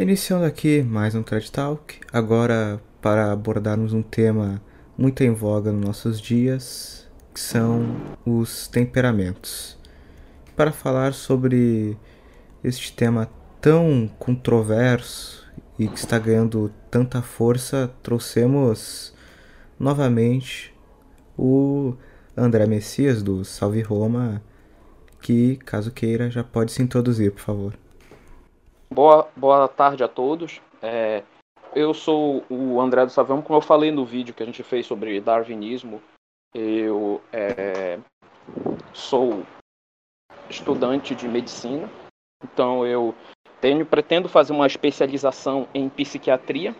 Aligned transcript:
Iniciando 0.00 0.46
aqui 0.46 0.82
mais 0.82 1.14
um 1.14 1.22
TED 1.22 1.52
Talk, 1.52 2.00
agora 2.10 2.80
para 3.02 3.32
abordarmos 3.32 3.92
um 3.92 4.00
tema 4.00 4.58
muito 4.96 5.22
em 5.22 5.30
voga 5.30 5.70
nos 5.70 5.84
nossos 5.84 6.18
dias, 6.18 7.06
que 7.34 7.38
são 7.38 7.84
os 8.24 8.66
temperamentos. 8.66 9.76
Para 10.56 10.72
falar 10.72 11.12
sobre 11.12 11.98
este 12.64 12.94
tema 12.94 13.28
tão 13.60 14.10
controverso 14.18 15.46
e 15.78 15.86
que 15.86 15.98
está 15.98 16.18
ganhando 16.18 16.72
tanta 16.90 17.20
força, 17.20 17.92
trouxemos 18.02 19.12
novamente 19.78 20.74
o 21.36 21.92
André 22.34 22.64
Messias 22.66 23.22
do 23.22 23.44
Salve 23.44 23.82
Roma, 23.82 24.42
que, 25.20 25.56
caso 25.56 25.90
queira, 25.90 26.30
já 26.30 26.42
pode 26.42 26.72
se 26.72 26.82
introduzir, 26.82 27.32
por 27.32 27.42
favor. 27.42 27.89
Boa, 28.92 29.28
boa 29.36 29.68
tarde 29.68 30.02
a 30.02 30.08
todos. 30.08 30.60
É, 30.82 31.22
eu 31.76 31.94
sou 31.94 32.44
o 32.50 32.80
André 32.80 33.04
do 33.04 33.12
Savão, 33.12 33.40
como 33.40 33.56
eu 33.56 33.62
falei 33.62 33.92
no 33.92 34.04
vídeo 34.04 34.34
que 34.34 34.42
a 34.42 34.46
gente 34.46 34.64
fez 34.64 34.84
sobre 34.84 35.20
darwinismo, 35.20 36.02
eu 36.52 37.20
é, 37.32 38.00
sou 38.92 39.44
estudante 40.48 41.14
de 41.14 41.28
medicina, 41.28 41.88
então 42.42 42.84
eu 42.84 43.14
tenho, 43.60 43.86
pretendo 43.86 44.28
fazer 44.28 44.52
uma 44.52 44.66
especialização 44.66 45.68
em 45.72 45.88
psiquiatria, 45.88 46.74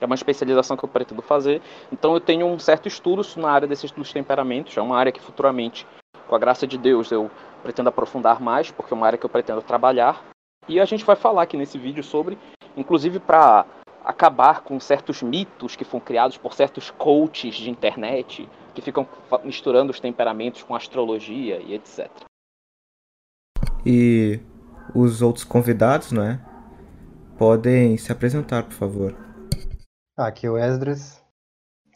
é 0.00 0.06
uma 0.06 0.14
especialização 0.14 0.76
que 0.76 0.84
eu 0.84 0.88
pretendo 0.88 1.20
fazer, 1.20 1.60
então 1.90 2.14
eu 2.14 2.20
tenho 2.20 2.46
um 2.46 2.60
certo 2.60 2.86
estudo 2.86 3.22
na 3.38 3.50
área 3.50 3.66
desses 3.66 3.90
dos 3.90 4.12
temperamentos, 4.12 4.76
é 4.76 4.80
uma 4.80 4.96
área 4.96 5.10
que 5.10 5.20
futuramente, 5.20 5.84
com 6.28 6.36
a 6.36 6.38
graça 6.38 6.64
de 6.64 6.78
Deus, 6.78 7.10
eu 7.10 7.28
pretendo 7.64 7.88
aprofundar 7.88 8.40
mais, 8.40 8.70
porque 8.70 8.94
é 8.94 8.96
uma 8.96 9.06
área 9.08 9.18
que 9.18 9.26
eu 9.26 9.30
pretendo 9.30 9.62
trabalhar, 9.62 10.22
e 10.68 10.80
a 10.80 10.84
gente 10.84 11.04
vai 11.04 11.16
falar 11.16 11.42
aqui 11.42 11.56
nesse 11.56 11.78
vídeo 11.78 12.02
sobre, 12.02 12.38
inclusive 12.76 13.18
para 13.18 13.66
acabar 14.04 14.62
com 14.62 14.78
certos 14.78 15.22
mitos 15.22 15.74
que 15.74 15.84
foram 15.84 16.04
criados 16.04 16.36
por 16.36 16.54
certos 16.54 16.90
coaches 16.90 17.56
de 17.56 17.70
internet 17.70 18.48
que 18.74 18.80
ficam 18.80 19.08
misturando 19.42 19.90
os 19.90 19.98
temperamentos 19.98 20.62
com 20.62 20.74
astrologia 20.74 21.60
e 21.60 21.74
etc. 21.74 22.08
E 23.84 24.40
os 24.94 25.22
outros 25.22 25.44
convidados, 25.44 26.12
não 26.12 26.22
é? 26.22 26.40
Podem 27.38 27.96
se 27.96 28.12
apresentar, 28.12 28.62
por 28.64 28.72
favor. 28.72 29.16
Aqui 30.16 30.46
é 30.46 30.50
o 30.50 30.56
Esdras, 30.56 31.22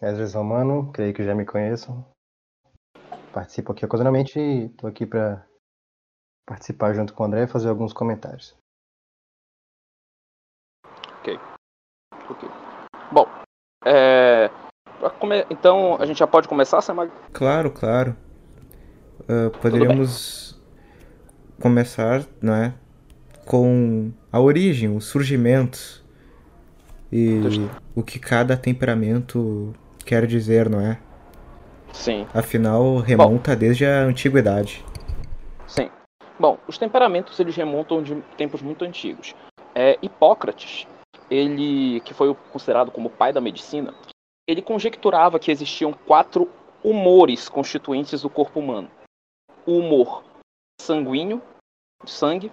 Esdras 0.02 0.34
Romano, 0.34 0.90
creio 0.92 1.14
que 1.14 1.24
já 1.24 1.34
me 1.34 1.44
conheçam. 1.44 2.04
Participo 3.32 3.72
aqui 3.72 3.84
ocasionalmente 3.84 4.38
e 4.38 4.66
estou 4.66 4.88
aqui 4.88 5.06
para 5.06 5.46
participar 6.50 6.92
junto 6.94 7.14
com 7.14 7.22
o 7.22 7.26
André 7.26 7.44
e 7.44 7.46
fazer 7.46 7.68
alguns 7.68 7.92
comentários. 7.92 8.56
Ok. 11.20 11.38
Ok. 12.28 12.48
Bom, 13.12 13.26
é... 13.86 14.50
então 15.48 15.96
a 16.00 16.06
gente 16.06 16.18
já 16.18 16.26
pode 16.26 16.48
começar, 16.48 16.80
Samag? 16.80 17.12
Claro, 17.32 17.70
claro. 17.70 18.16
Uh, 19.20 19.56
poderíamos 19.60 20.60
começar, 21.60 22.26
não 22.42 22.54
é? 22.54 22.74
Com 23.46 24.10
a 24.32 24.40
origem, 24.40 24.88
o 24.88 25.00
surgimento 25.00 26.04
e 27.12 27.40
o 27.94 28.02
que 28.02 28.18
cada 28.18 28.56
temperamento 28.56 29.72
quer 30.04 30.26
dizer, 30.26 30.68
não 30.68 30.80
é? 30.80 30.98
Sim. 31.92 32.26
Afinal, 32.34 32.98
remonta 32.98 33.52
Bom, 33.52 33.58
desde 33.58 33.84
a 33.86 34.02
antiguidade. 34.02 34.84
Sim. 35.66 35.90
Bom, 36.40 36.58
os 36.66 36.78
temperamentos 36.78 37.38
eles 37.38 37.54
remontam 37.54 38.02
de 38.02 38.18
tempos 38.38 38.62
muito 38.62 38.82
antigos. 38.82 39.34
É, 39.74 39.98
Hipócrates, 40.00 40.86
ele 41.30 42.00
que 42.00 42.14
foi 42.14 42.34
considerado 42.50 42.90
como 42.90 43.08
o 43.08 43.12
pai 43.12 43.30
da 43.30 43.42
medicina, 43.42 43.92
ele 44.48 44.62
conjecturava 44.62 45.38
que 45.38 45.50
existiam 45.50 45.92
quatro 45.92 46.50
humores 46.82 47.46
constituintes 47.46 48.22
do 48.22 48.30
corpo 48.30 48.58
humano: 48.58 48.90
o 49.66 49.72
humor 49.72 50.24
sanguíneo, 50.80 51.42
sangue, 52.06 52.50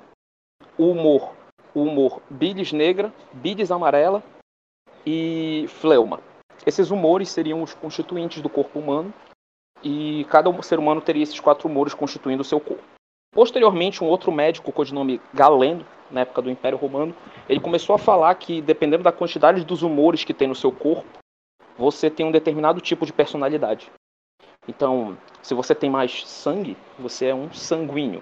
o 0.77 0.91
humor, 0.91 1.33
o 1.73 1.83
humor 1.83 2.21
bilis 2.29 2.73
negra, 2.73 3.13
bilis 3.31 3.71
amarela 3.71 4.21
e 5.05 5.65
fleuma. 5.69 6.19
Esses 6.65 6.91
humores 6.91 7.29
seriam 7.29 7.63
os 7.63 7.73
constituintes 7.73 8.41
do 8.41 8.49
corpo 8.49 8.79
humano 8.79 9.13
e 9.81 10.25
cada 10.25 10.51
ser 10.61 10.77
humano 10.77 10.99
teria 10.99 11.23
esses 11.23 11.39
quatro 11.39 11.69
humores 11.69 11.93
constituindo 11.93 12.41
o 12.41 12.45
seu 12.45 12.59
corpo. 12.59 12.96
Posteriormente, 13.31 14.03
um 14.03 14.07
outro 14.07 14.31
médico, 14.31 14.71
codinome 14.71 15.21
Galeno, 15.33 15.85
na 16.09 16.21
época 16.21 16.41
do 16.41 16.49
Império 16.49 16.77
Romano, 16.77 17.15
ele 17.47 17.59
começou 17.59 17.95
a 17.95 17.99
falar 17.99 18.33
que, 18.35 18.61
dependendo 18.61 19.03
da 19.03 19.11
quantidade 19.11 19.63
dos 19.63 19.83
humores 19.83 20.23
que 20.23 20.33
tem 20.33 20.47
no 20.47 20.55
seu 20.55 20.71
corpo, 20.71 21.07
você 21.77 22.09
tem 22.09 22.25
um 22.25 22.31
determinado 22.31 22.81
tipo 22.81 23.05
de 23.05 23.13
personalidade. 23.13 23.91
Então, 24.67 25.17
se 25.41 25.53
você 25.53 25.73
tem 25.75 25.89
mais 25.89 26.27
sangue, 26.27 26.75
você 26.97 27.27
é 27.27 27.35
um 27.35 27.51
sanguíneo. 27.53 28.21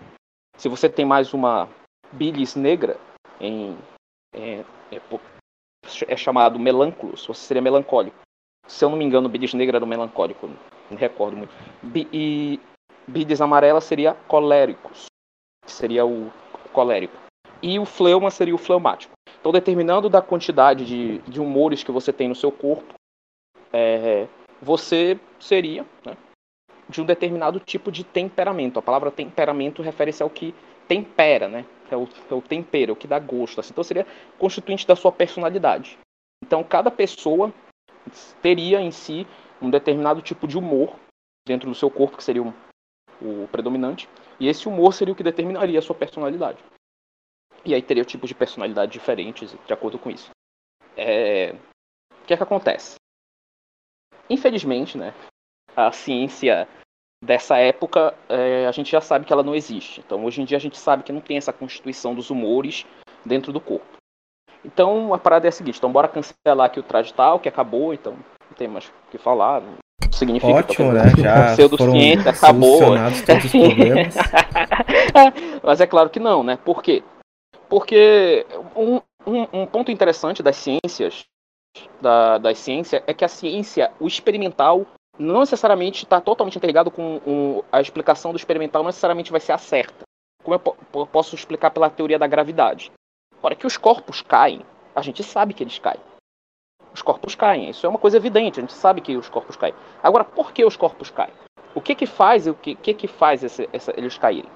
Se 0.57 0.69
você 0.69 0.89
tem 0.89 1.05
mais 1.05 1.33
uma 1.33 1.69
bilis 2.11 2.55
negra, 2.55 2.97
em, 3.39 3.77
é, 4.33 4.63
é, 4.91 5.01
é 6.07 6.17
chamado 6.17 6.59
melânculos, 6.59 7.25
você 7.25 7.41
seria 7.41 7.61
melancólico. 7.61 8.17
Se 8.67 8.83
eu 8.83 8.89
não 8.89 8.97
me 8.97 9.05
engano, 9.05 9.29
bilis 9.29 9.53
negra 9.53 9.77
era 9.77 9.85
o 9.85 9.87
melancólico, 9.87 10.47
não 10.47 10.57
me 10.91 10.97
recordo 10.97 11.37
muito. 11.37 11.53
e 12.13 12.59
bilis 13.07 13.41
amarela 13.41 13.81
seria 13.81 14.13
coléricos, 14.27 15.05
seria 15.65 16.05
o 16.05 16.31
colérico 16.71 17.25
e 17.61 17.79
o 17.79 17.85
fleuma 17.85 18.29
seria 18.29 18.53
o 18.53 18.59
fleumático. 18.59 19.13
Então, 19.39 19.51
determinando 19.51 20.09
da 20.09 20.21
quantidade 20.21 20.85
de, 20.85 21.19
de 21.19 21.39
humores 21.39 21.83
que 21.83 21.91
você 21.91 22.11
tem 22.11 22.27
no 22.27 22.35
seu 22.35 22.51
corpo, 22.51 22.93
é, 23.71 24.27
você 24.61 25.19
seria 25.39 25.85
né, 26.05 26.15
de 26.89 27.01
um 27.01 27.05
determinado 27.05 27.59
tipo 27.59 27.91
de 27.91 28.03
temperamento. 28.03 28.79
A 28.79 28.81
palavra 28.81 29.11
temperamento 29.11 29.81
refere-se 29.81 30.23
ao 30.23 30.29
que 30.29 30.53
tempera, 30.87 31.47
né? 31.47 31.65
É 31.89 31.97
o, 31.97 32.07
é 32.29 32.33
o 32.33 32.41
tempero, 32.41 32.93
o 32.93 32.95
que 32.95 33.07
dá 33.07 33.19
gosto. 33.19 33.59
Assim. 33.59 33.71
Então, 33.71 33.83
seria 33.83 34.05
constituinte 34.37 34.87
da 34.87 34.95
sua 34.95 35.11
personalidade. 35.11 35.97
Então, 36.43 36.63
cada 36.63 36.89
pessoa 36.89 37.53
teria 38.41 38.81
em 38.81 38.91
si 38.91 39.25
um 39.61 39.69
determinado 39.69 40.21
tipo 40.21 40.47
de 40.47 40.57
humor 40.57 40.95
dentro 41.47 41.69
do 41.69 41.75
seu 41.75 41.89
corpo, 41.89 42.17
que 42.17 42.23
seria 42.23 42.43
o, 42.43 42.53
o 43.21 43.47
predominante, 43.47 44.09
e 44.39 44.47
esse 44.47 44.67
humor 44.67 44.93
seria 44.93 45.13
o 45.13 45.15
que 45.15 45.23
determinaria 45.23 45.79
a 45.79 45.81
sua 45.81 45.95
personalidade. 45.95 46.63
E 47.63 47.73
aí 47.73 47.81
teria 47.81 48.05
tipos 48.05 48.27
de 48.27 48.35
personalidade 48.35 48.91
diferentes 48.91 49.55
de 49.65 49.73
acordo 49.73 49.97
com 49.97 50.09
isso. 50.09 50.29
É... 50.95 51.53
O 52.21 52.25
que 52.25 52.33
é 52.33 52.37
que 52.37 52.43
acontece? 52.43 52.95
Infelizmente, 54.29 54.97
né, 54.97 55.13
a 55.75 55.91
ciência 55.91 56.67
dessa 57.23 57.57
época, 57.57 58.15
é, 58.29 58.65
a 58.67 58.71
gente 58.71 58.91
já 58.91 59.01
sabe 59.01 59.25
que 59.25 59.33
ela 59.33 59.43
não 59.43 59.55
existe. 59.55 60.01
Então, 60.01 60.23
hoje 60.25 60.41
em 60.41 60.45
dia, 60.45 60.57
a 60.57 60.61
gente 60.61 60.77
sabe 60.77 61.03
que 61.03 61.11
não 61.11 61.21
tem 61.21 61.37
essa 61.37 61.53
constituição 61.53 62.15
dos 62.15 62.29
humores 62.29 62.85
dentro 63.25 63.51
do 63.51 63.61
corpo. 63.61 63.85
Então, 64.63 65.13
a 65.13 65.17
parada 65.17 65.47
é 65.47 65.49
a 65.49 65.51
seguinte: 65.51 65.77
então, 65.77 65.91
bora 65.91 66.07
cancelar 66.07 66.67
aqui 66.67 66.79
o 66.79 66.83
traje 66.83 67.13
tal, 67.13 67.39
que 67.39 67.49
acabou, 67.49 67.93
então 67.93 68.13
não 68.13 68.57
tem 68.57 68.67
mais 68.67 68.87
o 68.87 69.11
que 69.11 69.17
falar. 69.17 69.61
Não 69.61 69.84
significa 70.15 70.53
Ótimo, 70.53 70.91
né? 70.91 71.03
Já 71.17 71.53
pseudociência 71.53 72.31
acabou. 72.31 72.79
Todos 73.25 73.45
os 73.45 73.51
problemas. 73.51 74.15
Mas 75.63 75.81
é 75.81 75.87
claro 75.87 76.09
que 76.09 76.19
não, 76.19 76.43
né? 76.43 76.57
Por 76.57 76.81
quê? 76.81 77.03
Porque 77.69 78.45
um, 78.75 79.01
um, 79.25 79.61
um 79.61 79.65
ponto 79.65 79.91
interessante 79.91 80.41
das 80.41 80.55
ciências, 80.55 81.25
da, 82.01 82.37
da 82.37 82.55
ciência, 82.55 83.03
é 83.05 83.13
que 83.13 83.25
a 83.25 83.27
ciência, 83.27 83.91
o 83.99 84.07
experimental, 84.07 84.85
não 85.17 85.39
necessariamente 85.39 86.03
está 86.03 86.21
totalmente 86.21 86.57
interligado 86.57 86.91
com 86.91 87.21
um, 87.25 87.61
a 87.71 87.81
explicação 87.81 88.31
do 88.31 88.37
experimental, 88.37 88.83
não 88.83 88.89
necessariamente 88.89 89.31
vai 89.31 89.39
ser 89.39 89.53
a 89.53 89.57
certa. 89.57 90.05
Como 90.43 90.55
eu 90.93 91.07
posso 91.07 91.35
explicar 91.35 91.71
pela 91.71 91.89
teoria 91.89 92.19
da 92.19 92.27
gravidade? 92.27 92.91
Ora, 93.41 93.55
que 93.55 93.65
os 93.65 93.77
corpos 93.77 94.21
caem, 94.21 94.61
a 94.95 95.01
gente 95.01 95.23
sabe 95.23 95.53
que 95.53 95.63
eles 95.63 95.79
caem. 95.79 95.99
Os 96.95 97.01
corpos 97.01 97.35
caem, 97.35 97.69
isso 97.69 97.85
é 97.85 97.89
uma 97.89 97.99
coisa 97.99 98.15
evidente, 98.15 98.57
a 98.57 98.61
gente 98.61 98.71
sabe 98.71 99.01
que 99.01 99.17
os 99.17 99.27
corpos 99.27 99.57
caem. 99.57 99.73
Agora, 100.01 100.23
por 100.23 100.53
que 100.53 100.63
os 100.63 100.77
corpos 100.77 101.09
caem? 101.09 101.33
O 101.73 101.81
que 101.81 101.93
que 101.93 102.05
faz, 102.05 102.47
o 102.47 102.53
que, 102.53 102.73
que, 102.73 102.93
que 102.93 103.05
faz 103.05 103.43
esse, 103.43 103.67
essa, 103.73 103.93
eles 103.97 104.17
caírem? 104.17 104.49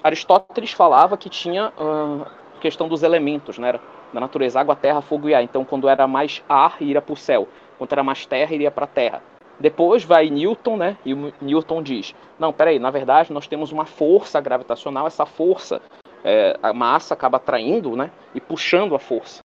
Aristóteles 0.00 0.70
falava 0.70 1.16
que 1.16 1.28
tinha 1.28 1.70
uh, 1.70 2.24
questão 2.60 2.86
dos 2.86 3.02
elementos, 3.02 3.58
né? 3.58 3.80
Da 4.12 4.20
natureza, 4.20 4.60
água, 4.60 4.76
terra, 4.76 5.02
fogo 5.02 5.28
e 5.28 5.34
ar. 5.34 5.42
Então, 5.42 5.64
quando 5.64 5.88
era 5.88 6.06
mais 6.06 6.44
ar, 6.48 6.76
iria 6.80 7.02
para 7.02 7.14
o 7.14 7.16
céu. 7.16 7.48
Quando 7.78 7.90
era 7.90 8.04
mais 8.04 8.24
terra, 8.26 8.54
iria 8.54 8.70
para 8.70 8.84
a 8.84 8.88
terra. 8.88 9.20
Depois 9.58 10.04
vai 10.04 10.30
Newton, 10.30 10.76
né? 10.76 10.96
E 11.04 11.12
Newton 11.40 11.82
diz: 11.82 12.14
não, 12.38 12.52
peraí, 12.52 12.78
na 12.78 12.90
verdade 12.90 13.32
nós 13.32 13.48
temos 13.48 13.72
uma 13.72 13.86
força 13.86 14.40
gravitacional. 14.40 15.08
Essa 15.08 15.26
força, 15.26 15.82
é, 16.22 16.56
a 16.62 16.72
massa 16.72 17.14
acaba 17.14 17.38
atraindo, 17.38 17.96
né? 17.96 18.12
E 18.32 18.40
puxando 18.40 18.94
a 18.94 19.00
força. 19.00 19.40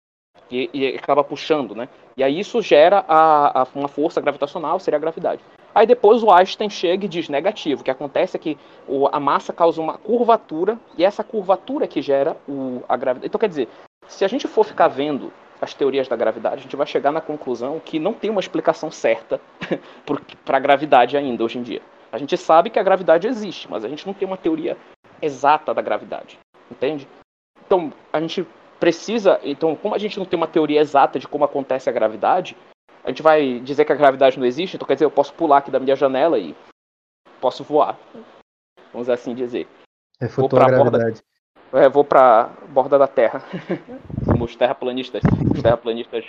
E, 0.51 0.69
e 0.73 0.87
acaba 0.97 1.23
puxando, 1.23 1.73
né? 1.73 1.87
E 2.17 2.23
aí 2.23 2.39
isso 2.39 2.61
gera 2.61 3.03
a, 3.07 3.61
a, 3.61 3.67
uma 3.75 3.87
força 3.87 4.21
gravitacional, 4.21 4.79
seria 4.79 4.97
a 4.97 5.01
gravidade. 5.01 5.41
Aí 5.73 5.85
depois 5.85 6.23
o 6.23 6.31
Einstein 6.31 6.69
chega 6.69 7.05
e 7.05 7.09
diz 7.09 7.27
negativo. 7.27 7.81
O 7.81 7.83
que 7.83 7.91
acontece 7.91 8.37
é 8.37 8.39
que 8.39 8.57
o, 8.87 9.07
a 9.11 9.19
massa 9.19 9.51
causa 9.51 9.81
uma 9.81 9.97
curvatura 9.97 10.79
e 10.97 11.03
essa 11.03 11.23
curvatura 11.23 11.85
que 11.87 12.01
gera 12.01 12.37
o, 12.47 12.81
a 12.87 12.95
gravidade. 12.95 13.27
Então 13.27 13.39
quer 13.39 13.49
dizer, 13.49 13.67
Se 14.07 14.23
a 14.23 14.27
gente 14.27 14.47
for 14.47 14.63
ficar 14.63 14.87
vendo 14.87 15.33
as 15.59 15.73
teorias 15.73 16.07
da 16.07 16.15
gravidade, 16.15 16.59
a 16.59 16.61
gente 16.63 16.75
vai 16.75 16.87
chegar 16.87 17.11
na 17.11 17.21
conclusão 17.21 17.81
que 17.83 17.99
não 17.99 18.13
tem 18.13 18.29
uma 18.29 18.39
explicação 18.39 18.89
certa 18.89 19.41
para 20.45 20.57
a 20.57 20.59
gravidade 20.59 21.17
ainda 21.17 21.43
hoje 21.43 21.57
em 21.57 21.63
dia. 21.63 21.81
A 22.11 22.17
gente 22.17 22.37
sabe 22.37 22.69
que 22.69 22.79
a 22.79 22.83
gravidade 22.83 23.27
existe, 23.27 23.69
mas 23.69 23.83
a 23.83 23.89
gente 23.89 24.05
não 24.05 24.13
tem 24.13 24.27
uma 24.27 24.37
teoria 24.37 24.77
exata 25.21 25.73
da 25.73 25.81
gravidade, 25.81 26.39
entende? 26.71 27.07
Então, 27.65 27.91
a 28.13 28.21
gente 28.21 28.45
precisa, 28.79 29.39
então, 29.43 29.75
como 29.75 29.95
a 29.95 29.97
gente 29.97 30.17
não 30.17 30.25
tem 30.25 30.37
uma 30.37 30.47
teoria 30.47 30.81
exata 30.81 31.19
de 31.19 31.27
como 31.27 31.43
acontece 31.43 31.89
a 31.89 31.93
gravidade, 31.93 32.55
a 33.03 33.09
gente 33.09 33.21
vai 33.21 33.59
dizer 33.59 33.85
que 33.85 33.91
a 33.91 33.95
gravidade 33.95 34.39
não 34.39 34.45
existe, 34.45 34.75
então 34.75 34.87
quer 34.87 34.95
dizer, 34.95 35.05
eu 35.05 35.11
posso 35.11 35.33
pular 35.33 35.57
aqui 35.57 35.71
da 35.71 35.79
minha 35.79 35.95
janela 35.95 36.39
e 36.39 36.55
posso 37.39 37.63
voar. 37.63 37.97
Vamos 38.91 39.09
assim 39.09 39.35
dizer. 39.35 39.67
Refutou 40.19 40.59
a 40.59 40.65
gravidade. 40.65 41.21
Borda, 41.71 41.85
é, 41.85 41.89
vou 41.89 42.03
para 42.03 42.49
borda 42.69 42.97
da 42.97 43.07
Terra. 43.07 43.43
Como 44.25 44.45
os 44.45 44.55
terraplanistas, 44.55 45.21
os 45.53 45.61
terraplanistas, 45.61 46.25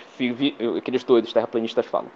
aqueles 0.76 1.04
doidos 1.04 1.32
terraplanistas 1.32 1.86
falam. 1.86 2.10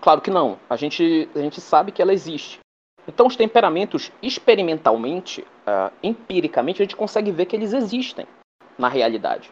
Claro 0.00 0.20
que 0.20 0.30
não. 0.30 0.58
A 0.68 0.76
gente, 0.76 1.28
a 1.34 1.38
gente 1.38 1.60
sabe 1.60 1.92
que 1.92 2.00
ela 2.00 2.12
existe. 2.12 2.60
Então, 3.06 3.26
os 3.26 3.36
temperamentos, 3.36 4.10
experimentalmente, 4.22 5.42
uh, 5.42 5.92
empiricamente, 6.02 6.80
a 6.80 6.84
gente 6.84 6.96
consegue 6.96 7.30
ver 7.30 7.44
que 7.46 7.54
eles 7.54 7.74
existem 7.74 8.26
na 8.78 8.88
realidade. 8.88 9.50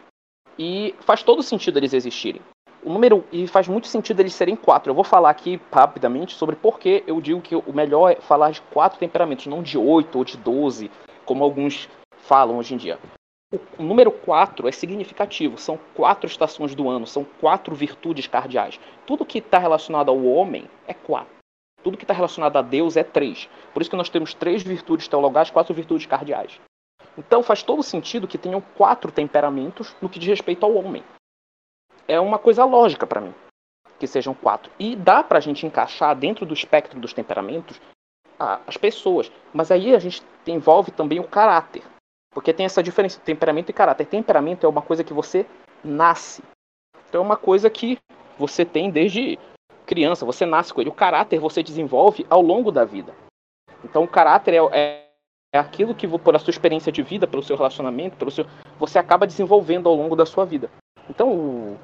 E 0.57 0.93
faz 0.99 1.23
todo 1.23 1.41
sentido 1.41 1.77
eles 1.77 1.93
existirem. 1.93 2.41
O 2.83 2.91
número 2.91 3.23
e 3.31 3.47
faz 3.47 3.67
muito 3.67 3.87
sentido 3.87 4.19
eles 4.19 4.33
serem 4.33 4.55
quatro. 4.55 4.91
Eu 4.91 4.95
vou 4.95 5.03
falar 5.03 5.29
aqui 5.29 5.59
rapidamente 5.71 6.35
sobre 6.35 6.55
por 6.55 6.79
que 6.79 7.03
eu 7.07 7.21
digo 7.21 7.41
que 7.41 7.55
o 7.55 7.73
melhor 7.73 8.11
é 8.11 8.15
falar 8.15 8.51
de 8.51 8.61
quatro 8.61 8.99
temperamentos, 8.99 9.47
não 9.47 9.63
de 9.63 9.77
oito 9.77 10.17
ou 10.17 10.25
de 10.25 10.35
doze, 10.37 10.91
como 11.25 11.43
alguns 11.43 11.89
falam 12.17 12.57
hoje 12.57 12.73
em 12.73 12.77
dia. 12.77 12.99
O 13.77 13.83
número 13.83 14.11
4 14.11 14.67
é 14.67 14.71
significativo, 14.71 15.59
são 15.59 15.79
quatro 15.93 16.27
estações 16.27 16.73
do 16.73 16.89
ano, 16.89 17.05
são 17.05 17.23
quatro 17.23 17.75
virtudes 17.75 18.25
cardeais. 18.25 18.79
Tudo 19.05 19.25
que 19.25 19.37
está 19.37 19.59
relacionado 19.59 20.09
ao 20.09 20.23
homem 20.25 20.67
é 20.87 20.93
quatro. 20.93 21.35
Tudo 21.83 21.97
que 21.97 22.03
está 22.03 22.13
relacionado 22.13 22.57
a 22.57 22.61
Deus 22.61 22.97
é 22.97 23.03
três. 23.03 23.47
Por 23.73 23.81
isso 23.81 23.91
que 23.91 23.97
nós 23.97 24.09
temos 24.09 24.33
três 24.33 24.63
virtudes 24.63 25.07
teologais, 25.07 25.51
quatro 25.51 25.73
virtudes 25.73 26.07
cardeais. 26.07 26.59
Então 27.17 27.43
faz 27.43 27.63
todo 27.63 27.83
sentido 27.83 28.27
que 28.27 28.37
tenham 28.37 28.61
quatro 28.61 29.11
temperamentos 29.11 29.95
no 30.01 30.09
que 30.09 30.19
diz 30.19 30.29
respeito 30.29 30.65
ao 30.65 30.73
homem. 30.73 31.03
É 32.07 32.19
uma 32.19 32.39
coisa 32.39 32.65
lógica 32.65 33.05
para 33.05 33.21
mim 33.21 33.33
que 33.99 34.07
sejam 34.07 34.33
quatro. 34.33 34.71
E 34.77 34.95
dá 34.95 35.23
para 35.23 35.37
a 35.37 35.41
gente 35.41 35.65
encaixar 35.65 36.15
dentro 36.15 36.45
do 36.45 36.53
espectro 36.53 36.99
dos 36.99 37.13
temperamentos 37.13 37.79
as 38.37 38.75
pessoas. 38.75 39.31
Mas 39.53 39.71
aí 39.71 39.95
a 39.95 39.99
gente 39.99 40.21
envolve 40.47 40.91
também 40.91 41.19
o 41.19 41.27
caráter. 41.27 41.83
Porque 42.33 42.53
tem 42.53 42.65
essa 42.65 42.83
diferença 42.83 43.17
de 43.17 43.23
temperamento 43.23 43.69
e 43.69 43.73
caráter. 43.73 44.05
Temperamento 44.05 44.65
é 44.65 44.69
uma 44.69 44.81
coisa 44.81 45.03
que 45.03 45.13
você 45.13 45.45
nasce. 45.83 46.43
Então 47.07 47.21
é 47.21 47.25
uma 47.25 47.37
coisa 47.37 47.69
que 47.69 47.97
você 48.37 48.65
tem 48.65 48.89
desde 48.89 49.39
criança, 49.85 50.25
você 50.25 50.45
nasce 50.45 50.73
com 50.73 50.81
ele. 50.81 50.89
O 50.89 50.93
caráter 50.93 51.39
você 51.39 51.61
desenvolve 51.61 52.25
ao 52.29 52.41
longo 52.41 52.71
da 52.71 52.83
vida. 52.83 53.13
Então 53.83 54.03
o 54.03 54.07
caráter 54.07 54.55
é, 54.55 54.57
é, 54.71 55.02
é 55.53 55.59
aquilo 55.59 55.93
que, 55.93 56.07
por 56.07 56.35
a 56.35 56.39
sua 56.39 56.51
experiência 56.51 56.91
de 56.91 57.03
vida, 57.03 57.27
pelo 57.27 57.43
seu 57.43 57.55
relacionamento, 57.55 58.17
pelo 58.17 58.31
seu, 58.31 58.45
você 58.79 58.97
acaba 58.97 59.27
desenvolvendo 59.27 59.87
ao 59.87 59.95
longo 59.95 60.15
da 60.15 60.25
sua 60.25 60.45
vida. 60.45 60.69
Então 61.07 61.31
o, 61.31 61.77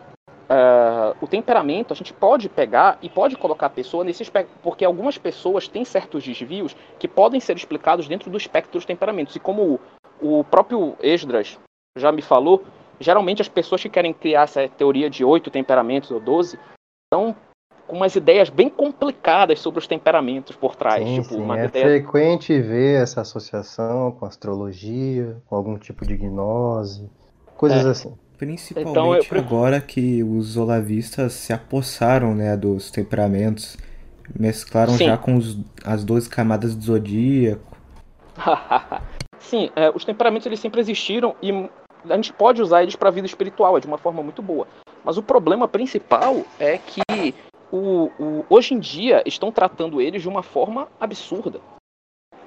uh, 0.50 1.16
o 1.22 1.28
temperamento 1.28 1.94
a 1.94 1.96
gente 1.96 2.12
pode 2.12 2.50
pegar 2.50 2.98
e 3.02 3.08
pode 3.08 3.38
colocar 3.38 3.68
a 3.68 3.70
pessoa 3.70 4.04
nesse 4.04 4.24
espectro, 4.24 4.56
porque 4.64 4.84
algumas 4.84 5.20
pessoas 5.20 5.68
têm 5.68 5.86
certos 5.86 6.24
desvios 6.24 6.76
que 6.98 7.08
podem 7.08 7.40
ser 7.40 7.56
explicados 7.56 8.08
dentro 8.08 8.32
do 8.32 8.38
espectro 8.38 8.74
dos 8.74 8.86
temperamentos. 8.86 9.36
E 9.36 9.40
como 9.40 9.80
o 10.20 10.44
próprio 10.44 10.96
Esdras 11.00 11.60
já 11.96 12.12
me 12.12 12.24
falou, 12.24 12.64
geralmente 13.00 13.42
as 13.42 13.48
pessoas 13.48 13.84
que 13.84 13.90
querem 13.90 14.14
criar 14.14 14.44
essa 14.44 14.68
teoria 14.68 15.12
de 15.12 15.24
oito 15.24 15.52
temperamentos 15.52 16.10
ou 16.10 16.20
doze 16.20 16.60
estão 17.06 17.36
com 17.90 17.96
umas 17.96 18.16
ideias 18.16 18.50
bem 18.52 18.70
complicadas 18.70 19.60
sobre 19.60 19.80
os 19.80 19.88
temperamentos 19.88 20.56
por 20.56 20.76
trás. 20.76 21.04
Sim, 21.04 21.22
tipo, 21.24 21.34
sim. 21.34 21.52
é 21.52 21.66
ideia... 21.66 21.86
frequente 21.86 22.62
ver 22.62 23.02
essa 23.02 23.22
associação 23.22 24.12
com 24.12 24.28
astrologia, 24.28 25.38
com 25.48 25.56
algum 25.56 25.76
tipo 25.76 26.06
de 26.06 26.16
gnose, 26.16 27.10
coisas 27.58 27.84
é. 27.84 27.90
assim. 27.90 28.14
Principalmente 28.38 28.92
então, 28.92 29.16
eu... 29.16 29.24
agora 29.38 29.82
que 29.82 30.24
os 30.24 30.56
olavistas 30.56 31.34
se 31.34 31.52
apossaram 31.52 32.36
né, 32.36 32.56
dos 32.56 32.92
temperamentos, 32.92 33.76
mesclaram 34.40 34.94
sim. 34.94 35.06
já 35.08 35.18
com 35.18 35.36
os, 35.36 35.58
as 35.84 36.06
12 36.06 36.30
camadas 36.30 36.76
do 36.76 36.84
zodíaco. 36.84 37.76
Sim, 39.40 39.72
é, 39.76 39.90
os 39.90 40.04
temperamentos 40.04 40.46
eles 40.46 40.60
sempre 40.60 40.82
existiram 40.82 41.34
e 41.42 41.52
a 42.08 42.16
gente 42.16 42.32
pode 42.34 42.62
usar 42.62 42.84
eles 42.84 42.96
para 42.96 43.08
a 43.08 43.12
vida 43.12 43.26
espiritual, 43.26 43.78
é 43.78 43.80
de 43.80 43.88
uma 43.88 43.98
forma 43.98 44.22
muito 44.22 44.42
boa. 44.42 44.68
Mas 45.04 45.18
o 45.18 45.24
problema 45.24 45.68
principal 45.68 46.44
é 46.60 46.78
que 46.78 47.34
o, 47.72 48.12
o, 48.20 48.46
hoje 48.50 48.74
em 48.74 48.80
dia 48.80 49.22
estão 49.26 49.52
tratando 49.52 50.02
eles 50.02 50.22
de 50.22 50.28
uma 50.28 50.44
forma 50.44 50.88
absurda. 51.00 51.62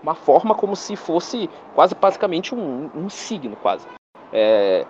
Uma 0.03 0.15
forma 0.15 0.55
como 0.55 0.75
se 0.75 0.97
fosse 0.97 1.49
quase 1.75 1.95
basicamente 1.95 2.55
um, 2.55 2.91
um 2.95 3.09
signo, 3.09 3.57
quase. 3.57 3.87
É, 4.33 4.85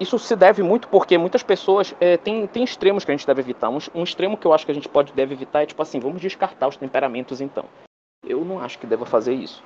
isso 0.00 0.18
se 0.18 0.34
deve 0.34 0.62
muito 0.62 0.88
porque 0.88 1.16
muitas 1.16 1.42
pessoas 1.42 1.94
é, 2.00 2.16
tem, 2.16 2.46
tem 2.46 2.64
extremos 2.64 3.04
que 3.04 3.10
a 3.10 3.16
gente 3.16 3.26
deve 3.26 3.40
evitar. 3.40 3.68
Um, 3.68 3.78
um, 3.94 4.02
extremo 4.02 4.36
que 4.36 4.46
eu 4.46 4.52
acho 4.52 4.64
que 4.64 4.72
a 4.72 4.74
gente 4.74 4.88
pode 4.88 5.12
deve 5.12 5.34
evitar 5.34 5.62
é 5.62 5.66
tipo 5.66 5.80
assim, 5.80 6.00
vamos 6.00 6.20
descartar 6.20 6.66
os 6.66 6.76
temperamentos 6.76 7.40
então. 7.40 7.66
Eu 8.26 8.44
não 8.44 8.58
acho 8.58 8.78
que 8.78 8.86
deva 8.86 9.06
fazer 9.06 9.34
isso. 9.34 9.62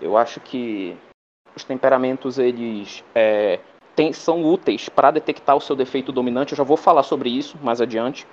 Eu 0.00 0.16
acho 0.16 0.40
que 0.40 0.96
os 1.54 1.64
temperamentos 1.64 2.38
eles 2.38 3.04
é, 3.14 3.60
tem, 3.94 4.12
são 4.12 4.44
úteis 4.44 4.88
para 4.88 5.10
detectar 5.10 5.56
o 5.56 5.60
seu 5.60 5.76
defeito 5.76 6.12
dominante. 6.12 6.52
Eu 6.52 6.58
já 6.58 6.64
vou 6.64 6.76
falar 6.76 7.02
sobre 7.02 7.28
isso 7.28 7.58
mais 7.62 7.80
adiante. 7.80 8.26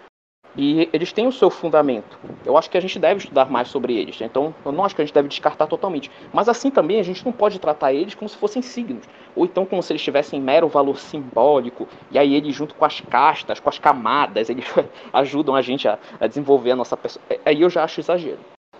E 0.55 0.88
eles 0.94 1.11
têm 1.11 1.27
o 1.27 1.31
seu 1.31 1.50
fundamento. 1.50 2.19
Eu 2.45 2.55
acho 2.55 2.69
que 2.69 2.77
a 2.77 2.81
gente 2.81 3.00
deve 3.00 3.19
estudar 3.19 3.50
mais 3.50 3.69
sobre 3.69 3.97
eles. 3.97 4.21
Então, 4.21 4.53
eu 4.63 4.71
não 4.71 4.85
acho 4.85 4.95
que 4.95 5.01
a 5.01 5.05
gente 5.05 5.13
deve 5.13 5.27
descartar 5.27 5.65
totalmente. 5.65 6.11
Mas 6.31 6.47
assim 6.47 6.69
também, 6.69 7.00
a 7.00 7.03
gente 7.03 7.25
não 7.25 7.31
pode 7.31 7.59
tratar 7.59 7.91
eles 7.91 8.13
como 8.13 8.29
se 8.29 8.38
fossem 8.38 8.61
signos. 8.61 9.03
Ou 9.35 9.45
então 9.45 9.65
como 9.65 9.81
se 9.81 9.91
eles 9.91 10.01
tivessem 10.01 10.39
mero 10.39 10.67
valor 10.67 11.00
simbólico. 11.00 11.88
E 12.11 12.19
aí 12.19 12.35
eles, 12.35 12.55
junto 12.55 12.75
com 12.75 12.85
as 12.85 13.01
castas, 13.01 13.59
com 13.59 13.69
as 13.69 13.79
camadas, 13.79 14.50
eles 14.50 14.65
ajudam 15.11 15.55
a 15.55 15.61
gente 15.61 15.88
a, 15.88 15.97
a 16.19 16.27
desenvolver 16.27 16.71
a 16.71 16.75
nossa 16.75 16.95
pessoa. 16.95 17.23
É, 17.29 17.39
aí 17.45 17.61
eu 17.61 17.69
já 17.69 17.83
acho 17.83 17.99
exagero. 17.99 18.39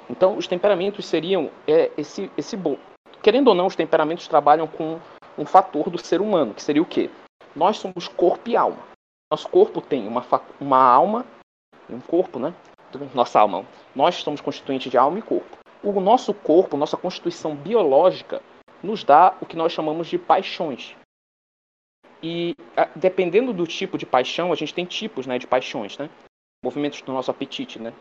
Então, 0.09 0.37
os 0.37 0.45
temperamentos 0.45 1.05
seriam 1.05 1.49
é, 1.67 1.89
esse, 1.97 2.29
esse 2.37 2.55
bom. 2.55 2.77
Querendo 3.21 3.47
ou 3.47 3.55
não, 3.55 3.65
os 3.65 3.75
temperamentos 3.75 4.27
trabalham 4.27 4.67
com 4.67 4.99
um 5.37 5.45
fator 5.45 5.89
do 5.89 5.97
ser 5.97 6.21
humano, 6.21 6.53
que 6.53 6.61
seria 6.61 6.81
o 6.81 6.85
quê? 6.85 7.09
Nós 7.55 7.77
somos 7.77 8.07
corpo 8.07 8.47
e 8.49 8.55
alma. 8.55 8.77
Nosso 9.31 9.49
corpo 9.49 9.81
tem 9.81 10.07
uma, 10.07 10.24
uma 10.59 10.77
alma 10.77 11.25
um 11.89 11.99
corpo, 11.99 12.39
né? 12.39 12.53
Nossa 13.13 13.39
alma. 13.39 13.65
Nós 13.95 14.15
somos 14.15 14.41
constituintes 14.41 14.91
de 14.91 14.97
alma 14.97 15.19
e 15.19 15.21
corpo. 15.21 15.57
O 15.83 15.99
nosso 15.99 16.33
corpo, 16.33 16.77
nossa 16.77 16.95
constituição 16.95 17.55
biológica, 17.55 18.41
nos 18.81 19.03
dá 19.03 19.35
o 19.41 19.45
que 19.45 19.55
nós 19.55 19.71
chamamos 19.71 20.07
de 20.07 20.17
paixões. 20.17 20.95
E 22.21 22.55
dependendo 22.95 23.51
do 23.51 23.67
tipo 23.67 23.97
de 23.97 24.05
paixão, 24.05 24.51
a 24.53 24.55
gente 24.55 24.73
tem 24.73 24.85
tipos 24.85 25.27
né, 25.27 25.37
de 25.37 25.45
paixões, 25.45 25.97
né? 25.97 26.09
Movimentos 26.63 27.01
do 27.01 27.11
nosso 27.11 27.29
apetite, 27.29 27.79
né? 27.79 27.93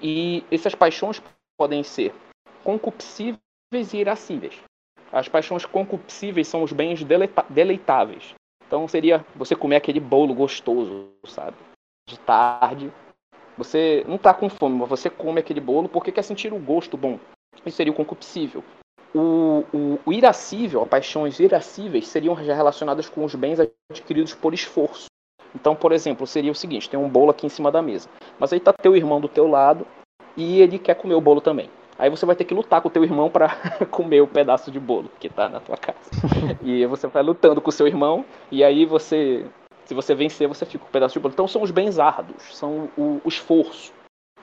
E 0.00 0.42
essas 0.50 0.74
paixões 0.74 1.22
podem 1.58 1.82
ser 1.82 2.14
concupiscíveis 2.64 3.38
e 3.92 3.98
irascíveis. 3.98 4.58
As 5.12 5.28
paixões 5.28 5.66
concupiscíveis 5.66 6.48
são 6.48 6.62
os 6.62 6.72
bens 6.72 7.04
deleitáveis. 7.50 8.34
Então 8.66 8.86
seria 8.88 9.26
você 9.34 9.54
comer 9.54 9.76
aquele 9.76 10.00
bolo 10.00 10.32
gostoso, 10.32 11.10
sabe? 11.26 11.56
De 12.08 12.18
tarde. 12.20 12.90
Você 13.60 14.02
não 14.08 14.16
está 14.16 14.32
com 14.32 14.48
fome, 14.48 14.78
mas 14.78 14.88
você 14.88 15.10
come 15.10 15.38
aquele 15.38 15.60
bolo 15.60 15.86
porque 15.86 16.10
quer 16.10 16.22
sentir 16.22 16.50
o 16.50 16.58
gosto 16.58 16.96
bom. 16.96 17.18
Isso 17.66 17.76
seria 17.76 17.92
o 17.92 17.96
concupiscível. 17.96 18.64
O, 19.14 19.64
o, 19.74 19.98
o 20.06 20.12
irascível, 20.14 20.80
as 20.82 20.88
paixões 20.88 21.38
irascíveis, 21.38 22.08
seriam 22.08 22.34
já 22.42 22.54
relacionadas 22.54 23.06
com 23.06 23.22
os 23.22 23.34
bens 23.34 23.58
adquiridos 23.90 24.32
por 24.34 24.54
esforço. 24.54 25.06
Então, 25.54 25.76
por 25.76 25.92
exemplo, 25.92 26.26
seria 26.26 26.50
o 26.50 26.54
seguinte: 26.54 26.88
tem 26.88 26.98
um 26.98 27.08
bolo 27.08 27.32
aqui 27.32 27.44
em 27.44 27.50
cima 27.50 27.70
da 27.70 27.82
mesa, 27.82 28.08
mas 28.38 28.50
aí 28.50 28.60
tá 28.60 28.72
teu 28.72 28.96
irmão 28.96 29.20
do 29.20 29.28
teu 29.28 29.46
lado 29.46 29.86
e 30.34 30.62
ele 30.62 30.78
quer 30.78 30.94
comer 30.94 31.14
o 31.14 31.20
bolo 31.20 31.42
também. 31.42 31.68
Aí 31.98 32.08
você 32.08 32.24
vai 32.24 32.34
ter 32.34 32.46
que 32.46 32.54
lutar 32.54 32.80
com 32.80 32.88
o 32.88 32.90
teu 32.90 33.04
irmão 33.04 33.28
para 33.28 33.50
comer 33.90 34.22
o 34.22 34.26
pedaço 34.26 34.70
de 34.70 34.80
bolo 34.80 35.10
que 35.20 35.28
tá 35.28 35.50
na 35.50 35.60
tua 35.60 35.76
casa. 35.76 35.98
e 36.64 36.86
você 36.86 37.06
vai 37.08 37.22
lutando 37.22 37.60
com 37.60 37.68
o 37.68 37.72
seu 37.72 37.86
irmão 37.86 38.24
e 38.50 38.64
aí 38.64 38.86
você, 38.86 39.44
se 39.90 39.94
você 39.94 40.14
vencer, 40.14 40.46
você 40.46 40.64
fica 40.64 40.84
com 40.84 40.88
o 40.88 40.92
pedaço 40.92 41.14
de 41.14 41.18
bolo. 41.18 41.32
Então 41.32 41.48
são 41.48 41.62
os 41.62 41.72
bens 41.72 41.98
árduos, 41.98 42.56
são 42.56 42.88
o, 42.96 43.20
o 43.24 43.28
esforço. 43.28 43.92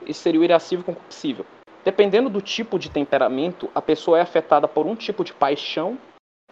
Esse 0.06 0.20
seria 0.20 0.38
o 0.38 0.44
irascível 0.44 0.84
concupiscível. 0.84 1.46
Dependendo 1.82 2.28
do 2.28 2.42
tipo 2.42 2.78
de 2.78 2.90
temperamento, 2.90 3.70
a 3.74 3.80
pessoa 3.80 4.18
é 4.18 4.20
afetada 4.20 4.68
por 4.68 4.84
um 4.84 4.94
tipo 4.94 5.24
de 5.24 5.32
paixão 5.32 5.96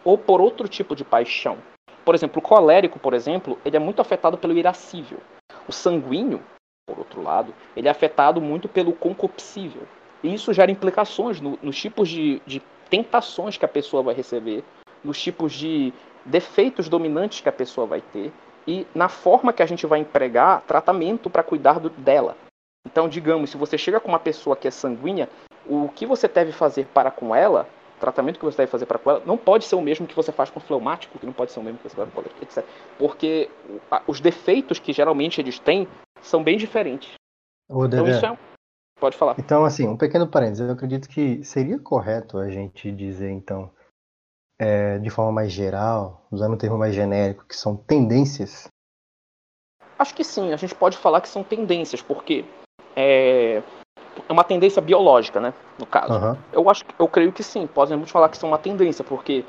ou 0.03 0.17
por 0.17 0.41
outro 0.41 0.67
tipo 0.67 0.95
de 0.95 1.03
paixão. 1.03 1.59
Por 2.03 2.15
exemplo, 2.15 2.39
o 2.39 2.41
colérico, 2.41 2.97
por 2.97 3.13
exemplo, 3.13 3.59
ele 3.63 3.77
é 3.77 3.79
muito 3.79 4.01
afetado 4.01 4.35
pelo 4.35 4.57
irascível. 4.57 5.19
O 5.67 5.71
sanguíneo, 5.71 6.41
por 6.87 6.97
outro 6.97 7.21
lado, 7.21 7.53
ele 7.75 7.87
é 7.87 7.91
afetado 7.91 8.41
muito 8.41 8.67
pelo 8.67 8.93
concupiscível. 8.93 9.83
E 10.23 10.33
isso 10.33 10.51
gera 10.53 10.71
implicações 10.71 11.39
no, 11.39 11.59
nos 11.61 11.77
tipos 11.77 12.09
de, 12.09 12.41
de 12.47 12.63
tentações 12.89 13.57
que 13.57 13.65
a 13.65 13.67
pessoa 13.67 14.01
vai 14.01 14.15
receber 14.15 14.63
nos 15.03 15.21
tipos 15.21 15.53
de 15.53 15.93
defeitos 16.25 16.89
dominantes 16.89 17.41
que 17.41 17.49
a 17.49 17.53
pessoa 17.53 17.85
vai 17.85 18.01
ter 18.01 18.33
e 18.67 18.85
na 18.93 19.07
forma 19.07 19.53
que 19.53 19.63
a 19.63 19.65
gente 19.65 19.85
vai 19.87 19.99
empregar 19.99 20.61
tratamento 20.67 21.29
para 21.29 21.43
cuidar 21.43 21.79
do, 21.79 21.89
dela. 21.89 22.35
Então, 22.85 23.07
digamos, 23.07 23.49
se 23.49 23.57
você 23.57 23.77
chega 23.77 23.99
com 23.99 24.09
uma 24.09 24.19
pessoa 24.19 24.55
que 24.55 24.67
é 24.67 24.71
sanguínea, 24.71 25.29
o 25.65 25.89
que 25.89 26.05
você 26.05 26.27
deve 26.27 26.51
fazer 26.51 26.85
para 26.87 27.11
com 27.11 27.33
ela, 27.35 27.67
o 27.97 27.99
tratamento 27.99 28.39
que 28.39 28.45
você 28.45 28.57
deve 28.57 28.71
fazer 28.71 28.85
para 28.85 28.99
com 28.99 29.09
ela, 29.09 29.23
não 29.25 29.37
pode 29.37 29.65
ser 29.65 29.75
o 29.75 29.81
mesmo 29.81 30.07
que 30.07 30.15
você 30.15 30.31
faz 30.31 30.49
com 30.49 30.59
o 30.59 30.63
fleumático, 30.63 31.17
que 31.17 31.25
não 31.25 31.33
pode 31.33 31.51
ser 31.51 31.59
o 31.59 31.63
mesmo 31.63 31.79
que 31.79 31.89
você 31.89 31.95
faz 31.95 32.09
com 32.09 32.21
o 32.21 32.25
etc. 32.41 32.63
Porque 32.97 33.49
os 34.05 34.19
defeitos 34.19 34.79
que 34.79 34.93
geralmente 34.93 35.41
eles 35.41 35.59
têm 35.59 35.87
são 36.21 36.43
bem 36.43 36.57
diferentes. 36.57 37.13
Ô, 37.69 37.85
então, 37.85 38.07
isso 38.07 38.25
é... 38.25 38.37
Pode 38.99 39.15
falar. 39.15 39.35
Então, 39.37 39.63
assim, 39.63 39.87
um 39.87 39.95
pequeno 39.95 40.27
parênteses. 40.27 40.67
Eu 40.67 40.73
acredito 40.73 41.07
que 41.07 41.43
seria 41.43 41.77
correto 41.77 42.39
a 42.39 42.49
gente 42.49 42.91
dizer, 42.91 43.29
então, 43.29 43.69
é, 44.59 44.97
de 44.99 45.09
forma 45.09 45.31
mais 45.31 45.51
geral, 45.51 46.25
usando 46.31 46.53
um 46.53 46.57
termo 46.57 46.77
mais 46.77 46.93
genérico, 46.93 47.45
que 47.45 47.55
são 47.55 47.75
tendências? 47.75 48.67
Acho 49.97 50.13
que 50.13 50.23
sim, 50.23 50.53
a 50.53 50.57
gente 50.57 50.75
pode 50.75 50.97
falar 50.97 51.21
que 51.21 51.29
são 51.29 51.43
tendências, 51.43 52.01
porque 52.01 52.45
é, 52.95 53.61
é 54.27 54.33
uma 54.33 54.43
tendência 54.43 54.81
biológica, 54.81 55.39
né? 55.39 55.53
No 55.77 55.85
caso. 55.85 56.13
Uhum. 56.13 56.37
Eu 56.51 56.69
acho 56.69 56.83
eu 56.97 57.07
creio 57.07 57.31
que 57.31 57.43
sim, 57.43 57.67
podemos 57.67 58.09
falar 58.09 58.29
que 58.29 58.37
são 58.37 58.49
uma 58.49 58.57
tendência, 58.57 59.03
porque 59.03 59.43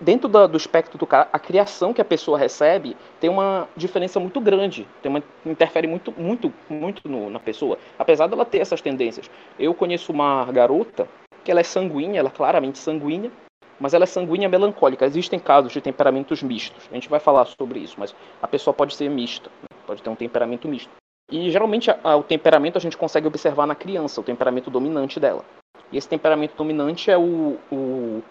dentro 0.00 0.28
do, 0.28 0.48
do 0.48 0.56
espectro 0.56 0.98
do 0.98 1.06
cara, 1.06 1.28
a 1.32 1.38
criação 1.38 1.92
que 1.92 2.00
a 2.00 2.04
pessoa 2.04 2.38
recebe 2.38 2.96
tem 3.20 3.30
uma 3.30 3.68
diferença 3.76 4.20
muito 4.20 4.40
grande, 4.40 4.86
tem 5.02 5.10
uma 5.10 5.22
interfere 5.44 5.86
muito, 5.86 6.12
muito, 6.12 6.52
muito 6.68 7.08
no, 7.08 7.30
na 7.30 7.40
pessoa, 7.40 7.78
apesar 7.98 8.26
dela 8.26 8.44
ter 8.44 8.58
essas 8.58 8.80
tendências. 8.80 9.30
Eu 9.58 9.74
conheço 9.74 10.12
uma 10.12 10.44
garota 10.52 11.08
que 11.44 11.50
ela 11.50 11.60
é 11.60 11.64
sanguínea, 11.64 12.18
ela 12.18 12.28
é 12.28 12.32
claramente 12.32 12.78
sanguínea, 12.78 13.30
mas 13.78 13.94
ela 13.94 14.04
é 14.04 14.06
sanguínea 14.06 14.48
melancólica. 14.48 15.06
Existem 15.06 15.38
casos 15.38 15.72
de 15.72 15.80
temperamentos 15.80 16.42
mistos. 16.42 16.88
A 16.90 16.94
gente 16.94 17.08
vai 17.08 17.20
falar 17.20 17.44
sobre 17.46 17.80
isso, 17.80 17.96
mas 17.98 18.14
a 18.40 18.48
pessoa 18.48 18.74
pode 18.74 18.94
ser 18.94 19.08
mista, 19.08 19.50
né? 19.62 19.78
pode 19.86 20.02
ter 20.02 20.10
um 20.10 20.16
temperamento 20.16 20.68
misto. 20.68 20.90
E 21.30 21.50
geralmente 21.50 21.90
a, 21.90 21.98
a, 22.02 22.16
o 22.16 22.22
temperamento 22.22 22.78
a 22.78 22.80
gente 22.80 22.96
consegue 22.96 23.26
observar 23.26 23.66
na 23.66 23.74
criança, 23.74 24.20
o 24.20 24.24
temperamento 24.24 24.70
dominante 24.70 25.18
dela. 25.18 25.44
E 25.92 25.96
esse 25.96 26.08
temperamento 26.08 26.56
dominante 26.56 27.10
é 27.10 27.18
o, 27.18 27.58
o 27.70 28.22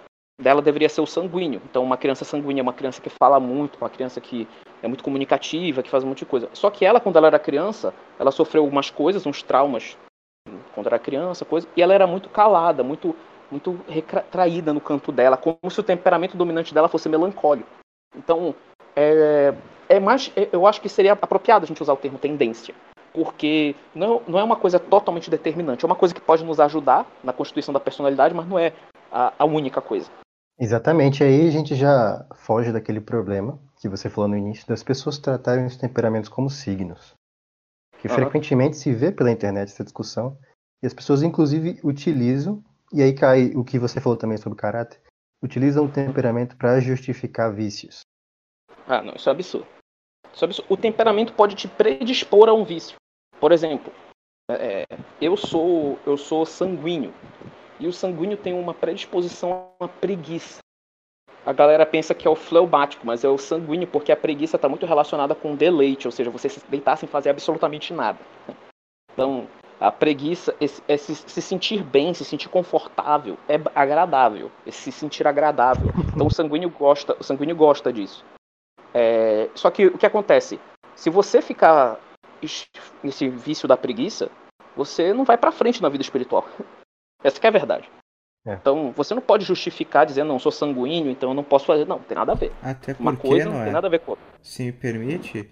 dela 0.42 0.62
deveria 0.62 0.90
ser 0.90 1.02
o 1.02 1.06
sanguíneo. 1.06 1.62
Então, 1.70 1.84
uma 1.84 1.98
criança 1.98 2.26
sanguínea 2.26 2.62
é 2.62 2.64
uma 2.64 2.74
criança 2.74 3.02
que 3.02 3.10
fala 3.10 3.40
muito, 3.40 3.78
uma 3.78 3.90
criança 3.90 4.20
que 4.20 4.48
é 4.82 4.88
muito 4.88 5.04
comunicativa, 5.04 5.82
que 5.82 5.90
faz 5.90 6.04
um 6.04 6.08
monte 6.08 6.20
de 6.20 6.26
coisa. 6.26 6.50
Só 6.54 6.70
que 6.70 6.86
ela, 6.86 7.00
quando 7.00 7.18
ela 7.18 7.28
era 7.28 7.40
criança, 7.40 7.94
ela 8.20 8.32
sofreu 8.32 8.64
algumas 8.64 8.90
coisas, 8.90 9.26
uns 9.26 9.42
traumas 9.42 9.98
quando 10.74 10.88
era 10.88 11.00
criança, 11.00 11.44
coisa, 11.44 11.68
e 11.76 11.82
ela 11.82 11.94
era 11.94 12.06
muito 12.06 12.30
calada, 12.30 12.84
muito 12.84 13.16
muito 13.52 13.80
retraída 13.88 14.74
no 14.74 14.82
canto 14.82 15.12
dela, 15.12 15.38
como 15.38 15.70
se 15.70 15.80
o 15.80 15.84
temperamento 15.84 16.38
dominante 16.38 16.74
dela 16.74 16.90
fosse 16.90 17.10
melancólico. 17.10 17.70
Então, 18.16 18.56
é, 18.96 19.54
é 19.90 20.00
mais, 20.00 20.32
é, 20.36 20.50
eu 20.52 20.66
acho 20.66 20.82
que 20.82 20.90
seria 20.90 21.14
apropriado 21.14 21.66
a 21.66 21.68
gente 21.68 21.82
usar 21.82 21.94
o 21.94 21.98
termo 21.98 22.18
tendência, 22.18 22.74
porque 23.14 23.76
não, 23.94 24.22
não 24.28 24.40
é 24.40 24.44
uma 24.44 24.56
coisa 24.56 24.80
totalmente 24.80 25.30
determinante, 25.30 25.86
é 25.86 25.88
uma 25.88 25.96
coisa 25.96 26.14
que 26.14 26.22
pode 26.22 26.44
nos 26.44 26.60
ajudar 26.60 27.06
na 27.24 27.34
constituição 27.34 27.74
da 27.74 27.80
personalidade, 27.80 28.34
mas 28.34 28.48
não 28.48 28.58
é 28.58 28.74
a, 29.12 29.34
a 29.40 29.46
única 29.46 29.82
coisa. 29.82 30.10
Exatamente, 30.58 31.24
aí 31.24 31.48
a 31.48 31.52
gente 31.52 31.76
já 31.76 32.26
foge 32.36 32.72
daquele 32.72 33.02
problema 33.02 33.60
que 33.78 33.90
você 33.90 34.10
falou 34.10 34.30
no 34.30 34.38
início 34.38 34.66
das 34.68 34.82
pessoas 34.82 35.18
tratarem 35.18 35.66
os 35.66 35.76
temperamentos 35.76 36.30
como 36.30 36.50
signos. 36.50 37.14
Que 38.00 38.08
uhum. 38.08 38.16
frequentemente 38.16 38.78
se 38.78 38.94
vê 38.94 39.12
pela 39.12 39.32
internet 39.32 39.70
essa 39.70 39.84
discussão, 39.84 40.38
e 40.82 40.88
as 40.88 40.94
pessoas 40.94 41.24
inclusive 41.24 41.80
utilizam 41.84 42.64
e 42.94 43.02
aí 43.02 43.14
cai 43.14 43.52
o 43.56 43.64
que 43.64 43.80
você 43.80 44.00
falou 44.00 44.18
também 44.18 44.38
sobre 44.38 44.58
caráter. 44.58 45.00
Utilizam 45.42 45.86
o 45.86 45.92
temperamento 45.92 46.56
para 46.56 46.80
justificar 46.80 47.54
vícios. 47.54 48.02
Ah, 48.88 49.02
não, 49.02 49.14
isso 49.16 49.30
é 49.30 49.32
absurdo. 49.32 49.68
Isso 50.34 50.44
é 50.44 50.46
absurdo. 50.46 50.74
O 50.74 50.78
temperamento 50.78 51.34
pode 51.34 51.56
te 51.56 51.68
predispor 51.68 52.50
a 52.50 52.54
um 52.54 52.64
vício. 52.64 52.96
Por 53.40 53.52
exemplo, 53.52 53.92
é, 54.50 54.86
eu 55.20 55.36
sou 55.36 56.00
eu 56.06 56.18
sou 56.18 56.46
sanguíneo 56.46 57.14
e 57.80 57.88
o 57.88 57.94
sanguíneo 57.94 58.38
tem 58.38 58.54
uma 58.54 58.74
predisposição 58.74 59.72
à 59.80 59.88
preguiça. 59.88 60.60
A 61.46 61.54
galera 61.54 61.86
pensa 61.86 62.16
que 62.16 62.28
é 62.28 62.30
o 62.30 62.36
fleumático, 62.36 63.06
mas 63.06 63.24
é 63.24 63.30
o 63.30 63.38
sanguíneo 63.38 63.88
porque 63.88 64.12
a 64.12 64.18
preguiça 64.18 64.56
está 64.56 64.68
muito 64.68 64.86
relacionada 64.86 65.36
com 65.36 65.56
deleite, 65.56 66.08
ou 66.08 66.12
seja, 66.12 66.32
você 66.32 66.50
se 66.50 66.66
deitar 66.68 66.96
sem 66.96 67.08
fazer 67.08 67.30
absolutamente 67.30 67.94
nada. 67.94 68.18
Então, 69.14 69.48
a 69.80 69.92
preguiça, 69.92 70.56
esse, 70.60 70.82
esse, 70.88 71.16
se 71.16 71.42
sentir 71.42 71.84
bem, 71.84 72.14
se 72.14 72.24
sentir 72.24 72.50
confortável, 72.50 73.38
é 73.48 73.56
agradável. 73.74 74.52
Esse 74.66 74.84
se 74.84 74.92
sentir 74.92 75.28
agradável. 75.28 75.92
Então 76.14 76.28
o 76.28 76.32
sanguíneo 76.32 76.70
gosta, 76.70 77.16
o 77.20 77.24
sanguíneo 77.24 77.56
gosta 77.56 77.92
disso. 77.92 78.24
É, 78.94 79.50
só 79.54 79.70
que 79.70 79.88
o 79.88 79.98
que 79.98 80.06
acontece? 80.06 80.60
Se 80.96 81.10
você 81.10 81.42
ficar 81.42 82.00
nesse 83.04 83.28
vício 83.28 83.68
da 83.68 83.76
preguiça, 83.76 84.30
você 84.76 85.14
não 85.14 85.26
vai 85.26 85.38
para 85.38 85.52
frente 85.52 85.82
na 85.82 85.90
vida 85.90 86.02
espiritual. 86.02 86.48
Essa 87.24 87.40
que 87.40 87.46
é 87.46 87.50
a 87.50 87.52
verdade. 87.52 87.90
É. 88.46 88.54
Então, 88.54 88.92
você 88.96 89.16
não 89.16 89.22
pode 89.22 89.44
justificar 89.44 90.06
dizendo, 90.06 90.28
não, 90.28 90.38
sou 90.38 90.52
sanguíneo, 90.52 91.12
então 91.12 91.30
eu 91.30 91.34
não 91.34 91.44
posso 91.44 91.66
fazer. 91.66 91.86
Não, 91.86 92.00
tem 92.00 92.16
nada 92.16 92.34
a 92.34 92.36
ver. 92.36 92.52
Até 92.62 92.94
porque 92.94 93.02
Uma 93.02 93.16
coisa 93.16 93.46
não, 93.46 93.54
não 93.54 93.62
é. 93.62 93.64
tem 93.64 93.74
nada 93.74 93.88
a 93.88 93.90
ver 93.90 94.00
com 94.00 94.12
outra. 94.12 94.26
Se 94.42 94.64
me 94.64 94.72
permite, 94.72 95.50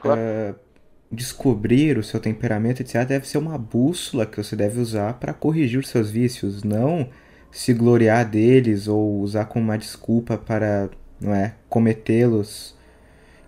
claro. 0.00 0.20
uh, 0.20 0.69
descobrir 1.10 1.98
o 1.98 2.04
seu 2.04 2.20
temperamento, 2.20 2.80
etc., 2.80 3.04
deve 3.04 3.26
ser 3.26 3.38
uma 3.38 3.58
bússola 3.58 4.26
que 4.26 4.36
você 4.36 4.54
deve 4.54 4.80
usar 4.80 5.14
para 5.14 5.34
corrigir 5.34 5.84
seus 5.84 6.10
vícios, 6.10 6.62
não 6.62 7.08
se 7.50 7.74
gloriar 7.74 8.28
deles 8.28 8.86
ou 8.86 9.20
usar 9.20 9.46
como 9.46 9.64
uma 9.64 9.76
desculpa 9.76 10.38
para, 10.38 10.88
não 11.20 11.34
é, 11.34 11.56
cometê-los 11.68 12.76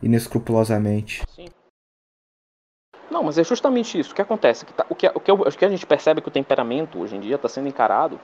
inescrupulosamente. 0.03 1.23
Sim. 1.29 1.47
Não, 3.09 3.23
mas 3.23 3.39
é 3.39 3.45
justamente 3.45 3.99
isso. 3.99 4.13
O 4.13 4.15
que 4.15 4.23
acontece? 4.23 4.65
Que 4.65 4.73
tá, 4.73 4.87
o, 4.89 4.95
que, 4.95 5.07
o, 5.07 5.21
que 5.21 5.31
eu, 5.31 5.35
o 5.35 5.51
que 5.51 5.65
a 5.65 5.69
gente 5.69 5.87
percebe 5.87 6.19
é 6.19 6.23
que 6.23 6.29
o 6.29 6.33
temperamento 6.33 6.99
hoje 6.99 7.15
em 7.15 7.21
dia 7.21 7.37
está 7.37 7.49
sendo 7.49 7.69
encarado 7.69 8.19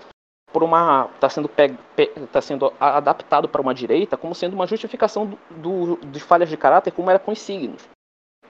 por 0.53 0.63
uma. 0.63 1.11
está 1.15 1.29
sendo, 1.29 1.49
pe, 1.49 1.75
pe, 1.95 2.07
tá 2.33 2.41
sendo 2.41 2.73
adaptado 2.81 3.49
para 3.49 3.61
uma 3.61 3.75
direita 3.75 4.17
como 4.17 4.35
sendo 4.35 4.55
uma 4.55 4.67
justificação 4.67 5.27
do, 5.51 5.97
do, 5.97 6.07
de 6.07 6.21
falhas 6.21 6.49
de 6.49 6.57
caráter 6.57 6.91
como 6.91 7.11
era 7.11 7.19
com 7.19 7.31
os 7.31 7.39
signos. 7.39 7.87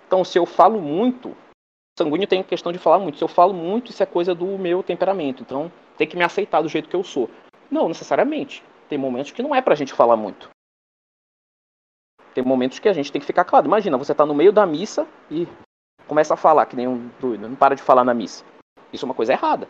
Então, 0.08 0.24
se 0.24 0.38
eu 0.38 0.46
falo 0.46 0.80
muito, 0.80 1.36
sanguíneo 1.98 2.26
tem 2.26 2.42
questão 2.42 2.72
de 2.72 2.78
falar 2.78 2.98
muito. 2.98 3.18
Se 3.18 3.24
eu 3.24 3.28
falo 3.28 3.52
muito, 3.52 3.90
isso 3.90 4.02
é 4.02 4.06
coisa 4.06 4.34
do 4.34 4.46
meu 4.58 4.82
temperamento. 4.82 5.42
Então, 5.42 5.70
tem 5.98 6.08
que 6.08 6.16
me 6.16 6.24
aceitar 6.24 6.62
do 6.62 6.68
jeito 6.68 6.88
que 6.88 6.96
eu 6.96 7.04
sou. 7.04 7.28
Não 7.70 7.88
necessariamente. 7.88 8.64
Tem 8.88 8.96
momentos 8.96 9.32
que 9.32 9.42
não 9.42 9.54
é 9.54 9.60
pra 9.60 9.74
gente 9.74 9.92
falar 9.92 10.16
muito. 10.16 10.48
Tem 12.32 12.42
momentos 12.42 12.78
que 12.78 12.88
a 12.88 12.92
gente 12.94 13.12
tem 13.12 13.20
que 13.20 13.26
ficar 13.26 13.44
claro. 13.44 13.66
Imagina, 13.66 13.98
você 13.98 14.14
tá 14.14 14.24
no 14.24 14.34
meio 14.34 14.50
da 14.50 14.64
missa 14.64 15.06
e 15.30 15.46
começa 16.06 16.32
a 16.32 16.38
falar 16.38 16.64
que 16.64 16.74
nem 16.74 16.88
um 16.88 17.10
doido, 17.20 17.46
não 17.46 17.54
para 17.54 17.76
de 17.76 17.82
falar 17.82 18.02
na 18.02 18.14
missa. 18.14 18.46
Isso 18.90 19.04
é 19.04 19.06
uma 19.06 19.14
coisa 19.14 19.34
errada. 19.34 19.68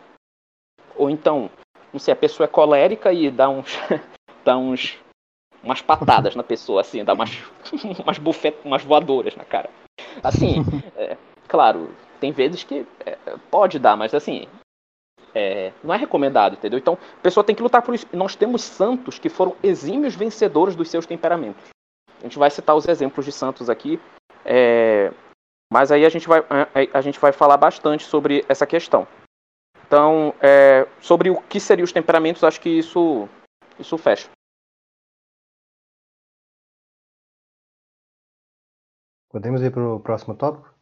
Ou 0.95 1.09
então, 1.09 1.49
não 1.91 1.99
sei, 1.99 2.13
a 2.13 2.17
pessoa 2.17 2.45
é 2.45 2.47
colérica 2.47 3.11
e 3.11 3.29
dá 3.29 3.49
uns, 3.49 3.77
dá 4.45 4.57
uns 4.57 4.97
umas 5.61 5.81
patadas 5.81 6.33
na 6.35 6.43
pessoa, 6.43 6.79
assim, 6.79 7.03
dá 7.03 7.13
umas, 7.13 7.31
umas 8.01 8.17
bufetas, 8.17 8.63
umas 8.63 8.83
voadoras 8.83 9.35
na 9.35 9.43
cara. 9.43 9.69
Assim, 10.23 10.63
é, 10.95 11.17
claro, 11.47 11.89
tem 12.19 12.31
vezes 12.31 12.63
que 12.63 12.85
é, 13.05 13.17
pode 13.49 13.79
dar, 13.79 13.95
mas 13.95 14.13
assim, 14.13 14.47
é, 15.33 15.71
não 15.83 15.93
é 15.93 15.97
recomendado, 15.97 16.53
entendeu? 16.53 16.79
Então, 16.79 16.97
a 17.17 17.21
pessoa 17.21 17.43
tem 17.43 17.55
que 17.55 17.63
lutar 17.63 17.81
por 17.81 17.93
isso. 17.95 18.07
Nós 18.13 18.35
temos 18.35 18.61
santos 18.61 19.19
que 19.19 19.29
foram 19.29 19.55
exímios 19.61 20.15
vencedores 20.15 20.75
dos 20.75 20.89
seus 20.89 21.05
temperamentos. 21.05 21.69
A 22.19 22.23
gente 22.23 22.37
vai 22.37 22.49
citar 22.49 22.75
os 22.75 22.87
exemplos 22.87 23.25
de 23.25 23.31
santos 23.31 23.69
aqui, 23.69 23.99
é, 24.43 25.11
mas 25.71 25.91
aí 25.91 26.05
a 26.05 26.09
gente, 26.09 26.27
vai, 26.27 26.39
a, 26.39 26.97
a, 26.97 27.01
gente 27.01 27.19
vai 27.19 27.31
falar 27.31 27.57
bastante 27.57 28.03
sobre 28.03 28.43
essa 28.49 28.65
questão. 28.65 29.07
Então, 29.87 30.33
é, 30.41 30.87
sobre 30.99 31.29
o 31.29 31.41
que 31.41 31.59
seriam 31.59 31.85
os 31.85 31.91
temperamentos, 31.91 32.43
acho 32.43 32.59
que 32.59 32.69
isso, 32.69 33.29
isso 33.79 33.97
fecha. 33.97 34.29
Podemos 39.29 39.61
ir 39.61 39.71
para 39.71 39.87
o 39.87 39.99
próximo 39.99 40.33
tópico? 40.33 40.73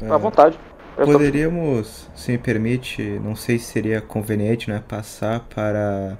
É, 0.00 0.10
à 0.10 0.16
vontade. 0.16 0.58
Eu 0.98 1.06
poderíamos, 1.06 2.06
tô... 2.06 2.16
se 2.16 2.32
me 2.32 2.38
permite, 2.38 3.02
não 3.20 3.36
sei 3.36 3.58
se 3.58 3.66
seria 3.66 4.00
conveniente, 4.00 4.68
né, 4.68 4.82
passar 4.86 5.40
para 5.48 6.18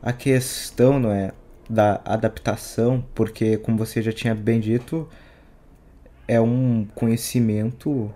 a 0.00 0.12
questão, 0.12 1.00
não 1.00 1.10
é, 1.10 1.32
da 1.68 2.00
adaptação, 2.04 3.04
porque 3.14 3.56
como 3.58 3.76
você 3.76 4.00
já 4.00 4.12
tinha 4.12 4.34
bem 4.34 4.60
dito, 4.60 5.08
é 6.28 6.40
um 6.40 6.86
conhecimento 6.94 8.14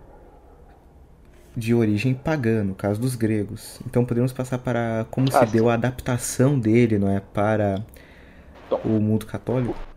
de 1.57 1.75
origem 1.75 2.14
pagã, 2.14 2.62
no 2.62 2.75
caso 2.75 3.00
dos 3.00 3.17
gregos. 3.17 3.81
Então 3.85 4.05
podemos 4.05 4.33
passar 4.33 4.59
para 4.59 5.07
como 5.11 5.26
ah, 5.29 5.41
se 5.41 5.47
sim. 5.47 5.57
deu 5.57 5.69
a 5.69 5.75
adaptação 5.75 6.57
dele, 6.57 6.99
não 6.99 7.11
é, 7.11 7.19
para 7.19 7.85
o 8.85 9.00
mundo 9.00 9.26
católico. 9.26 9.91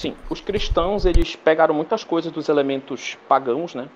Sim, 0.00 0.16
os 0.30 0.40
cristãos 0.40 1.04
eles 1.04 1.36
pegaram 1.36 1.74
muitas 1.74 2.02
coisas 2.02 2.32
dos 2.32 2.48
elementos 2.48 3.18
pagãos, 3.28 3.74
né? 3.74 3.86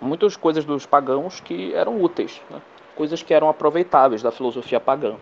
Muitas 0.00 0.36
coisas 0.36 0.64
dos 0.64 0.86
pagãos 0.86 1.40
que 1.40 1.74
eram 1.74 2.00
úteis, 2.00 2.40
né? 2.48 2.62
coisas 2.94 3.24
que 3.24 3.34
eram 3.34 3.48
aproveitáveis 3.48 4.22
da 4.22 4.30
filosofia 4.30 4.78
pagã. 4.78 5.16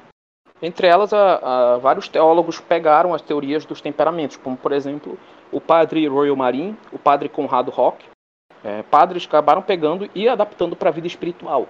Entre 0.61 0.87
elas, 0.87 1.14
a, 1.14 1.37
a, 1.37 1.78
vários 1.78 2.06
teólogos 2.06 2.61
pegaram 2.61 3.14
as 3.14 3.23
teorias 3.23 3.64
dos 3.64 3.80
temperamentos, 3.80 4.37
como 4.37 4.58
por 4.58 4.73
exemplo 4.73 5.18
o 5.50 5.58
padre 5.58 6.06
Royal 6.06 6.37
Marin, 6.37 6.76
o 6.92 6.99
padre 6.99 7.30
Conrado 7.30 7.70
Rock. 7.70 8.04
É, 8.62 8.82
padres 8.82 9.25
acabaram 9.25 9.62
pegando 9.62 10.11
e 10.14 10.28
adaptando 10.28 10.76
para 10.76 10.90
a 10.90 10.92
vida 10.92 11.06
espiritual. 11.06 11.66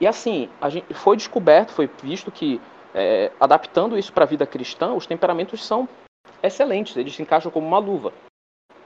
E 0.00 0.08
assim, 0.08 0.50
a 0.60 0.68
gente, 0.68 0.92
foi 0.92 1.16
descoberto, 1.16 1.70
foi 1.70 1.88
visto 2.02 2.32
que 2.32 2.60
é, 2.92 3.30
adaptando 3.38 3.96
isso 3.96 4.12
para 4.12 4.24
a 4.24 4.26
vida 4.26 4.44
cristã, 4.44 4.92
os 4.92 5.06
temperamentos 5.06 5.64
são 5.64 5.88
excelentes, 6.42 6.96
eles 6.96 7.14
se 7.14 7.22
encaixam 7.22 7.50
como 7.50 7.66
uma 7.66 7.78
luva. 7.78 8.12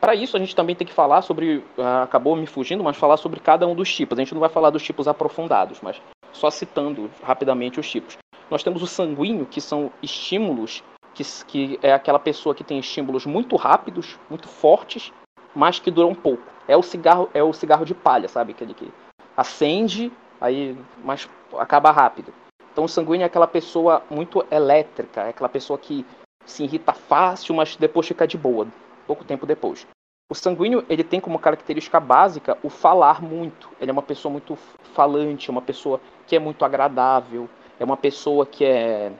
Para 0.00 0.14
isso, 0.14 0.36
a 0.36 0.40
gente 0.40 0.56
também 0.56 0.74
tem 0.74 0.86
que 0.86 0.92
falar 0.92 1.20
sobre. 1.20 1.62
Ah, 1.76 2.04
acabou 2.04 2.34
me 2.34 2.46
fugindo, 2.46 2.82
mas 2.82 2.96
falar 2.96 3.18
sobre 3.18 3.38
cada 3.38 3.66
um 3.66 3.74
dos 3.74 3.94
tipos. 3.94 4.18
A 4.18 4.22
gente 4.22 4.32
não 4.32 4.40
vai 4.40 4.48
falar 4.48 4.70
dos 4.70 4.82
tipos 4.82 5.06
aprofundados, 5.06 5.80
mas 5.82 6.00
só 6.32 6.50
citando 6.50 7.10
rapidamente 7.22 7.78
os 7.78 7.90
tipos. 7.90 8.16
Nós 8.50 8.62
temos 8.62 8.82
o 8.82 8.86
sanguíneo, 8.86 9.46
que 9.46 9.60
são 9.60 9.92
estímulos, 10.02 10.82
que, 11.14 11.22
que 11.46 11.78
é 11.82 11.92
aquela 11.92 12.18
pessoa 12.18 12.54
que 12.54 12.64
tem 12.64 12.78
estímulos 12.78 13.26
muito 13.26 13.56
rápidos, 13.56 14.18
muito 14.28 14.48
fortes, 14.48 15.12
mas 15.54 15.78
que 15.78 15.90
duram 15.90 16.14
pouco. 16.14 16.42
É 16.66 16.76
o 16.76 16.82
cigarro, 16.82 17.28
é 17.34 17.42
o 17.42 17.52
cigarro 17.52 17.84
de 17.84 17.94
palha, 17.94 18.26
sabe? 18.26 18.52
Aquele 18.52 18.72
que 18.72 18.90
acende, 19.36 20.10
aí 20.40 20.76
mas 21.04 21.28
acaba 21.58 21.90
rápido. 21.90 22.32
Então 22.72 22.84
o 22.84 22.88
sanguíneo 22.88 23.24
é 23.24 23.26
aquela 23.26 23.46
pessoa 23.46 24.02
muito 24.08 24.44
elétrica, 24.50 25.22
é 25.22 25.28
aquela 25.30 25.48
pessoa 25.48 25.78
que 25.78 26.06
se 26.50 26.64
irrita 26.64 26.92
fácil, 26.92 27.54
mas 27.54 27.76
depois 27.76 28.06
fica 28.06 28.26
de 28.26 28.36
boa, 28.36 28.66
pouco 29.06 29.24
tempo 29.24 29.46
depois. 29.46 29.86
O 30.30 30.34
sanguíneo 30.34 30.84
ele 30.88 31.02
tem 31.02 31.20
como 31.20 31.38
característica 31.38 31.98
básica 31.98 32.56
o 32.62 32.68
falar 32.68 33.20
muito. 33.20 33.68
Ele 33.80 33.90
é 33.90 33.92
uma 33.92 34.02
pessoa 34.02 34.30
muito 34.30 34.56
falante, 34.94 35.50
é 35.50 35.52
uma 35.52 35.62
pessoa 35.62 36.00
que 36.26 36.36
é 36.36 36.38
muito 36.38 36.64
agradável, 36.64 37.48
é 37.78 37.84
uma 37.84 37.96
pessoa 37.96 38.46
que 38.46 38.64
é 38.64 39.12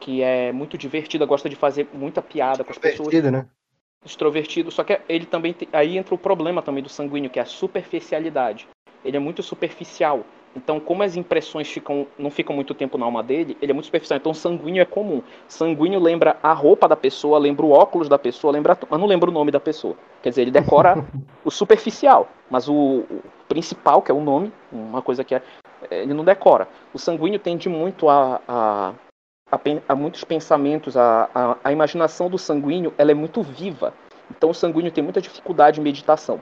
que 0.00 0.22
é 0.22 0.52
muito 0.52 0.76
divertida, 0.76 1.24
gosta 1.24 1.48
de 1.48 1.56
fazer 1.56 1.88
muita 1.94 2.20
piada 2.20 2.62
com 2.62 2.70
as 2.70 2.76
pessoas. 2.76 3.08
né? 3.30 3.48
Extrovertido, 4.04 4.70
só 4.70 4.84
que 4.84 5.00
ele 5.08 5.24
também 5.24 5.54
tem, 5.54 5.66
aí 5.72 5.96
entra 5.96 6.14
o 6.14 6.18
problema 6.18 6.60
também 6.60 6.82
do 6.82 6.90
sanguíneo, 6.90 7.30
que 7.30 7.38
é 7.38 7.42
a 7.42 7.46
superficialidade. 7.46 8.68
Ele 9.02 9.16
é 9.16 9.20
muito 9.20 9.42
superficial. 9.42 10.26
Então, 10.56 10.78
como 10.78 11.02
as 11.02 11.16
impressões 11.16 11.68
ficam, 11.68 12.06
não 12.18 12.30
ficam 12.30 12.54
muito 12.54 12.74
tempo 12.74 12.96
na 12.96 13.04
alma 13.04 13.22
dele, 13.22 13.56
ele 13.60 13.72
é 13.72 13.74
muito 13.74 13.86
superficial. 13.86 14.18
Então, 14.18 14.32
sanguíneo 14.32 14.80
é 14.80 14.84
comum. 14.84 15.22
Sanguíneo 15.48 16.00
lembra 16.00 16.36
a 16.42 16.52
roupa 16.52 16.86
da 16.86 16.96
pessoa, 16.96 17.38
lembra 17.38 17.66
o 17.66 17.70
óculos 17.70 18.08
da 18.08 18.18
pessoa, 18.18 18.52
lembra. 18.52 18.78
Eu 18.90 18.98
não 18.98 19.06
lembro 19.06 19.30
o 19.30 19.34
nome 19.34 19.50
da 19.50 19.58
pessoa. 19.58 19.96
Quer 20.22 20.28
dizer, 20.30 20.42
ele 20.42 20.50
decora 20.50 21.04
o 21.44 21.50
superficial, 21.50 22.28
mas 22.48 22.68
o, 22.68 22.74
o, 22.74 23.22
principal, 23.48 24.00
que 24.00 24.10
é 24.10 24.14
o 24.14 24.20
nome, 24.20 24.52
uma 24.72 25.02
coisa 25.02 25.24
que 25.24 25.34
é, 25.34 25.42
ele 25.90 26.14
não 26.14 26.24
decora. 26.24 26.68
O 26.92 26.98
sanguíneo 26.98 27.38
tende 27.38 27.68
muito 27.68 28.08
a, 28.08 28.40
a, 28.46 28.94
a, 29.50 29.60
a 29.88 29.94
muitos 29.96 30.22
pensamentos, 30.22 30.96
a, 30.96 31.28
a, 31.34 31.56
a 31.64 31.72
imaginação 31.72 32.30
do 32.30 32.38
sanguíneo 32.38 32.94
ela 32.96 33.10
é 33.10 33.14
muito 33.14 33.42
viva. 33.42 33.92
Então, 34.30 34.50
o 34.50 34.54
sanguíneo 34.54 34.92
tem 34.92 35.04
muita 35.04 35.20
dificuldade 35.20 35.80
em 35.80 35.82
meditação. 35.82 36.40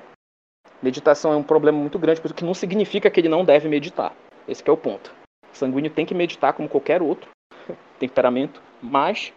Meditação 0.83 1.33
é 1.33 1.37
um 1.37 1.43
problema 1.43 1.79
muito 1.79 1.99
grande, 1.99 2.21
porque 2.21 2.39
que 2.39 2.45
não 2.45 2.55
significa 2.55 3.11
que 3.11 3.21
ele 3.21 3.29
não 3.29 3.45
deve 3.45 3.69
meditar. 3.69 4.13
Esse 4.49 4.69
é 4.69 4.73
o 4.73 4.77
ponto. 4.77 5.15
O 5.53 5.57
sanguíneo 5.57 5.91
tem 5.91 6.05
que 6.05 6.15
meditar 6.15 6.53
como 6.53 6.69
qualquer 6.69 7.01
outro 7.01 7.31
temperamento, 8.01 8.61
mas 8.83 9.33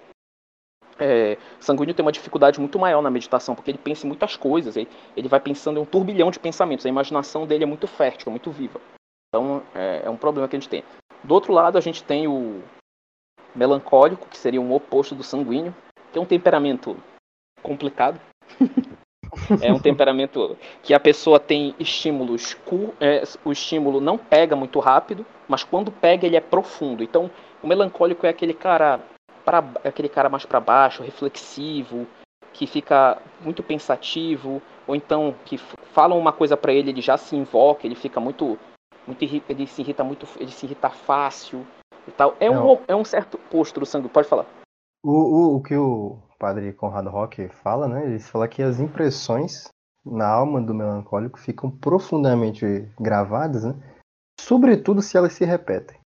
é, 0.98 1.38
sanguíneo 1.60 1.94
tem 1.94 2.04
uma 2.04 2.12
dificuldade 2.12 2.60
muito 2.60 2.80
maior 2.80 3.02
na 3.02 3.12
meditação, 3.12 3.54
porque 3.54 3.70
ele 3.70 3.78
pensa 3.78 4.06
em 4.06 4.10
muitas 4.10 4.36
coisas, 4.36 4.75
ele, 4.75 4.90
ele 5.16 5.28
vai 5.28 5.40
pensando 5.40 5.78
em 5.78 5.84
um 5.84 5.86
turbilhão 5.86 6.32
de 6.32 6.40
pensamentos, 6.40 6.86
a 6.86 6.90
imaginação 6.90 7.46
dele 7.46 7.64
é 7.64 7.68
muito 7.68 7.86
fértil, 7.86 8.30
é 8.30 8.32
muito 8.32 8.50
viva. 8.50 8.82
Então 9.30 9.62
é, 9.75 10.04
é 10.06 10.10
um 10.10 10.18
problema 10.18 10.48
que 10.48 10.56
a 10.56 10.60
gente 10.60 10.70
tem. 10.70 10.84
Do 11.24 11.34
outro 11.34 11.54
lado, 11.54 11.78
a 11.78 11.82
gente 11.82 12.04
tem 12.04 12.28
o 12.28 12.64
melancólico, 13.54 14.28
que 14.28 14.38
seria 14.38 14.62
um 14.62 14.74
oposto 14.74 15.14
do 15.14 15.24
sanguíneo, 15.24 15.75
tem 16.12 16.22
um 16.22 16.25
temperamento 16.25 16.98
complicado. 17.62 18.20
É 19.62 19.72
um 19.72 19.80
temperamento 19.80 20.58
que 20.82 20.94
a 20.94 21.00
pessoa 21.00 21.39
tem 21.39 21.75
estímulos, 21.80 22.58
é, 23.00 23.24
o 23.44 23.51
estímulo 23.51 24.00
não 24.00 24.18
pega 24.18 24.55
muito 24.55 24.79
rápido, 24.79 25.25
mas 25.48 25.64
quando 25.64 25.92
pega 25.92 26.25
ele 26.25 26.36
é 26.36 26.42
profundo. 26.42 27.03
Então, 27.03 27.29
o 27.62 27.68
melancólico 27.68 28.25
é 28.25 28.29
aquele 28.29 28.53
cara 28.53 29.00
é 29.83 29.90
aquele 29.90 30.10
cara 30.10 30.27
mais 30.27 30.44
para 30.46 30.60
baixo, 30.60 31.03
reflexivo, 31.03 32.07
que 32.51 32.66
fica 32.66 33.22
muito 33.42 33.62
pensativo, 33.62 34.62
ou 34.88 34.96
então 34.96 35.36
que 35.46 35.57
falam 35.94 36.18
uma 36.18 36.31
coisa 36.31 36.57
para 36.57 36.74
ele, 36.74 36.90
ele 36.90 37.01
já 37.01 37.16
se 37.16 37.36
invoca, 37.36 37.86
ele 37.86 37.96
fica 37.96 38.20
muito 38.20 38.57
muito 39.05 39.24
ele 39.24 39.68
se 39.68 39.81
irrita 39.81 40.03
muito, 40.03 40.27
ele 40.40 40.51
se 40.51 40.66
irrita 40.66 40.90
fácil 40.90 41.66
e 42.07 42.12
tal. 42.12 42.36
É 42.40 42.50
um 42.50 42.79
é 42.88 42.96
um 42.96 43.05
certo 43.05 43.38
posto 43.38 43.79
do 43.79 43.86
sangue, 43.86 44.10
pode 44.10 44.27
falar. 44.27 44.46
O, 45.05 45.11
o, 45.11 45.55
o 45.57 45.61
que 45.61 45.77
o 45.77 46.18
padre 46.39 46.74
Conrado 46.74 47.11
Roque 47.11 47.48
fala, 47.48 47.87
né? 47.87 48.05
Ele 48.05 48.18
fala 48.18 48.48
que 48.48 48.63
as 48.63 48.79
impressões 48.79 49.70
na 50.03 50.27
alma 50.27 50.59
do 50.59 50.74
melancólico 50.74 51.39
ficam 51.39 51.70
profundamente 51.70 52.91
gravadas, 53.00 53.63
né? 53.63 53.75
Sobretudo 54.39 55.03
se 55.03 55.15
elas 55.15 55.33
se 55.33 55.46
repetem. 55.46 56.00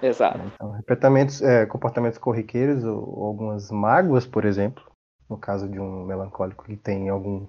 Exato. 0.00 0.38
Então, 0.38 0.70
repetamentos, 0.70 1.42
é, 1.42 1.66
comportamentos 1.66 2.18
corriqueiros 2.20 2.84
ou, 2.84 3.18
ou, 3.18 3.26
algumas 3.26 3.68
mágoas, 3.72 4.24
por 4.24 4.44
exemplo, 4.44 4.84
no 5.28 5.36
caso 5.36 5.68
de 5.68 5.80
um 5.80 6.04
melancólico 6.04 6.66
que 6.66 6.76
tem 6.76 7.08
algum 7.08 7.48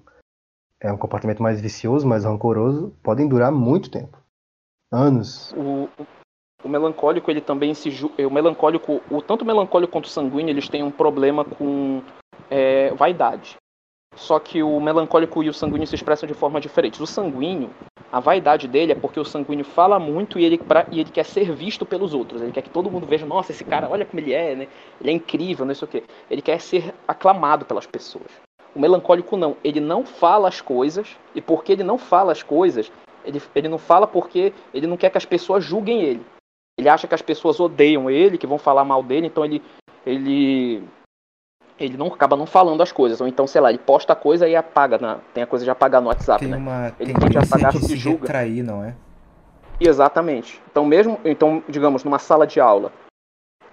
é 0.80 0.92
um 0.92 0.98
comportamento 0.98 1.42
mais 1.42 1.60
vicioso, 1.60 2.06
mais 2.06 2.24
rancoroso, 2.24 2.96
podem 3.04 3.28
durar 3.28 3.52
muito 3.52 3.90
tempo, 3.90 4.20
anos. 4.92 5.52
O, 5.52 5.88
o 6.64 6.68
melancólico 6.68 7.30
ele 7.30 7.40
também 7.40 7.72
se 7.72 7.88
o 8.18 8.30
melancólico 8.30 9.00
o 9.10 9.22
tanto 9.22 9.42
o 9.42 9.46
melancólico 9.46 9.92
quanto 9.92 10.06
o 10.06 10.10
sanguíneo 10.10 10.50
eles 10.50 10.68
têm 10.68 10.82
um 10.82 10.90
problema 10.90 11.44
com 11.44 12.02
é, 12.50 12.90
vaidade. 12.94 13.56
Só 14.16 14.40
que 14.40 14.62
o 14.62 14.80
melancólico 14.80 15.42
e 15.44 15.48
o 15.48 15.54
sanguíneo 15.54 15.86
se 15.86 15.94
expressam 15.94 16.26
de 16.26 16.34
forma 16.34 16.60
diferente. 16.60 17.00
O 17.00 17.06
sanguíneo 17.06 17.70
a 18.10 18.18
vaidade 18.20 18.66
dele 18.66 18.92
é 18.92 18.94
porque 18.94 19.20
o 19.20 19.24
sanguíneo 19.24 19.64
fala 19.64 19.98
muito 19.98 20.38
e 20.38 20.44
ele, 20.44 20.58
pra, 20.58 20.86
e 20.90 20.98
ele 20.98 21.10
quer 21.10 21.24
ser 21.24 21.52
visto 21.52 21.86
pelos 21.86 22.14
outros. 22.14 22.42
Ele 22.42 22.50
quer 22.50 22.62
que 22.62 22.70
todo 22.70 22.90
mundo 22.90 23.06
veja 23.06 23.24
nossa 23.24 23.52
esse 23.52 23.64
cara 23.64 23.88
olha 23.88 24.04
como 24.04 24.18
ele 24.18 24.32
é 24.32 24.56
né? 24.56 24.68
Ele 25.00 25.10
é 25.10 25.12
incrível 25.12 25.64
não 25.64 25.74
sei 25.74 25.86
o 25.86 25.90
que 25.90 26.02
ele 26.28 26.42
quer 26.42 26.60
ser 26.60 26.92
aclamado 27.06 27.64
pelas 27.64 27.86
pessoas. 27.86 28.26
O 28.74 28.80
melancólico 28.80 29.36
não. 29.36 29.56
Ele 29.62 29.78
não 29.78 30.04
fala 30.04 30.48
as 30.48 30.60
coisas 30.60 31.16
e 31.34 31.40
porque 31.40 31.72
ele 31.72 31.84
não 31.84 31.98
fala 31.98 32.32
as 32.32 32.42
coisas 32.42 32.90
ele, 33.24 33.42
ele 33.54 33.68
não 33.68 33.78
fala 33.78 34.06
porque 34.06 34.52
ele 34.72 34.86
não 34.86 34.96
quer 34.96 35.10
que 35.10 35.18
as 35.18 35.24
pessoas 35.24 35.62
julguem 35.62 36.02
ele 36.02 36.24
ele 36.78 36.88
acha 36.88 37.08
que 37.08 37.14
as 37.14 37.20
pessoas 37.20 37.58
odeiam 37.58 38.08
ele, 38.08 38.38
que 38.38 38.46
vão 38.46 38.56
falar 38.56 38.84
mal 38.84 39.02
dele, 39.02 39.26
então 39.26 39.44
ele 39.44 39.60
ele 40.06 40.82
ele 41.78 41.96
não 41.96 42.06
acaba 42.06 42.36
não 42.36 42.46
falando 42.46 42.82
as 42.82 42.90
coisas, 42.90 43.20
ou 43.20 43.28
então, 43.28 43.46
sei 43.46 43.60
lá, 43.60 43.70
ele 43.70 43.78
posta 43.78 44.12
a 44.12 44.16
coisa 44.16 44.48
e 44.48 44.56
apaga, 44.56 44.98
na, 44.98 45.18
tem 45.32 45.42
a 45.42 45.46
coisa 45.46 45.64
de 45.64 45.70
apagar 45.70 46.00
no 46.00 46.08
WhatsApp, 46.08 46.40
tem 46.40 46.48
né? 46.48 46.56
Uma 46.56 46.92
ele 46.98 47.12
de 47.12 47.38
apagar 47.38 47.72
se 47.72 47.96
julga. 47.96 48.20
Retrair, 48.20 48.64
não 48.64 48.84
é? 48.84 48.94
Exatamente. 49.80 50.60
Então 50.70 50.84
mesmo, 50.84 51.20
então, 51.24 51.62
digamos, 51.68 52.04
numa 52.04 52.18
sala 52.18 52.46
de 52.46 52.60
aula, 52.60 52.92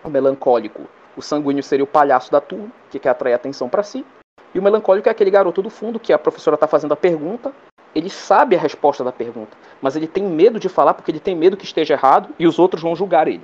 o 0.03 0.09
melancólico, 0.09 0.87
o 1.15 1.21
sanguíneo 1.21 1.63
seria 1.63 1.83
o 1.83 1.87
palhaço 1.87 2.31
da 2.31 2.41
turma, 2.41 2.71
que 2.89 2.99
quer 2.99 3.09
atrair 3.09 3.33
atenção 3.33 3.69
para 3.69 3.83
si, 3.83 4.05
e 4.53 4.59
o 4.59 4.63
melancólico 4.63 5.09
é 5.09 5.11
aquele 5.11 5.31
garoto 5.31 5.61
do 5.61 5.69
fundo 5.69 5.99
que 5.99 6.13
a 6.13 6.19
professora 6.19 6.55
está 6.55 6.67
fazendo 6.67 6.93
a 6.93 6.97
pergunta, 6.97 7.53
ele 7.95 8.09
sabe 8.09 8.55
a 8.55 8.59
resposta 8.59 9.03
da 9.03 9.11
pergunta, 9.11 9.57
mas 9.81 9.95
ele 9.95 10.05
tem 10.05 10.23
medo 10.23 10.59
de 10.59 10.67
falar 10.67 10.93
porque 10.93 11.09
ele 11.09 11.19
tem 11.19 11.33
medo 11.33 11.55
que 11.55 11.63
esteja 11.63 11.93
errado 11.93 12.29
e 12.37 12.45
os 12.45 12.59
outros 12.59 12.83
vão 12.83 12.95
julgar 12.95 13.27
ele. 13.27 13.41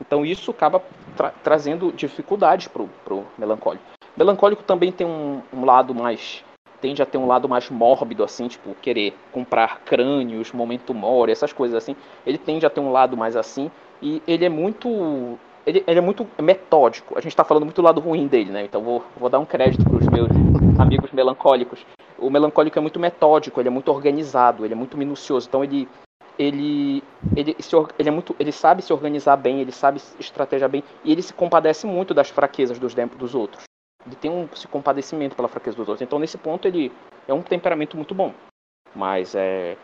Então 0.00 0.26
isso 0.26 0.50
acaba 0.50 0.82
tra 1.16 1.30
trazendo 1.42 1.92
dificuldades 1.92 2.68
para 2.68 2.82
o 2.82 3.26
melancólico. 3.38 3.84
Melancólico 4.16 4.62
também 4.62 4.90
tem 4.90 5.06
um, 5.06 5.40
um, 5.52 5.64
lado 5.64 5.94
mais 5.94 6.44
tende 6.80 7.00
a 7.00 7.06
ter 7.06 7.16
um 7.16 7.26
lado 7.26 7.48
mais 7.48 7.70
mórbido 7.70 8.22
assim, 8.22 8.48
tipo 8.48 8.74
querer 8.74 9.14
comprar 9.32 9.80
crânios, 9.80 10.52
momento 10.52 10.92
mori, 10.92 11.32
essas 11.32 11.52
coisas 11.52 11.76
assim. 11.76 11.96
Ele 12.26 12.36
tende 12.36 12.66
a 12.66 12.70
ter 12.70 12.80
um 12.80 12.92
lado 12.92 13.16
mais 13.16 13.36
assim 13.36 13.70
e 14.02 14.22
ele 14.26 14.44
é 14.44 14.48
muito 14.48 15.38
ele, 15.66 15.84
ele 15.86 15.98
é 15.98 16.02
muito 16.02 16.26
metódico. 16.40 17.18
A 17.18 17.20
gente 17.20 17.32
está 17.32 17.44
falando 17.44 17.64
muito 17.64 17.82
do 17.82 17.84
lado 17.84 18.00
ruim 18.00 18.26
dele, 18.26 18.50
né? 18.50 18.64
Então 18.64 18.82
vou, 18.82 19.04
vou 19.16 19.28
dar 19.28 19.38
um 19.38 19.44
crédito 19.44 19.84
para 19.84 19.96
os 19.96 20.06
meus 20.06 20.30
amigos 20.78 21.10
melancólicos 21.12 21.84
o 22.18 22.30
melancólico 22.30 22.78
é 22.78 22.82
muito 22.82 22.98
metódico, 22.98 23.60
ele 23.60 23.68
é 23.68 23.70
muito 23.70 23.90
organizado, 23.90 24.64
ele 24.64 24.74
é 24.74 24.76
muito 24.76 24.96
minucioso. 24.96 25.48
Então 25.48 25.62
ele 25.62 25.88
ele 26.38 27.02
ele, 27.34 27.56
se, 27.60 27.74
ele 27.98 28.08
é 28.08 28.12
muito 28.12 28.36
ele 28.38 28.52
sabe 28.52 28.82
se 28.82 28.92
organizar 28.92 29.36
bem, 29.36 29.60
ele 29.60 29.72
sabe 29.72 30.00
estratégia 30.18 30.68
bem 30.68 30.82
e 31.04 31.12
ele 31.12 31.22
se 31.22 31.32
compadece 31.32 31.86
muito 31.86 32.12
das 32.12 32.30
fraquezas 32.30 32.78
dos 32.78 32.94
dos 32.94 33.34
outros. 33.34 33.64
Ele 34.06 34.16
tem 34.16 34.30
um 34.30 34.48
se 34.54 34.68
compadecimento 34.68 35.34
pela 35.34 35.48
fraqueza 35.48 35.76
dos 35.76 35.88
outros. 35.88 36.02
Então 36.02 36.18
nesse 36.18 36.38
ponto 36.38 36.66
ele 36.66 36.92
é 37.26 37.32
um 37.32 37.42
temperamento 37.42 37.96
muito 37.96 38.14
bom. 38.14 38.32
Mas 38.94 39.34
é 39.34 39.76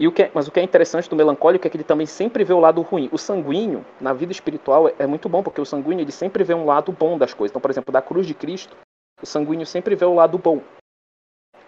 e 0.00 0.06
o 0.06 0.12
que 0.12 0.22
é, 0.22 0.30
mas 0.32 0.46
o 0.46 0.52
que 0.52 0.60
é 0.60 0.62
interessante 0.62 1.10
do 1.10 1.16
melancólico 1.16 1.66
é 1.66 1.70
que 1.70 1.76
ele 1.76 1.84
também 1.84 2.06
sempre 2.06 2.44
vê 2.44 2.52
o 2.52 2.60
lado 2.60 2.80
ruim. 2.82 3.08
O 3.10 3.18
sanguíneo, 3.18 3.84
na 4.00 4.12
vida 4.12 4.30
espiritual, 4.30 4.90
é 4.96 5.06
muito 5.06 5.28
bom, 5.28 5.42
porque 5.42 5.60
o 5.60 5.66
sanguíneo 5.66 6.04
ele 6.04 6.12
sempre 6.12 6.44
vê 6.44 6.54
um 6.54 6.64
lado 6.64 6.92
bom 6.92 7.18
das 7.18 7.34
coisas. 7.34 7.50
Então, 7.50 7.60
por 7.60 7.70
exemplo, 7.70 7.92
da 7.92 8.00
cruz 8.00 8.26
de 8.26 8.34
Cristo, 8.34 8.76
o 9.20 9.26
sanguíneo 9.26 9.66
sempre 9.66 9.96
vê 9.96 10.04
o 10.04 10.14
lado 10.14 10.38
bom. 10.38 10.60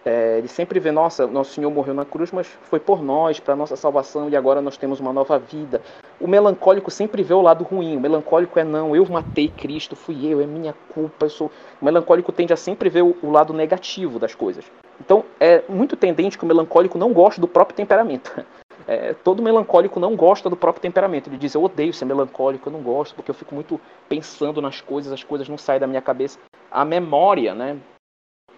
É, 0.03 0.37
ele 0.39 0.47
sempre 0.47 0.79
vê, 0.79 0.91
nossa, 0.91 1.27
nosso 1.27 1.53
Senhor 1.53 1.69
morreu 1.69 1.93
na 1.93 2.05
cruz, 2.05 2.31
mas 2.31 2.47
foi 2.47 2.79
por 2.79 3.03
nós, 3.03 3.39
para 3.39 3.55
nossa 3.55 3.75
salvação, 3.75 4.29
e 4.29 4.35
agora 4.35 4.61
nós 4.61 4.77
temos 4.77 4.99
uma 4.99 5.13
nova 5.13 5.37
vida. 5.37 5.81
o 6.19 6.27
melancólico 6.27 6.89
sempre 6.89 7.21
vê 7.21 7.33
o 7.33 7.41
lado 7.41 7.63
ruim. 7.63 7.97
O 7.97 7.99
melancólico 7.99 8.57
é 8.57 8.63
não, 8.63 8.95
eu 8.95 9.05
matei 9.07 9.49
Cristo, 9.49 9.95
fui 9.95 10.25
eu, 10.25 10.41
é 10.41 10.45
minha 10.45 10.73
culpa, 10.93 11.25
eu 11.25 11.29
sou. 11.29 11.51
O 11.81 11.85
melancólico 11.85 12.31
tende 12.31 12.53
a 12.53 12.57
sempre 12.57 12.89
ver 12.89 13.03
o, 13.03 13.15
o 13.21 13.29
lado 13.29 13.53
negativo 13.53 14.17
das 14.17 14.33
coisas. 14.33 14.65
Então 15.01 15.25
é 15.39 15.63
muito 15.67 15.97
tendente 15.97 16.37
que 16.37 16.43
o 16.43 16.47
melancólico 16.47 16.97
não 16.97 17.11
goste 17.11 17.41
do 17.41 17.47
próprio 17.47 17.75
temperamento. 17.75 18.31
É, 18.87 19.13
todo 19.13 19.43
melancólico 19.43 19.99
não 19.99 20.15
gosta 20.15 20.49
do 20.49 20.57
próprio 20.57 20.81
temperamento. 20.81 21.29
Ele 21.29 21.37
diz: 21.37 21.53
Eu 21.53 21.63
odeio 21.63 21.93
ser 21.93 22.03
melancólico, 22.03 22.67
eu 22.67 22.73
não 22.73 22.81
gosto, 22.81 23.13
porque 23.13 23.29
eu 23.29 23.35
fico 23.35 23.53
muito 23.53 23.79
pensando 24.09 24.59
nas 24.59 24.81
coisas, 24.81 25.13
as 25.13 25.23
coisas 25.23 25.47
não 25.47 25.57
saem 25.57 25.79
da 25.79 25.85
minha 25.85 26.01
cabeça. 26.01 26.39
A 26.69 26.83
memória 26.83 27.53
né, 27.53 27.77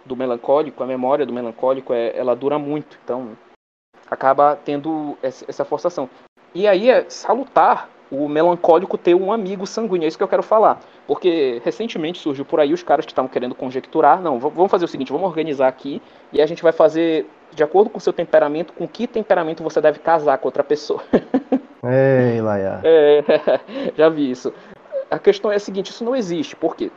do 0.06 0.16
melancólico, 0.16 0.82
a 0.82 0.88
memória 0.88 1.26
do 1.26 1.34
melancólico, 1.34 1.94
é, 1.94 2.18
ela 2.18 2.38
dura 2.38 2.58
muito. 2.58 2.98
Então 3.04 3.38
acaba 4.10 4.56
tendo 4.56 5.18
essa 5.22 5.66
forçação. 5.66 6.10
E 6.56 6.68
aí 6.70 6.90
é 6.90 7.08
salutar 7.10 7.90
o 8.14 8.30
melancólico 8.30 8.98
ter 8.98 9.16
um 9.16 9.32
amigo 9.32 9.66
sanguíneo, 9.66 10.06
é 10.06 10.08
isso 10.08 10.18
que 10.18 10.24
eu 10.24 10.28
quero 10.28 10.44
falar. 10.44 10.80
Porque 11.08 11.62
recentemente 11.66 12.20
surgiu 12.20 12.46
por 12.46 12.60
aí 12.60 12.72
os 12.72 12.84
caras 12.84 13.06
que 13.06 13.12
estavam 13.12 13.30
querendo 13.30 13.56
conjecturar, 13.56 14.22
não, 14.22 14.40
vamos 14.40 14.70
fazer 14.70 14.86
o 14.86 14.88
seguinte, 14.88 15.12
vamos 15.12 15.28
organizar 15.28 15.68
aqui 15.68 16.02
e 16.32 16.42
a 16.42 16.46
gente 16.46 16.62
vai 16.62 16.72
fazer, 16.72 17.28
de 17.52 17.64
acordo 17.64 17.90
com 17.90 17.98
o 17.98 18.02
seu 18.02 18.14
temperamento, 18.14 18.74
com 18.74 18.88
que 18.88 19.08
temperamento 19.08 19.64
você 19.64 19.82
deve 19.82 20.00
casar 20.00 20.38
com 20.38 20.48
outra 20.48 20.64
pessoa. 20.64 21.02
Ei, 21.84 22.40
Laia. 22.40 22.80
É, 22.84 23.24
já 23.98 24.08
vi 24.08 24.30
isso. 24.32 24.54
A 25.10 25.20
questão 25.20 25.52
é 25.52 25.56
a 25.56 25.60
seguinte, 25.60 25.90
isso 25.90 26.04
não 26.04 26.16
existe, 26.16 26.56
por 26.56 26.76
quê? 26.76 26.92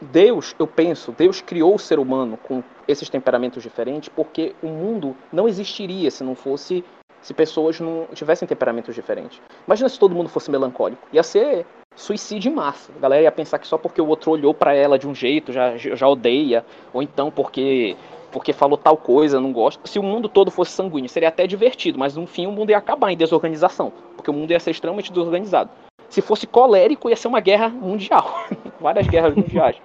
Deus, 0.00 0.54
eu 0.58 0.66
penso, 0.66 1.12
Deus 1.12 1.42
criou 1.42 1.74
o 1.74 1.78
ser 1.78 1.98
humano 1.98 2.38
com 2.38 2.62
esses 2.88 3.10
temperamentos 3.10 3.62
diferentes 3.62 4.08
porque 4.08 4.54
o 4.62 4.68
mundo 4.68 5.14
não 5.30 5.46
existiria 5.46 6.10
se 6.10 6.24
não 6.24 6.34
fosse 6.34 6.82
se 7.22 7.34
pessoas 7.34 7.78
não 7.80 8.06
tivessem 8.14 8.46
temperamentos 8.46 8.94
diferentes. 8.94 9.40
Imagina 9.66 9.88
se 9.88 9.98
todo 9.98 10.14
mundo 10.14 10.28
fosse 10.28 10.50
melancólico. 10.50 11.06
Ia 11.12 11.22
ser 11.22 11.66
suicídio 11.94 12.50
em 12.50 12.54
massa. 12.54 12.92
A 12.96 13.00
galera 13.00 13.22
ia 13.22 13.32
pensar 13.32 13.58
que 13.58 13.66
só 13.66 13.76
porque 13.76 14.00
o 14.00 14.06
outro 14.06 14.30
olhou 14.30 14.54
para 14.54 14.74
ela 14.74 14.98
de 14.98 15.06
um 15.06 15.14
jeito 15.14 15.52
já, 15.52 15.76
já 15.76 16.08
odeia, 16.08 16.64
ou 16.92 17.02
então 17.02 17.30
porque 17.30 17.96
porque 18.30 18.52
falou 18.52 18.78
tal 18.78 18.96
coisa, 18.96 19.40
não 19.40 19.52
gosta. 19.52 19.84
Se 19.88 19.98
o 19.98 20.02
mundo 20.02 20.28
todo 20.28 20.52
fosse 20.52 20.70
sanguíneo, 20.70 21.08
seria 21.08 21.28
até 21.28 21.48
divertido, 21.48 21.98
mas 21.98 22.16
no 22.16 22.28
fim 22.28 22.46
o 22.46 22.52
mundo 22.52 22.70
ia 22.70 22.78
acabar 22.78 23.10
em 23.10 23.16
desorganização, 23.16 23.92
porque 24.14 24.30
o 24.30 24.32
mundo 24.32 24.52
ia 24.52 24.60
ser 24.60 24.70
extremamente 24.70 25.12
desorganizado. 25.12 25.70
Se 26.08 26.20
fosse 26.20 26.46
colérico, 26.46 27.08
ia 27.08 27.16
ser 27.16 27.28
uma 27.28 27.40
guerra 27.40 27.68
mundial. 27.68 28.46
Várias 28.80 29.06
guerras 29.08 29.34
mundiais. 29.34 29.76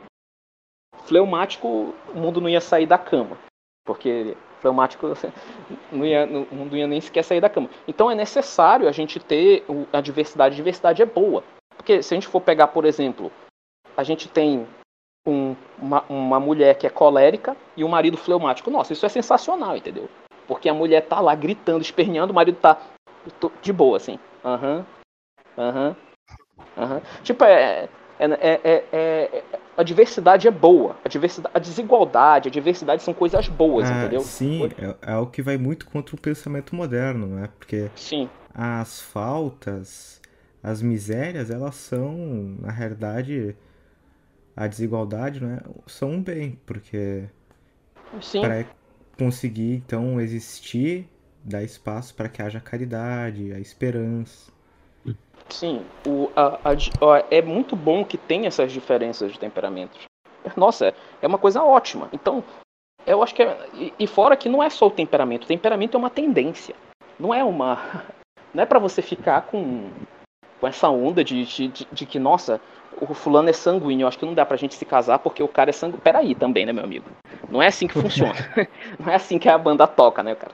Fleumático, 1.06 1.94
o 2.14 2.20
mundo 2.20 2.40
não 2.40 2.50
ia 2.50 2.62
sair 2.62 2.86
da 2.86 2.98
cama, 2.98 3.38
porque 3.84 4.36
fleumático 4.66 5.14
não 5.92 6.06
ia, 6.06 6.26
não, 6.26 6.46
não 6.52 6.76
ia 6.76 6.88
nem 6.88 7.00
sequer 7.00 7.24
sair 7.24 7.40
da 7.40 7.50
cama. 7.50 7.70
Então 7.88 8.10
é 8.10 8.16
necessário 8.16 8.88
a 8.88 8.92
gente 8.92 9.20
ter 9.20 9.64
a 9.94 10.02
diversidade. 10.02 10.56
A 10.56 10.58
diversidade 10.58 11.02
é 11.02 11.06
boa. 11.06 11.44
Porque 11.78 12.02
se 12.02 12.14
a 12.14 12.16
gente 12.16 12.28
for 12.28 12.42
pegar, 12.42 12.68
por 12.68 12.86
exemplo, 12.86 13.32
a 13.96 14.04
gente 14.04 14.28
tem 14.28 14.66
um, 15.28 15.56
uma, 15.78 16.04
uma 16.10 16.40
mulher 16.40 16.76
que 16.76 16.88
é 16.88 16.90
colérica 16.90 17.56
e 17.78 17.84
um 17.84 17.90
marido 17.90 18.18
fleumático. 18.18 18.72
Nossa, 18.72 18.94
isso 18.94 19.06
é 19.06 19.10
sensacional, 19.10 19.78
entendeu? 19.78 20.10
Porque 20.48 20.68
a 20.70 20.74
mulher 20.74 21.02
tá 21.02 21.20
lá 21.20 21.36
gritando, 21.36 21.82
esperneando, 21.82 22.32
o 22.32 22.36
marido 22.36 22.58
tá 22.58 22.80
de 23.62 23.74
boa, 23.74 23.98
assim. 23.98 24.20
Aham, 24.44 24.86
uhum, 25.58 25.64
aham, 25.64 25.96
uhum. 26.78 26.96
Uhum. 26.96 27.02
Tipo, 27.24 27.44
é, 27.44 27.90
é, 28.20 28.62
é, 28.64 28.84
é, 28.92 29.44
a 29.78 29.84
diversidade 29.84 30.48
é 30.48 30.52
boa. 30.52 30.96
A, 31.04 31.10
diversidade, 31.10 31.56
a 31.56 31.60
desigualdade, 31.60 32.48
a 32.48 32.52
diversidade 32.52 33.04
são 33.04 33.14
coisas 33.14 33.48
boas, 33.48 33.90
ah, 33.90 34.00
entendeu? 34.00 34.22
Sim, 34.22 34.70
é, 34.78 35.14
é 35.14 35.18
o 35.18 35.28
que 35.28 35.42
vai 35.42 35.58
muito 35.58 35.86
contra 35.88 36.16
o 36.16 36.20
pensamento 36.20 36.76
moderno, 36.76 37.28
né? 37.28 37.50
Porque 37.60 37.90
sim. 37.96 38.30
as 38.54 39.02
faltas, 39.02 40.22
as 40.64 40.82
misérias, 40.82 41.50
elas 41.50 41.76
são, 41.76 42.16
na 42.60 42.72
realidade, 42.72 43.56
a 44.56 44.68
desigualdade, 44.68 45.44
né? 45.44 45.60
São 45.88 46.12
um 46.12 46.24
bem, 46.24 46.58
porque 46.66 47.26
para 48.42 48.66
conseguir 49.18 49.76
então 49.76 50.22
existir, 50.22 51.10
dá 51.44 51.62
espaço 51.62 52.16
para 52.16 52.30
que 52.30 52.42
haja 52.42 52.60
caridade, 52.60 53.52
a 53.54 53.60
esperança. 53.60 54.55
Sim, 55.50 55.86
o, 56.06 56.32
a, 56.36 56.60
a, 56.64 57.24
é 57.30 57.42
muito 57.42 57.76
bom 57.76 58.04
que 58.04 58.18
tem 58.18 58.46
essas 58.46 58.72
diferenças 58.72 59.32
de 59.32 59.40
temperamentos. 59.40 60.02
Nossa, 60.56 60.94
é 61.22 61.28
uma 61.28 61.38
coisa 61.38 61.64
ótima. 61.64 62.10
Então, 62.12 62.44
eu 63.06 63.22
acho 63.22 63.36
que. 63.36 63.44
É, 63.44 63.58
e, 63.74 63.94
e 64.00 64.08
fora 64.08 64.36
que 64.36 64.50
não 64.50 64.62
é 64.62 64.70
só 64.70 64.88
o 64.88 64.92
temperamento. 64.92 65.44
O 65.44 65.48
temperamento 65.48 65.96
é 65.96 66.00
uma 66.00 66.10
tendência. 66.10 66.76
Não 67.20 67.34
é 67.34 67.44
uma. 67.44 67.80
Não 68.54 68.64
é 68.64 68.66
para 68.66 68.80
você 68.80 69.02
ficar 69.02 69.42
com, 69.42 69.90
com 70.62 70.68
essa 70.68 70.90
onda 70.90 71.26
de, 71.26 71.44
de, 71.44 71.68
de, 71.68 71.88
de, 71.92 72.06
que, 72.06 72.18
nossa, 72.18 72.62
o 73.02 73.14
fulano 73.14 73.50
é 73.50 73.54
sanguíneo. 73.54 74.06
Eu 74.06 74.08
acho 74.08 74.18
que 74.18 74.26
não 74.26 74.34
dá 74.34 74.46
pra 74.46 74.56
gente 74.56 74.76
se 74.76 74.86
casar 74.86 75.20
porque 75.20 75.44
o 75.44 75.48
cara 75.50 75.72
é 75.72 75.74
sanguíneo. 75.74 76.02
Peraí 76.02 76.34
também, 76.34 76.66
né, 76.66 76.72
meu 76.72 76.86
amigo? 76.86 77.06
Não 77.50 77.62
é 77.62 77.68
assim 77.68 77.86
que 77.86 77.96
funciona. 77.96 78.34
não 78.98 79.12
é 79.12 79.16
assim 79.16 79.38
que 79.38 79.50
a 79.50 79.58
banda 79.58 79.86
toca, 79.86 80.24
né, 80.24 80.36
cara? 80.36 80.54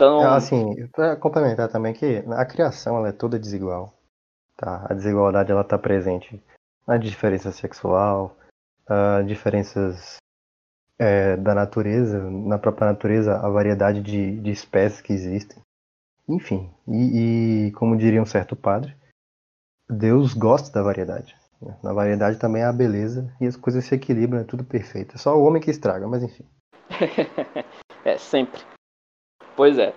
Então... 0.00 0.20
Assim, 0.32 0.86
para 0.88 1.14
complementar 1.14 1.68
também 1.68 1.92
que 1.92 2.24
a 2.30 2.44
criação 2.46 2.96
ela 2.96 3.08
é 3.08 3.12
toda 3.12 3.38
desigual. 3.38 3.92
Tá? 4.56 4.86
A 4.88 4.94
desigualdade 4.94 5.52
ela 5.52 5.60
está 5.60 5.76
presente 5.78 6.42
na 6.86 6.96
diferença 6.96 7.52
sexual, 7.52 8.34
uh, 8.88 9.22
diferenças 9.24 10.16
é, 10.98 11.36
da 11.36 11.54
natureza, 11.54 12.18
na 12.30 12.58
própria 12.58 12.86
natureza, 12.88 13.36
a 13.36 13.48
variedade 13.50 14.00
de, 14.00 14.40
de 14.40 14.50
espécies 14.50 15.02
que 15.02 15.12
existem. 15.12 15.58
Enfim, 16.26 16.70
e, 16.88 17.66
e, 17.66 17.72
como 17.72 17.96
diria 17.96 18.22
um 18.22 18.26
certo 18.26 18.56
padre, 18.56 18.96
Deus 19.88 20.32
gosta 20.32 20.72
da 20.72 20.82
variedade. 20.82 21.36
Né? 21.60 21.76
Na 21.82 21.92
variedade 21.92 22.38
também 22.38 22.62
há 22.62 22.70
a 22.70 22.72
beleza 22.72 23.30
e 23.38 23.46
as 23.46 23.56
coisas 23.56 23.84
se 23.84 23.94
equilibram, 23.94 24.40
é 24.40 24.44
tudo 24.44 24.64
perfeito. 24.64 25.16
É 25.16 25.18
só 25.18 25.36
o 25.36 25.44
homem 25.44 25.60
que 25.60 25.70
estraga, 25.70 26.08
mas 26.08 26.22
enfim. 26.22 26.46
é, 28.04 28.16
sempre. 28.16 28.62
Pois 29.60 29.76
é. 29.76 29.92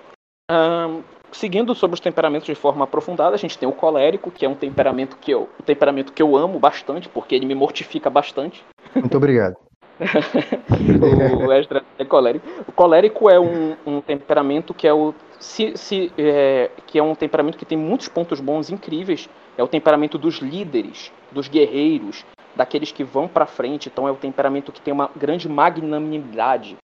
Um, 0.52 1.04
seguindo 1.32 1.74
sobre 1.74 1.94
os 1.94 2.02
temperamentos 2.02 2.46
de 2.46 2.54
forma 2.54 2.84
aprofundada, 2.84 3.34
a 3.34 3.38
gente 3.38 3.58
tem 3.58 3.66
o 3.66 3.72
colérico, 3.72 4.30
que 4.30 4.46
é 4.46 4.50
um 4.50 4.56
temperamento 4.56 5.16
que 5.16 5.32
eu, 5.32 5.48
um 5.58 5.64
temperamento 5.64 6.12
que 6.12 6.22
eu 6.22 6.36
amo 6.36 6.60
bastante, 6.60 7.08
porque 7.08 7.34
ele 7.34 7.46
me 7.46 7.56
mortifica 7.56 8.10
bastante. 8.10 8.62
Muito 8.94 9.16
obrigado. 9.16 9.56
o 11.48 11.50
extra 11.54 11.82
é 11.98 12.04
colérico. 12.04 12.46
O 12.68 12.74
colérico 12.74 13.30
é 13.30 13.40
um, 13.40 13.78
um 13.86 14.02
temperamento 14.02 14.74
que 14.74 14.86
é 14.86 14.94
o 14.94 15.16
se, 15.40 15.78
se, 15.78 16.12
é, 16.18 16.70
que 16.86 17.00
é 17.00 17.04
um 17.04 17.16
temperamento 17.16 17.58
que 17.58 17.64
tem 17.64 17.78
muitos 17.78 18.10
pontos 18.10 18.42
bons 18.42 18.70
incríveis. 18.70 19.30
É 19.58 19.64
o 19.64 19.68
temperamento 19.70 20.18
dos 20.18 20.40
líderes, 20.40 21.10
dos 21.32 21.48
guerreiros, 21.48 22.26
daqueles 22.54 22.92
que 22.92 23.06
vão 23.06 23.30
para 23.30 23.46
frente. 23.46 23.88
Então 23.88 24.10
é 24.10 24.12
o 24.12 24.16
temperamento 24.16 24.74
que 24.74 24.82
tem 24.82 24.94
uma 24.94 25.10
grande 25.16 25.48
magnanimidade, 25.48 26.76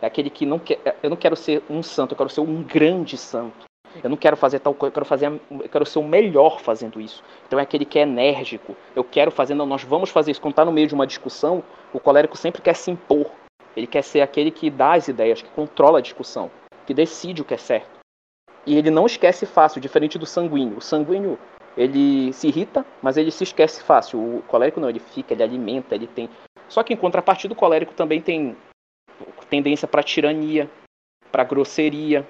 é 0.00 0.06
aquele 0.06 0.30
que 0.30 0.44
não 0.44 0.58
quer. 0.58 0.78
Eu 1.02 1.10
não 1.10 1.16
quero 1.16 1.36
ser 1.36 1.62
um 1.68 1.82
santo, 1.82 2.12
eu 2.12 2.16
quero 2.16 2.30
ser 2.30 2.40
um 2.40 2.62
grande 2.62 3.16
santo. 3.16 3.66
Eu 4.02 4.10
não 4.10 4.16
quero 4.16 4.36
fazer 4.36 4.58
tal 4.58 4.74
coisa, 4.74 4.90
eu 4.90 4.94
quero 4.94 5.06
fazer, 5.06 5.40
eu 5.50 5.68
quero 5.70 5.86
ser 5.86 5.98
o 5.98 6.04
melhor 6.04 6.60
fazendo 6.60 7.00
isso. 7.00 7.22
Então 7.46 7.58
é 7.58 7.62
aquele 7.62 7.84
que 7.84 7.98
é 7.98 8.02
enérgico. 8.02 8.76
Eu 8.94 9.02
quero 9.02 9.30
fazer, 9.30 9.54
não, 9.54 9.64
nós 9.64 9.82
vamos 9.84 10.10
fazer 10.10 10.30
isso. 10.30 10.40
Quando 10.40 10.52
está 10.52 10.64
no 10.64 10.72
meio 10.72 10.86
de 10.86 10.94
uma 10.94 11.06
discussão, 11.06 11.62
o 11.92 12.00
colérico 12.00 12.36
sempre 12.36 12.60
quer 12.60 12.74
se 12.74 12.90
impor. 12.90 13.30
Ele 13.74 13.86
quer 13.86 14.02
ser 14.02 14.20
aquele 14.20 14.50
que 14.50 14.70
dá 14.70 14.94
as 14.94 15.08
ideias, 15.08 15.42
que 15.42 15.48
controla 15.50 15.98
a 15.98 16.02
discussão, 16.02 16.50
que 16.86 16.94
decide 16.94 17.42
o 17.42 17.44
que 17.44 17.54
é 17.54 17.58
certo. 17.58 17.96
E 18.66 18.76
ele 18.76 18.90
não 18.90 19.06
esquece 19.06 19.46
fácil, 19.46 19.80
diferente 19.80 20.18
do 20.18 20.26
sanguíneo. 20.26 20.78
O 20.78 20.80
sanguíneo, 20.80 21.38
ele 21.76 22.32
se 22.32 22.48
irrita, 22.48 22.84
mas 23.00 23.16
ele 23.16 23.30
se 23.30 23.44
esquece 23.44 23.82
fácil. 23.82 24.18
O 24.18 24.42
colérico 24.42 24.80
não, 24.80 24.90
ele 24.90 24.98
fica, 24.98 25.34
ele 25.34 25.42
alimenta, 25.42 25.94
ele 25.94 26.06
tem. 26.06 26.28
Só 26.68 26.82
que 26.82 26.92
em 26.92 26.96
contrapartida, 26.96 27.54
o 27.54 27.56
colérico 27.56 27.94
também 27.94 28.20
tem 28.20 28.56
tendência 29.48 29.86
para 29.86 30.02
tirania, 30.02 30.70
para 31.30 31.44
grosseria, 31.44 32.26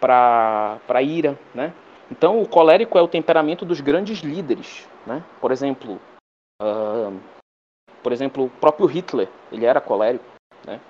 para 0.00 1.02
ira, 1.02 1.38
né? 1.54 1.72
Então 2.10 2.40
o 2.40 2.48
colérico 2.48 2.96
é 2.96 3.02
o 3.02 3.08
temperamento 3.08 3.64
dos 3.64 3.80
grandes 3.80 4.20
líderes, 4.20 4.88
né? 5.06 5.22
Por 5.40 5.52
exemplo, 5.52 6.00
uh, 6.62 7.18
por 8.02 8.12
exemplo, 8.12 8.44
o 8.44 8.50
próprio 8.50 8.86
Hitler, 8.86 9.28
ele 9.52 9.66
era 9.66 9.80
colérico, 9.80 10.24
né? 10.66 10.80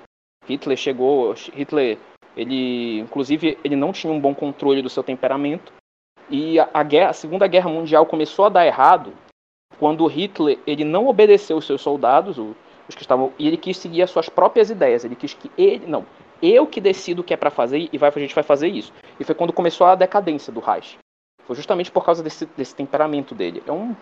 Hitler 0.47 0.77
chegou, 0.77 1.33
Hitler, 1.33 1.99
ele, 2.37 3.01
inclusive, 3.01 3.59
ele 3.65 3.77
não 3.77 3.93
tinha 3.93 4.13
um 4.13 4.21
bom 4.21 4.35
controle 4.35 4.81
do 4.81 4.89
seu 4.89 5.03
temperamento 5.03 5.73
e 6.31 6.59
a, 6.61 6.69
a, 6.73 6.83
guerra, 6.83 7.11
a 7.11 7.15
Segunda 7.15 7.47
Guerra 7.47 7.71
Mundial 7.71 8.07
começou 8.07 8.45
a 8.45 8.51
dar 8.51 8.67
errado 8.67 9.13
quando 9.79 10.07
Hitler 10.07 10.59
ele 10.67 10.85
não 10.85 11.07
obedeceu 11.07 11.57
os 11.57 11.67
seus 11.67 11.81
soldados, 11.81 12.39
o, 12.39 12.55
os 12.89 12.95
que 12.95 13.03
estavam 13.03 13.33
e 13.39 13.47
ele 13.47 13.57
quis 13.57 13.77
seguir 13.77 14.03
as 14.03 14.11
suas 14.11 14.29
próprias 14.29 14.71
ideias. 14.71 15.05
Ele 15.05 15.15
quis 15.15 15.35
que 15.35 15.51
ele 15.57 15.87
não, 15.87 16.07
eu 16.43 16.67
que 16.67 16.81
decido 16.81 17.23
o 17.23 17.25
que 17.25 17.35
é 17.35 17.37
para 17.37 17.51
fazer 17.51 17.89
e 17.93 17.99
vai, 17.99 18.11
a 18.15 18.19
gente 18.19 18.35
vai 18.35 18.45
fazer 18.45 18.69
isso. 18.69 18.93
E 19.19 19.25
foi 19.25 19.35
quando 19.35 19.53
começou 19.53 19.87
a 19.87 19.95
decadência 19.95 20.53
do 20.53 20.61
Reich. 20.61 20.99
Foi 21.45 21.57
justamente 21.57 21.91
por 21.91 22.05
causa 22.05 22.23
desse, 22.23 22.47
desse 22.57 22.75
temperamento 22.75 23.35
dele. 23.35 23.63
É 23.67 23.73
um, 23.73 23.95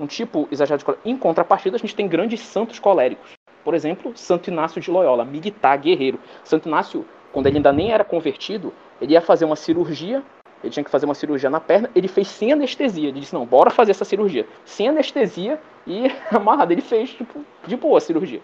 um 0.00 0.06
tipo 0.06 0.48
exagerado 0.50 0.80
de 0.80 0.84
colérico. 0.84 1.08
Em 1.08 1.16
contrapartida, 1.16 1.76
a 1.76 1.78
gente 1.78 1.94
tem 1.94 2.08
grandes 2.08 2.40
santos 2.40 2.78
coléricos. 2.78 3.32
Por 3.64 3.74
exemplo, 3.74 4.16
Santo 4.16 4.50
Inácio 4.50 4.80
de 4.80 4.90
Loyola, 4.90 5.24
militar, 5.24 5.76
guerreiro. 5.78 6.18
Santo 6.42 6.68
Inácio, 6.68 7.06
quando 7.32 7.46
ele 7.46 7.58
ainda 7.58 7.72
nem 7.72 7.92
era 7.92 8.04
convertido, 8.04 8.72
ele 9.00 9.12
ia 9.12 9.20
fazer 9.20 9.44
uma 9.44 9.56
cirurgia 9.56 10.24
ele 10.62 10.72
tinha 10.72 10.84
que 10.84 10.90
fazer 10.90 11.06
uma 11.06 11.14
cirurgia 11.14 11.48
na 11.48 11.60
perna, 11.60 11.90
ele 11.94 12.08
fez 12.08 12.28
sem 12.28 12.52
anestesia. 12.52 13.08
Ele 13.08 13.20
disse, 13.20 13.34
não, 13.34 13.46
bora 13.46 13.70
fazer 13.70 13.92
essa 13.92 14.04
cirurgia. 14.04 14.46
Sem 14.64 14.88
anestesia 14.88 15.60
e 15.86 16.06
amarrado. 16.34 16.72
Ele 16.72 16.82
fez, 16.82 17.10
tipo, 17.10 17.44
de 17.66 17.76
boa 17.76 17.98
a 17.98 18.00
cirurgia. 18.00 18.40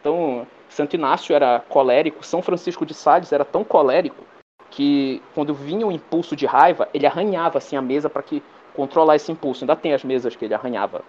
Então, 0.00 0.46
Santo 0.68 0.94
Inácio 0.94 1.34
era 1.34 1.60
colérico, 1.68 2.24
São 2.24 2.40
Francisco 2.40 2.86
de 2.86 2.94
Sales 2.94 3.32
era 3.32 3.44
tão 3.44 3.64
colérico 3.64 4.24
que 4.70 5.22
quando 5.34 5.54
vinha 5.54 5.86
um 5.86 5.92
impulso 5.92 6.36
de 6.36 6.46
raiva, 6.46 6.88
ele 6.92 7.06
arranhava 7.06 7.58
assim 7.58 7.76
a 7.76 7.82
mesa 7.82 8.08
para 8.08 8.22
que 8.22 8.42
controlar 8.74 9.16
esse 9.16 9.32
impulso. 9.32 9.64
Ainda 9.64 9.74
tem 9.74 9.92
as 9.92 10.04
mesas 10.04 10.36
que 10.36 10.44
ele 10.44 10.54
arranhava, 10.54 11.02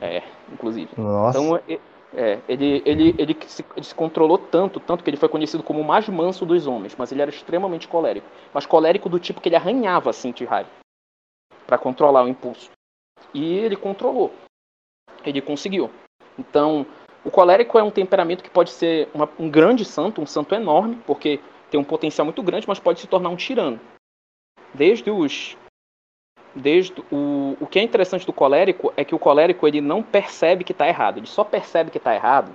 é, 0.00 0.22
inclusive. 0.52 0.90
Nossa. 0.96 1.38
Então, 1.38 1.60
é, 2.14 2.40
ele, 2.48 2.82
ele, 2.84 3.14
ele, 3.18 3.36
se, 3.46 3.64
ele 3.76 3.84
se 3.84 3.94
controlou 3.94 4.38
tanto, 4.38 4.80
tanto 4.80 5.02
que 5.02 5.10
ele 5.10 5.16
foi 5.16 5.28
conhecido 5.28 5.62
como 5.62 5.80
o 5.80 5.84
mais 5.84 6.08
manso 6.08 6.46
dos 6.46 6.66
homens, 6.66 6.94
mas 6.96 7.12
ele 7.12 7.22
era 7.22 7.30
extremamente 7.30 7.88
colérico. 7.88 8.26
Mas 8.54 8.66
colérico 8.66 9.08
do 9.08 9.18
tipo 9.18 9.40
que 9.40 9.48
ele 9.48 9.56
arranhava 9.56 10.10
assim 10.10 10.32
de 10.32 10.46
para 11.66 11.78
controlar 11.78 12.24
o 12.24 12.28
impulso. 12.28 12.70
E 13.34 13.54
ele 13.58 13.76
controlou. 13.76 14.32
Ele 15.24 15.40
conseguiu. 15.40 15.90
Então, 16.38 16.86
o 17.24 17.30
colérico 17.30 17.78
é 17.78 17.82
um 17.82 17.90
temperamento 17.90 18.44
que 18.44 18.50
pode 18.50 18.70
ser 18.70 19.08
uma, 19.12 19.28
um 19.38 19.50
grande 19.50 19.84
santo, 19.84 20.20
um 20.20 20.26
santo 20.26 20.54
enorme, 20.54 20.96
porque 21.06 21.40
tem 21.70 21.80
um 21.80 21.84
potencial 21.84 22.24
muito 22.24 22.42
grande, 22.42 22.68
mas 22.68 22.78
pode 22.78 23.00
se 23.00 23.08
tornar 23.08 23.30
um 23.30 23.36
tirano. 23.36 23.80
Desde 24.72 25.10
os 25.10 25.56
desde 26.56 27.00
o, 27.12 27.56
o 27.60 27.66
que 27.66 27.78
é 27.78 27.82
interessante 27.82 28.26
do 28.26 28.32
colérico 28.32 28.92
é 28.96 29.04
que 29.04 29.14
o 29.14 29.18
colérico 29.18 29.68
ele 29.68 29.80
não 29.80 30.02
percebe 30.02 30.64
que 30.64 30.72
está 30.72 30.88
errado, 30.88 31.18
ele 31.18 31.26
só 31.26 31.44
percebe 31.44 31.90
que 31.90 31.98
está 31.98 32.14
errado 32.14 32.50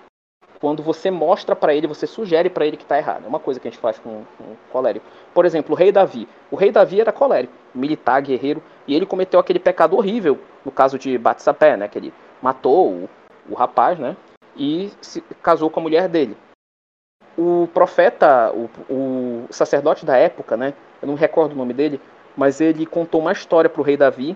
quando 0.61 0.83
você 0.83 1.09
mostra 1.09 1.55
para 1.55 1.73
ele, 1.73 1.87
você 1.87 2.05
sugere 2.05 2.47
para 2.47 2.67
ele 2.67 2.77
que 2.77 2.83
está 2.83 2.95
errado. 2.95 3.25
É 3.25 3.27
uma 3.27 3.39
coisa 3.39 3.59
que 3.59 3.67
a 3.67 3.71
gente 3.71 3.79
faz 3.79 3.97
com, 3.97 4.23
com 4.37 4.43
o 4.43 4.57
colérico. 4.71 5.05
Por 5.33 5.43
exemplo, 5.43 5.73
o 5.73 5.75
rei 5.75 5.91
Davi. 5.91 6.29
O 6.51 6.55
rei 6.55 6.71
Davi 6.71 7.01
era 7.01 7.11
colérico, 7.11 7.51
militar, 7.73 8.21
guerreiro, 8.21 8.61
e 8.87 8.95
ele 8.95 9.07
cometeu 9.07 9.39
aquele 9.39 9.57
pecado 9.57 9.97
horrível 9.97 10.39
no 10.63 10.71
caso 10.71 10.99
de 10.99 11.17
Batsapé, 11.17 11.75
né? 11.75 11.87
Que 11.87 11.97
ele 11.97 12.13
matou 12.39 12.91
o, 12.91 13.09
o 13.49 13.55
rapaz, 13.55 13.97
né? 13.97 14.15
E 14.55 14.91
se 15.01 15.21
casou 15.41 15.67
com 15.71 15.79
a 15.79 15.83
mulher 15.83 16.07
dele. 16.07 16.37
O 17.35 17.67
profeta, 17.73 18.53
o, 18.53 18.69
o 18.87 19.47
sacerdote 19.49 20.05
da 20.05 20.15
época, 20.15 20.55
né? 20.55 20.75
Eu 21.01 21.07
não 21.07 21.15
recordo 21.15 21.53
o 21.53 21.57
nome 21.57 21.73
dele, 21.73 21.99
mas 22.35 22.61
ele 22.61 22.85
contou 22.85 23.21
uma 23.21 23.31
história 23.31 23.69
para 23.69 23.81
o 23.81 23.83
rei 23.83 23.97
Davi 23.97 24.35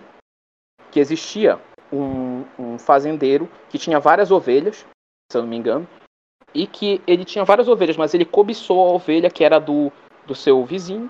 que 0.91 0.99
existia 0.99 1.59
um, 1.91 2.43
um, 2.57 2.79
fazendeiro 2.79 3.49
que 3.69 3.77
tinha 3.77 3.99
várias 3.99 4.31
ovelhas, 4.31 4.85
se 5.31 5.37
eu 5.37 5.41
não 5.41 5.49
me 5.49 5.57
engano, 5.57 5.87
e 6.53 6.65
que 6.65 7.01
ele 7.05 7.25
tinha 7.25 7.43
várias 7.43 7.67
ovelhas, 7.67 7.97
mas 7.97 8.13
ele 8.13 8.25
cobiçou 8.25 8.87
a 8.87 8.91
ovelha 8.93 9.29
que 9.29 9.43
era 9.43 9.59
do, 9.59 9.91
do 10.25 10.33
seu 10.33 10.63
vizinho 10.63 11.09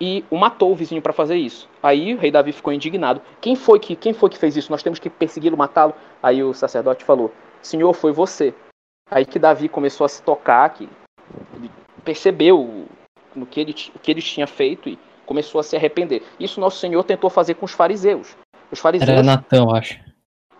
e 0.00 0.24
o 0.30 0.36
matou 0.36 0.72
o 0.72 0.74
vizinho 0.74 1.02
para 1.02 1.12
fazer 1.12 1.36
isso. 1.36 1.68
Aí 1.82 2.14
o 2.14 2.18
rei 2.18 2.30
Davi 2.30 2.52
ficou 2.52 2.72
indignado. 2.72 3.20
Quem 3.40 3.54
foi 3.54 3.78
que 3.78 3.94
quem 3.94 4.12
foi 4.12 4.28
que 4.30 4.38
fez 4.38 4.56
isso? 4.56 4.70
Nós 4.70 4.82
temos 4.82 4.98
que 4.98 5.08
persegui-lo, 5.08 5.56
matá-lo. 5.56 5.94
Aí 6.22 6.42
o 6.42 6.52
sacerdote 6.52 7.04
falou: 7.04 7.32
"Senhor, 7.62 7.92
foi 7.92 8.12
você". 8.12 8.54
Aí 9.10 9.24
que 9.24 9.38
Davi 9.38 9.68
começou 9.68 10.04
a 10.04 10.08
se 10.08 10.22
tocar, 10.22 10.68
que 10.70 10.88
ele 11.54 11.70
percebeu 12.04 12.86
no 13.34 13.46
que 13.46 13.60
ele, 13.60 13.74
o 13.94 13.98
que 13.98 14.10
ele 14.10 14.22
tinha 14.22 14.46
feito 14.46 14.88
e 14.88 14.98
começou 15.24 15.60
a 15.60 15.64
se 15.64 15.76
arrepender. 15.76 16.22
Isso 16.38 16.60
nosso 16.60 16.78
Senhor 16.78 17.02
tentou 17.04 17.30
fazer 17.30 17.54
com 17.54 17.64
os 17.64 17.72
fariseus. 17.72 18.36
Os 18.70 18.78
fariseus. 18.78 19.10
Era 19.10 19.22
Natan, 19.22 19.66
acho. 19.72 20.00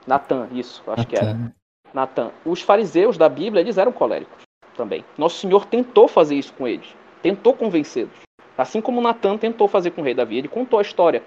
Natan, 0.07 0.49
isso, 0.53 0.83
acho 0.87 0.99
Natan. 0.99 1.05
que 1.05 1.17
era. 1.17 1.55
Natan. 1.93 2.31
Os 2.45 2.61
fariseus 2.61 3.17
da 3.17 3.29
Bíblia, 3.29 3.61
eles 3.61 3.79
eram 3.79 3.93
coléricos 3.93 4.43
também. 4.77 5.05
Nosso 5.17 5.39
Senhor 5.39 5.67
tentou 5.67 6.09
fazer 6.09 6.35
isso 6.35 6.53
com 6.53 6.67
eles. 6.67 6.95
Tentou 7.23 7.55
convencê-los. 7.55 8.25
Assim 8.57 8.81
como 8.81 9.01
Natan 9.01 9.37
tentou 9.37 9.67
fazer 9.67 9.91
com 9.93 10.01
o 10.01 10.05
rei 10.05 10.15
Davi. 10.15 10.39
Ele 10.39 10.49
contou 10.49 10.79
a 10.79 10.83
história. 10.83 11.23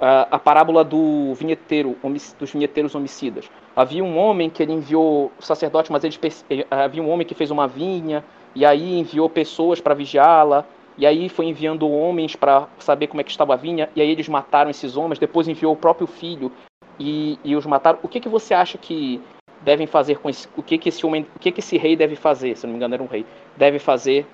A, 0.00 0.22
a 0.22 0.38
parábola 0.38 0.82
do 0.82 1.34
vinheteiro, 1.34 1.96
dos 2.38 2.50
vinheteiros 2.50 2.94
homicidas. 2.94 3.48
Havia 3.76 4.02
um 4.02 4.18
homem 4.18 4.50
que 4.50 4.60
ele 4.60 4.72
enviou 4.72 5.30
o 5.38 5.42
sacerdote, 5.42 5.92
mas 5.92 6.02
eles, 6.02 6.44
eh, 6.50 6.66
havia 6.68 7.00
um 7.00 7.08
homem 7.08 7.24
que 7.24 7.34
fez 7.34 7.50
uma 7.50 7.68
vinha 7.68 8.24
e 8.56 8.66
aí 8.66 8.98
enviou 8.98 9.30
pessoas 9.30 9.80
para 9.80 9.94
vigiá-la 9.94 10.66
e 10.96 11.06
aí 11.06 11.28
foi 11.28 11.46
enviando 11.46 11.90
homens 11.90 12.36
para 12.36 12.68
saber 12.78 13.08
como 13.08 13.20
é 13.20 13.24
que 13.24 13.30
estava 13.30 13.54
a 13.54 13.56
vinha, 13.56 13.88
e 13.96 14.00
aí 14.00 14.10
eles 14.10 14.28
mataram 14.28 14.70
esses 14.70 14.96
homens, 14.96 15.18
depois 15.18 15.48
enviou 15.48 15.72
o 15.72 15.76
próprio 15.76 16.06
filho 16.06 16.52
e, 16.98 17.38
e 17.44 17.56
os 17.56 17.66
mataram. 17.66 17.98
O 18.02 18.08
que, 18.08 18.20
que 18.20 18.28
você 18.28 18.54
acha 18.54 18.78
que 18.78 19.20
devem 19.62 19.86
fazer 19.86 20.18
com 20.18 20.28
esse, 20.28 20.48
o 20.56 20.62
que 20.62 20.78
que 20.78 20.88
esse 20.88 21.04
homem, 21.04 21.26
o 21.34 21.38
que 21.38 21.50
que 21.50 21.60
esse 21.60 21.76
rei 21.76 21.96
deve 21.96 22.14
fazer, 22.14 22.56
se 22.56 22.66
não 22.66 22.72
me 22.72 22.76
engano 22.76 22.94
era 22.94 23.02
um 23.02 23.06
rei, 23.06 23.26
deve 23.56 23.78
fazer 23.78 24.26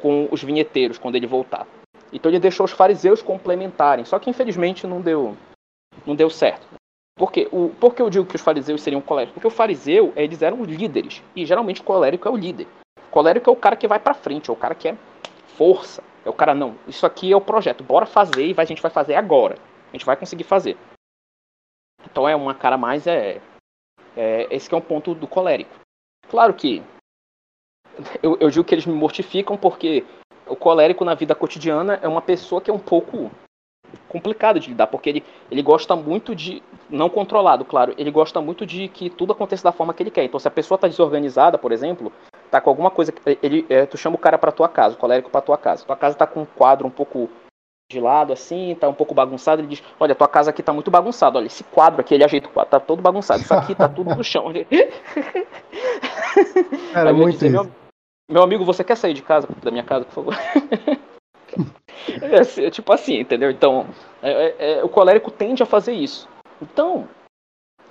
com 0.00 0.28
os 0.30 0.42
vinheteiros 0.42 0.98
quando 0.98 1.16
ele 1.16 1.26
voltar. 1.26 1.66
Então 2.12 2.30
ele 2.30 2.38
deixou 2.38 2.64
os 2.64 2.72
fariseus 2.72 3.20
complementarem, 3.20 4.04
só 4.04 4.18
que 4.18 4.30
infelizmente 4.30 4.86
não 4.86 5.00
deu, 5.00 5.36
não 6.06 6.14
deu 6.14 6.30
certo. 6.30 6.66
Por 7.16 7.32
quê? 7.32 7.48
O, 7.50 7.70
por 7.80 7.94
que 7.94 8.00
eu 8.00 8.08
digo 8.08 8.24
que 8.24 8.36
os 8.36 8.42
fariseus 8.42 8.80
seriam 8.80 9.02
coléricos? 9.02 9.34
Porque 9.34 9.46
o 9.46 9.50
fariseu, 9.50 10.12
eles 10.16 10.40
eram 10.40 10.64
líderes, 10.64 11.22
e 11.34 11.44
geralmente 11.44 11.80
o 11.80 11.84
colérico 11.84 12.28
é 12.28 12.30
o 12.30 12.36
líder. 12.36 12.66
O 13.08 13.10
colérico 13.10 13.50
é 13.50 13.52
o 13.52 13.56
cara 13.56 13.76
que 13.76 13.88
vai 13.88 13.98
para 13.98 14.14
frente, 14.14 14.48
é 14.48 14.52
o 14.52 14.56
cara 14.56 14.74
que 14.74 14.88
é 14.88 14.96
força. 15.48 16.02
É 16.24 16.28
o 16.28 16.32
cara, 16.32 16.54
não, 16.54 16.76
isso 16.86 17.06
aqui 17.06 17.32
é 17.32 17.36
o 17.36 17.40
projeto, 17.40 17.82
bora 17.82 18.06
fazer 18.06 18.46
e 18.46 18.54
a 18.56 18.64
gente 18.64 18.82
vai 18.82 18.90
fazer 18.90 19.14
agora. 19.14 19.56
A 19.88 19.92
gente 19.92 20.04
vai 20.04 20.16
conseguir 20.16 20.44
fazer. 20.44 20.76
Então 22.04 22.28
é 22.28 22.36
uma 22.36 22.54
cara 22.54 22.76
mais 22.76 23.06
é, 23.06 23.40
é 24.16 24.46
esse 24.54 24.72
é 24.72 24.76
um 24.76 24.80
ponto 24.80 25.14
do 25.14 25.26
colérico. 25.26 25.74
Claro 26.28 26.54
que 26.54 26.82
eu, 28.22 28.36
eu 28.38 28.50
digo 28.50 28.64
que 28.64 28.74
eles 28.74 28.86
me 28.86 28.92
mortificam 28.92 29.56
porque 29.56 30.04
o 30.46 30.54
colérico 30.54 31.04
na 31.04 31.14
vida 31.14 31.34
cotidiana 31.34 31.98
é 32.02 32.08
uma 32.08 32.22
pessoa 32.22 32.60
que 32.60 32.70
é 32.70 32.74
um 32.74 32.78
pouco 32.78 33.30
complicado 34.08 34.60
de 34.60 34.70
lidar, 34.70 34.86
porque 34.86 35.08
ele, 35.08 35.24
ele 35.50 35.62
gosta 35.62 35.94
muito 35.94 36.34
de, 36.34 36.62
não 36.88 37.08
controlado, 37.08 37.64
claro, 37.64 37.94
ele 37.98 38.10
gosta 38.10 38.40
muito 38.40 38.64
de 38.64 38.88
que 38.88 39.10
tudo 39.10 39.32
aconteça 39.32 39.64
da 39.64 39.72
forma 39.72 39.94
que 39.94 40.02
ele 40.02 40.10
quer. 40.10 40.24
Então, 40.24 40.40
se 40.40 40.48
a 40.48 40.50
pessoa 40.50 40.76
está 40.76 40.88
desorganizada, 40.88 41.58
por 41.58 41.72
exemplo, 41.72 42.12
tá 42.50 42.60
com 42.60 42.70
alguma 42.70 42.90
coisa. 42.90 43.12
Ele, 43.42 43.64
é, 43.68 43.86
tu 43.86 43.96
chama 43.96 44.16
o 44.16 44.18
cara 44.18 44.38
pra 44.38 44.52
tua 44.52 44.68
casa, 44.68 44.94
o 44.94 44.98
colérico 44.98 45.30
pra 45.30 45.40
tua 45.40 45.56
casa. 45.56 45.84
Tua 45.84 45.96
casa 45.96 46.16
tá 46.16 46.26
com 46.26 46.42
um 46.42 46.46
quadro 46.46 46.86
um 46.86 46.90
pouco 46.90 47.30
de 47.90 48.00
lado, 48.00 48.32
assim, 48.32 48.76
tá 48.78 48.88
um 48.88 48.94
pouco 48.94 49.14
bagunçado. 49.14 49.60
Ele 49.62 49.68
diz: 49.68 49.82
Olha, 49.98 50.14
tua 50.14 50.28
casa 50.28 50.50
aqui 50.50 50.62
tá 50.62 50.72
muito 50.72 50.90
bagunçada. 50.90 51.38
Olha, 51.38 51.46
esse 51.46 51.64
quadro 51.64 52.00
aqui, 52.00 52.14
ele 52.14 52.24
ajeita 52.24 52.48
o 52.48 52.52
quadro, 52.52 52.70
tá 52.70 52.80
todo 52.80 53.02
bagunçado. 53.02 53.42
Isso 53.42 53.54
aqui 53.54 53.74
tá 53.74 53.88
tudo 53.88 54.14
no 54.14 54.24
chão. 54.24 54.52
Era 56.94 57.12
muito 57.12 57.34
dizer, 57.34 57.50
meu, 57.50 57.68
meu, 58.30 58.42
amigo, 58.42 58.64
você 58.64 58.84
quer 58.84 58.96
sair 58.96 59.14
de 59.14 59.22
casa, 59.22 59.48
da 59.62 59.70
minha 59.70 59.84
casa, 59.84 60.04
por 60.04 60.12
favor? 60.14 60.34
é, 62.06 62.66
é, 62.66 62.70
tipo 62.70 62.92
assim, 62.92 63.20
entendeu? 63.20 63.50
Então, 63.50 63.86
é, 64.22 64.78
é, 64.78 64.84
o 64.84 64.88
colérico 64.88 65.30
tende 65.30 65.62
a 65.62 65.66
fazer 65.66 65.92
isso. 65.92 66.28
Então, 66.60 67.08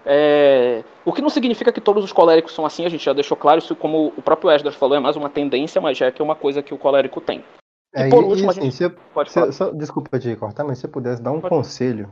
é, 0.06 0.84
o 1.04 1.12
que 1.12 1.22
não 1.22 1.30
significa 1.30 1.72
que 1.72 1.82
todos 1.82 2.04
os 2.04 2.13
coléricos 2.13 2.54
são 2.54 2.65
assim, 2.65 2.86
a 2.86 2.89
gente 2.89 3.04
já 3.04 3.13
deixou 3.13 3.36
claro, 3.36 3.60
isso 3.60 3.76
como 3.76 4.13
o 4.15 4.22
próprio 4.22 4.50
Esdras 4.52 4.76
falou, 4.76 4.96
é 4.96 5.00
mais 5.00 5.15
uma 5.15 5.30
tendência, 5.30 5.82
mas 5.82 5.98
já 5.98 6.06
é 6.06 6.12
que 6.12 6.22
é 6.22 6.26
uma 6.26 6.36
coisa 6.36 6.63
que 6.63 6.74
o 6.74 6.78
colérico 6.78 7.20
tem. 7.20 7.43
E 7.96 8.02
é, 8.02 8.10
por 8.10 8.24
último, 8.24 8.50
assim, 8.50 8.62
a 8.62 8.70
gente... 8.70 8.96
pode 9.13 9.32
falar. 9.32 9.52
Só, 9.52 9.72
desculpa 9.72 10.20
te 10.20 10.36
cortar, 10.36 10.63
mas 10.63 10.78
se 10.78 10.84
você 10.84 10.88
pudesse 10.88 11.22
dar 11.22 11.32
um 11.32 11.41
pode. 11.41 11.54
conselho 11.54 12.12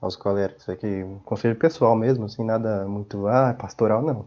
aos 0.00 0.16
coléricos, 0.16 0.68
aqui, 0.68 1.04
um 1.04 1.18
conselho 1.20 1.56
pessoal 1.56 1.94
mesmo, 1.94 2.24
assim, 2.24 2.44
nada 2.44 2.86
muito, 2.86 3.26
ah, 3.26 3.54
pastoral, 3.54 4.02
não. 4.02 4.26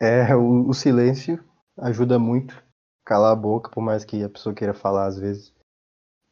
É, 0.00 0.34
o, 0.34 0.68
o 0.68 0.74
silêncio 0.74 1.42
ajuda 1.78 2.18
muito, 2.18 2.62
calar 3.04 3.32
a 3.32 3.36
boca, 3.36 3.70
por 3.70 3.82
mais 3.82 4.04
que 4.04 4.22
a 4.24 4.28
pessoa 4.28 4.54
queira 4.54 4.74
falar 4.74 5.06
às 5.06 5.18
vezes. 5.18 5.52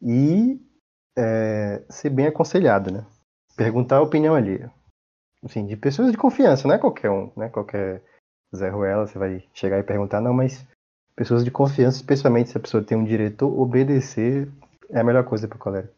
E 0.01 0.59
é, 1.17 1.83
ser 1.89 2.09
bem 2.09 2.27
aconselhado, 2.27 2.91
né? 2.91 3.05
Perguntar 3.55 3.97
a 3.97 4.01
opinião 4.01 4.35
alheia 4.35 4.71
assim, 5.43 5.65
de 5.65 5.75
pessoas 5.75 6.11
de 6.11 6.17
confiança, 6.17 6.67
não 6.67 6.75
é 6.75 6.77
qualquer 6.77 7.09
um, 7.09 7.31
né? 7.35 7.49
Qualquer 7.49 8.01
Zé 8.55 8.69
Ruela, 8.69 9.07
você 9.07 9.17
vai 9.17 9.43
chegar 9.53 9.79
e 9.79 9.83
perguntar, 9.83 10.21
não, 10.21 10.33
mas 10.33 10.65
pessoas 11.15 11.43
de 11.43 11.51
confiança, 11.51 11.97
especialmente 11.97 12.49
se 12.49 12.57
a 12.57 12.61
pessoa 12.61 12.83
tem 12.83 12.97
um 12.97 13.03
diretor, 13.03 13.47
obedecer 13.59 14.47
é 14.89 14.99
a 14.99 15.03
melhor 15.03 15.23
coisa 15.23 15.47
pro 15.47 15.57
colega. 15.57 15.89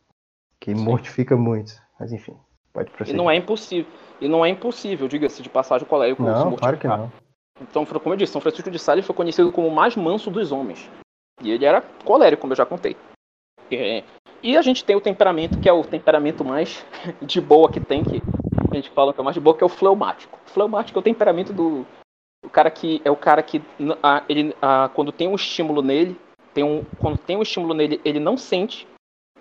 Que 0.60 0.76
Sim. 0.76 0.84
mortifica 0.84 1.36
muito. 1.36 1.74
Mas 2.00 2.14
enfim, 2.14 2.38
pode 2.72 2.90
prosseguir. 2.92 3.16
E 3.16 3.18
não 3.18 3.30
é 3.30 3.36
impossível. 3.36 3.92
E 4.22 4.28
não 4.28 4.46
é 4.46 4.50
impossível, 4.50 5.08
diga-se 5.08 5.42
de 5.42 5.50
passagem, 5.50 5.86
o 5.86 5.90
colega 5.90 6.16
Não, 6.20 6.56
claro 6.56 6.78
que 6.78 6.88
não. 6.88 7.12
Então, 7.62 7.86
como 7.86 8.14
eu 8.14 8.18
disse, 8.18 8.34
São 8.34 8.42
Francisco 8.42 8.72
de 8.72 8.80
Sales 8.80 9.06
foi 9.06 9.16
conhecido 9.16 9.52
como 9.52 9.68
o 9.68 9.76
mais 9.76 9.96
manso 9.96 10.32
dos 10.32 10.52
homens. 10.52 10.90
E 11.42 11.52
ele 11.52 11.66
era 11.66 11.82
colérico, 12.04 12.42
como 12.42 12.54
eu 12.54 12.58
já 12.58 12.66
contei. 12.66 12.96
E 14.42 14.58
a 14.58 14.62
gente 14.62 14.84
tem 14.84 14.96
o 14.96 15.02
temperamento, 15.02 15.60
que 15.60 15.70
é 15.70 15.74
o 15.74 15.84
temperamento 15.84 16.44
mais 16.44 16.86
de 17.22 17.40
boa 17.40 17.72
que 17.72 17.80
tem, 17.80 18.04
que 18.04 18.22
a 18.72 18.76
gente 18.76 18.90
fala 18.90 19.14
que 19.14 19.22
é 19.22 19.24
mais 19.24 19.34
de 19.34 19.40
boa, 19.40 19.56
que 19.56 19.64
é 19.64 19.66
o 19.66 19.70
fleumático. 19.70 20.38
O 20.46 20.50
fleumático 20.50 20.98
é 20.98 21.02
o 21.02 21.04
temperamento 21.04 21.54
do 21.54 21.86
o 22.44 22.50
cara 22.50 22.70
que 22.70 23.02
é 23.06 23.10
o 23.10 23.16
cara 23.16 23.42
que 23.42 23.62
a, 24.02 24.24
ele 24.28 24.54
a, 24.62 24.90
quando 24.94 25.14
tem 25.14 25.28
um 25.28 25.36
estímulo 25.36 25.82
nele, 25.82 26.20
tem 26.54 26.64
um 26.64 26.84
quando 27.00 27.18
tem 27.18 27.38
um 27.38 27.42
estímulo 27.42 27.74
nele, 27.74 28.02
ele 28.04 28.20
não 28.20 28.36
sente 28.36 28.86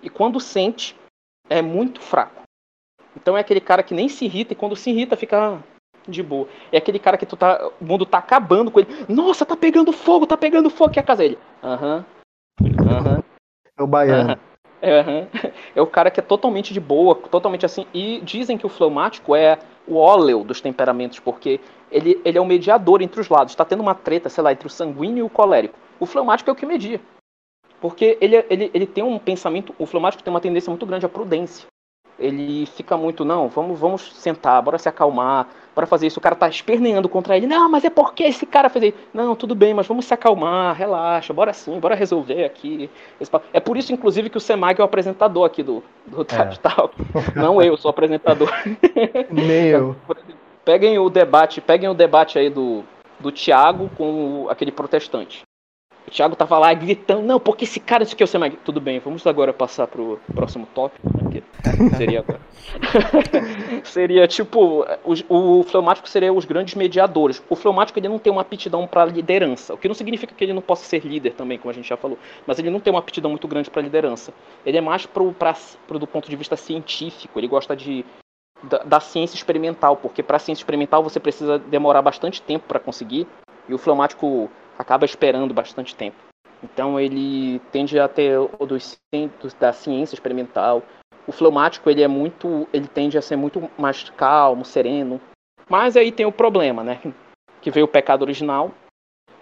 e 0.01 0.09
quando 0.09 0.39
sente 0.39 0.97
é 1.51 1.61
muito 1.61 2.01
fraco. 2.01 2.43
Então 3.17 3.37
é 3.37 3.41
aquele 3.41 3.61
cara 3.61 3.83
que 3.83 3.95
nem 3.95 4.09
se 4.09 4.25
irrita 4.25 4.53
e 4.53 4.57
quando 4.57 4.77
se 4.77 4.91
irrita 4.91 5.17
fica 5.17 5.61
de 6.07 6.23
boa. 6.23 6.49
É 6.71 6.79
aquele 6.79 6.99
cara 6.99 7.19
que 7.19 7.27
tu 7.27 7.37
tá, 7.37 7.71
o 7.81 7.85
mundo 7.85 8.07
tá 8.07 8.19
acabando 8.19 8.71
com 8.71 8.81
ele. 8.81 8.89
Nossa, 9.09 9.45
tá 9.45 9.57
pegando 9.57 9.93
fogo, 9.93 10.27
tá 10.27 10.37
pegando 10.37 10.71
fogo 10.71 10.93
é 10.97 11.01
a 11.01 11.03
casa 11.03 11.23
dele. 11.23 11.39
Aham. 11.63 12.05
Uhum. 12.61 12.89
Aham. 12.89 13.17
Uhum. 13.17 13.32
É 13.79 13.83
o 13.83 13.87
baiano. 13.87 14.39
É, 14.81 15.27
é 15.77 15.83
o 15.83 15.87
cara 15.87 16.11
que 16.11 16.21
é 16.21 16.23
totalmente 16.23 16.73
de 16.73 16.81
boa, 16.81 17.15
totalmente 17.15 17.65
assim. 17.67 17.87
E 17.93 18.21
dizem 18.21 18.59
que 18.59 18.67
o 18.67 18.69
fleumático 18.69 19.35
é 19.35 19.59
o 19.87 19.97
óleo 19.97 20.45
dos 20.45 20.61
temperamentos, 20.61 21.19
porque 21.19 21.61
ele, 21.91 22.21
ele 22.25 22.39
é 22.39 22.41
o 22.41 22.47
mediador 22.47 23.03
entre 23.03 23.21
os 23.21 23.29
lados. 23.29 23.53
Está 23.53 23.65
tendo 23.65 23.81
uma 23.81 23.95
treta, 23.95 24.29
sei 24.29 24.43
lá, 24.43 24.53
entre 24.53 24.67
o 24.67 24.71
sanguíneo 24.71 25.19
e 25.19 25.23
o 25.23 25.31
colérico. 25.31 25.79
O 25.99 26.07
fleumático 26.07 26.51
é 26.51 26.53
o 26.53 26.57
que 26.57 26.67
media. 26.67 27.01
Porque 27.81 28.17
ele, 28.21 28.45
ele, 28.49 28.71
ele 28.73 28.87
tem 28.87 29.03
um 29.03 29.19
pensamento. 29.19 29.75
O 29.79 29.87
fleumático 29.87 30.23
tem 30.23 30.33
uma 30.33 30.41
tendência 30.41 30.71
muito 30.71 30.87
grande 30.87 31.07
à 31.07 31.09
prudência 31.09 31.67
ele 32.23 32.67
fica 32.67 32.97
muito, 32.97 33.25
não, 33.25 33.49
vamos, 33.49 33.79
vamos 33.79 34.13
sentar, 34.15 34.63
bora 34.63 34.79
se 34.79 34.89
acalmar, 34.89 35.49
bora 35.75 35.87
fazer 35.87 36.07
isso. 36.07 36.19
O 36.19 36.23
cara 36.23 36.35
tá 36.35 36.49
esperneando 36.49 37.09
contra 37.09 37.37
ele, 37.37 37.47
não, 37.47 37.69
mas 37.69 37.85
é 37.85 37.91
porque 37.91 38.25
esse 38.25 38.47
cara 38.47 38.69
fez 38.69 38.87
isso. 38.87 38.97
Não, 39.13 39.35
tudo 39.35 39.55
bem, 39.55 39.75
mas 39.75 39.87
vamos 39.87 40.05
se 40.05 40.15
acalmar, 40.15 40.75
relaxa, 40.77 41.33
bora 41.33 41.53
sim, 41.53 41.79
bora 41.79 41.95
resolver 41.95 42.45
aqui. 42.45 42.91
É 43.53 43.61
por 43.61 43.77
isso, 43.77 43.93
inclusive, 43.93 44.31
que 44.31 44.37
o 44.37 44.41
Semag 44.41 44.81
é 44.81 44.83
o 44.83 44.87
apresentador 44.87 45.45
aqui 45.45 45.63
do, 45.63 45.83
do 46.07 46.23
é. 46.23 46.25
Talk. 46.57 46.95
Não 47.35 47.61
eu, 47.63 47.77
sou 47.77 47.89
o 47.89 47.93
apresentador. 47.93 48.51
Nem 49.31 49.67
eu. 49.69 49.97
Peguem 50.65 50.99
o 50.99 51.11
debate, 51.11 51.61
peguem 51.61 51.89
o 51.89 51.95
debate 51.95 52.39
aí 52.39 52.49
do, 52.49 52.85
do 53.19 53.33
Thiago 53.33 53.91
com 53.97 54.47
aquele 54.49 54.71
protestante. 54.71 55.43
O 56.07 56.11
Thiago 56.11 56.35
tava 56.35 56.59
lá 56.59 56.75
gritando, 56.75 57.23
não, 57.23 57.39
porque 57.39 57.65
esse 57.65 57.79
cara, 57.79 58.03
isso 58.03 58.17
que 58.17 58.23
eu 58.23 58.27
sei 58.27 58.41
mais. 58.41 58.53
Tudo 58.65 58.81
bem, 58.81 58.99
vamos 58.99 59.27
agora 59.27 59.53
passar 59.53 59.87
pro 59.87 60.21
próximo 60.35 60.67
tópico, 60.75 61.09
né? 61.17 61.43
seria 61.97 62.21
agora. 62.21 62.41
seria 63.85 64.29
tipo, 64.29 64.85
o, 65.05 65.61
o 65.61 65.63
fleumático 65.63 66.09
seria 66.09 66.33
os 66.33 66.45
grandes 66.45 66.75
mediadores. 66.75 67.43
O 67.49 67.57
fleumático 67.57 67.99
ele 67.99 68.09
não 68.09 68.19
tem 68.19 68.33
uma 68.33 68.43
aptidão 68.43 68.87
para 68.87 69.05
liderança, 69.05 69.75
o 69.75 69.79
que 69.79 69.89
não 69.89 69.95
significa 69.95 70.35
que 70.35 70.45
ele 70.45 70.53
não 70.53 70.63
possa 70.63 70.85
ser 70.85 71.05
líder 71.05 71.35
também, 71.35 71.59
como 71.59 71.71
a 71.71 71.75
gente 71.75 71.89
já 71.89 71.97
falou, 71.97 72.19
mas 72.47 72.59
ele 72.59 72.71
não 72.71 72.81
tem 72.81 72.93
uma 72.93 73.01
aptidão 73.01 73.31
muito 73.31 73.47
grande 73.47 73.71
para 73.71 73.83
liderança. 73.83 74.33
Ele 74.67 74.79
é 74.79 74.81
mais 74.81 75.07
pro, 75.07 75.33
pra, 75.33 75.55
pro, 75.87 75.99
do 75.99 76.07
ponto 76.07 76.29
de 76.29 76.37
vista 76.37 76.57
científico, 76.57 77.39
ele 77.39 77.49
gosta 77.49 77.77
de 77.77 78.05
da, 78.63 78.79
da 78.79 79.01
ciência 79.01 79.37
experimental, 79.37 79.97
porque 79.97 80.23
para 80.23 80.39
ciência 80.39 80.63
experimental 80.63 81.03
você 81.03 81.19
precisa 81.19 81.59
demorar 81.59 82.03
bastante 82.03 82.41
tempo 82.43 82.67
para 82.67 82.79
conseguir, 82.79 83.27
e 83.69 83.75
o 83.75 83.79
fleumático 83.79 84.51
acaba 84.79 85.05
esperando 85.05 85.55
bastante 85.55 85.95
tempo. 85.95 86.17
Então 86.63 86.99
ele 86.99 87.61
tende 87.71 87.99
a 87.99 88.09
ter 88.09 88.39
o 88.39 88.67
dos, 88.67 88.97
dos 89.41 89.55
da 89.55 89.73
ciência 89.73 90.15
experimental. 90.15 90.83
O 91.27 91.33
fleumático 91.33 91.91
ele 91.91 92.03
é 92.03 92.09
muito, 92.09 92.69
ele 92.73 92.87
tende 92.87 93.19
a 93.19 93.23
ser 93.23 93.37
muito 93.37 93.69
mais 93.77 94.09
calmo, 94.11 94.65
sereno. 94.65 95.21
Mas 95.69 95.97
aí 95.97 96.13
tem 96.13 96.27
o 96.27 96.33
problema, 96.33 96.85
né? 96.85 97.01
Que 97.61 97.71
veio 97.71 97.87
o 97.87 97.89
pecado 97.89 98.23
original. 98.23 98.71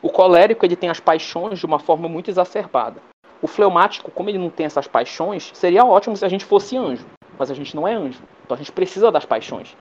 O 0.02 0.08
colérico 0.08 0.64
ele 0.64 0.76
tem 0.76 0.88
as 0.88 1.00
paixões 1.00 1.58
de 1.58 1.66
uma 1.66 1.78
forma 1.78 2.08
muito 2.08 2.30
exacerbada. 2.30 3.02
O 3.42 3.46
fleumático, 3.46 4.10
como 4.10 4.28
ele 4.28 4.38
não 4.38 4.50
tem 4.50 4.66
essas 4.66 4.86
paixões, 4.86 5.50
seria 5.54 5.84
ótimo 5.84 6.16
se 6.16 6.24
a 6.24 6.28
gente 6.28 6.44
fosse 6.44 6.76
anjo, 6.76 7.06
mas 7.38 7.50
a 7.50 7.54
gente 7.54 7.74
não 7.74 7.88
é 7.88 7.94
anjo. 7.94 8.22
Então 8.44 8.54
a 8.54 8.58
gente 8.58 8.72
precisa 8.72 9.10
das 9.10 9.24
paixões. 9.24 9.74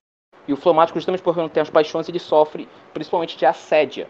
E 0.47 0.53
o 0.53 0.57
fleumático, 0.57 0.97
justamente 0.97 1.21
porque 1.21 1.41
não 1.41 1.49
tem 1.49 1.62
as 1.62 1.69
paixões, 1.69 2.07
ele 2.07 2.19
sofre 2.19 2.67
principalmente 2.93 3.38
de 3.38 3.45
assédia. 3.45 4.09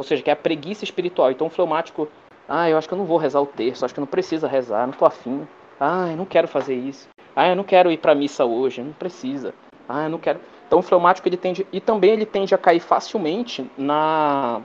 Ou 0.00 0.04
seja, 0.04 0.22
que 0.22 0.30
é 0.30 0.32
a 0.32 0.36
preguiça 0.36 0.82
espiritual. 0.82 1.30
Então 1.30 1.48
o 1.48 1.50
fleumático, 1.50 2.08
ah, 2.48 2.70
eu 2.70 2.78
acho 2.78 2.88
que 2.88 2.94
eu 2.94 2.98
não 2.98 3.04
vou 3.04 3.18
rezar 3.18 3.38
o 3.42 3.46
terço, 3.46 3.84
acho 3.84 3.92
que 3.92 4.00
não 4.00 4.06
precisa 4.06 4.48
rezar, 4.48 4.86
não 4.86 4.94
tô 4.94 5.04
afim. 5.04 5.46
Ah, 5.78 6.06
eu 6.10 6.16
não 6.16 6.24
quero 6.24 6.48
fazer 6.48 6.74
isso. 6.74 7.06
Ah, 7.36 7.48
eu 7.48 7.54
não 7.54 7.64
quero 7.64 7.92
ir 7.92 7.98
para 7.98 8.14
missa 8.14 8.46
hoje, 8.46 8.82
não 8.82 8.94
precisa. 8.94 9.52
Ah, 9.86 10.04
eu 10.04 10.08
não 10.08 10.18
quero. 10.18 10.40
Então 10.66 10.78
o 10.78 10.82
fleumático 10.82 11.28
ele 11.28 11.36
tende 11.36 11.66
e 11.70 11.82
também 11.82 12.12
ele 12.12 12.24
tende 12.24 12.54
a 12.54 12.58
cair 12.58 12.80
facilmente 12.80 13.70
na 13.76 14.62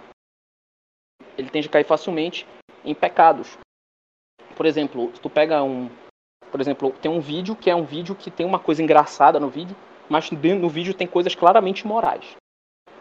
ele 1.38 1.50
tende 1.50 1.68
a 1.68 1.72
cair 1.72 1.84
facilmente 1.84 2.48
em 2.86 2.96
pecados. 2.96 3.58
Por 4.56 4.66
exemplo, 4.66 5.12
tu 5.22 5.30
pega 5.30 5.62
um, 5.62 5.90
por 6.50 6.62
exemplo, 6.62 6.92
tem 7.02 7.12
um 7.12 7.20
vídeo 7.20 7.58
que 7.58 7.70
é 7.70 7.76
um 7.76 7.84
vídeo 7.84 8.16
que 8.16 8.32
tem 8.32 8.46
uma 8.46 8.58
coisa 8.58 8.82
engraçada 8.82 9.38
no 9.38 9.50
vídeo, 9.50 9.76
mas 10.08 10.32
no 10.32 10.70
vídeo 10.70 10.94
tem 10.94 11.06
coisas 11.06 11.36
claramente 11.36 11.86
morais. 11.86 12.38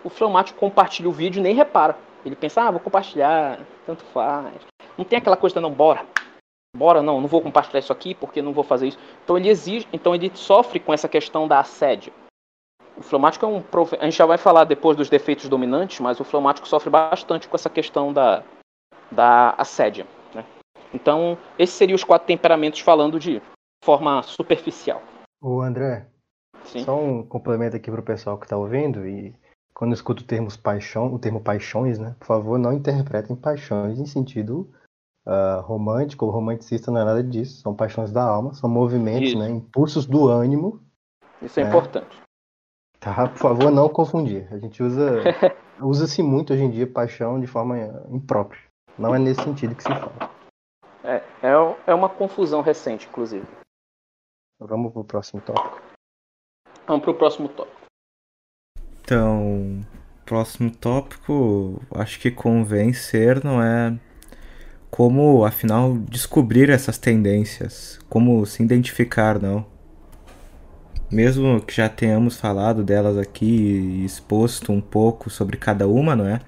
O 0.02 0.10
fleumático 0.10 0.58
compartilha 0.58 1.08
o 1.08 1.12
vídeo 1.12 1.38
e 1.38 1.42
nem 1.42 1.54
repara. 1.54 1.96
Ele 2.24 2.36
pensa, 2.36 2.62
ah, 2.62 2.70
vou 2.70 2.80
compartilhar, 2.80 3.60
tanto 3.84 4.02
faz. 4.04 4.54
Não 4.96 5.04
tem 5.04 5.18
aquela 5.18 5.36
coisa, 5.36 5.60
não, 5.60 5.70
bora. 5.70 6.06
Bora, 6.76 7.02
não, 7.02 7.20
não 7.20 7.28
vou 7.28 7.40
compartilhar 7.40 7.78
isso 7.78 7.92
aqui 7.92 8.14
porque 8.14 8.42
não 8.42 8.52
vou 8.52 8.64
fazer 8.64 8.88
isso. 8.88 8.98
Então 9.22 9.36
ele 9.36 9.48
exige, 9.48 9.86
então 9.92 10.14
ele 10.14 10.30
sofre 10.34 10.80
com 10.80 10.92
essa 10.92 11.08
questão 11.08 11.46
da 11.46 11.60
assédio. 11.60 12.12
O 12.96 13.02
fleumático 13.02 13.44
é 13.44 13.48
um. 13.48 13.62
A 14.00 14.04
gente 14.04 14.16
já 14.16 14.26
vai 14.26 14.38
falar 14.38 14.64
depois 14.64 14.96
dos 14.96 15.10
defeitos 15.10 15.48
dominantes, 15.48 16.00
mas 16.00 16.18
o 16.18 16.24
fleumático 16.24 16.66
sofre 16.66 16.90
bastante 16.90 17.48
com 17.48 17.56
essa 17.56 17.70
questão 17.70 18.12
da, 18.12 18.42
da 19.10 19.50
assédia. 19.58 20.06
Né? 20.34 20.44
Então, 20.92 21.36
esses 21.58 21.74
seriam 21.74 21.96
os 21.96 22.04
quatro 22.04 22.26
temperamentos 22.26 22.80
falando 22.80 23.18
de 23.18 23.42
forma 23.84 24.22
superficial. 24.22 25.02
O 25.42 25.60
André, 25.60 26.06
Sim? 26.64 26.84
só 26.84 26.96
um 26.96 27.22
complemento 27.22 27.76
aqui 27.76 27.90
para 27.90 28.00
o 28.00 28.04
pessoal 28.04 28.38
que 28.38 28.46
está 28.46 28.56
ouvindo 28.56 29.06
e 29.06 29.34
quando 29.74 29.92
escuto 29.92 30.22
o 30.22 30.26
termo 30.26 30.48
paixão, 30.58 31.12
o 31.12 31.18
termo 31.18 31.40
paixões, 31.40 31.98
né? 31.98 32.14
Por 32.18 32.26
favor, 32.26 32.58
não 32.58 32.72
interpretem 32.72 33.34
paixões 33.34 33.98
em 33.98 34.06
sentido 34.06 34.70
uh, 35.26 35.60
romântico 35.62 36.24
ou 36.24 36.30
romanticista, 36.30 36.90
não 36.90 37.00
é 37.00 37.04
nada 37.04 37.22
disso. 37.22 37.60
São 37.60 37.74
paixões 37.74 38.12
da 38.12 38.22
alma, 38.22 38.54
são 38.54 38.70
movimentos, 38.70 39.34
né? 39.34 39.50
Impulsos 39.50 40.06
do 40.06 40.28
ânimo. 40.28 40.80
Isso 41.42 41.58
é 41.58 41.64
né? 41.64 41.68
importante. 41.68 42.22
Tá, 43.00 43.28
por 43.28 43.38
favor, 43.38 43.70
não 43.70 43.88
confundir. 43.88 44.48
A 44.50 44.58
gente 44.58 44.82
usa 44.82 45.22
usa-se 45.82 46.22
muito 46.22 46.52
hoje 46.52 46.62
em 46.62 46.70
dia 46.70 46.86
paixão 46.86 47.40
de 47.40 47.46
forma 47.46 47.76
imprópria. 48.08 48.62
Não 48.96 49.14
é 49.14 49.18
nesse 49.18 49.42
sentido 49.42 49.74
que 49.74 49.82
se 49.82 49.88
fala. 49.88 50.30
É, 51.02 51.16
é, 51.42 51.52
é 51.88 51.94
uma 51.94 52.08
confusão 52.08 52.62
recente, 52.62 53.06
inclusive. 53.08 53.46
Vamos 54.58 54.92
pro 54.92 55.04
próximo 55.04 55.42
tópico. 55.42 55.82
Vamos 56.86 57.02
pro 57.02 57.14
próximo 57.14 57.48
tópico. 57.48 57.83
Então, 59.04 59.84
próximo 60.24 60.70
tópico, 60.70 61.82
acho 61.94 62.18
que 62.18 62.30
convém 62.30 62.94
ser, 62.94 63.44
não 63.44 63.62
é 63.62 63.94
como, 64.90 65.44
afinal, 65.44 65.94
descobrir 66.08 66.70
essas 66.70 66.96
tendências, 66.96 67.98
como 68.08 68.46
se 68.46 68.62
identificar, 68.62 69.38
não. 69.38 69.66
Mesmo 71.10 71.60
que 71.60 71.74
já 71.74 71.86
tenhamos 71.86 72.40
falado 72.40 72.82
delas 72.82 73.18
aqui 73.18 73.44
e 73.44 74.04
exposto 74.06 74.72
um 74.72 74.80
pouco 74.80 75.28
sobre 75.28 75.58
cada 75.58 75.86
uma, 75.86 76.16
não 76.16 76.26
é? 76.26 76.40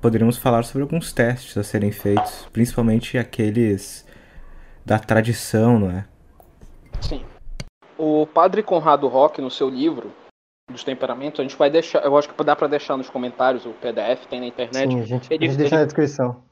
Poderíamos 0.00 0.38
falar 0.38 0.62
sobre 0.62 0.82
alguns 0.82 1.12
testes 1.12 1.58
a 1.58 1.62
serem 1.62 1.92
feitos, 1.92 2.48
principalmente 2.54 3.18
aqueles 3.18 4.06
da 4.84 4.98
tradição, 4.98 5.78
não 5.78 5.90
é? 5.90 6.06
Sim. 7.02 7.22
O 7.98 8.26
padre 8.26 8.62
Conrado 8.62 9.06
Roque, 9.08 9.42
no 9.42 9.50
seu 9.50 9.68
livro, 9.68 10.10
dos 10.70 10.82
temperamentos, 10.82 11.40
a 11.40 11.42
gente 11.42 11.56
vai 11.56 11.70
deixar, 11.70 12.04
eu 12.04 12.16
acho 12.16 12.28
que 12.28 12.44
dá 12.44 12.56
para 12.56 12.66
deixar 12.66 12.96
nos 12.96 13.08
comentários, 13.08 13.64
o 13.64 13.70
PDF 13.70 14.26
tem 14.28 14.40
na 14.40 14.46
internet. 14.46 14.90
Sim, 14.90 15.00
a 15.00 15.04
gente, 15.04 15.32
ele, 15.32 15.44
a 15.44 15.48
gente 15.48 15.58
deixa 15.58 15.74
ele, 15.74 15.80
na 15.80 15.84
descrição. 15.84 16.42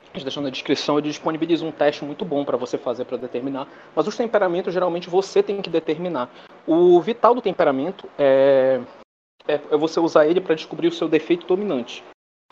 A 0.00 0.04
gente 0.16 0.24
deixa 0.24 0.40
na 0.40 0.50
descrição, 0.50 0.98
ele 0.98 1.08
disponibiliza 1.08 1.64
um 1.64 1.70
teste 1.70 2.04
muito 2.04 2.24
bom 2.24 2.44
para 2.44 2.56
você 2.56 2.76
fazer 2.76 3.04
para 3.04 3.16
determinar, 3.16 3.68
mas 3.94 4.06
os 4.06 4.16
temperamentos 4.16 4.74
geralmente 4.74 5.08
você 5.08 5.42
tem 5.42 5.62
que 5.62 5.70
determinar. 5.70 6.28
O 6.66 7.00
vital 7.00 7.34
do 7.34 7.40
temperamento 7.40 8.08
é, 8.18 8.80
é, 9.46 9.54
é 9.54 9.76
você 9.76 10.00
usar 10.00 10.26
ele 10.26 10.40
para 10.40 10.56
descobrir 10.56 10.88
o 10.88 10.92
seu 10.92 11.08
defeito 11.08 11.46
dominante. 11.46 12.02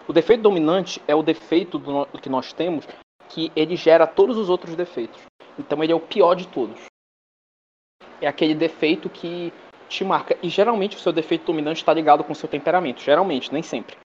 O 0.07 0.13
defeito 0.13 0.43
dominante 0.43 1.03
é 1.09 1.15
o 1.15 1.23
defeito 1.23 1.79
do, 1.79 2.05
do 2.07 2.21
que 2.21 2.29
nós 2.29 2.53
temos 2.53 2.87
que 3.29 3.53
ele 3.55 3.77
gera 3.77 4.07
todos 4.07 4.37
os 4.37 4.49
outros 4.49 4.77
defeitos. 4.77 5.21
Então 5.59 5.83
ele 5.83 5.93
é 5.93 5.97
o 5.97 6.01
pior 6.01 6.35
de 6.35 6.47
todos. 6.47 6.81
É 8.21 8.27
aquele 8.27 8.55
defeito 8.55 9.11
que 9.11 9.53
te 9.89 10.05
marca. 10.05 10.37
E 10.43 10.49
geralmente 10.49 10.97
o 10.97 11.01
seu 11.01 11.13
defeito 11.13 11.47
dominante 11.47 11.79
está 11.79 11.93
ligado 11.93 12.23
com 12.23 12.33
o 12.33 12.37
seu 12.37 12.49
temperamento. 12.49 13.03
Geralmente, 13.03 13.53
nem 13.53 13.63
sempre. 13.63 13.97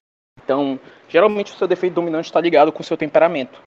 Então, 0.42 0.78
geralmente 1.08 1.52
o 1.52 1.56
seu 1.56 1.68
defeito 1.68 1.94
dominante 1.94 2.26
está 2.26 2.40
ligado 2.40 2.72
com 2.72 2.80
o 2.80 2.84
seu 2.84 2.96
temperamento. 2.96 3.62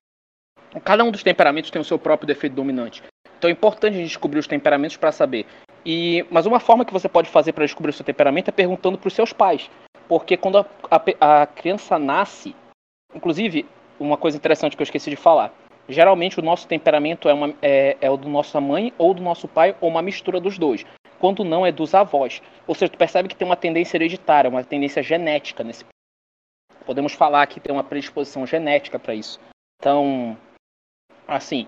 Cada 0.83 1.03
um 1.03 1.11
dos 1.11 1.23
temperamentos 1.23 1.71
tem 1.71 1.81
o 1.81 1.85
seu 1.85 1.97
próprio 1.97 2.27
defeito 2.27 2.53
dominante. 2.53 3.01
Então 3.37 3.49
é 3.49 3.53
importante 3.53 3.97
descobrir 4.03 4.39
os 4.39 4.47
temperamentos 4.47 4.97
para 4.97 5.11
saber. 5.11 5.45
E, 5.85 6.25
mas 6.29 6.45
uma 6.45 6.59
forma 6.59 6.83
que 6.83 6.93
você 6.93 7.07
pode 7.07 7.29
fazer 7.29 7.53
para 7.53 7.65
descobrir 7.65 7.91
o 7.91 7.93
seu 7.93 8.05
temperamento 8.05 8.49
é 8.49 8.51
perguntando 8.51 8.97
para 8.97 9.07
os 9.07 9.13
seus 9.13 9.31
pais. 9.31 9.69
Porque 10.07 10.35
quando 10.35 10.57
a, 10.57 10.65
a, 10.91 11.41
a 11.41 11.47
criança 11.47 11.97
nasce, 11.97 12.55
inclusive, 13.13 13.65
uma 13.99 14.17
coisa 14.17 14.37
interessante 14.37 14.75
que 14.75 14.81
eu 14.81 14.85
esqueci 14.85 15.09
de 15.09 15.15
falar. 15.15 15.53
Geralmente 15.87 16.39
o 16.39 16.43
nosso 16.43 16.67
temperamento 16.67 17.29
é, 17.29 17.33
uma, 17.33 17.53
é, 17.61 17.95
é 18.01 18.09
o 18.09 18.17
do 18.17 18.27
nossa 18.27 18.59
mãe 18.59 18.93
ou 18.97 19.13
do 19.13 19.23
nosso 19.23 19.47
pai, 19.47 19.75
ou 19.79 19.89
uma 19.89 20.01
mistura 20.01 20.39
dos 20.39 20.57
dois 20.57 20.85
quando 21.19 21.43
não 21.43 21.65
é 21.65 21.71
dos 21.71 21.93
avós. 21.93 22.41
Ou 22.65 22.75
seja, 22.75 22.91
tu 22.91 22.97
percebe 22.97 23.29
que 23.29 23.35
tem 23.35 23.45
uma 23.45 23.55
tendência 23.55 23.97
hereditária, 23.97 24.49
uma 24.49 24.63
tendência 24.63 25.01
genética 25.01 25.63
nesse. 25.63 25.85
Podemos 26.85 27.13
falar 27.13 27.45
que 27.47 27.59
tem 27.59 27.73
uma 27.73 27.83
predisposição 27.83 28.45
genética 28.45 28.97
para 28.97 29.13
isso. 29.13 29.39
Então, 29.79 30.37
assim, 31.27 31.67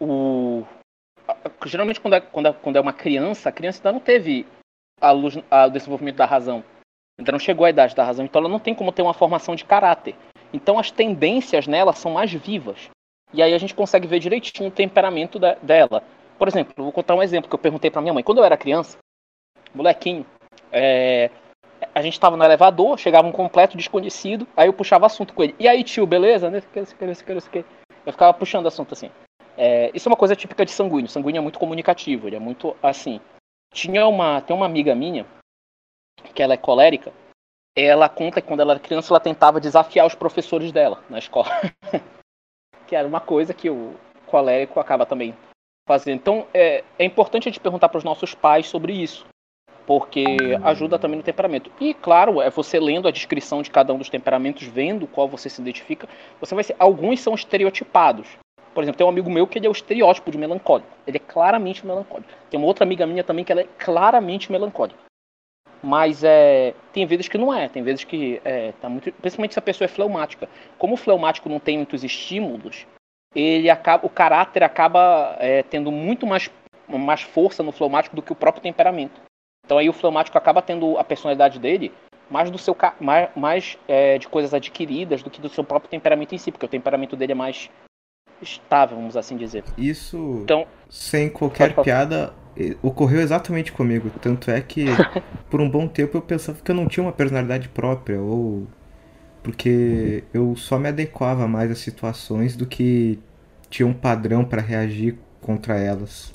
o 0.00 0.64
geralmente 1.64 2.00
quando 2.00 2.14
é, 2.14 2.20
quando, 2.20 2.46
é, 2.46 2.52
quando 2.52 2.76
é 2.76 2.80
uma 2.80 2.92
criança, 2.92 3.48
a 3.48 3.52
criança 3.52 3.80
ainda 3.80 3.92
não 3.92 4.00
teve 4.00 4.46
a 5.00 5.10
luz, 5.10 5.38
a, 5.50 5.66
o 5.66 5.70
desenvolvimento 5.70 6.16
da 6.16 6.26
razão. 6.26 6.64
Ainda 7.18 7.32
não 7.32 7.38
chegou 7.38 7.64
à 7.64 7.70
idade 7.70 7.94
da 7.94 8.04
razão, 8.04 8.24
então 8.24 8.40
ela 8.40 8.48
não 8.48 8.60
tem 8.60 8.74
como 8.74 8.92
ter 8.92 9.02
uma 9.02 9.14
formação 9.14 9.54
de 9.54 9.64
caráter. 9.64 10.14
Então 10.52 10.78
as 10.78 10.90
tendências 10.90 11.66
nela 11.66 11.92
são 11.92 12.12
mais 12.12 12.32
vivas. 12.32 12.90
E 13.32 13.42
aí 13.42 13.54
a 13.54 13.58
gente 13.58 13.74
consegue 13.74 14.06
ver 14.06 14.18
direitinho 14.18 14.68
o 14.68 14.72
temperamento 14.72 15.38
da, 15.38 15.54
dela. 15.54 16.02
Por 16.38 16.48
exemplo, 16.48 16.74
vou 16.76 16.92
contar 16.92 17.14
um 17.14 17.22
exemplo 17.22 17.48
que 17.48 17.54
eu 17.54 17.58
perguntei 17.58 17.90
pra 17.90 18.02
minha 18.02 18.12
mãe. 18.12 18.22
Quando 18.22 18.38
eu 18.38 18.44
era 18.44 18.56
criança, 18.56 18.98
molequinho, 19.74 20.26
é, 20.70 21.30
a 21.94 22.02
gente 22.02 22.20
tava 22.20 22.36
no 22.36 22.44
elevador, 22.44 22.98
chegava 22.98 23.26
um 23.26 23.32
completo 23.32 23.76
desconhecido, 23.76 24.46
aí 24.56 24.68
eu 24.68 24.72
puxava 24.72 25.06
assunto 25.06 25.32
com 25.32 25.42
ele. 25.42 25.54
E 25.58 25.66
aí, 25.66 25.82
tio, 25.82 26.06
beleza? 26.06 26.50
Eu 26.50 28.12
ficava 28.12 28.34
puxando 28.34 28.66
assunto 28.66 28.92
assim. 28.92 29.10
É, 29.56 29.90
isso 29.94 30.08
é 30.08 30.10
uma 30.10 30.16
coisa 30.16 30.36
típica 30.36 30.64
de 30.64 30.70
sanguíneo. 30.70 31.08
Sanguíneo 31.08 31.38
é 31.38 31.42
muito 31.42 31.58
comunicativo, 31.58 32.26
ele 32.26 32.36
é 32.36 32.40
muito 32.40 32.76
assim. 32.82 33.20
Tinha 33.72 34.06
uma, 34.06 34.40
tem 34.42 34.54
uma 34.54 34.66
amiga 34.66 34.94
minha 34.94 35.26
que 36.34 36.42
ela 36.42 36.54
é 36.54 36.58
colérica. 36.58 37.12
Ela 37.74 38.08
conta 38.08 38.40
que 38.40 38.48
quando 38.48 38.60
ela 38.60 38.72
era 38.72 38.80
criança 38.80 39.12
ela 39.12 39.20
tentava 39.20 39.60
desafiar 39.60 40.06
os 40.06 40.14
professores 40.14 40.72
dela 40.72 41.02
na 41.08 41.18
escola. 41.18 41.48
que 42.86 42.94
era 42.94 43.06
uma 43.08 43.20
coisa 43.20 43.52
que 43.52 43.68
o 43.68 43.94
colérico 44.26 44.78
acaba 44.78 45.04
também 45.04 45.34
fazendo. 45.86 46.16
Então 46.16 46.46
é, 46.52 46.82
é 46.98 47.04
importante 47.04 47.48
a 47.48 47.50
gente 47.50 47.60
perguntar 47.60 47.88
para 47.88 47.98
os 47.98 48.04
nossos 48.04 48.34
pais 48.34 48.66
sobre 48.66 48.92
isso, 48.92 49.24
porque 49.86 50.24
ajuda 50.64 50.98
também 50.98 51.16
no 51.16 51.22
temperamento. 51.22 51.70
E 51.80 51.94
claro, 51.94 52.40
é 52.42 52.50
você 52.50 52.78
lendo 52.80 53.06
a 53.06 53.12
descrição 53.12 53.62
de 53.62 53.70
cada 53.70 53.94
um 53.94 53.98
dos 53.98 54.10
temperamentos, 54.10 54.64
vendo 54.64 55.06
qual 55.06 55.28
você 55.28 55.48
se 55.48 55.60
identifica, 55.60 56.08
você 56.40 56.54
vai 56.54 56.64
ser. 56.64 56.74
Alguns 56.78 57.20
são 57.20 57.34
estereotipados. 57.34 58.26
Por 58.74 58.82
exemplo, 58.82 58.98
tem 58.98 59.06
um 59.06 59.10
amigo 59.10 59.30
meu 59.30 59.46
que 59.46 59.58
ele 59.58 59.66
é 59.66 59.70
o 59.70 59.72
estereótipo 59.72 60.30
de 60.30 60.36
melancólico. 60.36 60.90
Ele 61.06 61.16
é 61.16 61.20
claramente 61.20 61.86
melancólico. 61.86 62.28
Tem 62.50 62.58
uma 62.58 62.66
outra 62.66 62.84
amiga 62.84 63.06
minha 63.06 63.24
também 63.24 63.42
que 63.42 63.50
ela 63.50 63.62
é 63.62 63.68
claramente 63.78 64.52
melancólica. 64.52 64.98
Mas 65.82 66.22
é, 66.22 66.74
tem 66.92 67.06
vezes 67.06 67.28
que 67.28 67.38
não 67.38 67.54
é, 67.54 67.68
tem 67.68 67.82
vezes 67.82 68.04
que 68.04 68.40
é, 68.44 68.72
tá 68.72 68.88
muito. 68.88 69.10
Principalmente 69.12 69.54
se 69.54 69.58
a 69.58 69.62
pessoa 69.62 69.86
é 69.86 69.88
fleumática. 69.88 70.48
Como 70.76 70.94
o 70.94 70.96
fleumático 70.96 71.48
não 71.48 71.58
tem 71.58 71.78
muitos 71.78 72.04
estímulos, 72.04 72.86
ele 73.40 73.68
acaba, 73.68 74.06
o 74.06 74.08
caráter 74.08 74.62
acaba 74.62 75.36
é, 75.38 75.62
tendo 75.62 75.92
muito 75.92 76.26
mais, 76.26 76.50
mais 76.88 77.22
força 77.22 77.62
no 77.62 77.72
fleumático 77.72 78.16
do 78.16 78.22
que 78.22 78.32
o 78.32 78.36
próprio 78.36 78.62
temperamento. 78.62 79.20
Então 79.64 79.78
aí 79.78 79.88
o 79.88 79.92
fleumático 79.92 80.38
acaba 80.38 80.62
tendo 80.62 80.96
a 80.96 81.04
personalidade 81.04 81.58
dele 81.58 81.92
mais 82.30 82.50
do 82.50 82.58
seu 82.58 82.76
mais, 83.00 83.28
mais 83.36 83.78
é, 83.86 84.18
de 84.18 84.28
coisas 84.28 84.52
adquiridas 84.52 85.22
do 85.22 85.30
que 85.30 85.40
do 85.40 85.48
seu 85.48 85.62
próprio 85.62 85.90
temperamento 85.90 86.34
em 86.34 86.38
si, 86.38 86.50
porque 86.50 86.66
o 86.66 86.68
temperamento 86.68 87.16
dele 87.16 87.32
é 87.32 87.36
mais 87.36 87.70
estável, 88.40 88.96
vamos 88.96 89.16
assim 89.16 89.36
dizer. 89.36 89.64
Isso, 89.78 90.40
então, 90.42 90.66
sem 90.88 91.28
qualquer 91.28 91.74
piada, 91.74 92.34
ocorreu 92.82 93.20
exatamente 93.20 93.72
comigo. 93.72 94.10
Tanto 94.20 94.50
é 94.50 94.60
que, 94.60 94.86
por 95.48 95.60
um 95.60 95.68
bom 95.68 95.86
tempo, 95.86 96.16
eu 96.16 96.22
pensava 96.22 96.58
que 96.60 96.70
eu 96.70 96.74
não 96.74 96.86
tinha 96.86 97.04
uma 97.04 97.12
personalidade 97.12 97.68
própria, 97.68 98.20
ou 98.20 98.66
porque 99.42 100.24
eu 100.34 100.56
só 100.56 100.78
me 100.78 100.88
adequava 100.88 101.46
mais 101.46 101.70
às 101.70 101.78
situações 101.78 102.56
do 102.56 102.66
que 102.66 103.18
tinha 103.68 103.86
um 103.86 103.94
padrão 103.94 104.44
para 104.44 104.62
reagir 104.62 105.18
contra 105.40 105.78
elas. 105.78 106.32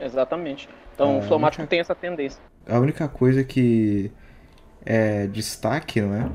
Exatamente. 0.00 0.68
Então, 0.94 1.18
o 1.18 1.22
fleumático 1.22 1.62
única... 1.62 1.70
tem 1.70 1.80
essa 1.80 1.94
tendência. 1.94 2.40
A 2.68 2.78
única 2.78 3.08
coisa 3.08 3.42
que 3.42 4.12
é 4.84 5.26
destaque, 5.26 6.00
não 6.00 6.14
é? 6.14 6.30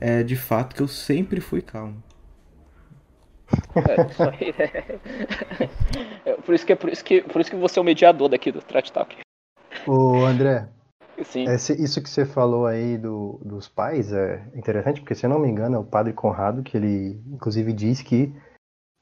É 0.00 0.22
de 0.22 0.36
fato 0.36 0.74
que 0.74 0.82
eu 0.82 0.88
sempre 0.88 1.40
fui 1.40 1.62
calmo. 1.62 2.02
É, 3.76 4.06
isso 4.10 4.22
aí 4.22 4.54
é... 4.58 6.30
é... 6.30 6.32
por, 6.34 6.54
isso 6.54 6.66
que, 6.66 6.72
é 6.72 6.76
por, 6.76 6.90
isso 6.90 7.04
que, 7.04 7.22
por 7.22 7.40
isso 7.40 7.50
que 7.50 7.56
você 7.56 7.78
é 7.78 7.82
o 7.82 7.84
mediador 7.84 8.28
daqui 8.28 8.52
do 8.52 8.60
Trash 8.60 8.90
Talk. 8.90 9.16
Ô 9.86 10.24
André, 10.24 10.68
Sim. 11.24 11.44
Esse, 11.44 11.72
isso 11.82 12.02
que 12.02 12.08
você 12.08 12.24
falou 12.24 12.66
aí 12.66 12.96
do, 12.96 13.40
dos 13.44 13.68
pais 13.68 14.12
é 14.12 14.46
interessante, 14.54 15.00
porque 15.00 15.14
se 15.14 15.26
eu 15.26 15.30
não 15.30 15.40
me 15.40 15.48
engano 15.48 15.76
é 15.76 15.78
o 15.78 15.84
padre 15.84 16.12
Conrado 16.12 16.62
que 16.62 16.76
ele 16.76 17.20
inclusive 17.32 17.72
diz 17.72 18.02
que 18.02 18.32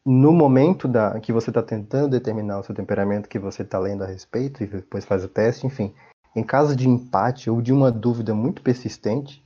no 0.09 0.33
momento 0.33 0.87
da, 0.87 1.19
que 1.19 1.33
você 1.33 1.51
está 1.51 1.61
tentando 1.61 2.11
determinar 2.11 2.61
o 2.61 2.63
seu 2.63 2.73
temperamento, 2.73 3.29
que 3.29 3.41
você 3.41 3.63
está 3.63 3.77
lendo 3.77 4.05
a 4.05 4.07
respeito 4.07 4.63
e 4.63 4.67
depois 4.69 5.05
faz 5.05 5.25
o 5.25 5.29
teste, 5.29 5.67
enfim, 5.67 5.93
em 6.37 6.45
caso 6.45 6.77
de 6.77 6.89
empate 6.89 7.51
ou 7.51 7.61
de 7.61 7.73
uma 7.73 7.91
dúvida 7.91 8.33
muito 8.33 8.63
persistente, 8.63 9.45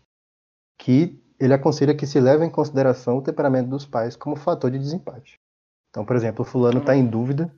que 0.78 1.18
ele 1.40 1.54
aconselha 1.54 1.96
que 1.96 2.06
se 2.06 2.20
leve 2.20 2.44
em 2.44 2.50
consideração 2.50 3.16
o 3.16 3.22
temperamento 3.22 3.70
dos 3.70 3.86
pais 3.86 4.14
como 4.16 4.36
fator 4.36 4.70
de 4.70 4.78
desempate. 4.78 5.40
Então, 5.88 6.04
por 6.04 6.14
exemplo, 6.14 6.42
o 6.42 6.48
fulano 6.48 6.80
está 6.80 6.94
em 6.94 7.06
dúvida 7.06 7.50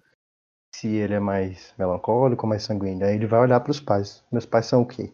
se 0.72 0.86
ele 0.86 1.14
é 1.14 1.20
mais 1.20 1.74
melancólico 1.76 2.46
ou 2.46 2.48
mais 2.48 2.62
sanguíneo. 2.62 3.04
Aí 3.04 3.16
ele 3.16 3.26
vai 3.26 3.40
olhar 3.40 3.58
para 3.58 3.72
os 3.72 3.80
pais. 3.80 4.24
Meus 4.30 4.46
pais 4.46 4.66
são 4.66 4.80
o 4.80 4.86
quê? 4.86 5.12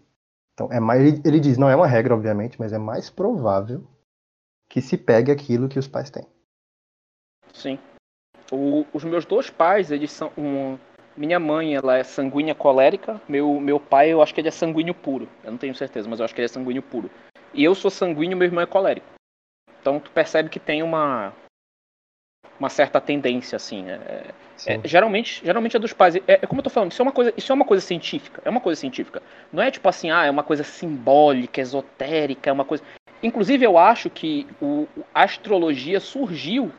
Então, 0.53 0.70
é 0.70 0.78
mais, 0.78 1.01
ele, 1.01 1.22
ele 1.24 1.41
diz, 1.41 1.57
não 1.57 1.70
é 1.70 1.74
uma 1.74 1.86
regra, 1.86 2.14
obviamente, 2.14 2.61
mas 2.61 2.72
é 2.72 2.78
mais 2.78 3.09
provável 3.09 3.82
que 4.68 4.82
se 4.82 4.99
pegue 4.99 5.32
aquilo 5.32 5.68
que 5.68 5.78
os 5.78 5.89
pais 5.89 6.11
têm. 6.11 6.26
Sim. 7.59 7.78
O, 8.52 8.86
os 8.92 9.04
meus 9.04 9.24
dois 9.24 9.50
pais, 9.50 9.90
eles 9.90 10.11
são. 10.12 10.32
Um, 10.38 10.78
minha 11.16 11.40
mãe, 11.40 11.74
ela 11.74 11.98
é 11.98 12.04
sanguínea 12.04 12.54
colérica. 12.54 13.20
Meu, 13.28 13.59
meu 13.59 13.80
pai, 13.80 14.12
eu 14.12 14.22
acho 14.22 14.32
que 14.32 14.40
ele 14.40 14.48
é 14.48 14.52
sanguíneo 14.52 14.94
puro. 14.94 15.28
Eu 15.42 15.50
não 15.50 15.59
tenho 15.59 15.74
certeza, 15.74 16.09
mas 16.09 16.20
eu 16.20 16.24
acho 16.24 16.34
que 16.34 16.40
ele 16.40 16.46
é 16.46 16.48
sanguíneo 16.48 16.82
puro. 16.82 17.11
E 17.52 17.64
eu 17.64 17.74
sou 17.74 17.90
sanguíneo, 17.90 18.36
meu 18.36 18.46
irmão 18.46 18.62
é 18.62 18.66
colérico. 18.66 19.06
Então 19.80 19.98
tu 19.98 20.11
percebe 20.12 20.48
que 20.48 20.61
tem 20.61 20.82
uma 20.82 21.32
uma 22.59 22.68
certa 22.68 23.00
tendência 23.00 23.56
assim. 23.56 23.88
É, 23.88 24.34
é, 24.66 24.80
geralmente, 24.84 25.44
geralmente 25.44 25.76
é 25.76 25.80
dos 25.80 25.92
pais. 25.92 26.16
É, 26.16 26.22
é, 26.26 26.36
como 26.46 26.61
eu 26.61 26.64
tô 26.64 26.70
falando, 26.70 26.92
isso 26.92 27.02
é 27.02 27.04
uma 27.04 27.12
coisa, 27.12 27.32
isso 27.36 27.52
é 27.52 27.54
uma 27.54 27.64
coisa 27.64 27.84
científica. 27.84 28.42
É 28.44 28.50
uma 28.50 28.61
coisa 28.61 28.80
científica. 28.80 29.22
Não 29.52 29.62
é 29.62 29.70
tipo 29.70 29.88
assim, 29.88 30.11
ah, 30.11 30.24
é 30.24 30.30
uma 30.30 30.42
coisa 30.42 30.64
simbólica, 30.64 31.61
esotérica, 31.61 32.50
é 32.50 32.52
uma 32.52 32.64
coisa. 32.64 32.82
Inclusive 33.22 33.64
eu 33.64 33.76
acho 33.76 34.09
que 34.11 34.46
o, 34.61 34.86
a 35.14 35.24
astrologia 35.24 36.00
surgiu 36.00 36.72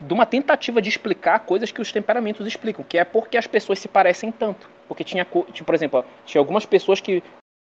de 0.00 0.14
uma 0.14 0.26
tentativa 0.26 0.80
de 0.80 0.88
explicar 0.88 1.40
coisas 1.40 1.72
que 1.72 1.80
os 1.80 1.92
temperamentos 1.92 2.46
explicam, 2.46 2.84
que 2.88 2.98
é 2.98 3.04
porque 3.04 3.36
as 3.36 3.46
pessoas 3.46 3.78
se 3.78 3.88
parecem 3.88 4.30
tanto. 4.30 4.68
Porque 4.86 5.04
tinha, 5.04 5.24
por 5.24 5.74
exemplo, 5.74 6.04
tinha 6.24 6.40
algumas 6.40 6.64
pessoas 6.64 7.00
que 7.00 7.22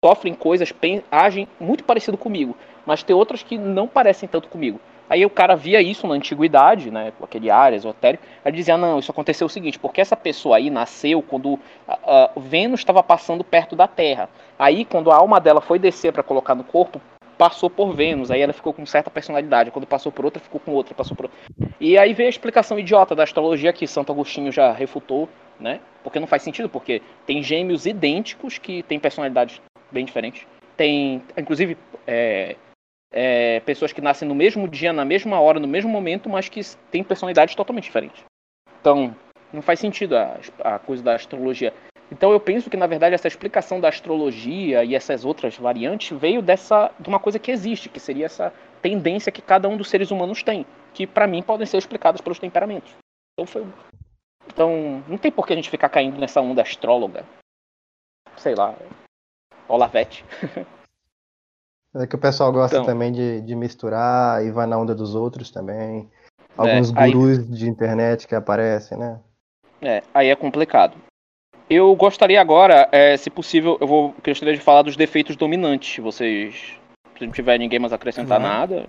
sofrem 0.05 0.35
coisas, 0.35 0.73
agem 1.11 1.49
muito 1.59 1.85
parecido 1.85 2.19
comigo, 2.19 2.57
mas 2.85 3.03
tem 3.03 3.17
outras 3.17 3.43
que 3.43 3.57
não 3.57 3.89
parecem 3.89 4.29
tanto 4.29 4.49
comigo. 4.49 4.81
Aí 5.09 5.25
o 5.25 5.31
cara 5.31 5.55
via 5.55 5.83
isso 5.83 6.07
na 6.07 6.15
antiguidade, 6.15 6.91
né, 6.91 7.13
com 7.19 7.25
aquele 7.25 7.51
ar 7.51 7.73
esotérico, 7.75 8.25
aí 8.45 8.51
dizia, 8.51 8.77
não, 8.77 8.99
isso 8.99 9.11
aconteceu 9.11 9.47
o 9.47 9.51
seguinte, 9.51 9.79
porque 9.79 10.01
essa 10.01 10.17
pessoa 10.17 10.57
aí 10.57 10.71
nasceu 10.71 11.23
quando 11.23 11.55
uh, 11.55 12.41
Vênus 12.41 12.81
estava 12.81 13.03
passando 13.03 13.45
perto 13.45 13.77
da 13.77 13.87
Terra. 13.87 14.31
Aí 14.59 14.85
quando 14.85 15.11
a 15.11 15.17
alma 15.17 15.39
dela 15.39 15.61
foi 15.61 15.79
descer 15.79 16.13
para 16.13 16.23
colocar 16.23 16.55
no 16.55 16.65
corpo, 16.65 17.01
passou 17.37 17.69
por 17.69 17.95
Vênus, 17.95 18.31
aí 18.31 18.41
ela 18.41 18.53
ficou 18.53 18.73
com 18.73 18.85
certa 18.87 19.11
personalidade. 19.11 19.71
Quando 19.71 19.87
passou 19.87 20.11
por 20.11 20.25
outra, 20.25 20.41
ficou 20.41 20.61
com 20.61 20.73
outra, 20.73 20.95
passou 20.95 21.17
por. 21.17 21.31
E 21.81 21.99
aí 21.99 22.15
veio 22.15 22.29
a 22.29 22.31
explicação 22.31 22.79
idiota 22.79 23.15
da 23.15 23.23
astrologia 23.23 23.73
que 23.73 23.87
Santo 23.87 24.13
Agostinho 24.13 24.53
já 24.53 24.73
refutou, 24.73 25.29
né? 25.59 25.81
Porque 26.03 26.21
não 26.21 26.27
faz 26.27 26.43
sentido, 26.43 26.69
porque 26.69 27.03
tem 27.27 27.43
gêmeos 27.43 27.87
idênticos 27.87 28.59
que 28.59 28.83
têm 28.83 28.99
personalidades 28.99 29.61
bem 29.91 30.05
diferentes. 30.05 30.47
Tem, 30.77 31.23
inclusive, 31.37 31.77
é, 32.07 32.57
é, 33.13 33.61
pessoas 33.61 33.93
que 33.93 34.01
nascem 34.01 34.29
no 34.29 34.35
mesmo 34.35 34.69
dia, 34.69 34.93
na 34.93 35.05
mesma 35.05 35.41
hora, 35.41 35.61
no 35.61 35.69
mesmo 35.69 35.91
momento, 35.91 36.29
mas 36.29 36.49
que 36.49 36.61
têm 36.91 37.05
personalidades 37.05 37.55
totalmente 37.55 37.85
diferentes. 37.85 38.25
Então, 38.81 39.15
não 39.53 39.63
faz 39.63 39.79
sentido 39.79 40.17
a, 40.17 40.39
a 40.61 40.79
coisa 40.79 41.03
da 41.03 41.15
astrologia. 41.15 41.73
Então 42.15 42.31
eu 42.31 42.39
penso 42.39 42.71
que 42.71 42.77
na 42.77 42.87
verdade 42.87 43.13
essa 43.13 43.27
explicação 43.27 43.81
da 43.81 43.89
astrologia 43.89 44.85
e 44.85 44.95
essas 44.95 45.25
outras 45.25 45.57
variantes 45.57 46.17
veio 46.17 46.41
dessa 46.41 46.93
de 47.01 47.09
uma 47.09 47.19
coisa 47.19 47.41
que 47.41 47.51
existe, 47.51 47.89
que 47.89 47.99
seria 47.99 48.27
essa 48.27 48.53
tendência 48.81 49.33
que 49.33 49.43
cada 49.43 49.69
um 49.69 49.77
dos 49.77 49.91
seres 49.91 50.13
humanos 50.13 50.41
tem, 50.41 50.65
que 50.93 51.09
para 51.09 51.27
mim 51.27 51.43
podem 51.43 51.67
ser 51.67 51.77
explicadas 51.77 52.21
pelos 52.21 52.39
temperamentos. 52.39 52.93
Então 53.33 53.45
foi 53.45 53.67
Então, 54.47 55.03
não 55.09 55.19
tem 55.19 55.33
por 55.33 55.45
que 55.45 55.55
a 55.55 55.57
gente 55.57 55.69
ficar 55.69 55.89
caindo 55.89 56.21
nessa 56.21 56.41
onda 56.41 56.63
astróloga. 56.63 57.25
Sei 58.37 58.55
lá. 58.55 58.77
Olavete. 59.69 60.25
É 61.97 62.09
que 62.09 62.17
o 62.17 62.19
pessoal 62.19 62.51
gosta 62.51 62.75
então, 62.75 62.87
também 62.87 63.13
de, 63.13 63.41
de 63.43 63.55
misturar 63.55 64.45
e 64.45 64.51
vai 64.51 64.67
na 64.67 64.77
onda 64.77 64.97
dos 64.97 65.15
outros 65.15 65.53
também. 65.53 66.11
Alguns 66.59 66.91
é, 66.91 67.13
gurus 67.13 67.39
aí, 67.39 67.45
de 67.45 67.69
internet 67.69 68.27
que 68.27 68.35
aparecem, 68.35 68.99
né? 68.99 69.21
É, 69.81 70.03
aí 70.13 70.27
é 70.27 70.35
complicado. 70.35 70.97
Eu 71.69 71.95
gostaria 71.97 72.41
agora, 72.41 72.89
é, 72.93 73.17
se 73.17 73.31
possível, 73.31 73.79
eu 73.81 73.87
vou 73.87 74.15
gostaria 74.25 74.55
de 74.55 74.61
falar 74.61 74.83
dos 74.83 74.97
defeitos 74.97 75.35
dominantes. 75.37 76.03
Vocês, 76.03 76.79
se 77.17 77.27
não 77.27 77.33
tiver 77.33 77.59
ninguém 77.59 77.79
mais 77.79 77.93
acrescentar 77.93 78.39
uhum. 78.39 78.47
nada. 78.47 78.87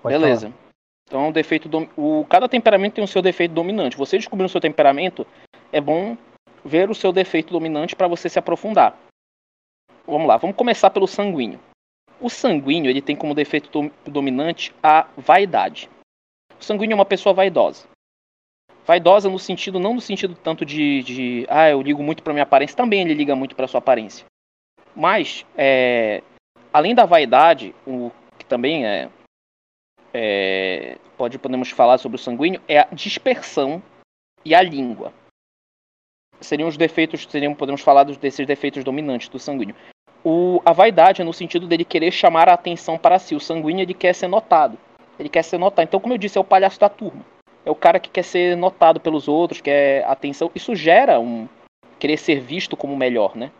Pode 0.00 0.14
Beleza. 0.14 0.48
Falar. 0.48 0.68
Então, 1.06 1.28
o 1.28 1.32
defeito 1.32 1.68
do... 1.68 1.88
o 1.96 2.24
cada 2.28 2.48
temperamento 2.48 2.94
tem 2.94 3.04
o 3.04 3.08
seu 3.08 3.22
defeito 3.22 3.54
dominante. 3.54 3.96
Você 3.96 4.16
descobrir 4.18 4.44
o 4.44 4.48
seu 4.48 4.60
temperamento, 4.60 5.26
é 5.72 5.80
bom 5.80 6.16
ver 6.64 6.90
o 6.90 6.94
seu 6.94 7.12
defeito 7.12 7.52
dominante 7.52 7.96
para 7.96 8.08
você 8.08 8.28
se 8.28 8.38
aprofundar. 8.38 8.96
Vamos 10.06 10.26
lá, 10.26 10.36
vamos 10.36 10.56
começar 10.56 10.90
pelo 10.90 11.06
sanguíneo. 11.06 11.60
O 12.20 12.28
sanguíneo 12.28 12.90
ele 12.90 13.02
tem 13.02 13.14
como 13.14 13.34
defeito 13.34 13.90
dominante 14.04 14.74
a 14.82 15.06
vaidade. 15.16 15.88
O 16.58 16.64
sanguíneo 16.64 16.94
é 16.94 16.96
uma 16.96 17.04
pessoa 17.04 17.34
vaidosa. 17.34 17.86
Vaidosa 18.88 19.28
no 19.28 19.38
sentido, 19.38 19.78
não 19.78 19.92
no 19.92 20.00
sentido 20.00 20.34
tanto 20.34 20.64
de, 20.64 21.02
de 21.02 21.46
ah, 21.50 21.68
eu 21.68 21.82
ligo 21.82 22.02
muito 22.02 22.22
para 22.22 22.32
minha 22.32 22.42
aparência, 22.42 22.74
também 22.74 23.02
ele 23.02 23.12
liga 23.12 23.36
muito 23.36 23.54
para 23.54 23.68
sua 23.68 23.80
aparência. 23.80 24.24
Mas, 24.96 25.44
é, 25.58 26.22
além 26.72 26.94
da 26.94 27.04
vaidade, 27.04 27.74
o 27.86 28.10
que 28.38 28.46
também 28.46 28.86
é, 28.86 29.10
é, 30.14 30.96
pode, 31.18 31.38
podemos 31.38 31.68
falar 31.68 31.98
sobre 31.98 32.16
o 32.16 32.18
sanguíneo 32.18 32.62
é 32.66 32.78
a 32.78 32.88
dispersão 32.90 33.82
e 34.42 34.54
a 34.54 34.62
língua. 34.62 35.12
Seriam 36.40 36.66
os 36.66 36.78
defeitos, 36.78 37.26
seriam, 37.28 37.54
podemos 37.54 37.82
falar 37.82 38.04
desses 38.04 38.46
defeitos 38.46 38.82
dominantes 38.82 39.28
do 39.28 39.38
sanguíneo. 39.38 39.76
O, 40.24 40.62
a 40.64 40.72
vaidade 40.72 41.20
é 41.20 41.24
no 41.26 41.34
sentido 41.34 41.66
dele 41.66 41.84
querer 41.84 42.10
chamar 42.10 42.48
a 42.48 42.54
atenção 42.54 42.96
para 42.96 43.18
si. 43.18 43.34
O 43.34 43.40
sanguíneo 43.40 43.82
ele 43.82 43.92
quer 43.92 44.14
ser 44.14 44.28
notado. 44.28 44.78
Ele 45.18 45.28
quer 45.28 45.42
ser 45.42 45.58
notado. 45.58 45.84
Então, 45.84 46.00
como 46.00 46.14
eu 46.14 46.18
disse, 46.18 46.38
é 46.38 46.40
o 46.40 46.44
palhaço 46.44 46.80
da 46.80 46.88
turma. 46.88 47.22
É 47.68 47.70
o 47.70 47.74
cara 47.74 48.00
que 48.00 48.08
quer 48.08 48.22
ser 48.22 48.56
notado 48.56 48.98
pelos 48.98 49.28
outros, 49.28 49.60
quer 49.60 50.02
atenção. 50.06 50.50
Isso 50.54 50.74
gera 50.74 51.20
um 51.20 51.46
querer 51.98 52.16
ser 52.16 52.40
visto 52.40 52.74
como 52.74 52.96
melhor, 52.96 53.36
né? 53.36 53.50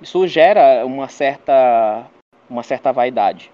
Isso 0.00 0.24
gera 0.28 0.86
uma 0.86 1.08
certa 1.08 2.06
uma 2.48 2.62
certa 2.62 2.92
vaidade. 2.92 3.50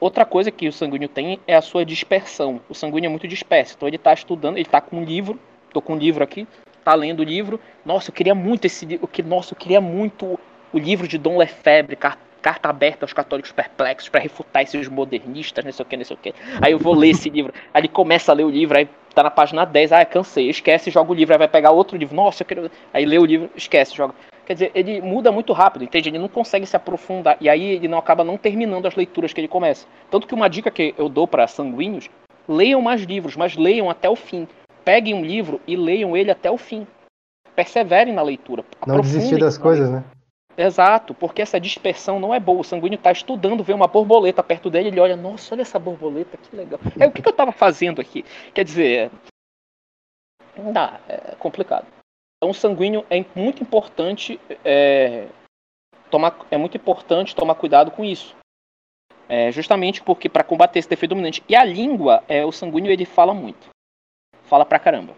Outra 0.00 0.24
coisa 0.24 0.50
que 0.50 0.66
o 0.66 0.72
sanguíneo 0.72 1.10
tem 1.10 1.38
é 1.46 1.54
a 1.54 1.60
sua 1.60 1.84
dispersão. 1.84 2.58
O 2.70 2.74
sanguíneo 2.74 3.08
é 3.08 3.10
muito 3.10 3.28
disperso. 3.28 3.74
Então 3.76 3.86
ele 3.86 3.96
está 3.96 4.14
estudando, 4.14 4.56
ele 4.56 4.62
está 4.62 4.80
com 4.80 4.96
um 4.96 5.04
livro, 5.04 5.38
estou 5.66 5.82
com 5.82 5.92
um 5.92 5.98
livro 5.98 6.24
aqui, 6.24 6.48
está 6.78 6.94
lendo 6.94 7.20
o 7.20 7.24
livro. 7.24 7.60
Nossa, 7.84 8.08
eu 8.08 8.14
queria 8.14 8.34
muito 8.34 8.64
esse 8.64 8.86
livro. 8.86 9.10
Nossa, 9.26 9.52
eu 9.52 9.58
queria 9.58 9.78
muito 9.82 10.40
o 10.72 10.78
livro 10.78 11.06
de 11.06 11.18
Dom 11.18 11.36
Lefebvre, 11.36 11.96
carta 12.40 12.68
aberta 12.68 13.04
aos 13.04 13.12
católicos 13.12 13.52
perplexos 13.52 14.08
para 14.08 14.20
refutar 14.20 14.62
esses 14.62 14.88
modernistas, 14.88 15.64
não 15.64 15.72
sei 15.72 15.82
o 15.82 15.86
que, 15.86 15.96
não 15.96 16.04
sei 16.04 16.16
o 16.16 16.18
que. 16.18 16.34
Aí 16.60 16.72
eu 16.72 16.78
vou 16.78 16.94
ler 16.94 17.10
esse 17.10 17.28
livro. 17.28 17.52
Aí 17.74 17.80
ele 17.80 17.88
começa 17.88 18.32
a 18.32 18.34
ler 18.34 18.44
o 18.44 18.50
livro, 18.50 18.78
aí 18.78 18.88
tá 19.14 19.22
na 19.22 19.30
página 19.30 19.64
10, 19.64 19.92
ah, 19.92 20.04
cansei, 20.04 20.48
esquece, 20.48 20.90
joga 20.90 21.10
o 21.10 21.14
livro, 21.14 21.34
aí 21.34 21.38
vai 21.38 21.48
pegar 21.48 21.70
outro 21.70 21.96
livro. 21.96 22.14
Nossa, 22.14 22.42
eu 22.42 22.46
quero. 22.46 22.70
Aí 22.92 23.04
lê 23.04 23.18
o 23.18 23.24
livro, 23.24 23.50
esquece, 23.56 23.94
joga. 23.94 24.14
Quer 24.46 24.54
dizer, 24.54 24.70
ele 24.74 25.02
muda 25.02 25.30
muito 25.30 25.52
rápido, 25.52 25.84
entende? 25.84 26.08
Ele 26.08 26.18
não 26.18 26.28
consegue 26.28 26.64
se 26.64 26.74
aprofundar. 26.74 27.36
E 27.38 27.50
aí 27.50 27.62
ele 27.62 27.86
não 27.86 27.98
acaba 27.98 28.24
não 28.24 28.38
terminando 28.38 28.86
as 28.86 28.94
leituras 28.94 29.32
que 29.32 29.40
ele 29.40 29.48
começa. 29.48 29.86
Tanto 30.10 30.26
que 30.26 30.34
uma 30.34 30.48
dica 30.48 30.70
que 30.70 30.94
eu 30.96 31.08
dou 31.08 31.28
para 31.28 31.46
sanguíneos, 31.46 32.08
leiam 32.48 32.80
mais 32.80 33.02
livros, 33.02 33.36
mas 33.36 33.56
leiam 33.56 33.90
até 33.90 34.08
o 34.08 34.16
fim. 34.16 34.48
Peguem 34.84 35.12
um 35.12 35.22
livro 35.22 35.60
e 35.66 35.76
leiam 35.76 36.16
ele 36.16 36.30
até 36.30 36.50
o 36.50 36.56
fim. 36.56 36.86
Perseverem 37.54 38.14
na 38.14 38.22
leitura. 38.22 38.64
Não 38.86 39.00
desistir 39.00 39.36
das 39.36 39.58
coisas, 39.58 39.90
né? 39.90 40.02
Exato, 40.58 41.14
porque 41.14 41.40
essa 41.40 41.60
dispersão 41.60 42.18
não 42.18 42.34
é 42.34 42.40
boa. 42.40 42.62
O 42.62 42.64
sanguíneo 42.64 42.96
está 42.96 43.12
estudando, 43.12 43.62
vê 43.62 43.72
uma 43.72 43.86
borboleta 43.86 44.42
perto 44.42 44.68
dele, 44.68 44.88
ele 44.88 44.98
olha, 44.98 45.16
nossa, 45.16 45.54
olha 45.54 45.62
essa 45.62 45.78
borboleta, 45.78 46.36
que 46.36 46.56
legal. 46.56 46.80
É 46.98 47.06
o 47.06 47.12
que, 47.12 47.22
que 47.22 47.28
eu 47.28 47.30
estava 47.30 47.52
fazendo 47.52 48.00
aqui? 48.00 48.24
Quer 48.52 48.64
dizer, 48.64 49.08
não 50.56 50.72
dá, 50.72 51.00
é 51.08 51.36
complicado. 51.36 51.86
Então, 52.36 52.50
o 52.50 52.54
sanguíneo 52.54 53.06
é 53.08 53.24
muito 53.36 53.62
importante 53.62 54.40
é, 54.64 55.28
tomar, 56.10 56.36
é 56.50 56.56
muito 56.56 56.76
importante 56.76 57.36
tomar 57.36 57.54
cuidado 57.54 57.92
com 57.92 58.04
isso. 58.04 58.34
É, 59.28 59.52
justamente 59.52 60.02
porque 60.02 60.28
para 60.28 60.42
combater 60.42 60.80
esse 60.80 60.88
defeito 60.88 61.10
dominante. 61.10 61.44
E 61.48 61.54
a 61.54 61.62
língua, 61.62 62.24
é, 62.26 62.44
o 62.44 62.50
sanguíneo 62.50 62.90
ele 62.90 63.04
fala 63.04 63.32
muito. 63.32 63.68
Fala 64.42 64.64
pra 64.64 64.80
caramba. 64.80 65.14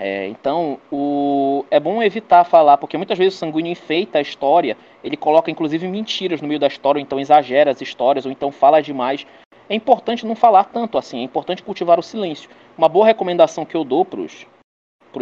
É, 0.00 0.28
então, 0.28 0.78
o, 0.92 1.64
é 1.70 1.80
bom 1.80 2.00
evitar 2.00 2.44
falar, 2.44 2.76
porque 2.76 2.96
muitas 2.96 3.18
vezes 3.18 3.34
o 3.34 3.38
sanguíneo 3.38 3.72
enfeita 3.72 4.18
a 4.18 4.22
história, 4.22 4.76
ele 5.02 5.16
coloca 5.16 5.50
inclusive 5.50 5.88
mentiras 5.88 6.40
no 6.40 6.46
meio 6.46 6.60
da 6.60 6.68
história, 6.68 7.00
ou 7.00 7.02
então 7.02 7.18
exagera 7.18 7.72
as 7.72 7.80
histórias, 7.80 8.24
ou 8.24 8.30
então 8.30 8.52
fala 8.52 8.80
demais. 8.80 9.26
É 9.68 9.74
importante 9.74 10.24
não 10.24 10.36
falar 10.36 10.64
tanto 10.64 10.96
assim, 10.96 11.18
é 11.18 11.22
importante 11.22 11.64
cultivar 11.64 11.98
o 11.98 12.02
silêncio. 12.02 12.48
Uma 12.76 12.88
boa 12.88 13.06
recomendação 13.06 13.66
que 13.66 13.76
eu 13.76 13.82
dou 13.82 14.04
para 14.04 14.20
os 14.20 14.46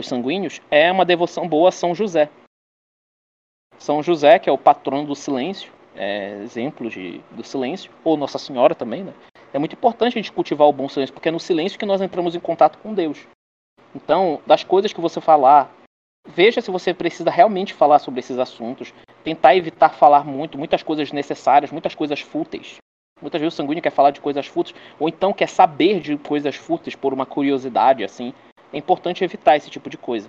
sanguíneos, 0.02 0.60
é 0.70 0.92
uma 0.92 1.06
devoção 1.06 1.48
boa 1.48 1.70
a 1.70 1.72
São 1.72 1.94
José. 1.94 2.28
São 3.78 4.02
José, 4.02 4.38
que 4.38 4.48
é 4.48 4.52
o 4.52 4.58
patrono 4.58 5.06
do 5.06 5.14
silêncio, 5.14 5.72
é 5.94 6.38
exemplo 6.42 6.90
de, 6.90 7.22
do 7.30 7.42
silêncio, 7.42 7.90
ou 8.04 8.16
Nossa 8.16 8.38
Senhora 8.38 8.74
também, 8.74 9.02
né? 9.02 9.14
É 9.54 9.58
muito 9.58 9.72
importante 9.72 10.18
a 10.18 10.20
gente 10.20 10.32
cultivar 10.32 10.68
o 10.68 10.72
bom 10.72 10.86
silêncio, 10.86 11.14
porque 11.14 11.30
é 11.30 11.32
no 11.32 11.40
silêncio 11.40 11.78
que 11.78 11.86
nós 11.86 12.02
entramos 12.02 12.34
em 12.34 12.40
contato 12.40 12.78
com 12.78 12.92
Deus. 12.92 13.26
Então, 13.94 14.40
das 14.46 14.62
coisas 14.62 14.92
que 14.92 15.00
você 15.00 15.20
falar, 15.20 15.72
veja 16.28 16.60
se 16.60 16.70
você 16.70 16.92
precisa 16.92 17.30
realmente 17.30 17.72
falar 17.74 17.98
sobre 17.98 18.20
esses 18.20 18.38
assuntos. 18.38 18.92
Tentar 19.24 19.56
evitar 19.56 19.90
falar 19.90 20.24
muito, 20.24 20.58
muitas 20.58 20.82
coisas 20.82 21.10
necessárias, 21.12 21.72
muitas 21.72 21.94
coisas 21.94 22.20
fúteis. 22.20 22.76
Muitas 23.20 23.40
vezes 23.40 23.54
o 23.54 23.56
sanguíneo 23.56 23.82
quer 23.82 23.90
falar 23.90 24.10
de 24.10 24.20
coisas 24.20 24.46
fúteis, 24.46 24.76
ou 25.00 25.08
então 25.08 25.32
quer 25.32 25.48
saber 25.48 26.00
de 26.00 26.18
coisas 26.18 26.54
fúteis 26.54 26.94
por 26.94 27.14
uma 27.14 27.24
curiosidade, 27.24 28.04
assim 28.04 28.34
é 28.72 28.78
importante 28.78 29.24
evitar 29.24 29.56
esse 29.56 29.70
tipo 29.70 29.88
de 29.88 29.96
coisa. 29.96 30.28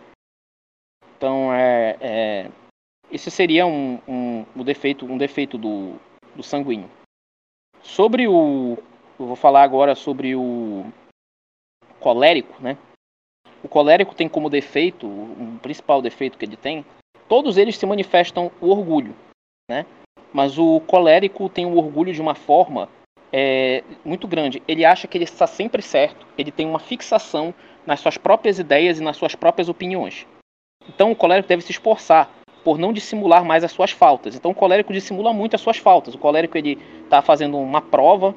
Então, 1.18 1.53
é, 1.53 1.97
é 1.99 2.51
esse 3.12 3.32
seria 3.32 3.66
um, 3.66 3.99
um, 4.08 4.45
um, 4.55 4.64
defeito, 4.64 5.05
um 5.05 5.18
defeito 5.18 5.58
do, 5.58 5.95
do 6.36 6.43
sanguíneo. 6.43 6.89
Sobre 7.82 8.28
o. 8.28 8.78
Eu 9.20 9.26
vou 9.26 9.36
falar 9.36 9.64
agora 9.64 9.95
sobre 9.95 10.36
o 10.36 10.86
colérico, 11.99 12.62
né? 12.62 12.78
O 13.64 13.68
colérico 13.68 14.16
tem 14.16 14.30
como 14.30 14.49
defeito, 14.49 15.08
o 15.08 15.60
principal 15.62 16.01
defeito 16.01 16.38
que 16.38 16.45
ele 16.45 16.58
tem, 16.58 16.86
todos 17.28 17.58
eles 17.58 17.78
se 17.78 17.86
manifestam 17.86 18.51
o 18.62 18.70
orgulho, 18.70 19.16
né? 19.70 19.86
Mas 20.34 20.58
o 20.58 20.80
colérico 20.82 21.49
tem 21.49 21.66
o 21.66 21.78
orgulho 21.78 22.14
de 22.14 22.22
uma 22.22 22.36
forma 22.36 22.89
é, 23.32 23.84
muito 24.05 24.28
grande. 24.28 24.62
Ele 24.68 24.86
acha 24.86 25.08
que 25.08 25.18
ele 25.18 25.24
está 25.24 25.47
sempre 25.47 25.82
certo, 25.82 26.26
ele 26.38 26.51
tem 26.51 26.66
uma 26.66 26.80
fixação 26.80 27.53
nas 27.86 27.99
suas 27.99 28.18
próprias 28.18 28.60
ideias 28.60 28.99
e 28.99 29.03
nas 29.03 29.18
suas 29.18 29.36
próprias 29.36 29.70
opiniões. 29.70 30.28
Então 30.88 31.12
o 31.12 31.16
colérico 31.16 31.49
deve 31.49 31.62
se 31.62 31.72
esforçar 31.72 32.30
por 32.64 32.78
não 32.78 32.91
dissimular 32.91 33.45
mais 33.45 33.64
as 33.64 33.72
suas 33.72 33.91
faltas. 33.91 34.36
Então 34.36 34.51
o 34.51 34.55
colérico 34.55 34.91
dissimula 34.91 35.32
muito 35.34 35.55
as 35.55 35.62
suas 35.62 35.78
faltas. 35.78 36.14
O 36.14 36.18
colérico 36.18 36.58
ele 36.58 36.78
está 37.03 37.22
fazendo 37.22 37.58
uma 37.58 37.82
prova, 37.82 38.36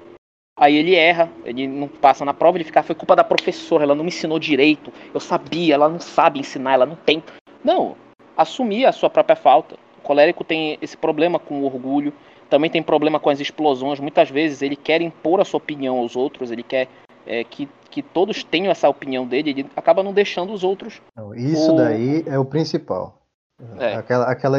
aí 0.56 0.76
ele 0.76 0.94
erra, 0.94 1.30
ele 1.44 1.66
não 1.66 1.88
passa 1.88 2.24
na 2.24 2.34
prova, 2.34 2.56
ele 2.56 2.64
fica, 2.64 2.82
foi 2.82 2.94
culpa 2.94 3.16
da 3.16 3.24
professora, 3.24 3.84
ela 3.84 3.94
não 3.94 4.04
me 4.04 4.08
ensinou 4.08 4.38
direito, 4.38 4.92
eu 5.12 5.20
sabia, 5.20 5.74
ela 5.74 5.88
não 5.88 6.00
sabe 6.00 6.38
ensinar, 6.38 6.74
ela 6.74 6.86
não 6.86 6.96
tem. 6.96 7.22
Não, 7.64 7.96
assumir 8.36 8.86
a 8.86 8.92
sua 8.92 9.10
própria 9.10 9.36
falta. 9.36 9.76
O 9.98 10.02
colérico 10.02 10.44
tem 10.44 10.78
esse 10.80 10.96
problema 10.96 11.38
com 11.38 11.60
o 11.60 11.64
orgulho, 11.64 12.12
também 12.48 12.70
tem 12.70 12.82
problema 12.82 13.20
com 13.20 13.30
as 13.30 13.40
explosões. 13.40 14.00
Muitas 14.00 14.30
vezes 14.30 14.62
ele 14.62 14.76
quer 14.76 15.00
impor 15.00 15.40
a 15.40 15.44
sua 15.44 15.58
opinião 15.58 15.98
aos 15.98 16.16
outros, 16.16 16.50
ele 16.50 16.62
quer 16.62 16.88
é, 17.26 17.44
que, 17.44 17.68
que 17.90 18.02
todos 18.02 18.42
tenham 18.42 18.70
essa 18.70 18.88
opinião 18.88 19.26
dele, 19.26 19.50
ele 19.50 19.66
acaba 19.76 20.02
não 20.02 20.12
deixando 20.12 20.52
os 20.52 20.64
outros. 20.64 21.00
Isso 21.36 21.74
daí 21.76 22.24
é 22.26 22.38
o 22.38 22.44
principal. 22.44 23.20
É. 23.78 23.94
Aquela, 23.94 24.24
aquela 24.24 24.58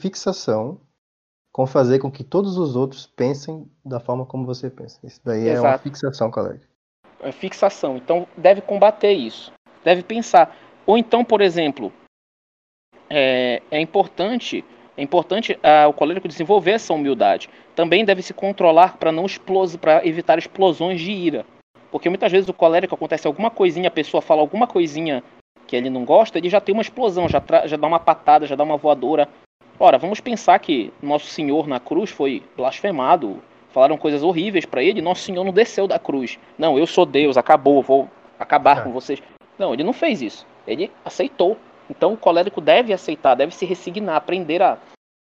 fixação 0.00 0.78
com 1.54 1.68
fazer 1.68 2.00
com 2.00 2.10
que 2.10 2.24
todos 2.24 2.58
os 2.58 2.74
outros 2.74 3.06
pensem 3.06 3.70
da 3.84 4.00
forma 4.00 4.26
como 4.26 4.44
você 4.44 4.68
pensa. 4.68 4.98
Isso 5.04 5.20
daí 5.24 5.46
Exato. 5.48 5.66
é 5.66 5.70
uma 5.70 5.78
fixação, 5.78 6.28
colega. 6.28 6.62
É 7.20 7.30
fixação. 7.30 7.96
Então 7.96 8.26
deve 8.36 8.60
combater 8.60 9.12
isso. 9.12 9.52
Deve 9.84 10.02
pensar. 10.02 10.56
Ou 10.84 10.98
então, 10.98 11.24
por 11.24 11.40
exemplo, 11.40 11.92
é, 13.08 13.62
é 13.70 13.80
importante 13.80 14.64
é 14.96 15.02
importante 15.02 15.56
ah, 15.62 15.86
o 15.86 15.92
colérico 15.92 16.26
desenvolver 16.26 16.72
essa 16.72 16.92
humildade. 16.92 17.48
Também 17.76 18.04
deve 18.04 18.20
se 18.22 18.34
controlar 18.34 18.96
para 18.96 19.12
não 19.12 19.26
para 19.80 20.04
evitar 20.04 20.38
explosões 20.38 21.00
de 21.00 21.12
ira. 21.12 21.46
Porque 21.92 22.08
muitas 22.08 22.32
vezes 22.32 22.48
o 22.48 22.52
colérico 22.52 22.96
acontece 22.96 23.28
alguma 23.28 23.50
coisinha, 23.50 23.86
a 23.86 23.92
pessoa 23.92 24.20
fala 24.20 24.40
alguma 24.40 24.66
coisinha 24.66 25.22
que 25.68 25.76
ele 25.76 25.88
não 25.88 26.04
gosta, 26.04 26.36
ele 26.36 26.50
já 26.50 26.60
tem 26.60 26.72
uma 26.72 26.82
explosão, 26.82 27.28
já, 27.28 27.40
já 27.64 27.76
dá 27.76 27.86
uma 27.86 28.00
patada, 28.00 28.44
já 28.44 28.56
dá 28.56 28.64
uma 28.64 28.76
voadora. 28.76 29.28
Ora, 29.78 29.98
vamos 29.98 30.20
pensar 30.20 30.58
que 30.58 30.92
Nosso 31.02 31.26
Senhor 31.26 31.66
na 31.66 31.80
cruz 31.80 32.10
foi 32.10 32.42
blasfemado, 32.56 33.42
falaram 33.70 33.98
coisas 33.98 34.22
horríveis 34.22 34.64
para 34.64 34.82
ele, 34.82 35.02
Nosso 35.02 35.22
Senhor 35.22 35.44
não 35.44 35.52
desceu 35.52 35.88
da 35.88 35.98
cruz. 35.98 36.38
Não, 36.56 36.78
eu 36.78 36.86
sou 36.86 37.04
Deus, 37.04 37.36
acabou, 37.36 37.82
vou 37.82 38.08
acabar 38.38 38.78
é. 38.78 38.80
com 38.82 38.92
vocês. 38.92 39.20
Não, 39.58 39.74
ele 39.74 39.82
não 39.82 39.92
fez 39.92 40.22
isso. 40.22 40.46
Ele 40.66 40.90
aceitou. 41.04 41.56
Então 41.90 42.12
o 42.12 42.16
colérico 42.16 42.60
deve 42.60 42.92
aceitar, 42.92 43.34
deve 43.34 43.54
se 43.54 43.66
resignar, 43.66 44.16
aprender 44.16 44.62
a, 44.62 44.78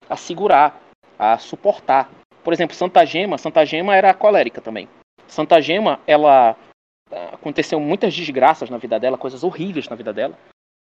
a 0.09 0.16
segurar, 0.16 0.80
a 1.18 1.38
suportar. 1.38 2.11
Por 2.43 2.53
exemplo, 2.53 2.76
Santa 2.76 3.05
Gema, 3.07 3.38
Santa 3.38 3.64
Gema 3.64 3.97
era 3.97 4.12
colérica 4.12 4.61
também. 4.61 4.88
Santa 5.26 5.61
Gema, 5.61 6.01
ela 6.07 6.57
aconteceu 7.32 7.78
muitas 7.78 8.14
desgraças 8.14 8.70
na 8.70 8.78
vida 8.78 8.99
dela, 8.99 9.18
coisas 9.18 9.45
horríveis 9.45 9.88
na 9.88 9.97
vida 9.97 10.12
dela. 10.12 10.36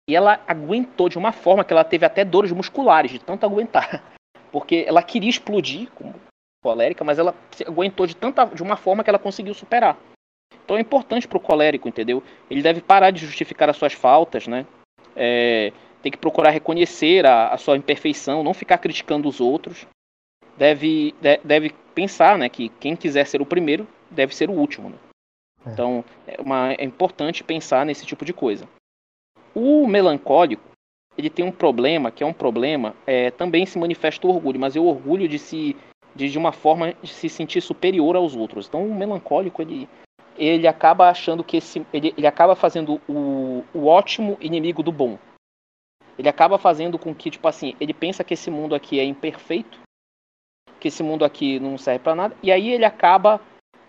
E 0.10 0.16
ela 0.16 0.41
aguentou 0.47 1.08
de 1.08 1.18
uma 1.18 1.32
forma 1.32 1.64
que 1.64 1.74
ela 1.74 1.84
teve 1.84 2.06
até 2.06 2.26
dores 2.26 2.52
musculares 2.52 3.12
de 3.12 3.20
tanto 3.20 3.45
aguentar. 3.45 4.04
Porque 4.52 4.84
ela 4.88 5.02
queria 5.02 5.30
explodir 5.30 5.89
como 5.91 6.14
colérica, 6.62 7.04
mas 7.04 7.18
ela 7.18 7.34
aguentou 7.66 8.06
de 8.06 8.16
tanta 8.16 8.45
de 8.45 8.62
uma 8.62 8.76
forma 8.76 9.04
que 9.04 9.10
ela 9.10 9.20
conseguiu 9.20 9.54
superar. 9.54 9.97
Então 10.64 10.78
é 10.78 10.82
importante 10.82 11.28
para 11.28 11.38
o 11.38 11.41
colérico, 11.41 11.88
entendeu? 11.88 12.24
Ele 12.49 12.62
deve 12.62 12.82
parar 12.82 13.12
de 13.12 13.26
justificar 13.26 13.70
as 13.70 13.78
suas 13.78 13.93
faltas, 13.93 14.47
né? 14.47 14.66
É, 15.16 15.74
tem 16.02 16.12
que 16.12 16.18
procurar 16.18 16.52
reconhecer 16.52 17.26
a, 17.26 17.49
a, 17.49 17.58
sua 17.58 17.78
imperfeição, 17.78 18.43
não 18.43 18.54
ficar 18.54 18.78
criticando 18.78 19.28
os 19.28 19.39
outros. 19.39 19.86
Deve, 20.58 21.14
de, 21.22 21.39
deve 21.43 21.74
pensar, 21.95 22.38
né, 22.38 22.49
que 22.49 22.70
quem 22.70 22.95
quiser 22.95 23.26
ser 23.26 23.41
o 23.41 23.45
primeiro 23.45 23.88
deve 24.10 24.36
ser 24.36 24.49
o 24.49 24.54
último. 24.54 24.89
Né? 24.89 24.95
É. 25.66 25.70
Então 25.72 26.06
é, 26.28 26.41
uma, 26.41 26.74
é 26.74 26.84
importante 26.84 27.43
pensar 27.43 27.86
nesse 27.86 28.06
tipo 28.06 28.26
de 28.26 28.34
coisa. 28.34 28.68
O 29.54 29.88
melancólico 29.88 30.72
ele 31.18 31.30
tem 31.30 31.45
um 31.45 31.52
problema 31.52 32.10
que 32.10 32.24
é 32.24 32.26
um 32.26 32.34
problema 32.34 32.95
é, 33.06 33.32
também 33.32 33.66
se 33.66 33.78
manifesta 33.78 34.26
o 34.26 34.30
orgulho, 34.30 34.60
mas 34.60 34.76
é 34.76 34.80
o 34.80 34.86
orgulho 34.86 35.28
de 35.28 35.38
se 35.38 35.76
de, 36.16 36.30
de 36.30 36.38
uma 36.38 36.52
forma 36.52 36.93
de 37.02 37.10
se 37.10 37.30
sentir 37.30 37.62
superior 37.62 38.16
aos 38.16 38.36
outros. 38.36 38.68
Então 38.68 38.86
o 38.86 38.95
melancólico 38.95 39.62
ele 39.62 39.88
ele 40.38 40.68
acaba 40.68 41.10
achando 41.10 41.43
que 41.43 41.58
esse. 41.58 41.86
Ele, 41.93 42.14
ele 42.18 42.28
acaba 42.28 42.56
fazendo 42.56 43.02
o, 43.08 43.64
o 43.74 43.86
ótimo 43.86 44.38
inimigo 44.39 44.82
do 44.82 44.91
bom. 44.91 45.18
Ele 46.18 46.30
acaba 46.30 46.58
fazendo 46.58 46.99
com 46.99 47.14
que, 47.16 47.32
tipo 47.32 47.47
assim, 47.47 47.76
ele 47.80 47.93
pensa 47.93 48.24
que 48.24 48.34
esse 48.34 48.49
mundo 48.49 48.76
aqui 48.76 48.99
é 48.99 49.04
imperfeito, 49.04 49.80
que 50.80 50.88
esse 50.88 51.02
mundo 51.02 51.24
aqui 51.24 51.60
não 51.60 51.78
serve 51.78 51.99
para 51.99 52.16
nada, 52.16 52.38
e 52.43 52.52
aí 52.52 52.70
ele 52.70 52.86
acaba 52.86 53.39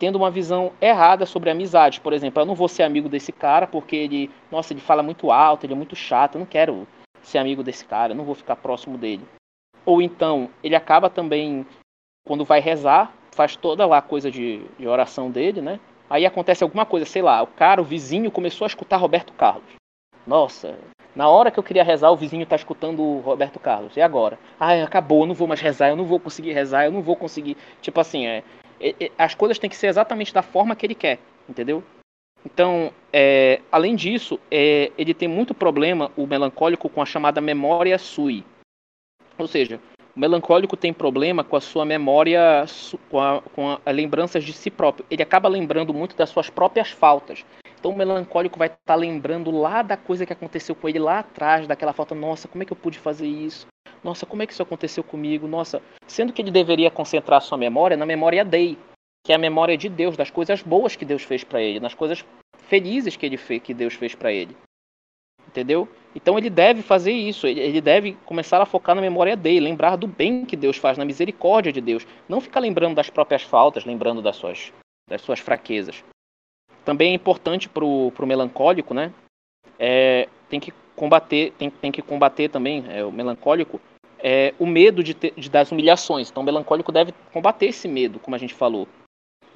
tendo 0.03 0.17
uma 0.17 0.33
visão 0.33 0.73
errada 0.81 1.25
sobre 1.25 1.49
amizade. 1.49 2.01
Por 2.01 2.13
exemplo, 2.13 2.43
eu 2.43 2.47
não 2.47 2.57
vou 2.57 2.67
ser 2.67 2.83
amigo 2.83 3.09
desse 3.09 3.31
cara 3.31 3.69
porque 3.69 3.95
ele, 3.95 4.29
nossa, 4.51 4.73
ele 4.73 4.81
fala 4.81 5.01
muito 5.01 5.31
alto, 5.31 5.65
ele 5.65 5.75
é 5.75 5.77
muito 5.77 5.95
chato, 5.95 6.35
eu 6.35 6.41
não 6.41 6.47
quero 6.47 6.89
ser 7.23 7.39
amigo 7.39 7.63
desse 7.63 7.85
cara, 7.85 8.11
eu 8.11 8.17
não 8.17 8.25
vou 8.25 8.35
ficar 8.35 8.57
próximo 8.57 8.99
dele. 8.99 9.25
Ou 9.87 10.03
então, 10.03 10.51
ele 10.61 10.75
acaba 10.75 11.09
também, 11.09 11.65
quando 12.27 12.45
vai 12.45 12.59
rezar, 12.59 13.13
faz 13.31 13.55
toda 13.55 13.87
lá 13.87 13.99
a 13.99 14.03
coisa 14.03 14.29
de, 14.29 14.65
de 14.77 14.89
oração 14.89 15.31
dele, 15.31 15.61
né? 15.61 15.79
Aí 16.11 16.27
acontece 16.27 16.65
alguma 16.65 16.85
coisa, 16.85 17.07
sei 17.07 17.23
lá, 17.23 17.41
o 17.41 17.47
cara, 17.47 17.81
o 17.81 17.85
vizinho 17.85 18.29
começou 18.29 18.65
a 18.65 18.69
escutar 18.69 18.97
Roberto 18.97 19.33
Carlos. 19.33 19.77
Nossa, 20.27 20.77
na 21.15 21.29
hora 21.29 21.51
que 21.51 21.61
eu 21.61 21.63
queria 21.63 21.85
rezar, 21.85 22.11
o 22.11 22.17
vizinho 22.17 22.45
tá 22.45 22.57
escutando 22.57 23.03
o 23.03 23.21
Roberto 23.21 23.61
Carlos. 23.61 23.97
E 23.97 24.01
agora? 24.01 24.39
Ah, 24.59 24.73
acabou, 24.83 25.21
eu 25.21 25.27
não 25.27 25.35
vou 25.35 25.47
mais 25.47 25.61
rezar, 25.61 25.91
eu 25.91 25.97
não 25.97 26.07
vou 26.07 26.19
conseguir 26.19 26.53
rezar, 26.53 26.87
eu 26.87 26.91
não 26.91 27.03
vou 27.03 27.15
conseguir. 27.15 27.57
Tipo 27.81 28.01
assim, 28.01 28.27
é 28.27 28.43
as 29.19 29.35
coisas 29.35 29.59
têm 29.59 29.71
que 29.71 29.77
ser 29.77 29.89
exatamente 29.89 30.35
da 30.35 30.43
forma 30.43 30.75
que 30.75 30.87
ele 30.87 30.95
quer, 30.95 31.19
entendeu? 31.49 31.83
Então, 32.45 32.93
é, 33.13 33.61
além 33.71 33.95
disso, 33.95 34.39
é, 34.51 34.91
ele 34.99 35.15
tem 35.15 35.29
muito 35.29 35.55
problema, 35.55 36.11
o 36.17 36.27
melancólico, 36.27 36.89
com 36.89 37.01
a 37.01 37.07
chamada 37.07 37.41
memória 37.41 37.97
sui. 37.99 38.45
Ou 39.39 39.47
seja, 39.47 39.81
o 40.15 40.21
melancólico 40.21 40.77
tem 40.77 40.93
problema 40.93 41.43
com 41.43 41.57
a 41.57 41.61
sua 41.61 41.85
memória, 41.85 42.65
com, 43.09 43.21
a, 43.21 43.41
com 43.41 43.79
lembranças 43.87 44.45
de 44.45 44.53
si 44.53 44.71
próprio. 44.71 45.07
Ele 45.11 45.23
acaba 45.23 45.49
lembrando 45.49 45.95
muito 45.95 46.17
das 46.17 46.31
suas 46.31 46.51
próprias 46.51 46.91
faltas. 46.91 47.45
Então 47.79 47.93
o 47.93 47.97
melancólico 47.97 48.59
vai 48.59 48.69
estar 48.69 48.79
tá 48.85 48.95
lembrando 48.95 49.51
lá 49.51 49.83
da 49.83 49.97
coisa 49.97 50.27
que 50.27 50.33
aconteceu 50.33 50.75
com 50.75 50.89
ele 50.89 50.99
lá 50.99 51.21
atrás, 51.21 51.67
daquela 51.67 51.93
falta. 51.93 52.15
Nossa, 52.15 52.47
como 52.47 52.63
é 52.63 52.67
que 52.67 52.73
eu 52.73 52.77
pude 52.77 52.99
fazer 52.99 53.27
isso? 53.27 53.67
Nossa, 54.03 54.27
como 54.27 54.43
é 54.43 54.47
que 54.47 54.53
isso 54.53 54.63
aconteceu 54.63 55.05
comigo? 55.05 55.47
Nossa, 55.47 55.81
sendo 56.07 56.33
que 56.33 56.43
ele 56.43 56.51
deveria 56.51 56.91
concentrar 56.91 57.41
sua 57.41 57.57
memória 57.57 57.97
na 57.97 58.05
memória 58.05 58.45
Dei, 58.45 58.77
que 59.25 59.33
é 59.33 59.37
a 59.37 59.39
memória 59.39 59.77
de 59.77 59.89
Deus, 59.89 60.17
das 60.17 60.31
coisas 60.31 60.63
boas 60.63 60.97
que 60.97 61.05
Deus 61.05 61.23
fez 61.23 61.45
para 61.45 61.63
ele, 61.63 61.79
nas 61.79 61.95
coisas 61.95 62.25
felizes 62.57 63.17
que 63.17 63.25
ele 63.25 63.37
fez, 63.37 63.63
que 63.63 63.73
Deus 63.73 63.95
fez 63.95 64.15
para 64.15 64.33
ele. 64.33 64.57
Entendeu? 65.47 65.89
Então 66.15 66.39
ele 66.39 66.51
deve 66.51 66.83
fazer 66.83 67.13
isso, 67.13 67.47
ele 67.47 67.81
deve 67.81 68.15
começar 68.25 68.61
a 68.61 68.67
focar 68.67 68.95
na 68.95 69.03
memória 69.03 69.37
dele, 69.37 69.61
lembrar 69.61 69.97
do 69.97 70.07
bem 70.07 70.45
que 70.45 70.57
Deus 70.57 70.77
faz, 70.77 70.99
na 70.99 71.05
misericórdia 71.05 71.73
de 71.73 71.81
Deus. 71.81 72.07
Não 72.29 72.41
ficar 72.41 72.61
lembrando 72.61 72.95
das 72.95 73.11
próprias 73.11 73.43
faltas, 73.43 73.85
lembrando 73.85 74.23
das 74.23 74.37
suas, 74.37 74.73
das 75.09 75.21
suas 75.21 75.41
fraquezas. 75.41 76.03
Também 76.85 77.13
é 77.13 77.15
importante 77.15 77.69
para 77.69 77.85
o 77.85 78.13
melancólico, 78.23 78.95
né? 78.95 79.13
É, 79.79 80.29
tem 80.49 80.59
que 80.59 80.73
combater, 80.97 81.53
tem, 81.53 81.71
tem 81.71 81.93
que 81.93 82.03
combater 82.03 82.49
também, 82.49 82.85
é, 82.89 83.05
o 83.05 83.13
melancólico, 83.13 83.81
é, 84.23 84.55
o 84.59 84.67
medo 84.67 85.03
de, 85.03 85.15
ter, 85.15 85.35
de, 85.37 85.51
das 85.51 85.73
humilhações. 85.73 86.31
Então 86.31 86.43
o 86.43 86.47
melancólico 86.47 86.93
deve 86.93 87.13
combater 87.33 87.67
esse 87.67 87.89
medo, 87.89 88.19
como 88.21 88.37
a 88.37 88.39
gente 88.39 88.55
falou. 88.55 88.87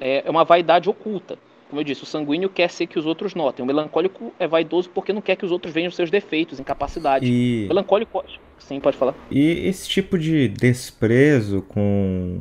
É, 0.01 0.27
é 0.27 0.31
uma 0.31 0.45
vaidade 0.45 0.91
oculta. 0.91 1.39
Como 1.69 1.81
eu 1.81 1.85
disse, 1.85 2.03
o 2.03 2.07
sanguíneo 2.07 2.49
quer 2.49 2.71
ser 2.71 2.87
que 2.87 2.99
os 2.99 3.07
outros 3.07 3.35
notem. 3.35 3.63
O 3.63 3.67
melancólico 3.67 4.33
é 4.39 4.47
vaidoso 4.47 4.91
porque 4.91 5.13
não 5.13 5.21
quer 5.21 5.37
que 5.37 5.45
os 5.45 5.51
outros 5.51 5.73
vejam 5.73 5.91
seus 5.91 6.11
defeitos, 6.11 6.61
incapacidade. 6.61 7.27
E... 7.27 7.65
O 7.65 7.69
melancólico. 7.69 8.25
Sim, 8.59 8.81
pode 8.81 8.97
falar. 8.97 9.15
E 9.31 9.67
esse 9.67 9.89
tipo 9.89 10.19
de 10.19 10.49
desprezo 10.49 11.63
com 11.63 12.41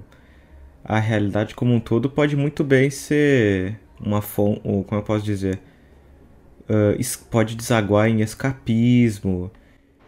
a 0.84 0.99
realidade 0.99 1.55
como 1.55 1.73
um 1.73 1.80
todo 1.80 2.09
pode 2.09 2.36
muito 2.36 2.63
bem 2.63 2.89
ser 2.89 3.80
uma 3.99 4.21
fonte. 4.21 4.61
Como 4.61 4.86
eu 4.91 5.03
posso 5.03 5.26
dizer? 5.26 5.59
Uh, 6.69 6.97
pode 7.32 7.55
desaguar 7.55 8.07
em 8.07 8.21
escapismo. 8.21 9.51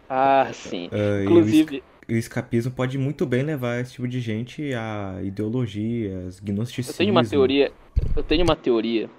Ah, 0.08 0.48
sim. 0.52 0.88
Uh, 0.88 1.24
Inclusive. 1.24 1.82
O 2.10 2.14
escapismo 2.14 2.72
pode 2.72 2.96
muito 2.96 3.26
bem 3.26 3.42
levar 3.42 3.80
esse 3.80 3.92
tipo 3.92 4.08
de 4.08 4.18
gente 4.18 4.72
a 4.72 5.20
ideologias, 5.22 6.40
gnosticismo. 6.40 6.92
Eu 6.92 6.96
tenho 6.96 7.12
uma 7.12 7.24
teoria, 7.24 7.72
eu 8.16 8.22
tenho 8.22 8.44
uma 8.44 8.56
teoria, 8.56 9.02
eu 9.02 9.10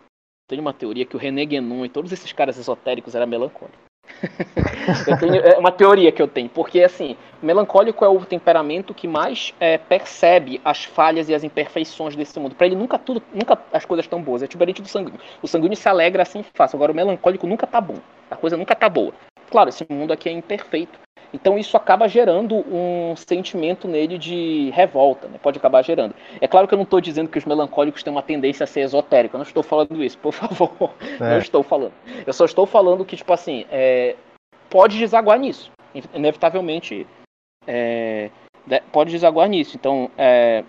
tenho 0.48 0.62
uma 0.62 0.74
teoria 0.74 1.06
que 1.06 1.16
o 1.16 1.20
René 1.20 1.46
Guénon 1.46 1.86
e 1.86 1.90
todos 1.90 2.12
esses 2.12 2.34
caras 2.34 2.58
esotéricos 2.58 3.14
eram 3.14 3.28
melancólicos. 3.28 3.78
tenho, 5.20 5.36
é 5.36 5.56
uma 5.60 5.72
teoria 5.72 6.12
que 6.12 6.20
eu 6.20 6.28
tenho, 6.28 6.50
porque 6.50 6.82
assim, 6.82 7.16
o 7.44 7.46
melancólico 7.46 8.04
é 8.04 8.10
o 8.10 8.26
temperamento 8.26 8.92
que 8.92 9.08
mais 9.08 9.54
é, 9.60 9.78
percebe 9.78 10.60
as 10.66 10.84
falhas 10.84 11.30
e 11.30 11.36
as 11.36 11.44
imperfeições 11.44 12.16
desse 12.16 12.40
mundo. 12.40 12.56
Para 12.56 12.66
ele 12.66 12.76
nunca 12.76 12.98
tudo, 12.98 13.22
nunca 13.32 13.56
as 13.72 13.86
coisas 13.86 14.06
estão 14.06 14.20
boas. 14.20 14.42
É 14.42 14.48
diferente 14.48 14.82
do 14.82 14.88
sanguíneo. 14.88 15.20
O 15.44 15.48
sanguíneo 15.48 15.78
se 15.78 15.88
alegra 15.88 16.24
assim 16.24 16.44
fácil. 16.56 16.78
Agora 16.78 16.92
o 16.92 16.96
melancólico 16.96 17.46
nunca 17.46 17.68
tá 17.68 17.80
bom. 17.80 18.00
A 18.32 18.36
coisa 18.36 18.58
nunca 18.58 18.76
tá 18.76 18.90
boa. 18.90 19.14
Claro, 19.52 19.70
esse 19.70 19.86
mundo 19.90 20.12
aqui 20.12 20.28
é 20.28 20.32
imperfeito. 20.32 21.00
Então 21.34 21.58
isso 21.58 21.78
acaba 21.78 22.08
gerando 22.08 22.56
um 22.56 23.16
sentimento 23.16 23.88
nele 23.88 24.18
de 24.18 24.72
revolta, 24.72 25.28
né? 25.28 25.40
pode 25.42 25.58
acabar 25.58 25.84
gerando. 25.84 26.16
É 26.42 26.48
claro 26.48 26.68
que 26.68 26.74
eu 26.74 26.78
não 26.78 26.84
estou 26.84 27.00
dizendo 27.00 27.30
que 27.30 27.38
os 27.38 27.46
melancólicos 27.46 28.02
têm 28.02 28.12
uma 28.12 28.24
tendência 28.24 28.64
a 28.64 28.68
ser 28.68 28.82
esotérica, 28.82 29.36
eu 29.36 29.40
não 29.40 29.46
estou 29.46 29.62
falando 29.62 30.04
isso, 30.04 30.18
por 30.18 30.34
favor, 30.34 30.94
é. 31.02 31.30
não 31.32 31.38
estou 31.38 31.62
falando. 31.62 31.94
Eu 32.26 32.34
só 32.34 32.46
estou 32.46 32.66
falando 32.66 33.06
que, 33.06 33.16
tipo 33.16 33.32
assim, 33.32 33.66
é, 33.72 34.16
pode 34.70 34.98
desaguar 34.98 35.40
nisso, 35.40 35.72
inevitavelmente 36.14 37.06
é, 37.68 38.32
pode 38.92 39.12
desaguar 39.12 39.48
nisso. 39.48 39.78
Então, 39.78 40.10
é, 40.18 40.64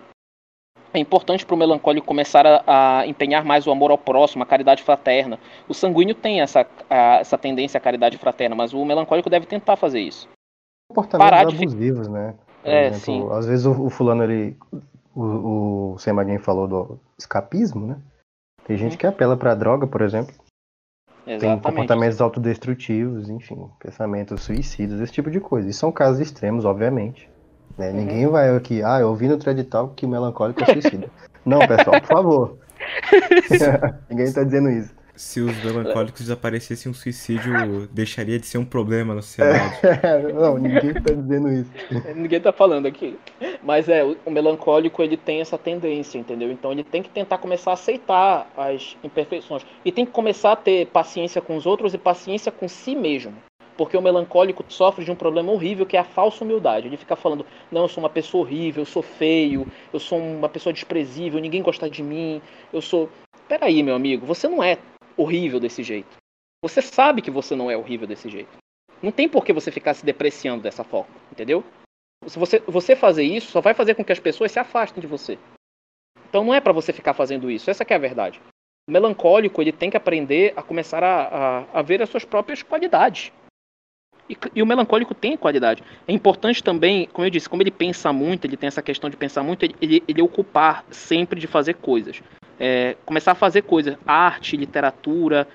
é 0.93 0.99
importante 0.99 1.43
para 1.43 1.55
o 1.55 1.57
melancólico 1.57 2.05
começar 2.05 2.45
a, 2.45 2.99
a, 2.99 3.07
empenhar 3.07 3.43
mais 3.43 3.65
o 3.65 3.71
amor 3.71 3.89
ao 3.89 3.97
próximo, 3.97 4.43
a 4.43 4.45
caridade 4.45 4.83
fraterna. 4.83 5.39
O 5.67 5.73
sanguíneo 5.73 6.13
tem 6.13 6.41
essa, 6.41 6.67
a, 6.87 7.15
essa 7.15 7.37
tendência 7.37 7.79
à 7.79 7.81
caridade 7.81 8.19
fraterna, 8.19 8.55
mas 8.55 8.73
o 8.73 8.85
melancólico 8.85 9.29
deve 9.29 9.47
tentar 9.47 9.75
fazer 9.75 10.01
isso 10.01 10.29
comportamentos 10.91 11.53
abusivos, 11.53 12.07
de... 12.07 12.13
né? 12.13 12.33
Por 12.61 12.69
é, 12.69 12.87
exemplo, 12.87 12.99
sim. 12.99 13.27
Às 13.31 13.45
vezes 13.45 13.65
o, 13.65 13.71
o 13.71 13.89
fulano 13.89 14.23
ele. 14.23 14.57
O, 15.13 15.93
o 15.93 15.97
Sem 15.97 16.13
Maguinho 16.13 16.39
falou 16.39 16.67
do 16.67 16.99
escapismo, 17.17 17.85
né? 17.85 17.97
Tem 18.65 18.77
gente 18.77 18.95
hum. 18.95 18.97
que 18.97 19.07
apela 19.07 19.35
pra 19.35 19.55
droga, 19.55 19.87
por 19.87 20.01
exemplo. 20.01 20.33
Exatamente. 21.25 21.39
Tem 21.39 21.59
comportamentos 21.59 22.21
autodestrutivos, 22.21 23.29
enfim, 23.29 23.69
pensamentos 23.79 24.41
suicidas, 24.41 24.99
esse 25.01 25.13
tipo 25.13 25.29
de 25.29 25.39
coisa. 25.39 25.69
E 25.69 25.73
são 25.73 25.91
casos 25.91 26.19
extremos, 26.19 26.65
obviamente. 26.65 27.29
Né? 27.77 27.89
Uhum. 27.89 27.95
Ninguém 27.95 28.27
vai 28.27 28.55
aqui, 28.55 28.81
ah, 28.83 28.99
eu 28.99 29.09
ouvi 29.09 29.27
no 29.27 29.37
thread 29.37 29.63
tal 29.65 29.89
que 29.89 30.05
o 30.05 30.09
melancólico 30.09 30.63
é 30.63 30.65
suicida. 30.65 31.09
Não, 31.45 31.59
pessoal, 31.59 31.99
por 32.01 32.07
favor. 32.07 32.57
Ninguém 34.09 34.31
tá 34.31 34.43
dizendo 34.43 34.69
isso 34.69 35.00
se 35.21 35.39
os 35.39 35.63
melancólicos 35.63 36.21
desaparecessem, 36.21 36.91
um 36.91 36.95
suicídio 36.95 37.87
deixaria 37.91 38.39
de 38.39 38.47
ser 38.47 38.57
um 38.57 38.65
problema 38.65 39.13
na 39.13 39.21
sociedade. 39.21 39.79
não, 40.33 40.57
ninguém 40.57 40.93
tá 40.95 41.13
dizendo 41.13 41.49
isso. 41.49 41.71
ninguém 42.15 42.41
tá 42.41 42.51
falando 42.51 42.87
aqui. 42.87 43.17
Mas 43.63 43.87
é, 43.87 44.03
o, 44.03 44.31
melancólico 44.31 45.01
ele 45.03 45.15
tem 45.15 45.39
essa 45.39 45.57
tendência, 45.59 46.17
entendeu? 46.17 46.51
Então 46.51 46.71
ele 46.71 46.83
tem 46.83 47.03
que 47.03 47.09
tentar 47.09 47.37
começar 47.37 47.69
a 47.69 47.73
aceitar 47.75 48.51
as 48.57 48.97
imperfeições. 49.03 49.63
E 49.85 49.91
tem 49.91 50.05
que 50.05 50.11
começar 50.11 50.53
a 50.53 50.55
ter 50.55 50.87
paciência 50.87 51.39
com 51.39 51.55
os 51.55 51.67
outros 51.67 51.93
e 51.93 51.99
paciência 51.99 52.51
com 52.51 52.67
si 52.67 52.95
mesmo. 52.95 53.33
Porque 53.77 53.95
o 53.95 54.01
melancólico 54.01 54.65
sofre 54.67 55.05
de 55.05 55.11
um 55.11 55.15
problema 55.15 55.51
horrível 55.51 55.85
que 55.85 55.95
é 55.95 55.99
a 55.99 56.03
falsa 56.03 56.43
humildade. 56.43 56.87
Ele 56.87 56.97
fica 56.97 57.15
falando: 57.15 57.45
não, 57.71 57.83
eu 57.83 57.87
sou 57.87 58.03
uma 58.03 58.09
pessoa 58.09 58.43
horrível, 58.43 58.81
eu 58.81 58.87
sou 58.87 59.03
feio, 59.03 59.67
eu 59.93 59.99
sou 59.99 60.17
uma 60.17 60.49
pessoa 60.49 60.73
desprezível, 60.73 61.39
ninguém 61.39 61.61
gosta 61.61 61.89
de 61.89 62.01
mim, 62.01 62.41
eu 62.73 62.81
sou. 62.81 63.07
Peraí, 63.47 63.83
meu 63.83 63.95
amigo, 63.95 64.25
você 64.25 64.47
não 64.47 64.63
é 64.63 64.77
horrível 65.17 65.59
desse 65.59 65.83
jeito. 65.83 66.21
Você 66.63 66.81
sabe 66.81 67.21
que 67.21 67.31
você 67.31 67.55
não 67.55 67.71
é 67.71 67.75
horrível 67.75 68.07
desse 68.07 68.29
jeito. 68.29 68.57
Não 69.01 69.11
tem 69.11 69.27
por 69.27 69.43
que 69.43 69.51
você 69.51 69.71
ficar 69.71 69.93
se 69.95 70.05
depreciando 70.05 70.61
dessa 70.61 70.83
forma, 70.83 71.15
entendeu? 71.31 71.63
Se 72.27 72.37
você, 72.37 72.59
você 72.59 72.95
fazer 72.95 73.23
isso, 73.23 73.51
só 73.51 73.61
vai 73.61 73.73
fazer 73.73 73.95
com 73.95 74.05
que 74.05 74.11
as 74.11 74.19
pessoas 74.19 74.51
se 74.51 74.59
afastem 74.59 75.01
de 75.01 75.07
você. 75.07 75.39
Então 76.29 76.43
não 76.43 76.53
é 76.53 76.61
para 76.61 76.71
você 76.71 76.93
ficar 76.93 77.13
fazendo 77.13 77.49
isso, 77.49 77.69
essa 77.69 77.83
é 77.87 77.93
a 77.93 77.97
verdade. 77.97 78.39
O 78.87 78.91
melancólico, 78.91 79.61
ele 79.61 79.71
tem 79.71 79.89
que 79.89 79.97
aprender 79.97 80.53
a 80.55 80.61
começar 80.61 81.03
a, 81.03 81.23
a, 81.23 81.79
a 81.79 81.81
ver 81.81 82.01
as 82.01 82.09
suas 82.09 82.23
próprias 82.23 82.61
qualidades. 82.61 83.31
E, 84.29 84.37
e, 84.55 84.61
o 84.61 84.65
melancólico 84.65 85.15
tem 85.15 85.35
qualidade. 85.35 85.83
É 86.07 86.13
importante 86.13 86.63
também, 86.63 87.07
como 87.07 87.25
eu 87.25 87.29
disse, 87.29 87.49
como 87.49 87.63
ele 87.63 87.71
pensa 87.71 88.13
muito, 88.13 88.45
ele 88.45 88.55
tem 88.55 88.67
essa 88.67 88.81
questão 88.81 89.09
de 89.09 89.17
pensar 89.17 89.43
muito, 89.43 89.63
ele, 89.63 89.75
ele, 89.81 90.03
ele 90.07 90.21
ocupar 90.21 90.85
sempre 90.89 91.39
de 91.39 91.47
fazer 91.47 91.73
coisas 91.75 92.21
é, 92.63 92.95
começar 93.03 93.31
a 93.31 93.35
fazer 93.35 93.63
coisas, 93.63 93.97
arte, 94.05 94.55
literatura, 94.55 95.47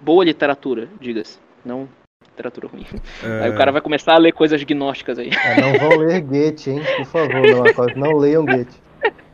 boa 0.00 0.24
literatura, 0.24 0.88
diga-se, 0.98 1.38
não 1.62 1.86
literatura 2.30 2.66
ruim. 2.68 2.86
É... 3.22 3.44
Aí 3.44 3.50
o 3.50 3.56
cara 3.56 3.70
vai 3.70 3.82
começar 3.82 4.14
a 4.14 4.18
ler 4.18 4.32
coisas 4.32 4.62
gnósticas 4.62 5.18
aí. 5.18 5.30
É, 5.44 5.60
não 5.60 5.78
vão 5.78 5.98
ler 5.98 6.22
Goethe, 6.22 6.70
hein? 6.70 6.80
Por 6.96 7.04
favor, 7.04 7.94
não, 7.94 8.10
não 8.10 8.18
leiam 8.18 8.44
Goethe. 8.44 8.74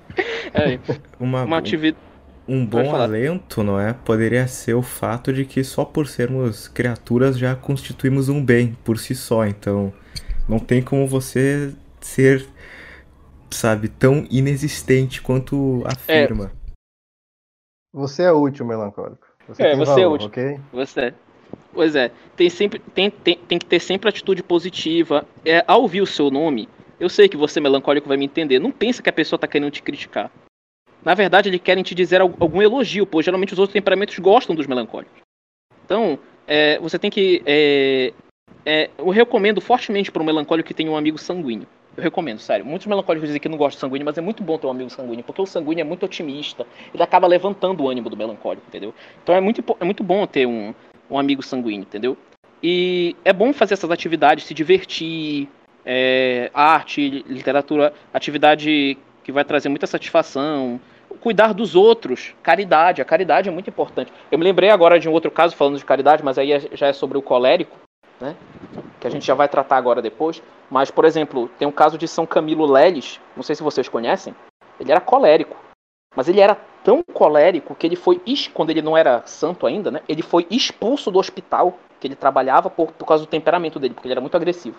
É, 0.52 0.78
uma, 1.18 1.44
uma 1.44 1.56
atividade. 1.56 1.96
Um 2.46 2.66
bom 2.66 2.94
alento, 2.94 3.62
não 3.62 3.80
é? 3.80 3.94
Poderia 3.94 4.46
ser 4.46 4.74
o 4.74 4.82
fato 4.82 5.32
de 5.32 5.46
que 5.46 5.64
só 5.64 5.86
por 5.86 6.06
sermos 6.06 6.68
criaturas 6.68 7.38
já 7.38 7.54
constituímos 7.54 8.28
um 8.28 8.44
bem 8.44 8.76
por 8.84 8.98
si 8.98 9.14
só. 9.14 9.46
Então, 9.46 9.90
não 10.46 10.58
tem 10.58 10.82
como 10.82 11.06
você 11.06 11.72
ser, 11.98 12.46
sabe, 13.50 13.88
tão 13.88 14.26
inexistente 14.30 15.22
quanto 15.22 15.82
afirma. 15.86 16.52
É 16.58 16.61
Você 17.92 18.22
é 18.22 18.32
útil, 18.32 18.64
melancólico. 18.66 19.26
Você 19.46 19.62
é, 19.62 19.76
você 19.76 19.90
é 19.90 19.94
valor, 19.94 20.00
é 20.00 20.06
útil. 20.06 20.28
ok? 20.28 20.60
Você 20.72 21.00
é. 21.00 21.14
Pois 21.72 21.94
é. 21.94 22.10
Tem, 22.36 22.48
sempre, 22.48 22.78
tem, 22.78 23.10
tem, 23.10 23.36
tem 23.36 23.58
que 23.58 23.66
ter 23.66 23.80
sempre 23.80 24.08
atitude 24.08 24.42
positiva. 24.42 25.26
É, 25.44 25.64
ao 25.66 25.82
ouvir 25.82 26.00
o 26.00 26.06
seu 26.06 26.30
nome, 26.30 26.68
eu 26.98 27.08
sei 27.08 27.28
que 27.28 27.36
você, 27.36 27.60
melancólico, 27.60 28.08
vai 28.08 28.16
me 28.16 28.24
entender. 28.24 28.58
Não 28.58 28.70
pensa 28.70 29.02
que 29.02 29.10
a 29.10 29.12
pessoa 29.12 29.36
está 29.36 29.46
querendo 29.46 29.70
te 29.70 29.82
criticar. 29.82 30.30
Na 31.04 31.14
verdade, 31.14 31.48
eles 31.48 31.60
querem 31.60 31.82
te 31.82 31.94
dizer 31.94 32.20
algum 32.20 32.62
elogio, 32.62 33.04
pois 33.04 33.24
geralmente 33.24 33.52
os 33.52 33.58
outros 33.58 33.72
temperamentos 33.72 34.18
gostam 34.18 34.54
dos 34.54 34.66
melancólicos. 34.66 35.20
Então, 35.84 36.18
é, 36.46 36.78
você 36.78 36.98
tem 36.98 37.10
que. 37.10 37.42
É, 37.44 38.12
é, 38.64 38.90
eu 38.96 39.10
recomendo 39.10 39.60
fortemente 39.60 40.12
para 40.12 40.22
um 40.22 40.26
melancólico 40.26 40.68
que 40.68 40.74
tenha 40.74 40.90
um 40.90 40.96
amigo 40.96 41.18
sanguíneo. 41.18 41.66
Eu 41.96 42.02
recomendo, 42.02 42.38
sério. 42.38 42.64
Muitos 42.64 42.86
melancólicos 42.86 43.28
dizem 43.28 43.40
que 43.40 43.48
não 43.48 43.58
gostam 43.58 43.76
de 43.76 43.80
sanguíneo, 43.80 44.04
mas 44.04 44.16
é 44.16 44.20
muito 44.20 44.42
bom 44.42 44.56
ter 44.56 44.66
um 44.66 44.70
amigo 44.70 44.90
sanguíneo, 44.90 45.24
porque 45.24 45.42
o 45.42 45.46
sanguíneo 45.46 45.82
é 45.82 45.84
muito 45.84 46.06
otimista. 46.06 46.66
Ele 46.92 47.02
acaba 47.02 47.26
levantando 47.26 47.82
o 47.82 47.88
ânimo 47.88 48.08
do 48.08 48.16
melancólico, 48.16 48.64
entendeu? 48.66 48.94
Então 49.22 49.34
é 49.34 49.40
muito, 49.40 49.62
é 49.78 49.84
muito 49.84 50.02
bom 50.02 50.26
ter 50.26 50.46
um, 50.46 50.74
um 51.10 51.18
amigo 51.18 51.42
sanguíneo, 51.42 51.82
entendeu? 51.82 52.16
E 52.62 53.14
é 53.24 53.32
bom 53.32 53.52
fazer 53.52 53.74
essas 53.74 53.90
atividades, 53.90 54.44
se 54.44 54.54
divertir, 54.54 55.48
é, 55.84 56.50
arte, 56.54 57.24
literatura, 57.28 57.92
atividade 58.14 58.96
que 59.22 59.32
vai 59.32 59.44
trazer 59.44 59.68
muita 59.68 59.86
satisfação, 59.86 60.80
cuidar 61.20 61.52
dos 61.52 61.74
outros, 61.74 62.34
caridade. 62.42 63.02
A 63.02 63.04
caridade 63.04 63.48
é 63.48 63.52
muito 63.52 63.68
importante. 63.68 64.12
Eu 64.30 64.38
me 64.38 64.44
lembrei 64.44 64.70
agora 64.70 64.98
de 64.98 65.08
um 65.08 65.12
outro 65.12 65.30
caso 65.30 65.54
falando 65.56 65.76
de 65.76 65.84
caridade, 65.84 66.22
mas 66.24 66.38
aí 66.38 66.52
é, 66.52 66.60
já 66.72 66.86
é 66.86 66.92
sobre 66.92 67.18
o 67.18 67.22
colérico, 67.22 67.76
né? 68.20 68.34
Que 69.02 69.08
a 69.08 69.10
gente 69.10 69.26
já 69.26 69.34
vai 69.34 69.48
tratar 69.48 69.76
agora 69.76 70.00
depois. 70.00 70.40
Mas, 70.70 70.88
por 70.88 71.04
exemplo, 71.04 71.48
tem 71.58 71.66
um 71.66 71.72
caso 71.72 71.98
de 71.98 72.06
São 72.06 72.24
Camilo 72.24 72.64
Leles, 72.64 73.20
não 73.34 73.42
sei 73.42 73.56
se 73.56 73.62
vocês 73.62 73.88
conhecem. 73.88 74.32
Ele 74.78 74.92
era 74.92 75.00
colérico, 75.00 75.56
mas 76.14 76.28
ele 76.28 76.40
era 76.40 76.54
tão 76.84 77.02
colérico 77.02 77.74
que 77.74 77.84
ele 77.84 77.96
foi, 77.96 78.22
quando 78.54 78.70
ele 78.70 78.80
não 78.80 78.96
era 78.96 79.26
santo 79.26 79.66
ainda, 79.66 79.90
né? 79.90 80.02
Ele 80.08 80.22
foi 80.22 80.46
expulso 80.48 81.10
do 81.10 81.18
hospital 81.18 81.76
que 81.98 82.06
ele 82.06 82.14
trabalhava 82.14 82.70
por, 82.70 82.92
por 82.92 83.04
causa 83.04 83.24
do 83.24 83.28
temperamento 83.28 83.80
dele, 83.80 83.92
porque 83.92 84.06
ele 84.06 84.14
era 84.14 84.20
muito 84.20 84.36
agressivo. 84.36 84.78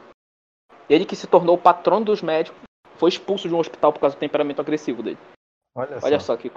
Ele 0.89 1.03
que 1.03 1.17
se 1.17 1.27
tornou 1.27 1.55
o 1.55 1.61
patrono 1.61 2.05
dos 2.05 2.21
médicos 2.21 2.61
foi 2.95 3.09
expulso 3.09 3.49
de 3.49 3.53
um 3.53 3.59
hospital 3.59 3.91
por 3.91 3.99
causa 3.99 4.15
do 4.15 4.19
temperamento 4.19 4.61
agressivo 4.61 5.03
dele. 5.03 5.17
Olha, 5.75 5.99
Olha 6.01 6.19
só, 6.21 6.27
só 6.27 6.37
que, 6.37 6.49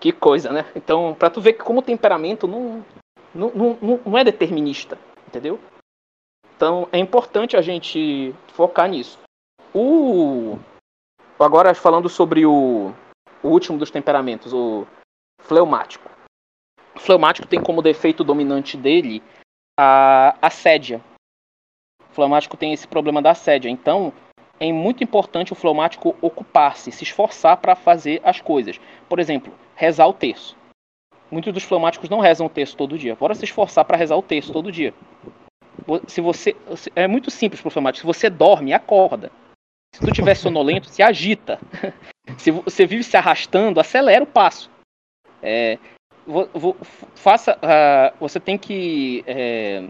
que 0.00 0.10
coisa, 0.10 0.50
né? 0.50 0.66
Então, 0.74 1.14
pra 1.16 1.30
tu 1.30 1.40
ver 1.40 1.52
que 1.52 1.62
como 1.62 1.78
o 1.78 1.84
temperamento 1.84 2.48
não, 2.48 2.84
não, 3.32 3.52
não, 3.80 4.00
não 4.04 4.18
é 4.18 4.24
determinista, 4.24 4.98
entendeu? 5.28 5.60
Então, 6.62 6.88
é 6.92 6.98
importante 6.98 7.56
a 7.56 7.60
gente 7.60 8.32
focar 8.52 8.88
nisso. 8.88 9.18
O 9.74 10.56
agora 11.36 11.74
falando 11.74 12.08
sobre 12.08 12.46
o, 12.46 12.92
o 13.42 13.48
último 13.48 13.76
dos 13.76 13.90
temperamentos, 13.90 14.52
o 14.52 14.86
fleumático. 15.40 16.08
O 16.94 17.00
fleumático 17.00 17.48
tem 17.48 17.60
como 17.60 17.82
defeito 17.82 18.22
dominante 18.22 18.76
dele 18.76 19.20
a 19.76 20.36
assédia. 20.40 21.02
O 22.08 22.14
fleumático 22.14 22.56
tem 22.56 22.72
esse 22.72 22.86
problema 22.86 23.20
da 23.20 23.32
assédia. 23.32 23.68
Então, 23.68 24.12
é 24.60 24.72
muito 24.72 25.02
importante 25.02 25.52
o 25.52 25.56
fleumático 25.56 26.14
ocupar-se, 26.22 26.92
se 26.92 27.02
esforçar 27.02 27.56
para 27.56 27.74
fazer 27.74 28.20
as 28.22 28.40
coisas. 28.40 28.80
Por 29.08 29.18
exemplo, 29.18 29.52
rezar 29.74 30.06
o 30.06 30.12
terço. 30.12 30.56
Muitos 31.28 31.52
dos 31.52 31.64
fleumáticos 31.64 32.08
não 32.08 32.20
rezam 32.20 32.46
o 32.46 32.50
terço 32.50 32.76
todo 32.76 32.96
dia. 32.96 33.16
Bora 33.16 33.34
se 33.34 33.44
esforçar 33.44 33.84
para 33.84 33.96
rezar 33.96 34.14
o 34.14 34.22
terço 34.22 34.52
todo 34.52 34.70
dia. 34.70 34.94
Se 36.06 36.20
você 36.20 36.56
é 36.94 37.06
muito 37.06 37.30
simples 37.30 37.60
para 37.60 37.68
o 37.68 37.70
fleumático. 37.70 38.00
Se 38.00 38.06
você 38.06 38.30
dorme, 38.30 38.72
acorda. 38.72 39.30
Se 39.94 40.00
tu 40.00 40.08
estiver 40.08 40.34
sonolento, 40.34 40.88
se 40.88 41.02
agita. 41.02 41.58
Se 42.38 42.50
você 42.50 42.86
vive 42.86 43.02
se 43.02 43.16
arrastando, 43.16 43.80
acelera 43.80 44.22
o 44.22 44.26
passo. 44.26 44.70
É, 45.42 45.76
vou, 46.26 46.48
vou, 46.54 46.76
faça, 47.14 47.56
uh, 47.56 48.16
você 48.18 48.38
tem 48.38 48.56
que, 48.56 49.24
é, 49.26 49.84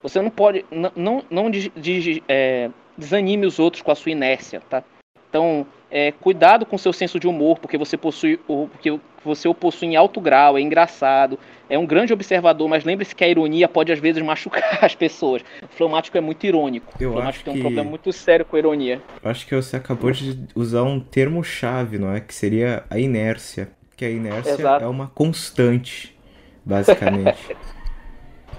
você 0.00 0.20
não 0.22 0.30
pode, 0.30 0.64
não, 0.70 0.92
não, 0.94 1.24
não 1.28 1.50
de, 1.50 1.68
de, 1.70 2.22
é, 2.28 2.70
desanime 2.96 3.46
os 3.46 3.58
outros 3.58 3.82
com 3.82 3.90
a 3.90 3.94
sua 3.94 4.12
inércia, 4.12 4.60
tá? 4.60 4.84
Então, 5.28 5.66
é, 5.94 6.10
cuidado 6.10 6.66
com 6.66 6.76
seu 6.76 6.92
senso 6.92 7.20
de 7.20 7.28
humor, 7.28 7.60
porque 7.60 7.78
você 7.78 7.96
possui, 7.96 8.36
porque 8.36 8.98
você 9.24 9.46
o 9.46 9.54
possui 9.54 9.90
em 9.90 9.96
alto 9.96 10.20
grau, 10.20 10.58
é 10.58 10.60
engraçado, 10.60 11.38
é 11.70 11.78
um 11.78 11.86
grande 11.86 12.12
observador, 12.12 12.68
mas 12.68 12.82
lembre-se 12.82 13.14
que 13.14 13.22
a 13.22 13.28
ironia 13.28 13.68
pode 13.68 13.92
às 13.92 14.00
vezes 14.00 14.20
machucar 14.26 14.84
as 14.84 14.96
pessoas. 14.96 15.42
O 15.62 15.68
fleumático 15.68 16.18
é 16.18 16.20
muito 16.20 16.44
irônico. 16.44 16.92
Eu 16.98 17.10
o 17.10 17.12
fleumático 17.12 17.28
acho 17.28 17.44
tem 17.44 17.52
um 17.52 17.56
que... 17.56 17.62
problema 17.62 17.88
muito 17.88 18.12
sério 18.12 18.44
com 18.44 18.56
a 18.56 18.58
ironia. 18.58 19.00
Eu 19.22 19.30
acho 19.30 19.46
que 19.46 19.54
você 19.54 19.76
acabou 19.76 20.10
de 20.10 20.36
usar 20.56 20.82
um 20.82 20.98
termo-chave, 20.98 21.96
não 21.96 22.12
é? 22.12 22.18
Que 22.18 22.34
seria 22.34 22.82
a 22.90 22.98
inércia. 22.98 23.68
Que 23.96 24.04
a 24.04 24.10
inércia 24.10 24.50
Exato. 24.50 24.84
é 24.84 24.88
uma 24.88 25.06
constante, 25.06 26.18
basicamente. 26.64 27.56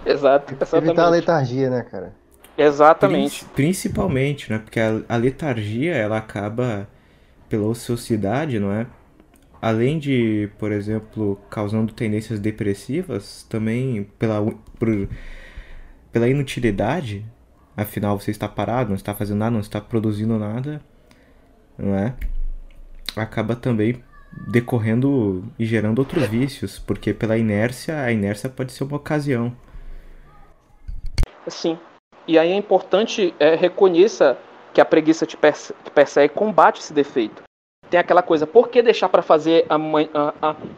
Exato, 0.05 0.53
exatamente. 0.53 0.87
Evitar 0.89 1.05
a 1.07 1.09
letargia, 1.09 1.69
né, 1.69 1.81
cara? 1.81 2.13
Exatamente. 2.55 3.43
Principalmente, 3.55 4.51
né? 4.51 4.59
Porque 4.59 4.79
a, 4.79 5.01
a 5.09 5.17
letargia, 5.17 5.95
ela 5.95 6.17
acaba 6.17 6.87
pela 7.49 7.65
ociosidade, 7.65 8.59
não 8.59 8.71
é? 8.71 8.87
Além 9.61 9.97
de, 9.97 10.49
por 10.59 10.71
exemplo, 10.71 11.39
causando 11.49 11.93
tendências 11.93 12.39
depressivas, 12.39 13.43
também 13.49 14.03
pela, 14.19 14.41
por, 14.77 15.09
pela 16.11 16.29
inutilidade, 16.29 17.25
afinal 17.75 18.19
você 18.19 18.31
está 18.31 18.47
parado, 18.47 18.89
não 18.89 18.95
está 18.95 19.13
fazendo 19.13 19.39
nada, 19.39 19.51
não 19.51 19.59
está 19.59 19.81
produzindo 19.81 20.37
nada, 20.37 20.81
não 21.77 21.95
é? 21.95 22.13
Acaba 23.15 23.55
também 23.55 24.03
decorrendo 24.47 25.43
e 25.57 25.65
gerando 25.65 25.99
outros 25.99 26.27
vícios, 26.27 26.77
porque 26.77 27.13
pela 27.13 27.37
inércia, 27.37 28.01
a 28.01 28.11
inércia 28.11 28.49
pode 28.49 28.71
ser 28.71 28.83
uma 28.83 28.97
ocasião. 28.97 29.55
Sim, 31.47 31.77
e 32.27 32.37
aí 32.37 32.51
é 32.51 32.55
importante 32.55 33.33
é, 33.39 33.55
reconheça 33.55 34.37
que 34.75 34.81
a 34.81 34.85
preguiça 34.85 35.25
te 35.25 35.37
persegue 35.37 36.33
e 36.33 36.37
combate 36.37 36.81
esse 36.81 36.93
defeito. 36.93 37.41
Tem 37.89 37.97
aquela 37.97 38.21
coisa, 38.21 38.45
por 38.45 38.67
que 38.67 38.81
deixar 38.81 39.07
para 39.07 39.21
fazer 39.21 39.65
amanhã? 39.69 40.09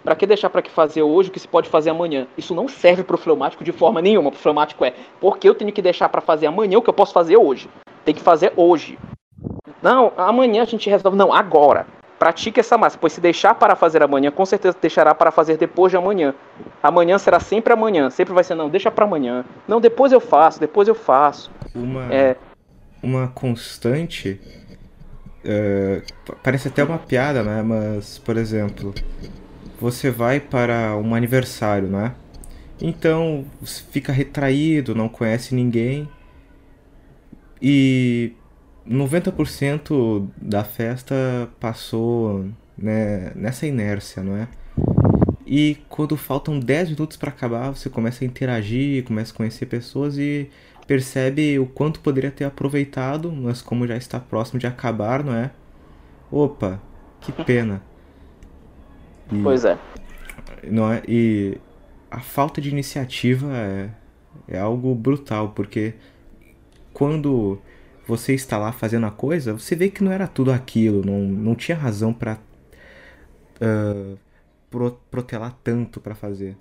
Para 0.03 0.15
que 0.15 0.27
deixar 0.27 0.51
para 0.51 0.61
que 0.61 0.69
fazer 0.69 1.01
hoje 1.01 1.29
o 1.29 1.31
que 1.31 1.39
se 1.39 1.47
pode 1.47 1.67
fazer 1.67 1.89
amanhã? 1.89 2.27
Isso 2.37 2.53
não 2.53 2.67
serve 2.67 3.03
para 3.03 3.15
o 3.15 3.17
fleumático 3.17 3.63
de 3.63 3.71
forma 3.71 3.99
nenhuma. 3.99 4.29
Para 4.29 4.37
o 4.37 4.41
fleumático 4.41 4.85
é, 4.85 4.93
por 5.19 5.39
que 5.39 5.49
eu 5.49 5.55
tenho 5.55 5.71
que 5.71 5.81
deixar 5.81 6.09
para 6.09 6.21
fazer 6.21 6.45
amanhã 6.45 6.77
o 6.77 6.81
que 6.81 6.89
eu 6.89 6.93
posso 6.93 7.11
fazer 7.11 7.37
hoje? 7.37 7.67
Tem 8.05 8.13
que 8.13 8.21
fazer 8.21 8.53
hoje. 8.55 8.99
Não, 9.81 10.13
amanhã 10.15 10.61
a 10.61 10.65
gente 10.65 10.87
resolve. 10.89 11.17
Não, 11.17 11.33
agora. 11.33 11.87
Pratique 12.19 12.59
essa 12.59 12.77
massa, 12.77 12.97
pois 12.99 13.13
se 13.13 13.21
deixar 13.21 13.55
para 13.55 13.75
fazer 13.75 14.01
amanhã, 14.01 14.31
com 14.31 14.43
certeza 14.43 14.75
deixará 14.81 15.13
para 15.13 15.31
fazer 15.31 15.55
depois 15.57 15.91
de 15.91 15.97
amanhã. 15.97 16.33
Amanhã 16.81 17.17
será 17.17 17.39
sempre 17.39 17.73
amanhã, 17.73 18.09
sempre 18.09 18.33
vai 18.33 18.43
ser 18.43 18.55
não, 18.55 18.69
deixa 18.69 18.89
para 18.89 19.05
amanhã. 19.05 19.45
Não, 19.67 19.79
depois 19.79 20.11
eu 20.11 20.19
faço, 20.19 20.59
depois 20.59 20.87
eu 20.87 20.95
faço. 20.95 21.51
Uma, 21.75 22.11
é... 22.11 22.35
uma 23.01 23.27
constante. 23.27 24.39
Uh, 25.43 26.03
parece 26.43 26.67
até 26.67 26.83
uma 26.83 26.97
piada, 26.97 27.43
né? 27.43 27.61
Mas, 27.61 28.17
por 28.17 28.37
exemplo, 28.37 28.93
você 29.79 30.09
vai 30.09 30.39
para 30.39 30.97
um 30.97 31.15
aniversário, 31.15 31.87
né? 31.87 32.13
Então 32.81 33.45
você 33.59 33.81
fica 33.91 34.11
retraído, 34.11 34.93
não 34.93 35.09
conhece 35.09 35.55
ninguém. 35.55 36.07
E 37.61 38.33
90% 38.87 40.27
da 40.39 40.63
festa 40.63 41.15
passou 41.59 42.45
né, 42.77 43.31
nessa 43.35 43.65
inércia, 43.65 44.23
não 44.23 44.37
é? 44.37 44.47
E 45.45 45.77
quando 45.89 46.17
faltam 46.17 46.59
10 46.59 46.89
minutos 46.91 47.17
para 47.17 47.29
acabar, 47.29 47.71
você 47.71 47.89
começa 47.89 48.23
a 48.23 48.27
interagir, 48.27 49.03
começa 49.05 49.33
a 49.33 49.35
conhecer 49.35 49.65
pessoas 49.65 50.17
e 50.17 50.49
percebe 50.87 51.59
o 51.59 51.65
quanto 51.67 51.99
poderia 51.99 52.31
ter 52.31 52.45
aproveitado, 52.45 53.31
mas 53.31 53.61
como 53.61 53.85
já 53.85 53.97
está 53.97 54.19
próximo 54.19 54.59
de 54.59 54.65
acabar, 54.65 55.23
não 55.23 55.33
é? 55.33 55.51
Opa, 56.31 56.81
que 57.19 57.31
pena. 57.43 57.81
E, 59.31 59.43
pois 59.43 59.65
é. 59.65 59.77
Não 60.63 60.91
é? 60.91 61.03
E 61.07 61.57
a 62.09 62.21
falta 62.21 62.61
de 62.61 62.69
iniciativa 62.69 63.47
é, 63.53 63.89
é 64.47 64.57
algo 64.57 64.95
brutal, 64.95 65.49
porque 65.49 65.93
quando 66.93 67.59
você 68.07 68.33
está 68.33 68.57
lá 68.57 68.71
fazendo 68.71 69.05
a 69.05 69.11
coisa, 69.11 69.53
você 69.53 69.75
vê 69.75 69.89
que 69.89 70.01
não 70.03 70.11
era 70.11 70.27
tudo 70.27 70.51
aquilo, 70.51 71.05
não, 71.05 71.19
não 71.19 71.53
tinha 71.53 71.77
razão 71.77 72.13
para 72.13 72.37
uh, 73.61 74.17
pro, 74.69 74.91
protelar 75.11 75.53
tanto 75.61 75.99
para 75.99 76.15
fazer. 76.15 76.55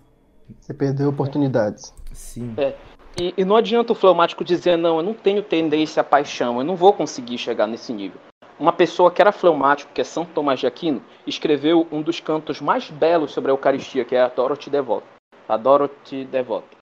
Você 0.61 0.75
perdeu 0.75 1.09
oportunidades. 1.09 1.95
Sim. 2.13 2.55
É. 2.57 2.75
E, 3.19 3.33
e, 3.37 3.45
não 3.45 3.57
adianta 3.57 3.93
o 3.93 3.97
fleumático 3.97 4.45
dizer, 4.45 4.77
não, 4.77 4.99
eu 4.99 5.03
não 5.03 5.15
tenho 5.15 5.43
tendência 5.43 6.03
à 6.03 6.05
paixão, 6.05 6.59
eu 6.59 6.65
não 6.65 6.77
vou 6.77 6.93
conseguir 6.93 7.39
chegar 7.39 7.67
nesse 7.67 7.93
nível. 7.93 8.21
Uma 8.59 8.73
pessoa 8.73 9.11
que 9.11 9.23
era 9.23 9.33
fleumático, 9.33 9.93
que 9.93 10.03
é 10.03 10.05
São 10.05 10.25
Tomás 10.25 10.61
de 10.61 10.67
Aquino, 10.67 11.03
escreveu 11.27 11.87
um 11.91 12.03
dos 12.03 12.21
cantos 12.21 12.61
mais 12.61 12.91
belos 12.91 13.33
sobre 13.33 13.51
a 13.51 13.55
Eucaristia, 13.55 14.05
que 14.05 14.15
é 14.15 14.21
Adoro-te 14.21 14.69
Devoto. 14.69 15.07
Adoro-te 15.49 16.25
Devoto. 16.27 16.77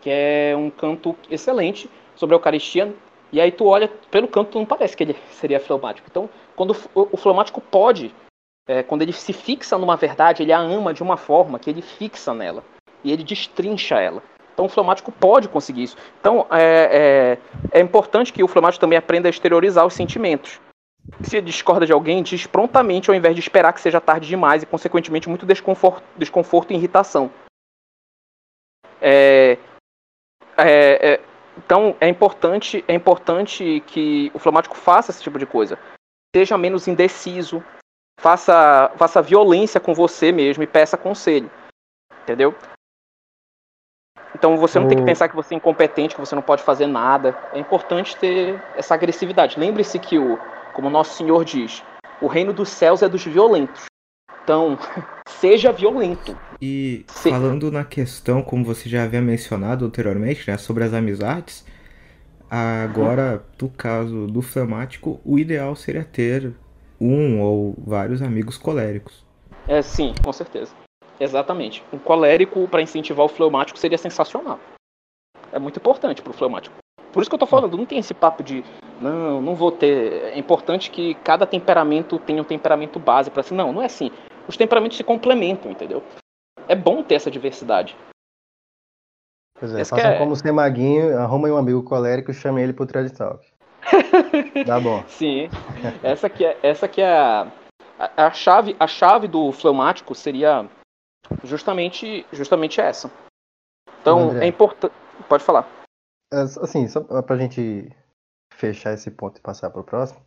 Que 0.00 0.10
é 0.10 0.54
um 0.56 0.70
canto 0.70 1.16
excelente 1.28 1.90
sobre 2.14 2.34
a 2.34 2.36
Eucaristia, 2.36 2.94
e 3.32 3.40
aí 3.40 3.50
tu 3.52 3.66
olha 3.66 3.88
pelo 4.10 4.28
canto, 4.28 4.58
não 4.58 4.64
parece 4.64 4.96
que 4.96 5.02
ele 5.02 5.16
seria 5.30 5.60
fleumático. 5.60 6.08
Então, 6.10 6.30
quando 6.56 6.74
o, 6.94 7.16
fleumático 7.16 7.60
pode 7.60 8.14
é, 8.68 8.82
quando 8.82 9.02
ele 9.02 9.12
se 9.12 9.32
fixa 9.32 9.78
numa 9.78 9.96
verdade, 9.96 10.42
ele 10.42 10.52
a 10.52 10.58
ama 10.58 10.94
de 10.94 11.02
uma 11.02 11.16
forma 11.16 11.58
que 11.58 11.70
ele 11.70 11.82
fixa 11.82 12.34
nela 12.34 12.62
e 13.02 13.10
ele 13.10 13.24
destrincha 13.24 13.96
ela. 13.96 14.22
Então 14.58 14.66
o 14.66 14.68
fleumático 14.68 15.12
pode 15.12 15.48
conseguir 15.48 15.84
isso. 15.84 15.96
Então 16.18 16.44
é, 16.50 17.38
é, 17.70 17.78
é 17.78 17.80
importante 17.80 18.32
que 18.32 18.42
o 18.42 18.48
fleumático 18.48 18.80
também 18.80 18.98
aprenda 18.98 19.28
a 19.28 19.30
exteriorizar 19.30 19.86
os 19.86 19.94
sentimentos. 19.94 20.60
Se 21.22 21.40
discorda 21.40 21.86
de 21.86 21.92
alguém, 21.92 22.24
diz 22.24 22.44
prontamente 22.44 23.08
ao 23.08 23.14
invés 23.14 23.36
de 23.36 23.40
esperar 23.40 23.72
que 23.72 23.80
seja 23.80 24.00
tarde 24.00 24.26
demais 24.26 24.64
e, 24.64 24.66
consequentemente, 24.66 25.28
muito 25.28 25.46
desconforto, 25.46 26.02
desconforto 26.16 26.72
e 26.72 26.74
irritação. 26.74 27.30
É, 29.00 29.56
é, 30.56 31.12
é, 31.12 31.20
então 31.56 31.96
é 32.00 32.08
importante, 32.08 32.84
é 32.88 32.94
importante 32.94 33.80
que 33.86 34.28
o 34.34 34.40
fleumático 34.40 34.76
faça 34.76 35.12
esse 35.12 35.22
tipo 35.22 35.38
de 35.38 35.46
coisa. 35.46 35.78
Seja 36.34 36.58
menos 36.58 36.88
indeciso, 36.88 37.62
faça, 38.20 38.90
faça 38.96 39.22
violência 39.22 39.78
com 39.78 39.94
você 39.94 40.32
mesmo 40.32 40.64
e 40.64 40.66
peça 40.66 40.98
conselho. 40.98 41.48
Entendeu? 42.24 42.52
Então 44.38 44.56
você 44.56 44.78
não 44.78 44.86
tem 44.86 44.96
que 44.96 45.04
pensar 45.04 45.28
que 45.28 45.34
você 45.34 45.54
é 45.54 45.56
incompetente, 45.56 46.14
que 46.14 46.20
você 46.20 46.34
não 46.34 46.42
pode 46.42 46.62
fazer 46.62 46.86
nada. 46.86 47.36
É 47.52 47.58
importante 47.58 48.16
ter 48.16 48.62
essa 48.76 48.94
agressividade. 48.94 49.58
Lembre-se 49.58 49.98
que, 49.98 50.16
o, 50.16 50.38
como 50.72 50.88
nosso 50.88 51.16
Senhor 51.16 51.44
diz, 51.44 51.82
o 52.22 52.28
reino 52.28 52.52
dos 52.52 52.68
céus 52.68 53.02
é 53.02 53.08
dos 53.08 53.24
violentos. 53.24 53.86
Então, 54.44 54.78
seja 55.28 55.72
violento. 55.72 56.38
E 56.62 57.04
Se... 57.08 57.30
falando 57.30 57.70
na 57.70 57.84
questão, 57.84 58.40
como 58.40 58.64
você 58.64 58.88
já 58.88 59.02
havia 59.02 59.20
mencionado 59.20 59.84
anteriormente, 59.84 60.48
né, 60.48 60.56
sobre 60.56 60.84
as 60.84 60.94
amizades, 60.94 61.64
agora, 62.48 63.42
no 63.60 63.68
caso 63.68 64.28
do 64.28 64.40
flamático, 64.40 65.20
o 65.24 65.36
ideal 65.36 65.74
seria 65.74 66.04
ter 66.04 66.54
um 67.00 67.40
ou 67.40 67.74
vários 67.76 68.22
amigos 68.22 68.56
coléricos. 68.56 69.26
É, 69.66 69.82
sim, 69.82 70.14
com 70.24 70.32
certeza. 70.32 70.72
Exatamente. 71.20 71.82
Um 71.92 71.98
colérico 71.98 72.66
para 72.68 72.82
incentivar 72.82 73.26
o 73.26 73.28
fleumático 73.28 73.78
seria 73.78 73.98
sensacional. 73.98 74.58
É 75.52 75.58
muito 75.58 75.78
importante 75.78 76.22
para 76.22 76.30
o 76.30 76.34
fleumático. 76.34 76.76
Por 77.12 77.20
isso 77.20 77.30
que 77.30 77.34
eu 77.34 77.38
tô 77.38 77.46
falando, 77.46 77.76
não 77.76 77.86
tem 77.86 77.98
esse 77.98 78.12
papo 78.12 78.42
de 78.42 78.62
não, 79.00 79.40
não 79.40 79.54
vou 79.54 79.72
ter. 79.72 80.34
É 80.34 80.38
importante 80.38 80.90
que 80.90 81.14
cada 81.16 81.46
temperamento 81.46 82.18
tenha 82.18 82.42
um 82.42 82.44
temperamento 82.44 82.98
base 82.98 83.30
para 83.30 83.40
assim. 83.40 83.54
Não, 83.54 83.72
não 83.72 83.82
é 83.82 83.86
assim. 83.86 84.10
Os 84.46 84.56
temperamentos 84.56 84.96
se 84.96 85.04
complementam, 85.04 85.70
entendeu? 85.70 86.02
É 86.66 86.74
bom 86.74 87.02
ter 87.02 87.14
essa 87.14 87.30
diversidade. 87.30 87.96
Pois 89.58 89.74
é, 89.74 89.84
façam 89.84 90.10
é... 90.10 90.18
como 90.18 90.36
ser 90.36 90.52
maguinho, 90.52 91.18
arrumem 91.18 91.52
um 91.52 91.56
amigo 91.56 91.82
colérico 91.82 92.30
e 92.30 92.34
chame 92.34 92.62
ele 92.62 92.72
pro 92.72 92.86
Thread 92.86 93.12
Talk. 93.12 93.44
Tá 94.66 94.78
bom. 94.78 95.02
Sim. 95.08 95.48
Essa 96.02 96.28
que 96.28 96.44
é, 96.44 96.58
essa 96.62 96.88
que 96.88 97.00
é 97.00 97.08
a, 97.08 97.46
a, 97.98 98.26
a, 98.26 98.30
chave, 98.32 98.76
a 98.78 98.86
chave 98.86 99.26
do 99.26 99.50
fleumático 99.52 100.14
seria 100.14 100.66
justamente, 101.44 102.26
justamente 102.32 102.80
essa. 102.80 103.10
Então, 104.00 104.30
André, 104.30 104.44
é 104.44 104.48
importante. 104.48 104.94
Pode 105.28 105.44
falar. 105.44 105.68
É, 106.32 106.40
assim, 106.40 106.86
só 106.88 107.00
pra 107.22 107.36
gente 107.36 107.90
fechar 108.52 108.92
esse 108.92 109.10
ponto 109.10 109.38
e 109.38 109.42
passar 109.42 109.70
pro 109.70 109.84
próximo. 109.84 110.20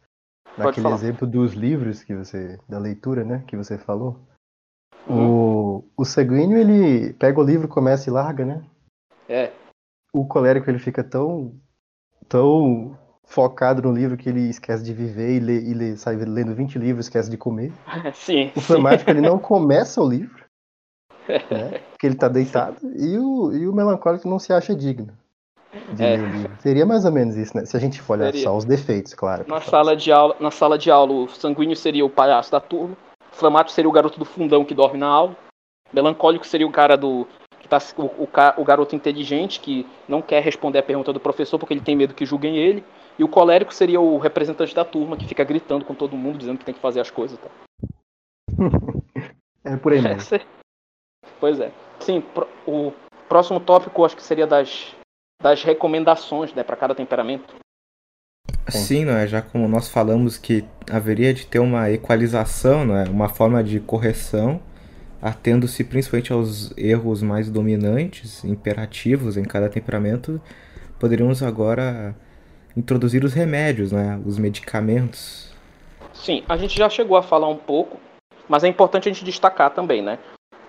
Naquele 0.58 0.90
exemplo 0.90 1.26
dos 1.26 1.54
livros 1.54 2.04
que 2.04 2.16
você. 2.16 2.60
da 2.68 2.78
leitura, 2.78 3.24
né? 3.24 3.44
Que 3.48 3.56
você 3.56 3.78
falou. 3.78 4.20
Uhum. 5.08 5.78
O, 5.78 5.92
o 5.98 6.06
sanguíneo, 6.06 6.58
ele 6.58 7.14
pega 7.14 7.40
o 7.40 7.44
livro, 7.44 7.68
começa 7.68 8.10
e 8.10 8.14
larga, 8.14 8.46
né? 8.46 8.64
É. 9.28 9.52
O 10.14 10.26
colérico, 10.28 10.70
ele 10.70 10.80
fica 10.80 11.04
tão. 11.04 11.56
tão 12.28 12.98
focado 13.24 13.82
no 13.82 13.94
livro 13.94 14.18
que 14.18 14.28
ele 14.28 14.50
esquece 14.50 14.84
de 14.84 14.94
viver 14.94 15.38
e, 15.38 15.40
lê, 15.40 15.62
e 15.62 15.74
lê, 15.74 15.96
sai 15.96 16.18
lendo 16.18 16.54
20 16.54 16.78
livros, 16.78 17.06
esquece 17.06 17.30
de 17.30 17.38
comer. 17.38 17.72
Sim. 18.14 18.52
O 18.56 18.60
flamático, 18.60 19.10
ele 19.10 19.22
não 19.22 19.40
começa 19.40 20.02
o 20.02 20.08
livro, 20.08 20.41
né? 21.28 21.80
Porque 21.92 22.08
ele 22.08 22.16
tá 22.16 22.28
deitado, 22.28 22.78
e 22.96 23.18
o, 23.18 23.54
e 23.54 23.68
o 23.68 23.74
melancólico 23.74 24.30
não 24.30 24.40
se 24.40 24.54
acha 24.54 24.76
digno. 24.76 25.14
De 25.94 26.04
é. 26.04 26.18
Seria 26.60 26.86
mais 26.86 27.06
ou 27.06 27.12
menos 27.12 27.38
isso, 27.38 27.56
né? 27.56 27.66
Se 27.66 27.78
a 27.78 27.80
gente 27.80 28.02
for 28.02 28.18
olhar 28.18 28.26
seria. 28.28 28.44
só 28.44 28.58
os 28.58 28.66
defeitos, 28.66 29.14
claro. 29.14 29.46
Na 29.48 29.62
sala, 29.62 29.96
de 29.96 30.12
aula, 30.12 30.36
na 30.40 30.52
sala 30.52 30.78
de 30.78 30.92
aula, 30.92 31.14
o 31.14 31.30
sanguíneo 31.30 31.76
seria 31.76 32.06
o 32.06 32.10
palhaço 32.10 32.52
da 32.52 32.60
turma, 32.60 32.98
o 33.32 33.36
flamático 33.36 33.72
seria 33.72 33.88
o 33.88 33.94
garoto 33.94 34.20
do 34.20 34.26
fundão 34.26 34.66
que 34.66 34.74
dorme 34.74 34.98
na 34.98 35.08
aula, 35.08 35.36
o 35.92 35.96
melancólico 35.96 36.46
seria 36.46 36.68
o 36.68 36.72
cara 36.72 36.98
do 36.98 37.26
tá, 37.72 37.80
o, 37.98 38.04
o, 38.04 38.30
o, 38.58 38.66
garoto 38.66 38.96
inteligente 38.96 39.62
que 39.62 39.88
não 40.08 40.22
quer 40.22 40.44
responder 40.44 40.80
a 40.80 40.84
pergunta 40.84 41.14
do 41.14 41.20
professor 41.22 41.58
porque 41.58 41.74
ele 41.74 41.82
tem 41.82 41.96
medo 41.96 42.14
que 42.14 42.26
julguem 42.26 42.58
ele. 42.58 42.84
E 43.18 43.24
o 43.24 43.30
colérico 43.30 43.74
seria 43.74 44.00
o 44.00 44.18
representante 44.18 44.76
da 44.76 44.84
turma 44.84 45.16
que 45.16 45.28
fica 45.28 45.44
gritando 45.44 45.86
com 45.86 45.94
todo 45.94 46.18
mundo, 46.18 46.38
dizendo 46.38 46.58
que 46.58 46.66
tem 46.66 46.74
que 46.74 46.82
fazer 46.82 47.00
as 47.00 47.12
coisas. 47.12 47.38
Tá? 47.40 47.50
é 49.64 49.78
por 49.78 49.94
aí 49.94 50.02
mesmo. 50.02 50.40
Pois 51.42 51.60
é. 51.60 51.72
Sim, 52.00 52.24
o 52.66 52.94
próximo 53.28 53.60
tópico 53.60 54.06
acho 54.06 54.16
que 54.16 54.24
seria 54.24 54.48
das, 54.48 54.96
das 55.42 55.64
recomendações 55.64 56.54
né, 56.54 56.64
para 56.64 56.78
cada 56.78 56.96
temperamento. 56.96 57.56
Sim, 58.70 59.04
não 59.06 59.14
é? 59.14 59.28
Já 59.28 59.42
como 59.42 59.68
nós 59.68 59.90
falamos 59.90 60.38
que 60.38 60.64
haveria 60.90 61.34
de 61.34 61.46
ter 61.46 61.60
uma 61.60 61.92
equalização, 61.92 62.86
não 62.86 62.96
é? 62.96 63.04
Uma 63.10 63.28
forma 63.28 63.62
de 63.62 63.80
correção 63.80 64.62
atendo-se 65.22 65.84
principalmente 65.84 66.34
aos 66.34 66.76
erros 66.76 67.22
mais 67.22 67.50
dominantes, 67.50 68.44
imperativos 68.44 69.38
em 69.38 69.44
cada 69.44 69.70
temperamento, 69.70 70.42
poderíamos 71.00 71.44
agora 71.44 72.16
introduzir 72.76 73.24
os 73.24 73.34
remédios, 73.34 73.92
né? 73.92 74.20
os 74.26 74.40
medicamentos. 74.40 75.54
Sim, 76.14 76.44
a 76.50 76.58
gente 76.58 76.76
já 76.76 76.90
chegou 76.90 77.16
a 77.18 77.22
falar 77.22 77.48
um 77.48 77.58
pouco, 77.58 78.00
mas 78.50 78.64
é 78.64 78.68
importante 78.68 79.08
a 79.08 79.12
gente 79.12 79.24
destacar 79.24 79.70
também, 79.70 80.02
né? 80.02 80.18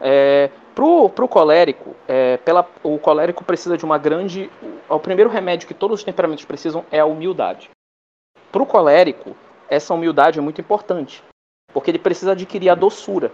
É, 0.00 0.50
pro, 0.74 1.08
pro 1.08 1.28
colérico, 1.28 1.94
é, 2.08 2.36
pela, 2.38 2.68
o 2.82 2.98
colérico 2.98 3.44
precisa 3.44 3.76
de 3.76 3.84
uma 3.84 3.98
grande. 3.98 4.50
O, 4.88 4.94
o 4.96 5.00
primeiro 5.00 5.30
remédio 5.30 5.68
que 5.68 5.74
todos 5.74 6.00
os 6.00 6.04
temperamentos 6.04 6.44
precisam 6.44 6.84
é 6.90 7.00
a 7.00 7.06
humildade. 7.06 7.70
Pro 8.50 8.66
colérico, 8.66 9.36
essa 9.68 9.94
humildade 9.94 10.38
é 10.38 10.42
muito 10.42 10.60
importante, 10.60 11.22
porque 11.72 11.90
ele 11.90 11.98
precisa 11.98 12.32
adquirir 12.32 12.68
a 12.68 12.74
doçura 12.74 13.32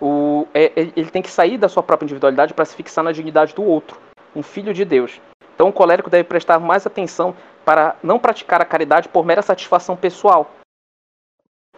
o, 0.00 0.46
é, 0.52 0.72
ele 0.76 1.10
tem 1.10 1.22
que 1.22 1.30
sair 1.30 1.56
da 1.56 1.68
sua 1.68 1.82
própria 1.82 2.04
individualidade 2.04 2.54
para 2.54 2.64
se 2.64 2.74
fixar 2.74 3.04
na 3.04 3.12
dignidade 3.12 3.54
do 3.54 3.62
outro, 3.62 3.98
um 4.34 4.42
filho 4.42 4.74
de 4.74 4.84
Deus. 4.84 5.20
Então 5.54 5.68
o 5.68 5.72
colérico 5.72 6.10
deve 6.10 6.24
prestar 6.24 6.58
mais 6.58 6.86
atenção 6.86 7.34
para 7.64 7.96
não 8.02 8.18
praticar 8.18 8.60
a 8.60 8.64
caridade 8.64 9.08
por 9.08 9.24
mera 9.24 9.40
satisfação 9.40 9.96
pessoal. 9.96 10.50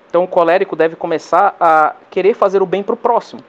Então 0.09 0.25
o 0.25 0.29
colérico 0.29 0.75
deve 0.75 0.97
começar 0.97 1.55
a 1.61 1.95
querer 2.11 2.35
fazer 2.35 2.63
o 2.63 2.67
bem 2.67 2.83
para 2.83 2.95
o 2.95 2.99
próximo. 2.99 3.43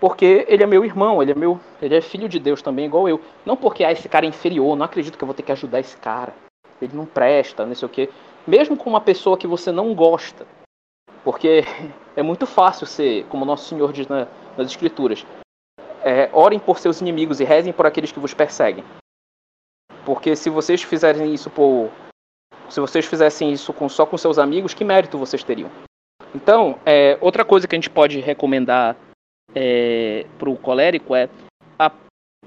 Porque 0.00 0.44
ele 0.48 0.62
é 0.62 0.66
meu 0.66 0.84
irmão, 0.84 1.22
ele 1.22 1.32
é 1.32 1.34
meu, 1.34 1.58
ele 1.80 1.96
é 1.96 2.00
filho 2.00 2.28
de 2.28 2.38
Deus 2.38 2.60
também, 2.60 2.84
igual 2.84 3.08
eu. 3.08 3.20
Não 3.44 3.56
porque 3.56 3.82
ah, 3.82 3.92
esse 3.92 4.08
cara 4.08 4.26
é 4.26 4.28
inferior, 4.28 4.76
não 4.76 4.84
acredito 4.84 5.16
que 5.16 5.24
eu 5.24 5.26
vou 5.26 5.34
ter 5.34 5.42
que 5.42 5.52
ajudar 5.52 5.80
esse 5.80 5.96
cara. 5.96 6.34
Ele 6.80 6.94
não 6.94 7.06
presta, 7.06 7.64
não 7.64 7.74
sei 7.74 7.86
o 7.86 7.90
quê. 7.90 8.10
Mesmo 8.46 8.76
com 8.76 8.90
uma 8.90 9.00
pessoa 9.00 9.38
que 9.38 9.46
você 9.46 9.72
não 9.72 9.94
gosta, 9.94 10.46
porque 11.24 11.64
é 12.14 12.22
muito 12.22 12.46
fácil 12.46 12.86
ser, 12.86 13.24
como 13.26 13.44
nosso 13.44 13.68
Senhor 13.68 13.92
diz 13.92 14.06
na, 14.06 14.28
nas 14.56 14.68
Escrituras, 14.68 15.24
é, 16.04 16.28
orem 16.32 16.58
por 16.58 16.78
seus 16.78 17.00
inimigos 17.00 17.40
e 17.40 17.44
rezem 17.44 17.72
por 17.72 17.86
aqueles 17.86 18.12
que 18.12 18.20
vos 18.20 18.34
perseguem. 18.34 18.84
Porque 20.04 20.36
se 20.36 20.50
vocês 20.50 20.82
fizerem 20.82 21.34
isso 21.34 21.50
por. 21.50 21.90
Se 22.68 22.80
vocês 22.80 23.06
fizessem 23.06 23.52
isso 23.52 23.72
com, 23.72 23.88
só 23.88 24.04
com 24.04 24.18
seus 24.18 24.38
amigos, 24.38 24.74
que 24.74 24.84
mérito 24.84 25.18
vocês 25.18 25.42
teriam? 25.42 25.70
Então, 26.34 26.78
é, 26.84 27.16
outra 27.20 27.44
coisa 27.44 27.66
que 27.66 27.74
a 27.74 27.78
gente 27.78 27.90
pode 27.90 28.20
recomendar 28.20 28.96
é, 29.54 30.26
para 30.38 30.50
o 30.50 30.56
colérico 30.56 31.14
é 31.14 31.28
a, 31.78 31.90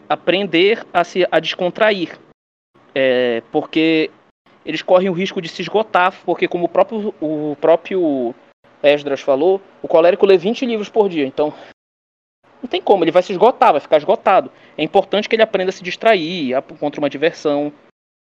aprender 0.08 0.86
a 0.94 1.04
se 1.04 1.28
a 1.32 1.40
descontrair. 1.40 2.18
É, 2.94 3.42
porque 3.52 4.10
eles 4.66 4.82
correm 4.82 5.10
o 5.10 5.14
risco 5.14 5.42
de 5.42 5.48
se 5.48 5.62
esgotar, 5.62 6.14
porque 6.26 6.48
como 6.48 6.66
o 6.66 6.70
próprio, 6.70 7.14
o 7.22 7.56
próprio 7.62 8.34
Esdras 8.84 9.22
falou, 9.22 9.62
o 9.82 9.88
colérico 9.88 10.26
lê 10.26 10.38
20 10.38 10.66
livros 10.66 10.90
por 10.90 11.10
dia. 11.10 11.26
Então, 11.26 11.54
não 12.62 12.70
tem 12.70 12.82
como, 12.82 13.04
ele 13.04 13.12
vai 13.12 13.24
se 13.24 13.32
esgotar, 13.32 13.72
vai 13.72 13.82
ficar 13.82 13.98
esgotado. 13.98 14.52
É 14.78 14.84
importante 14.84 15.30
que 15.30 15.36
ele 15.36 15.44
aprenda 15.44 15.70
a 15.70 15.74
se 15.74 15.84
distrair, 15.84 16.54
a, 16.54 16.62
contra 16.62 17.00
uma 17.00 17.10
diversão. 17.10 17.72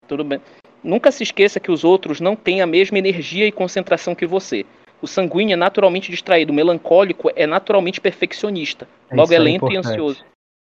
Tudo 0.06 0.22
bem. 0.22 0.40
Nunca 0.82 1.10
se 1.10 1.22
esqueça 1.22 1.58
que 1.58 1.70
os 1.70 1.84
outros 1.84 2.20
não 2.20 2.36
têm 2.36 2.60
a 2.60 2.66
mesma 2.66 2.98
energia 2.98 3.46
e 3.46 3.52
concentração 3.52 4.14
que 4.14 4.26
você. 4.26 4.64
O 5.06 5.08
sanguíneo 5.08 5.52
é 5.52 5.56
naturalmente 5.56 6.10
distraído, 6.10 6.50
o 6.50 6.54
melancólico 6.54 7.30
é 7.36 7.46
naturalmente 7.46 8.00
perfeccionista. 8.00 8.88
Logo 9.12 9.32
é, 9.32 9.36
é 9.36 9.38
lento 9.38 9.68
é 9.68 9.74
e 9.74 9.76
ansioso. 9.76 10.24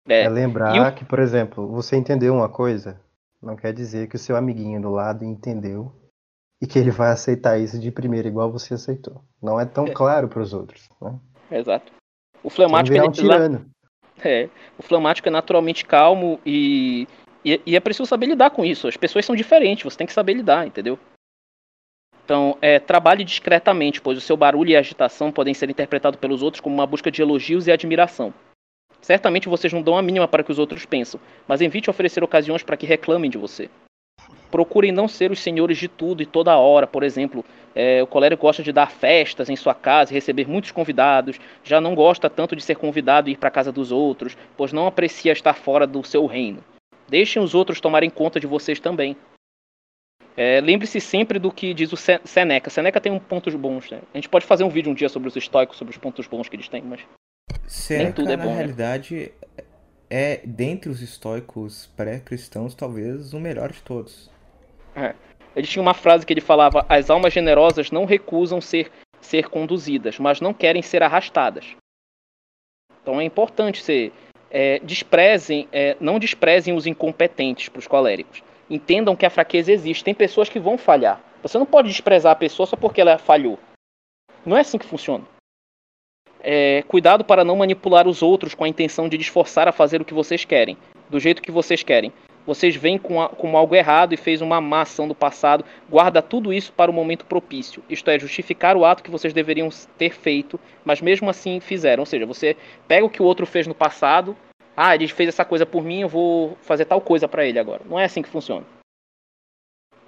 É, 0.09 0.23
é 0.23 0.29
lembrar 0.29 0.91
o... 0.91 0.95
que, 0.95 1.05
por 1.05 1.19
exemplo, 1.19 1.67
você 1.67 1.95
entendeu 1.95 2.33
uma 2.33 2.49
coisa, 2.49 2.99
não 3.39 3.55
quer 3.55 3.71
dizer 3.71 4.09
que 4.09 4.15
o 4.15 4.19
seu 4.19 4.35
amiguinho 4.35 4.81
do 4.81 4.89
lado 4.89 5.23
entendeu 5.23 5.93
e 6.59 6.65
que 6.65 6.79
ele 6.79 6.89
vai 6.89 7.11
aceitar 7.11 7.59
isso 7.59 7.77
de 7.77 7.91
primeira, 7.91 8.27
igual 8.27 8.51
você 8.51 8.73
aceitou. 8.73 9.23
Não 9.39 9.59
é 9.59 9.65
tão 9.65 9.85
é. 9.85 9.91
claro 9.91 10.27
para 10.27 10.41
os 10.41 10.55
outros. 10.55 10.89
Né? 10.99 11.19
Exato. 11.51 11.91
O 12.41 12.49
flamático 12.49 12.97
é 12.97 13.03
um 13.03 13.11
tirano. 13.11 13.67
É, 14.23 14.49
o 14.75 14.95
é 15.23 15.29
naturalmente 15.29 15.85
calmo 15.85 16.39
e, 16.43 17.07
e, 17.45 17.61
e, 17.63 17.75
é 17.75 17.79
preciso 17.79 18.07
saber 18.07 18.25
lidar 18.25 18.49
com 18.49 18.65
isso. 18.65 18.87
As 18.87 18.97
pessoas 18.97 19.23
são 19.23 19.35
diferentes, 19.35 19.83
você 19.83 19.99
tem 19.99 20.07
que 20.07 20.13
saber 20.13 20.33
lidar, 20.33 20.65
entendeu? 20.65 20.97
Então, 22.31 22.57
é, 22.61 22.79
trabalhe 22.79 23.25
discretamente, 23.25 23.99
pois 23.99 24.17
o 24.17 24.21
seu 24.21 24.37
barulho 24.37 24.69
e 24.69 24.77
agitação 24.77 25.33
podem 25.33 25.53
ser 25.53 25.69
interpretados 25.69 26.17
pelos 26.17 26.41
outros 26.41 26.61
como 26.61 26.73
uma 26.73 26.87
busca 26.87 27.11
de 27.11 27.21
elogios 27.21 27.67
e 27.67 27.73
admiração. 27.73 28.33
Certamente 29.01 29.49
vocês 29.49 29.73
não 29.73 29.81
dão 29.81 29.97
a 29.97 30.01
mínima 30.01 30.29
para 30.29 30.41
que 30.41 30.49
os 30.49 30.57
outros 30.57 30.85
pensam, 30.85 31.19
mas 31.45 31.59
evite 31.59 31.89
oferecer 31.89 32.23
ocasiões 32.23 32.63
para 32.63 32.77
que 32.77 32.85
reclamem 32.85 33.29
de 33.29 33.37
você. 33.37 33.69
Procurem 34.49 34.93
não 34.93 35.09
ser 35.09 35.29
os 35.29 35.41
senhores 35.41 35.77
de 35.77 35.89
tudo 35.89 36.23
e 36.23 36.25
toda 36.25 36.55
hora, 36.55 36.87
por 36.87 37.03
exemplo. 37.03 37.43
É, 37.75 38.01
o 38.01 38.07
colérico 38.07 38.43
gosta 38.43 38.63
de 38.63 38.71
dar 38.71 38.89
festas 38.89 39.49
em 39.49 39.57
sua 39.57 39.75
casa 39.75 40.13
e 40.13 40.15
receber 40.15 40.47
muitos 40.47 40.71
convidados. 40.71 41.37
Já 41.65 41.81
não 41.81 41.93
gosta 41.93 42.29
tanto 42.29 42.55
de 42.55 42.63
ser 42.63 42.75
convidado 42.75 43.27
e 43.27 43.33
ir 43.33 43.37
para 43.37 43.49
a 43.49 43.51
casa 43.51 43.73
dos 43.73 43.91
outros, 43.91 44.37
pois 44.55 44.71
não 44.71 44.87
aprecia 44.87 45.33
estar 45.33 45.55
fora 45.55 45.85
do 45.85 46.01
seu 46.01 46.25
reino. 46.27 46.63
Deixem 47.09 47.41
os 47.41 47.53
outros 47.53 47.81
tomarem 47.81 48.09
conta 48.09 48.39
de 48.39 48.47
vocês 48.47 48.79
também. 48.79 49.17
É, 50.41 50.59
Lembre-se 50.59 50.99
sempre 50.99 51.37
do 51.37 51.51
que 51.51 51.71
diz 51.71 51.93
o 51.93 51.95
Seneca. 51.95 52.71
Seneca 52.71 52.99
tem 52.99 53.11
um 53.11 53.19
pontos 53.19 53.53
bons. 53.53 53.91
Né? 53.91 54.01
A 54.11 54.17
gente 54.17 54.27
pode 54.27 54.43
fazer 54.43 54.63
um 54.63 54.69
vídeo 54.69 54.91
um 54.91 54.95
dia 54.95 55.07
sobre 55.07 55.29
os 55.29 55.35
estoicos, 55.35 55.77
sobre 55.77 55.93
os 55.93 55.99
pontos 55.99 56.25
bons 56.25 56.49
que 56.49 56.55
eles 56.55 56.67
têm, 56.67 56.81
mas 56.81 57.01
Seneca, 57.67 58.03
nem 58.05 58.11
tudo 58.11 58.31
é 58.31 58.37
bom. 58.37 58.45
Na 58.45 58.49
né? 58.49 58.55
realidade, 58.55 59.31
é 60.09 60.41
dentre 60.43 60.89
os 60.89 60.99
estoicos 60.99 61.91
pré-cristãos 61.95 62.73
talvez 62.73 63.35
o 63.35 63.39
melhor 63.39 63.71
de 63.71 63.83
todos. 63.83 64.31
É. 64.95 65.13
Ele 65.55 65.67
tinha 65.67 65.83
uma 65.83 65.93
frase 65.93 66.25
que 66.25 66.33
ele 66.33 66.41
falava: 66.41 66.87
As 66.89 67.11
almas 67.11 67.31
generosas 67.31 67.91
não 67.91 68.05
recusam 68.05 68.59
ser, 68.59 68.91
ser 69.19 69.47
conduzidas, 69.47 70.17
mas 70.17 70.41
não 70.41 70.55
querem 70.55 70.81
ser 70.81 71.03
arrastadas. 71.03 71.75
Então 73.03 73.21
é 73.21 73.23
importante 73.23 73.83
ser 73.83 74.11
é, 74.49 74.79
desprezem, 74.79 75.67
é, 75.71 75.95
não 75.99 76.17
desprezem 76.17 76.73
os 76.73 76.87
incompetentes 76.87 77.69
para 77.69 77.79
os 77.79 77.85
coléricos. 77.85 78.41
Entendam 78.71 79.17
que 79.17 79.25
a 79.25 79.29
fraqueza 79.29 79.69
existe. 79.69 80.01
Tem 80.01 80.13
pessoas 80.13 80.47
que 80.47 80.57
vão 80.57 80.77
falhar. 80.77 81.21
Você 81.43 81.57
não 81.57 81.65
pode 81.65 81.89
desprezar 81.89 82.31
a 82.31 82.35
pessoa 82.35 82.65
só 82.65 82.77
porque 82.77 83.01
ela 83.01 83.17
falhou. 83.17 83.59
Não 84.45 84.55
é 84.55 84.61
assim 84.61 84.77
que 84.77 84.85
funciona. 84.85 85.25
É, 86.39 86.81
cuidado 86.87 87.25
para 87.25 87.43
não 87.43 87.57
manipular 87.57 88.07
os 88.07 88.23
outros 88.23 88.55
com 88.55 88.63
a 88.63 88.69
intenção 88.69 89.09
de 89.09 89.17
esforçar 89.17 89.67
a 89.67 89.73
fazer 89.73 90.01
o 90.01 90.05
que 90.05 90.13
vocês 90.13 90.45
querem, 90.45 90.77
do 91.09 91.19
jeito 91.19 91.41
que 91.41 91.51
vocês 91.51 91.83
querem. 91.83 92.13
Vocês 92.47 92.73
veem 92.75 92.97
com, 92.97 93.21
a, 93.21 93.27
com 93.27 93.57
algo 93.57 93.75
errado 93.75 94.13
e 94.13 94.17
fez 94.17 94.41
uma 94.41 94.61
má 94.61 94.81
ação 94.81 95.05
do 95.05 95.13
passado. 95.13 95.65
Guarda 95.89 96.21
tudo 96.21 96.53
isso 96.53 96.71
para 96.71 96.89
o 96.89 96.93
momento 96.93 97.25
propício. 97.25 97.83
Isto 97.89 98.09
é, 98.09 98.17
justificar 98.17 98.77
o 98.77 98.85
ato 98.85 99.03
que 99.03 99.11
vocês 99.11 99.33
deveriam 99.33 99.67
ter 99.97 100.13
feito, 100.13 100.57
mas 100.85 101.01
mesmo 101.01 101.29
assim 101.29 101.59
fizeram. 101.59 102.01
Ou 102.01 102.05
seja, 102.05 102.25
você 102.25 102.55
pega 102.87 103.05
o 103.05 103.09
que 103.09 103.21
o 103.21 103.25
outro 103.25 103.45
fez 103.45 103.67
no 103.67 103.75
passado. 103.75 104.35
Ah, 104.83 104.95
ele 104.95 105.07
fez 105.07 105.29
essa 105.29 105.45
coisa 105.45 105.63
por 105.63 105.83
mim, 105.83 106.01
eu 106.01 106.09
vou 106.09 106.57
fazer 106.61 106.85
tal 106.85 106.99
coisa 106.99 107.27
para 107.27 107.45
ele 107.45 107.59
agora. 107.59 107.83
Não 107.85 107.99
é 107.99 108.05
assim 108.05 108.23
que 108.23 108.29
funciona. 108.29 108.65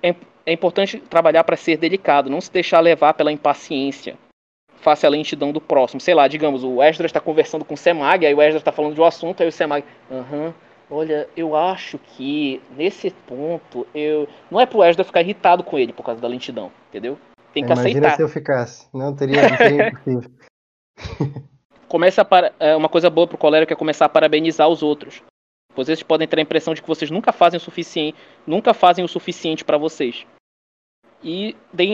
É, 0.01 0.15
é 0.47 0.51
importante 0.51 0.97
trabalhar 0.97 1.43
para 1.43 1.55
ser 1.55 1.77
delicado, 1.77 2.27
não 2.27 2.41
se 2.41 2.51
deixar 2.51 2.79
levar 2.79 3.13
pela 3.13 3.31
impaciência 3.31 4.17
face 4.77 5.05
à 5.05 5.09
lentidão 5.09 5.51
do 5.51 5.61
próximo. 5.61 6.01
Sei 6.01 6.15
lá, 6.15 6.27
digamos, 6.27 6.63
o 6.63 6.81
Esdras 6.81 7.09
está 7.09 7.19
conversando 7.19 7.63
com 7.63 7.75
o 7.75 7.77
Semag, 7.77 8.25
aí 8.25 8.33
o 8.33 8.41
Esdras 8.41 8.61
está 8.61 8.71
falando 8.71 8.95
de 8.95 9.01
um 9.01 9.05
assunto, 9.05 9.43
aí 9.43 9.47
o 9.47 9.51
Semag, 9.51 9.85
aham, 10.11 10.49
uh 10.49 10.53
Olha, 10.89 11.27
eu 11.35 11.55
acho 11.55 11.97
que 11.97 12.61
nesse 12.75 13.09
ponto 13.11 13.87
eu 13.95 14.27
não 14.51 14.59
é 14.59 14.65
pro 14.65 14.83
Esdra 14.83 15.05
ficar 15.05 15.21
irritado 15.21 15.63
com 15.63 15.77
ele 15.77 15.93
por 15.93 16.03
causa 16.03 16.21
da 16.21 16.27
lentidão, 16.27 16.71
entendeu? 16.89 17.17
Tem 17.53 17.63
que 17.63 17.71
Imagina 17.71 17.89
aceitar. 17.89 18.15
Se 18.15 18.21
eu 18.21 18.27
ficasse, 18.27 18.89
não 18.93 19.15
teria, 19.15 19.49
não 19.49 19.57
teria. 19.57 19.91
Começa 21.93 22.23
a 22.23 22.53
é 22.59 22.75
uma 22.75 22.89
coisa 22.89 23.07
boa 23.07 23.27
pro 23.27 23.37
colérico 23.37 23.71
é 23.71 23.75
começar 23.75 24.05
a 24.05 24.09
parabenizar 24.09 24.67
os 24.67 24.81
outros. 24.81 25.21
Pois 25.75 25.87
eles 25.87 26.01
podem 26.01 26.27
ter 26.27 26.39
a 26.39 26.41
impressão 26.41 26.73
de 26.73 26.81
que 26.81 26.87
vocês 26.87 27.11
nunca 27.11 27.31
fazem 27.31 27.59
o 27.59 27.61
suficiente, 27.61 28.17
nunca 28.47 28.73
fazem 28.73 29.05
o 29.05 29.07
suficiente 29.07 29.63
para 29.63 29.77
vocês. 29.77 30.25
E 31.23 31.55
deem, 31.71 31.93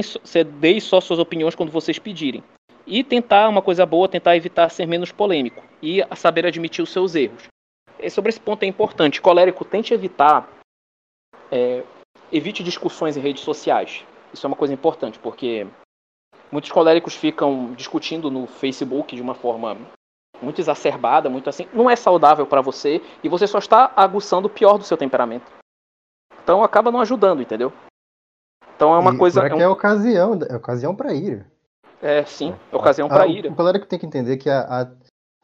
deem 0.57 0.79
só 0.79 1.01
suas 1.01 1.19
opiniões 1.19 1.53
quando 1.53 1.69
vocês 1.69 1.99
pedirem. 1.99 2.41
E 2.87 3.03
tentar 3.03 3.49
uma 3.49 3.61
coisa 3.61 3.85
boa, 3.85 4.07
tentar 4.07 4.37
evitar 4.37 4.69
ser 4.69 4.85
menos 4.85 5.11
polêmico 5.11 5.61
e 5.83 6.01
saber 6.15 6.45
admitir 6.45 6.81
os 6.81 6.91
seus 6.91 7.13
erros 7.13 7.49
sobre 8.09 8.29
esse 8.29 8.39
ponto 8.39 8.63
é 8.63 8.67
importante. 8.67 9.19
Colérico, 9.19 9.65
tente 9.65 9.93
evitar. 9.93 10.47
É, 11.51 11.83
evite 12.31 12.63
discussões 12.63 13.17
em 13.17 13.19
redes 13.19 13.43
sociais. 13.43 14.05
Isso 14.33 14.45
é 14.45 14.47
uma 14.47 14.55
coisa 14.55 14.73
importante, 14.73 15.19
porque 15.19 15.67
muitos 16.51 16.71
coléricos 16.71 17.15
ficam 17.15 17.73
discutindo 17.73 18.29
no 18.29 18.47
Facebook 18.47 19.15
de 19.15 19.21
uma 19.21 19.35
forma 19.35 19.77
muito 20.41 20.59
exacerbada, 20.59 21.29
muito 21.29 21.49
assim. 21.49 21.67
Não 21.73 21.89
é 21.89 21.95
saudável 21.95 22.45
para 22.45 22.61
você 22.61 23.01
e 23.23 23.29
você 23.29 23.45
só 23.47 23.59
está 23.59 23.91
aguçando 23.95 24.47
o 24.47 24.51
pior 24.51 24.77
do 24.77 24.83
seu 24.83 24.97
temperamento. 24.97 25.51
Então 26.43 26.63
acaba 26.63 26.91
não 26.91 27.01
ajudando, 27.01 27.41
entendeu? 27.41 27.71
Então 28.75 28.95
é 28.95 28.99
uma 28.99 29.13
e 29.13 29.17
coisa. 29.17 29.45
É, 29.45 29.53
um... 29.53 29.59
é 29.59 29.67
ocasião, 29.67 30.39
é 30.49 30.55
ocasião 30.55 30.95
para 30.95 31.13
ir. 31.13 31.45
É, 32.01 32.23
sim, 32.23 32.55
é 32.71 32.75
ocasião 32.75 33.09
para 33.09 33.27
ir. 33.27 33.45
O 33.47 33.55
colérico 33.55 33.85
tem 33.85 33.99
que 33.99 34.05
entender 34.05 34.37
que 34.37 34.49
a, 34.49 34.61
a 34.61 34.85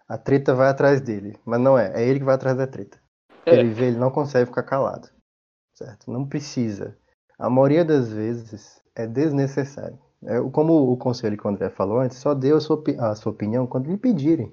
a 0.08 0.18
treta 0.18 0.54
vai 0.54 0.70
atrás 0.70 1.02
dele. 1.02 1.38
Mas 1.46 1.60
não 1.60 1.78
é, 1.78 1.92
é 2.02 2.08
ele 2.08 2.20
que 2.20 2.26
vai 2.26 2.36
atrás 2.36 2.58
da 2.58 2.68
treta. 2.68 3.00
É. 3.46 3.56
Ele 3.56 3.70
vê, 3.70 3.88
ele 3.88 3.98
não 3.98 4.12
consegue 4.12 4.46
ficar 4.46 4.64
calado. 4.64 5.10
Certo? 5.74 6.12
Não 6.12 6.28
precisa. 6.28 6.98
A 7.38 7.50
maioria 7.50 7.84
das 7.84 8.12
vezes 8.12 8.82
é 8.96 9.06
desnecessário. 9.06 10.00
É, 10.26 10.42
como 10.52 10.92
o 10.92 10.98
conselho 10.98 11.38
que 11.38 11.46
o 11.46 11.50
André 11.50 11.70
falou 11.70 12.00
antes, 12.00 12.18
só 12.18 12.34
dê 12.34 12.52
a 12.52 12.60
sua, 12.60 12.82
a 13.00 13.16
sua 13.16 13.32
opinião 13.32 13.68
quando 13.68 13.88
lhe 13.88 13.98
pedirem. 13.98 14.52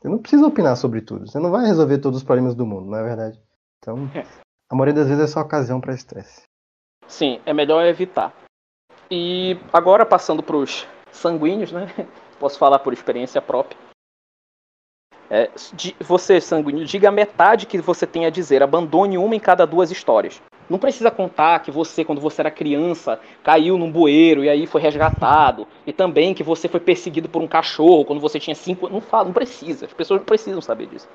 Você 0.00 0.08
não 0.08 0.18
precisa 0.18 0.46
opinar 0.46 0.76
sobre 0.76 1.00
tudo. 1.02 1.28
Você 1.28 1.38
não 1.38 1.50
vai 1.50 1.66
resolver 1.66 1.98
todos 1.98 2.18
os 2.18 2.24
problemas 2.24 2.54
do 2.54 2.66
mundo, 2.66 2.90
não 2.90 2.98
é 2.98 3.04
verdade? 3.04 3.40
Então, 3.78 4.10
é. 4.14 4.26
a 4.68 4.74
maioria 4.74 4.94
das 4.94 5.08
vezes 5.08 5.24
é 5.24 5.26
só 5.26 5.40
ocasião 5.40 5.80
para 5.80 5.94
estresse. 5.94 6.42
Sim, 7.06 7.40
é 7.44 7.52
melhor 7.52 7.84
evitar. 7.84 8.34
E 9.10 9.58
agora 9.72 10.06
passando 10.06 10.42
para 10.42 10.56
os 10.56 10.86
sanguíneos, 11.12 11.72
né? 11.72 11.86
Posso 12.38 12.58
falar 12.58 12.78
por 12.78 12.92
experiência 12.92 13.42
própria. 13.42 13.78
É, 15.28 15.50
você, 16.00 16.40
sanguíneo, 16.40 16.84
diga 16.84 17.10
metade 17.10 17.66
que 17.66 17.78
você 17.78 18.06
tem 18.06 18.26
a 18.26 18.30
dizer. 18.30 18.62
Abandone 18.62 19.18
uma 19.18 19.36
em 19.36 19.40
cada 19.40 19.66
duas 19.66 19.90
histórias. 19.90 20.42
Não 20.70 20.78
precisa 20.78 21.10
contar 21.10 21.58
que 21.58 21.70
você, 21.72 22.04
quando 22.04 22.20
você 22.20 22.40
era 22.40 22.50
criança, 22.50 23.18
caiu 23.42 23.76
num 23.76 23.90
bueiro 23.90 24.44
e 24.44 24.48
aí 24.48 24.68
foi 24.68 24.80
resgatado. 24.80 25.66
E 25.84 25.92
também 25.92 26.32
que 26.32 26.44
você 26.44 26.68
foi 26.68 26.78
perseguido 26.78 27.28
por 27.28 27.42
um 27.42 27.48
cachorro 27.48 28.04
quando 28.04 28.20
você 28.20 28.38
tinha 28.38 28.54
cinco. 28.54 28.88
Não 28.88 29.00
fala, 29.00 29.24
não 29.24 29.32
precisa. 29.32 29.86
As 29.86 29.92
pessoas 29.92 30.20
não 30.20 30.24
precisam 30.24 30.60
saber 30.60 30.86
disso. 30.86 31.08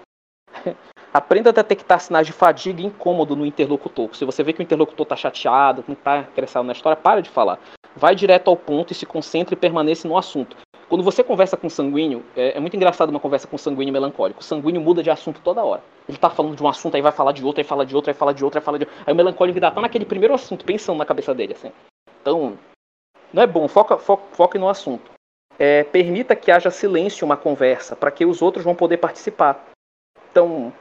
Aprenda 1.14 1.51
a 1.51 1.53
detectar 1.53 2.01
sinais 2.01 2.28
de 2.28 2.34
fadiga 2.34 2.82
e 2.82 2.86
incômodo 2.86 3.38
no 3.38 3.45
interlocutor. 3.45 4.14
Se 4.14 4.26
você 4.26 4.43
vê 4.43 4.51
que 4.51 4.60
o 4.60 4.64
interlocutor 4.64 5.06
está 5.06 5.16
chateado, 5.16 5.86
não 5.88 5.93
está 5.93 6.20
interessado 6.20 6.66
na 6.66 6.74
história, 6.74 6.97
para 6.97 7.22
de 7.22 7.30
falar. 7.30 7.58
Vai 7.95 8.14
direto 8.14 8.49
ao 8.49 8.58
ponto 8.58 8.91
e 8.91 8.93
se 8.93 9.06
concentre 9.06 9.56
e 9.56 9.58
permaneça 9.58 10.06
no 10.06 10.18
assunto. 10.18 10.58
Quando 10.88 11.04
você 11.04 11.24
conversa 11.24 11.58
com 11.58 11.68
sanguíneo, 11.68 12.24
é, 12.36 12.56
é, 12.56 12.60
muito 12.60 12.76
engraçado 12.76 13.10
uma 13.10 13.20
conversa 13.20 13.48
com 13.48 13.58
sanguíneo 13.58 13.92
melancólico. 13.92 14.42
O 14.42 14.44
sanguíneo 14.44 14.80
muda 14.80 15.02
de 15.02 15.10
assunto 15.10 15.42
toda 15.44 15.64
hora. 15.64 15.82
Ele 16.08 16.18
tá 16.18 16.30
falando 16.30 16.56
de 16.56 16.62
um 16.62 16.68
assunto, 16.68 16.96
aí 16.96 17.02
vai 17.02 17.12
falar 17.12 17.32
de 17.32 17.44
outro, 17.44 17.60
aí 17.60 17.64
fala 17.64 17.86
de 17.86 17.96
outro, 17.96 18.12
aí 18.12 18.14
fala 18.16 18.34
de 18.34 18.44
outro, 18.44 18.60
aí 18.60 18.64
fala 18.64 18.78
de 18.78 18.86
outro. 18.86 19.04
Aí 19.06 19.14
o 19.14 19.16
melancólico 19.16 19.58
ainda 19.58 19.72
tá 19.72 19.82
naquele 19.82 20.06
primeiro 20.06 20.34
assunto, 20.34 20.64
pensando 20.64 20.98
na 20.98 21.06
cabeça 21.06 21.34
dele, 21.34 21.54
assim. 21.54 21.72
Então, 22.22 22.58
não 23.34 23.42
é 23.42 23.48
bom, 23.48 23.68
foca, 23.68 23.98
foca, 23.98 24.24
foque 24.34 24.60
no 24.60 24.70
assunto. 24.70 25.12
É, 25.58 25.84
permita 25.86 26.36
que 26.36 26.52
haja 26.52 26.70
silêncio 26.70 27.26
uma 27.26 27.38
conversa, 27.38 27.96
para 27.96 28.12
que 28.12 28.26
os 28.26 28.42
outros 28.44 28.64
vão 28.64 28.76
poder 28.76 28.98
participar. 28.98 29.66
Então, 30.30 30.72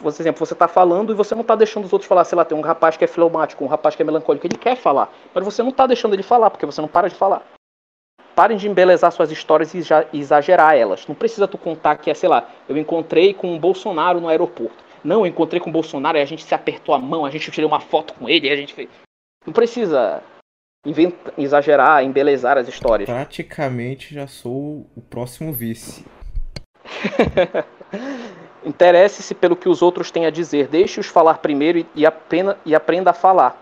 por 0.00 0.08
exemplo, 0.08 0.44
você 0.44 0.54
está 0.54 0.66
falando 0.66 1.12
e 1.12 1.14
você 1.14 1.36
não 1.36 1.42
está 1.42 1.54
deixando 1.54 1.84
os 1.84 1.92
outros 1.92 2.08
falar. 2.08 2.24
Sei 2.24 2.34
lá, 2.34 2.44
tem 2.44 2.58
um 2.58 2.62
rapaz 2.62 2.96
que 2.96 3.04
é 3.04 3.08
fleumático, 3.08 3.62
um 3.62 3.68
rapaz 3.68 3.94
que 3.94 4.02
é 4.02 4.04
melancólico, 4.04 4.44
ele 4.44 4.58
quer 4.58 4.74
falar, 4.74 5.12
mas 5.32 5.44
você 5.44 5.62
não 5.62 5.70
está 5.70 5.86
deixando 5.86 6.14
ele 6.14 6.24
falar, 6.24 6.50
porque 6.50 6.66
você 6.66 6.80
não 6.80 6.88
para 6.88 7.08
de 7.08 7.14
falar 7.14 7.46
parem 8.34 8.56
de 8.56 8.68
embelezar 8.68 9.12
suas 9.12 9.30
histórias 9.30 9.72
e 9.74 9.82
exagerar 10.12 10.74
elas. 10.74 11.06
Não 11.06 11.14
precisa 11.14 11.48
tu 11.48 11.58
contar 11.58 11.96
que 11.96 12.10
é, 12.10 12.14
sei 12.14 12.28
lá, 12.28 12.48
eu 12.68 12.76
encontrei 12.76 13.34
com 13.34 13.54
o 13.54 13.58
Bolsonaro 13.58 14.20
no 14.20 14.28
aeroporto. 14.28 14.82
Não, 15.04 15.20
eu 15.20 15.26
encontrei 15.26 15.60
com 15.60 15.70
o 15.70 15.72
Bolsonaro 15.72 16.16
e 16.16 16.20
a 16.20 16.24
gente 16.24 16.44
se 16.44 16.54
apertou 16.54 16.94
a 16.94 16.98
mão, 16.98 17.24
a 17.24 17.30
gente 17.30 17.50
tirou 17.50 17.68
uma 17.68 17.80
foto 17.80 18.14
com 18.14 18.28
ele 18.28 18.48
e 18.48 18.50
a 18.50 18.56
gente 18.56 18.72
fez. 18.72 18.88
Não 19.44 19.52
precisa 19.52 20.22
inventa, 20.86 21.32
exagerar, 21.38 22.04
embelezar 22.04 22.58
as 22.58 22.68
histórias. 22.68 23.08
Praticamente 23.08 24.14
já 24.14 24.26
sou 24.26 24.86
o 24.96 25.00
próximo 25.00 25.52
vice. 25.52 26.04
Interesse-se 28.64 29.34
pelo 29.34 29.56
que 29.56 29.68
os 29.68 29.82
outros 29.82 30.10
têm 30.10 30.26
a 30.26 30.30
dizer. 30.30 30.68
Deixe-os 30.68 31.06
falar 31.06 31.38
primeiro 31.38 31.78
e, 31.78 31.86
e, 31.96 32.06
aprenda, 32.06 32.58
e 32.64 32.74
aprenda 32.74 33.10
a 33.10 33.14
falar. 33.14 33.60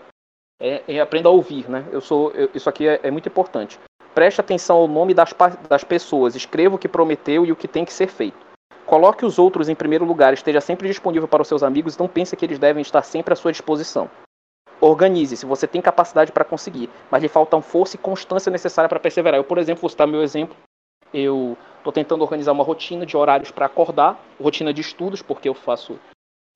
É, 0.59 0.83
e 0.87 0.99
aprenda 0.99 1.27
a 1.27 1.31
ouvir, 1.31 1.67
né? 1.67 1.87
Eu 1.91 2.01
sou, 2.01 2.31
eu, 2.31 2.51
isso 2.53 2.69
aqui 2.69 2.87
é, 2.87 2.99
é 3.01 3.09
muito 3.09 3.27
importante. 3.27 3.79
Preste 4.13 4.41
atenção 4.41 4.77
ao 4.77 4.87
nome 4.87 5.13
das, 5.13 5.33
das 5.69 5.83
pessoas, 5.83 6.35
escreva 6.35 6.75
o 6.75 6.77
que 6.77 6.87
prometeu 6.87 7.45
e 7.45 7.51
o 7.51 7.55
que 7.55 7.67
tem 7.67 7.85
que 7.85 7.93
ser 7.93 8.07
feito. 8.07 8.37
Coloque 8.85 9.25
os 9.25 9.39
outros 9.39 9.69
em 9.69 9.75
primeiro 9.75 10.03
lugar, 10.03 10.33
esteja 10.33 10.59
sempre 10.59 10.87
disponível 10.87 11.27
para 11.27 11.41
os 11.41 11.47
seus 11.47 11.63
amigos 11.63 11.97
não 11.97 12.09
pense 12.09 12.35
que 12.35 12.43
eles 12.43 12.59
devem 12.59 12.81
estar 12.81 13.01
sempre 13.03 13.33
à 13.33 13.37
sua 13.37 13.51
disposição. 13.51 14.09
Organize-se, 14.81 15.45
você 15.45 15.67
tem 15.67 15.81
capacidade 15.81 16.31
para 16.31 16.43
conseguir, 16.43 16.89
mas 17.09 17.21
lhe 17.21 17.29
faltam 17.29 17.61
força 17.61 17.95
e 17.95 17.99
constância 17.99 18.51
necessária 18.51 18.89
para 18.89 18.99
perseverar. 18.99 19.39
Eu, 19.39 19.43
por 19.43 19.59
exemplo, 19.59 19.81
vou 19.81 19.89
citar 19.89 20.07
meu 20.07 20.23
exemplo. 20.23 20.57
Eu 21.13 21.55
estou 21.77 21.93
tentando 21.93 22.21
organizar 22.21 22.51
uma 22.51 22.63
rotina 22.63 23.05
de 23.05 23.15
horários 23.15 23.51
para 23.51 23.67
acordar, 23.67 24.19
rotina 24.41 24.73
de 24.73 24.81
estudos, 24.81 25.21
porque 25.21 25.47
eu 25.47 25.53
faço 25.53 25.99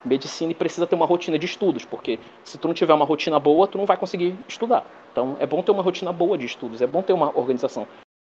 medicina 0.04 0.54
precisa 0.54 0.86
ter 0.86 0.94
uma 0.94 1.06
rotina 1.06 1.38
de 1.38 1.46
estudos, 1.46 1.84
porque 1.84 2.18
se 2.44 2.58
tu 2.58 2.68
não 2.68 2.74
tiver 2.74 2.94
uma 2.94 3.04
rotina 3.04 3.38
boa, 3.38 3.66
tu 3.66 3.78
não 3.78 3.86
vai 3.86 3.96
conseguir 3.96 4.36
estudar. 4.48 4.86
Então 5.12 5.36
é 5.40 5.46
bom 5.46 5.62
ter 5.62 5.72
uma 5.72 5.82
rotina 5.82 6.12
boa 6.12 6.36
de 6.36 6.46
estudos, 6.46 6.82
é 6.82 6.86
bom 6.86 7.02
ter 7.02 7.12
uma 7.12 7.36
organização. 7.36 7.86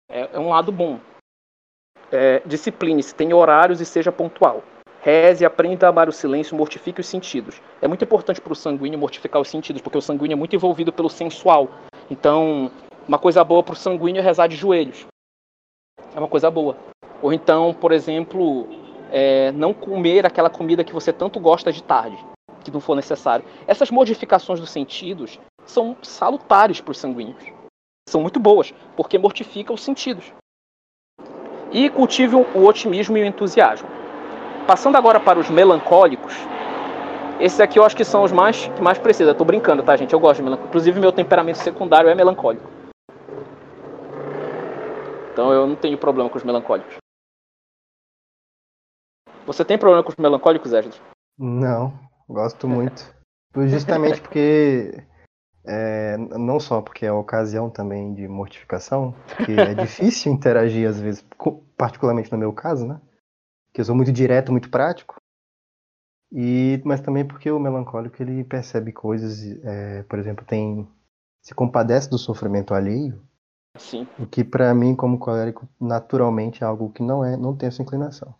É, 0.08 0.30
é 0.32 0.38
um 0.38 0.48
lado 0.48 0.70
bom. 0.70 1.00
É, 2.12 2.40
discipline-se, 2.46 3.14
tenha 3.14 3.36
horários 3.36 3.80
e 3.80 3.84
seja 3.84 4.12
pontual. 4.12 4.62
Reze, 5.00 5.44
aprenda 5.44 5.86
a 5.86 5.90
amar 5.90 6.08
o 6.08 6.12
silêncio, 6.12 6.56
mortifique 6.56 7.00
os 7.00 7.06
sentidos. 7.06 7.60
É 7.80 7.86
muito 7.86 8.02
importante 8.02 8.40
para 8.40 8.52
o 8.52 8.56
sanguíneo 8.56 8.98
mortificar 8.98 9.40
os 9.40 9.48
sentidos, 9.48 9.80
porque 9.80 9.98
o 9.98 10.02
sanguíneo 10.02 10.34
é 10.34 10.36
muito 10.36 10.56
envolvido 10.56 10.92
pelo 10.92 11.08
sensual. 11.08 11.68
Então, 12.10 12.70
uma 13.06 13.18
coisa 13.18 13.44
boa 13.44 13.62
para 13.62 13.74
o 13.74 13.76
sanguíneo 13.76 14.20
é 14.20 14.22
rezar 14.22 14.48
de 14.48 14.56
joelhos. 14.56 15.06
É 16.14 16.18
uma 16.18 16.26
coisa 16.26 16.50
boa. 16.50 16.76
Ou 17.22 17.32
então, 17.32 17.72
por 17.72 17.92
exemplo, 17.92 18.68
é, 19.10 19.52
não 19.52 19.72
comer 19.72 20.26
aquela 20.26 20.50
comida 20.50 20.84
que 20.84 20.92
você 20.92 21.12
tanto 21.12 21.38
gosta 21.40 21.72
de 21.72 21.82
tarde, 21.82 22.18
que 22.64 22.70
não 22.70 22.80
for 22.80 22.94
necessário. 22.94 23.44
Essas 23.66 23.90
modificações 23.90 24.60
dos 24.60 24.70
sentidos 24.70 25.38
são 25.64 25.96
salutares 26.02 26.80
para 26.80 26.92
os 26.92 26.98
sanguíneos. 26.98 27.42
São 28.08 28.20
muito 28.20 28.38
boas, 28.38 28.72
porque 28.96 29.18
mortificam 29.18 29.74
os 29.74 29.82
sentidos. 29.82 30.32
E 31.72 31.90
cultive 31.90 32.36
o 32.36 32.64
otimismo 32.64 33.16
e 33.16 33.22
o 33.22 33.26
entusiasmo. 33.26 33.88
Passando 34.66 34.96
agora 34.96 35.20
para 35.20 35.38
os 35.38 35.50
melancólicos, 35.50 36.34
esses 37.38 37.60
aqui 37.60 37.78
eu 37.78 37.84
acho 37.84 37.96
que 37.96 38.04
são 38.04 38.22
os 38.22 38.32
mais 38.32 38.66
que 38.68 38.82
mais 38.82 38.98
precisam. 38.98 39.32
Eu 39.32 39.38
tô 39.38 39.44
brincando, 39.44 39.82
tá, 39.82 39.96
gente? 39.96 40.12
Eu 40.12 40.20
gosto 40.20 40.38
de 40.38 40.44
melancólico. 40.44 40.68
Inclusive, 40.68 41.00
meu 41.00 41.12
temperamento 41.12 41.58
secundário 41.58 42.08
é 42.08 42.14
melancólico. 42.14 42.68
Então 45.32 45.52
eu 45.52 45.66
não 45.66 45.76
tenho 45.76 45.98
problema 45.98 46.30
com 46.30 46.38
os 46.38 46.44
melancólicos. 46.44 46.96
Você 49.46 49.64
tem 49.64 49.78
problema 49.78 50.02
com 50.02 50.10
os 50.10 50.16
melancólicos, 50.16 50.72
Esdras? 50.72 51.00
Não, 51.38 51.98
gosto 52.28 52.68
muito. 52.68 53.14
Justamente 53.54 54.20
porque. 54.20 55.02
É, 55.68 56.16
não 56.16 56.60
só 56.60 56.80
porque 56.80 57.04
é 57.04 57.10
ocasião 57.10 57.68
também 57.68 58.14
de 58.14 58.28
mortificação, 58.28 59.12
que 59.44 59.50
é 59.50 59.74
difícil 59.74 60.30
interagir 60.32 60.88
às 60.88 61.00
vezes, 61.00 61.26
particularmente 61.76 62.30
no 62.30 62.38
meu 62.38 62.52
caso, 62.52 62.86
né? 62.86 63.00
Que 63.74 63.80
eu 63.80 63.84
sou 63.84 63.96
muito 63.96 64.12
direto, 64.12 64.52
muito 64.52 64.70
prático. 64.70 65.16
E, 66.30 66.80
mas 66.84 67.00
também 67.00 67.26
porque 67.26 67.50
o 67.50 67.58
melancólico 67.58 68.22
ele 68.22 68.44
percebe 68.44 68.92
coisas, 68.92 69.42
é, 69.64 70.04
por 70.04 70.20
exemplo, 70.20 70.44
tem 70.44 70.88
se 71.42 71.52
compadece 71.52 72.08
do 72.08 72.16
sofrimento 72.16 72.72
alheio. 72.72 73.20
Sim. 73.76 74.06
O 74.20 74.26
que 74.26 74.44
para 74.44 74.72
mim 74.72 74.94
como 74.94 75.18
colérico 75.18 75.68
naturalmente 75.80 76.62
é 76.62 76.66
algo 76.66 76.92
que 76.92 77.02
não 77.02 77.24
é, 77.24 77.36
não 77.36 77.56
tem 77.56 77.66
essa 77.66 77.82
inclinação. 77.82 78.32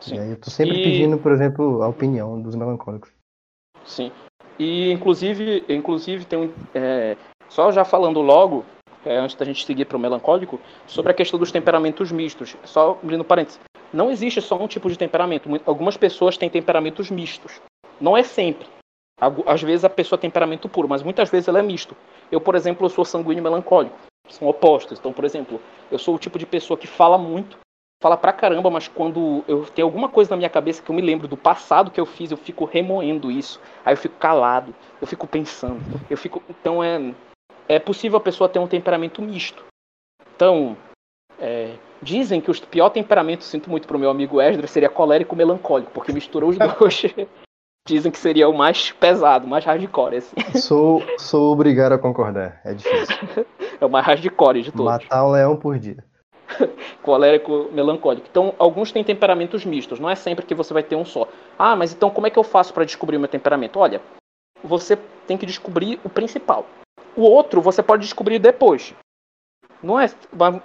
Sim. 0.00 0.18
Aí 0.18 0.30
eu 0.30 0.40
tô 0.40 0.50
sempre 0.50 0.80
e... 0.80 0.84
pedindo, 0.84 1.18
por 1.18 1.32
exemplo, 1.32 1.82
a 1.82 1.88
opinião 1.88 2.40
dos 2.40 2.54
melancólicos. 2.54 3.12
Sim. 3.84 4.10
E 4.58 4.90
inclusive, 4.92 5.64
inclusive 5.68 6.24
tem 6.24 6.38
um, 6.38 6.52
é, 6.74 7.16
só 7.48 7.72
já 7.72 7.84
falando 7.84 8.20
logo, 8.20 8.64
é, 9.04 9.16
antes 9.16 9.36
da 9.36 9.44
gente 9.44 9.64
seguir 9.64 9.84
para 9.86 9.96
o 9.96 10.00
melancólico, 10.00 10.60
sobre 10.86 11.12
a 11.12 11.14
questão 11.14 11.38
dos 11.38 11.50
temperamentos 11.50 12.12
mistos. 12.12 12.56
Só 12.64 12.98
abrindo 13.02 13.24
parênteses. 13.24 13.60
Não 13.92 14.10
existe 14.10 14.40
só 14.40 14.56
um 14.56 14.68
tipo 14.68 14.88
de 14.88 14.98
temperamento. 14.98 15.48
Algumas 15.66 15.96
pessoas 15.96 16.36
têm 16.36 16.48
temperamentos 16.48 17.10
mistos. 17.10 17.60
Não 18.00 18.16
é 18.16 18.22
sempre. 18.22 18.66
Às 19.46 19.62
vezes 19.62 19.84
a 19.84 19.90
pessoa 19.90 20.18
tem 20.18 20.30
temperamento 20.30 20.68
puro, 20.68 20.88
mas 20.88 21.02
muitas 21.02 21.28
vezes 21.28 21.48
ela 21.48 21.58
é 21.58 21.62
misto. 21.62 21.96
Eu, 22.30 22.40
por 22.40 22.54
exemplo, 22.54 22.86
eu 22.86 22.90
sou 22.90 23.04
sanguíneo 23.04 23.42
melancólico. 23.42 23.96
São 24.28 24.48
opostos. 24.48 24.98
Então, 24.98 25.12
por 25.12 25.24
exemplo, 25.24 25.60
eu 25.90 25.98
sou 25.98 26.14
o 26.14 26.18
tipo 26.18 26.38
de 26.38 26.46
pessoa 26.46 26.78
que 26.78 26.86
fala 26.86 27.18
muito, 27.18 27.58
fala 28.00 28.16
pra 28.16 28.32
caramba, 28.32 28.70
mas 28.70 28.88
quando 28.88 29.44
eu 29.46 29.64
tenho 29.66 29.86
alguma 29.86 30.08
coisa 30.08 30.30
na 30.30 30.36
minha 30.36 30.50
cabeça 30.50 30.82
que 30.82 30.90
eu 30.90 30.94
me 30.94 31.02
lembro 31.02 31.28
do 31.28 31.36
passado 31.36 31.90
que 31.90 32.00
eu 32.00 32.06
fiz, 32.06 32.30
eu 32.30 32.36
fico 32.36 32.64
remoendo 32.64 33.30
isso. 33.30 33.60
Aí 33.84 33.92
eu 33.92 33.98
fico 33.98 34.16
calado, 34.16 34.74
eu 35.00 35.06
fico 35.06 35.26
pensando. 35.26 35.80
Eu 36.08 36.16
fico, 36.16 36.42
então 36.48 36.82
é 36.82 37.12
é 37.70 37.78
possível 37.78 38.18
a 38.18 38.20
pessoa 38.20 38.48
ter 38.48 38.58
um 38.58 38.66
temperamento 38.66 39.22
misto. 39.22 39.62
Então, 40.34 40.76
é, 41.38 41.74
dizem 42.02 42.40
que 42.40 42.50
o 42.50 42.66
pior 42.66 42.90
temperamento, 42.90 43.44
sinto 43.44 43.70
muito 43.70 43.86
pro 43.86 43.98
meu 43.98 44.10
amigo 44.10 44.40
Esdras, 44.40 44.72
seria 44.72 44.88
colérico 44.88 45.36
melancólico, 45.36 45.92
porque 45.92 46.12
misturou 46.12 46.50
os 46.50 46.58
dois. 46.58 47.02
dizem 47.86 48.10
que 48.10 48.18
seria 48.18 48.48
o 48.48 48.56
mais 48.56 48.90
pesado, 48.90 49.46
o 49.46 49.48
mais 49.48 49.64
hardcore. 49.64 50.16
Assim. 50.16 50.34
Sou, 50.58 51.00
sou 51.16 51.52
obrigado 51.52 51.92
a 51.92 51.98
concordar, 51.98 52.60
é 52.64 52.74
difícil. 52.74 53.46
é 53.80 53.86
o 53.86 53.88
mais 53.88 54.04
hardcore 54.04 54.62
de 54.62 54.72
todos. 54.72 54.86
Matar 54.86 55.24
um 55.24 55.30
leão 55.30 55.56
por 55.56 55.78
dia. 55.78 56.04
colérico 57.02 57.68
melancólico. 57.72 58.26
Então, 58.30 58.54
alguns 58.58 58.92
têm 58.92 59.04
temperamentos 59.04 59.64
mistos, 59.64 59.98
não 59.98 60.10
é 60.10 60.14
sempre 60.14 60.46
que 60.46 60.54
você 60.54 60.72
vai 60.72 60.82
ter 60.82 60.96
um 60.96 61.04
só. 61.04 61.28
Ah, 61.58 61.76
mas 61.76 61.92
então 61.92 62.10
como 62.10 62.26
é 62.26 62.30
que 62.30 62.38
eu 62.38 62.44
faço 62.44 62.72
para 62.72 62.84
descobrir 62.84 63.16
o 63.16 63.20
meu 63.20 63.28
temperamento? 63.28 63.78
Olha, 63.78 64.00
você 64.62 64.96
tem 65.26 65.36
que 65.36 65.46
descobrir 65.46 65.98
o 66.04 66.08
principal. 66.08 66.66
O 67.16 67.22
outro 67.22 67.60
você 67.60 67.82
pode 67.82 68.02
descobrir 68.02 68.38
depois. 68.38 68.94
Não 69.82 69.98
é 69.98 70.10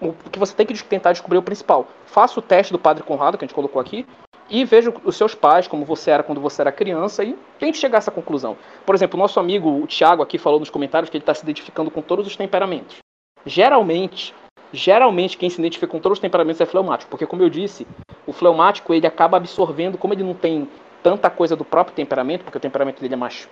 o 0.01 0.13
que 0.29 0.39
você 0.39 0.53
tem 0.53 0.65
que 0.65 0.83
tentar 0.83 1.13
descobrir 1.13 1.37
o 1.37 1.43
principal. 1.43 1.87
Faça 2.05 2.39
o 2.39 2.43
teste 2.43 2.73
do 2.73 2.79
Padre 2.79 3.03
Conrado 3.03 3.37
que 3.37 3.45
a 3.45 3.47
gente 3.47 3.55
colocou 3.55 3.81
aqui 3.81 4.05
e 4.49 4.63
veja 4.65 4.93
os 5.03 5.15
seus 5.15 5.33
pais, 5.33 5.67
como 5.67 5.85
você 5.85 6.11
era 6.11 6.23
quando 6.23 6.41
você 6.41 6.61
era 6.61 6.71
criança 6.71 7.23
e 7.23 7.37
tente 7.57 7.77
chegar 7.77 7.97
a 7.97 7.99
essa 7.99 8.11
conclusão. 8.11 8.57
Por 8.85 8.93
exemplo, 8.93 9.17
nosso 9.17 9.39
amigo 9.39 9.69
o 9.69 9.87
Thiago 9.87 10.21
aqui 10.21 10.37
falou 10.37 10.59
nos 10.59 10.69
comentários 10.69 11.09
que 11.09 11.17
ele 11.17 11.23
está 11.23 11.33
se 11.33 11.43
identificando 11.43 11.89
com 11.89 12.01
todos 12.01 12.27
os 12.27 12.35
temperamentos. 12.35 12.97
Geralmente, 13.45 14.33
geralmente 14.75 15.37
quem 15.37 15.49
se 15.49 15.59
identifica 15.59 15.87
com 15.87 15.99
todos 15.99 16.17
os 16.17 16.21
temperamentos 16.21 16.61
é 16.61 16.65
fleumático, 16.65 17.09
porque 17.09 17.25
como 17.25 17.41
eu 17.41 17.49
disse, 17.49 17.87
o 18.27 18.33
fleumático 18.33 18.93
ele 18.93 19.07
acaba 19.07 19.37
absorvendo, 19.37 19.97
como 19.97 20.13
ele 20.13 20.23
não 20.23 20.33
tem 20.33 20.69
tanta 21.01 21.29
coisa 21.29 21.55
do 21.55 21.65
próprio 21.65 21.95
temperamento, 21.95 22.43
porque 22.43 22.57
o 22.57 22.61
temperamento 22.61 23.01
dele 23.01 23.13
é 23.13 23.17
mais 23.17 23.47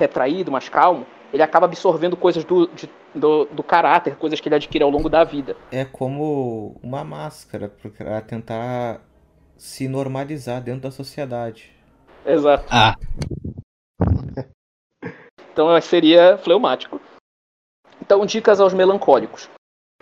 retraído, 0.00 0.52
mais 0.52 0.68
calmo, 0.68 1.06
ele 1.32 1.42
acaba 1.42 1.66
absorvendo 1.66 2.16
coisas 2.16 2.44
do, 2.44 2.68
de, 2.68 2.88
do, 3.14 3.46
do, 3.46 3.62
caráter, 3.62 4.16
coisas 4.16 4.40
que 4.40 4.48
ele 4.48 4.54
adquire 4.54 4.84
ao 4.84 4.90
longo 4.90 5.08
da 5.08 5.24
vida. 5.24 5.56
É 5.72 5.84
como 5.84 6.78
uma 6.82 7.02
máscara 7.02 7.68
para 7.68 8.20
tentar 8.20 9.00
se 9.56 9.88
normalizar 9.88 10.62
dentro 10.62 10.82
da 10.82 10.90
sociedade. 10.90 11.72
Exato. 12.24 12.64
Ah. 12.70 12.94
Então 15.52 15.80
seria 15.80 16.38
fleumático. 16.38 17.00
Então, 18.00 18.24
dicas 18.24 18.60
aos 18.60 18.72
melancólicos. 18.72 19.50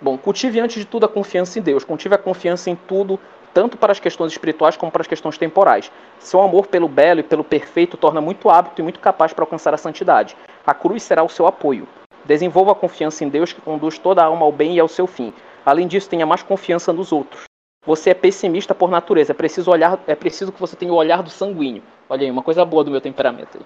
Bom, 0.02 0.18
cultive 0.18 0.60
antes 0.60 0.76
de 0.76 0.84
tudo 0.84 1.06
a 1.06 1.08
confiança 1.08 1.58
em 1.58 1.62
Deus. 1.62 1.82
Cultive 1.82 2.14
a 2.14 2.18
confiança 2.18 2.68
em 2.68 2.76
tudo, 2.76 3.18
tanto 3.54 3.78
para 3.78 3.92
as 3.92 3.98
questões 3.98 4.30
espirituais 4.30 4.76
como 4.76 4.92
para 4.92 5.00
as 5.00 5.08
questões 5.08 5.38
temporais. 5.38 5.90
Seu 6.18 6.42
amor 6.42 6.66
pelo 6.66 6.86
belo 6.86 7.20
e 7.20 7.22
pelo 7.22 7.42
perfeito 7.42 7.96
torna 7.96 8.20
muito 8.20 8.50
hábito 8.50 8.82
e 8.82 8.84
muito 8.84 9.00
capaz 9.00 9.32
para 9.32 9.42
alcançar 9.42 9.72
a 9.72 9.78
santidade. 9.78 10.36
A 10.66 10.74
cruz 10.74 11.02
será 11.02 11.22
o 11.22 11.30
seu 11.30 11.46
apoio. 11.46 11.88
Desenvolva 12.26 12.72
a 12.72 12.74
confiança 12.74 13.24
em 13.24 13.30
Deus 13.30 13.54
que 13.54 13.60
conduz 13.62 13.98
toda 13.98 14.20
a 14.20 14.26
alma 14.26 14.44
ao 14.44 14.52
bem 14.52 14.74
e 14.74 14.80
ao 14.80 14.88
seu 14.88 15.06
fim. 15.06 15.32
Além 15.64 15.86
disso, 15.88 16.10
tenha 16.10 16.26
mais 16.26 16.42
confiança 16.42 16.92
nos 16.92 17.10
outros. 17.10 17.44
Você 17.86 18.10
é 18.10 18.14
pessimista 18.14 18.74
por 18.74 18.90
natureza. 18.90 19.32
É 19.32 19.34
preciso 19.34 19.70
olhar, 19.70 19.98
é 20.06 20.14
preciso 20.14 20.52
que 20.52 20.60
você 20.60 20.76
tenha 20.76 20.92
o 20.92 20.96
olhar 20.96 21.22
do 21.22 21.30
sanguíneo. 21.30 21.82
Olha 22.06 22.24
aí, 22.24 22.30
uma 22.30 22.42
coisa 22.42 22.66
boa 22.66 22.84
do 22.84 22.90
meu 22.90 23.00
temperamento. 23.00 23.64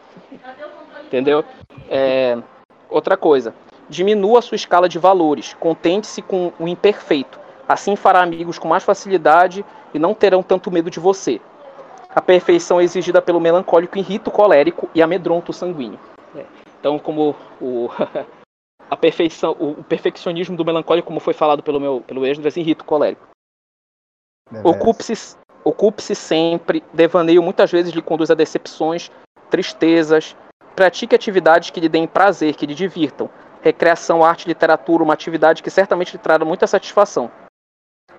Entendeu? 1.07 1.44
É, 1.89 2.39
outra 2.89 3.16
coisa. 3.16 3.52
Diminua 3.90 4.38
a 4.38 4.42
sua 4.42 4.54
escala 4.54 4.88
de 4.88 4.98
valores. 4.98 5.54
Contente-se 5.60 6.22
com 6.22 6.52
o 6.58 6.66
imperfeito. 6.66 7.38
Assim 7.68 7.96
fará 7.96 8.22
amigos 8.22 8.58
com 8.58 8.68
mais 8.68 8.84
facilidade 8.84 9.64
e 9.92 9.98
não 9.98 10.14
terão 10.14 10.42
tanto 10.42 10.70
medo 10.70 10.88
de 10.88 11.00
você. 11.00 11.40
A 12.08 12.20
perfeição 12.20 12.80
é 12.80 12.84
exigida 12.84 13.20
pelo 13.20 13.40
melancólico 13.40 13.98
irrita 13.98 14.30
o 14.30 14.32
colérico 14.32 14.88
e 14.94 15.02
amedronta 15.02 15.50
o 15.50 15.54
sanguíneo. 15.54 15.98
É. 16.34 16.44
Então, 16.78 16.98
como 16.98 17.34
o, 17.60 17.88
a 18.88 18.96
perfeição, 18.96 19.56
o, 19.58 19.82
perfeccionismo 19.84 20.56
do 20.56 20.64
melancólico, 20.64 21.08
como 21.08 21.20
foi 21.20 21.34
falado 21.34 21.62
pelo 21.62 21.78
meu 21.78 22.02
pelo 22.06 22.24
Esdras, 22.24 22.56
irrita 22.56 22.82
o 22.82 22.86
colérico. 22.86 23.28
Ocupe-se 24.64 25.36
ocupe-se 25.64 26.14
sempre, 26.14 26.82
devaneio 26.92 27.42
muitas 27.42 27.70
vezes 27.70 27.92
lhe 27.92 28.02
conduz 28.02 28.30
a 28.30 28.34
decepções, 28.34 29.10
tristezas. 29.50 30.36
Pratique 30.74 31.14
atividades 31.14 31.70
que 31.70 31.80
lhe 31.80 31.88
deem 31.88 32.06
prazer, 32.06 32.54
que 32.54 32.66
lhe 32.66 32.74
divirtam. 32.74 33.28
Recreação, 33.62 34.24
arte, 34.24 34.49
literatura, 34.49 35.03
uma 35.03 35.15
atividade 35.15 35.62
que 35.62 35.70
certamente 35.70 36.12
lhe 36.12 36.19
trará 36.19 36.45
muita 36.45 36.66
satisfação. 36.66 37.31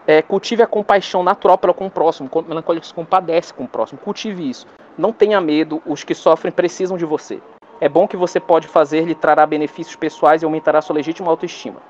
É, 0.06 0.22
cultive 0.22 0.64
a 0.64 0.68
compaixão 0.68 1.24
natural 1.24 1.58
para 1.58 1.74
com 1.74 1.88
o 1.88 1.92
próximo. 1.92 2.30
O 2.32 2.42
melancólico 2.42 2.86
se 2.86 2.94
compadece 2.94 3.54
com 3.54 3.64
o 3.64 3.68
próximo. 3.68 4.00
Cultive 4.00 4.50
isso. 4.50 4.66
Não 4.98 5.14
tenha 5.14 5.40
medo. 5.40 5.82
Os 5.86 6.04
que 6.04 6.16
sofrem 6.16 6.52
precisam 6.52 6.98
de 6.98 7.06
você. 7.06 7.42
É 7.80 7.90
bom 7.90 8.08
que 8.08 8.18
você 8.18 8.40
pode 8.40 8.68
fazer, 8.68 9.06
lhe 9.06 9.16
trará 9.16 9.46
benefícios 9.46 9.96
pessoais 9.96 10.42
e 10.42 10.46
aumentará 10.46 10.82
sua 10.82 10.96
legítima 10.96 11.32
autoestima. 11.32 11.82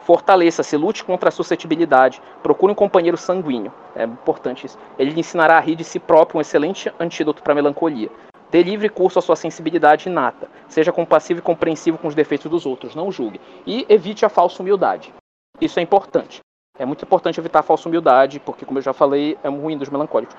Fortaleça-se, 0.00 0.76
lute 0.76 1.04
contra 1.04 1.28
a 1.28 1.32
suscetibilidade. 1.32 2.22
Procure 2.42 2.72
um 2.72 2.76
companheiro 2.76 3.16
sanguíneo. 3.16 3.72
É 3.94 4.04
importante 4.04 4.66
isso. 4.66 4.78
Ele 4.98 5.10
lhe 5.10 5.20
ensinará 5.20 5.56
a 5.56 5.60
rir 5.60 5.74
de 5.76 5.84
si 5.84 5.98
próprio, 5.98 6.38
um 6.38 6.40
excelente 6.40 6.92
antídoto 6.98 7.42
para 7.42 7.52
a 7.52 7.56
melancolia. 7.56 8.08
Dê 8.50 8.62
livre 8.62 8.88
curso 8.88 9.18
à 9.18 9.22
sua 9.22 9.36
sensibilidade 9.36 10.08
inata. 10.08 10.48
Seja 10.68 10.92
compassivo 10.92 11.40
e 11.40 11.42
compreensivo 11.42 11.98
com 11.98 12.08
os 12.08 12.14
defeitos 12.14 12.50
dos 12.50 12.64
outros. 12.64 12.94
Não 12.94 13.10
julgue. 13.10 13.40
E 13.66 13.84
evite 13.88 14.24
a 14.24 14.28
falsa 14.28 14.62
humildade. 14.62 15.12
Isso 15.60 15.78
é 15.78 15.82
importante. 15.82 16.40
É 16.78 16.84
muito 16.84 17.04
importante 17.04 17.40
evitar 17.40 17.60
a 17.60 17.62
falsa 17.62 17.88
humildade, 17.88 18.38
porque, 18.40 18.64
como 18.64 18.78
eu 18.78 18.82
já 18.82 18.92
falei, 18.92 19.36
é 19.42 19.48
ruim 19.48 19.78
dos 19.78 19.88
melancólicos. 19.88 20.36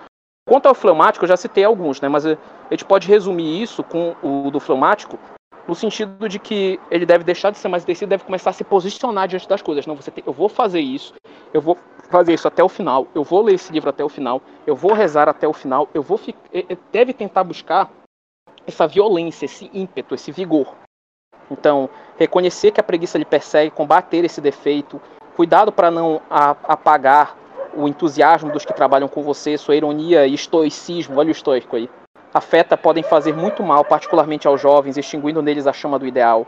Quanto 0.47 0.67
ao 0.67 0.75
fleumático, 0.75 1.25
eu 1.25 1.29
já 1.29 1.35
citei 1.35 1.63
alguns, 1.63 1.99
né? 1.99 2.07
Mas 2.07 2.25
a 2.25 2.37
gente 2.71 2.85
pode 2.85 3.07
resumir 3.07 3.61
isso 3.61 3.83
com 3.83 4.15
o 4.23 4.49
do 4.49 4.59
fleumático 4.59 5.19
no 5.67 5.75
sentido 5.75 6.29
de 6.29 6.39
que 6.39 6.79
ele 6.89 7.05
deve 7.05 7.23
deixar 7.23 7.51
de 7.51 7.57
ser 7.57 7.67
mais 7.67 7.83
decidido, 7.83 8.11
deve 8.11 8.23
começar 8.23 8.51
a 8.51 8.53
se 8.53 8.63
posicionar 8.63 9.27
diante 9.27 9.47
das 9.47 9.61
coisas. 9.61 9.85
Não, 9.85 9.95
você 9.95 10.09
tem, 10.09 10.23
eu 10.25 10.33
vou 10.33 10.47
fazer 10.47 10.79
isso, 10.79 11.13
eu 11.53 11.61
vou 11.61 11.77
fazer 12.09 12.33
isso 12.33 12.47
até 12.47 12.63
o 12.63 12.69
final, 12.69 13.07
eu 13.13 13.23
vou 13.23 13.41
ler 13.41 13.55
esse 13.55 13.71
livro 13.71 13.89
até 13.89 14.03
o 14.03 14.09
final, 14.09 14.41
eu 14.65 14.75
vou 14.75 14.93
rezar 14.93 15.27
até 15.27 15.47
o 15.47 15.53
final, 15.53 15.89
eu 15.93 16.01
vou 16.01 16.19
deve 16.91 17.13
tentar 17.13 17.43
buscar 17.43 17.91
essa 18.65 18.87
violência, 18.87 19.45
esse 19.45 19.69
ímpeto, 19.73 20.15
esse 20.15 20.31
vigor. 20.31 20.73
Então, 21.49 21.89
reconhecer 22.17 22.71
que 22.71 22.79
a 22.79 22.83
preguiça 22.83 23.17
lhe 23.17 23.25
persegue, 23.25 23.71
combater 23.71 24.23
esse 24.25 24.41
defeito, 24.41 25.01
cuidado 25.35 25.71
para 25.71 25.89
não 25.89 26.21
apagar 26.29 27.37
o 27.73 27.87
entusiasmo 27.87 28.51
dos 28.51 28.65
que 28.65 28.73
trabalham 28.73 29.07
com 29.07 29.21
você, 29.21 29.57
sua 29.57 29.75
ironia 29.75 30.25
e 30.25 30.33
estoicismo, 30.33 31.17
olha 31.17 31.29
o 31.29 31.31
estoico 31.31 31.75
aí, 31.75 31.89
afeta 32.37 32.77
podem 32.77 33.03
fazer 33.03 33.33
muito 33.33 33.63
mal, 33.63 33.83
particularmente 33.83 34.47
aos 34.47 34.61
jovens, 34.61 34.97
extinguindo 34.97 35.41
neles 35.41 35.67
a 35.67 35.73
chama 35.73 35.99
do 35.99 36.07
ideal. 36.07 36.47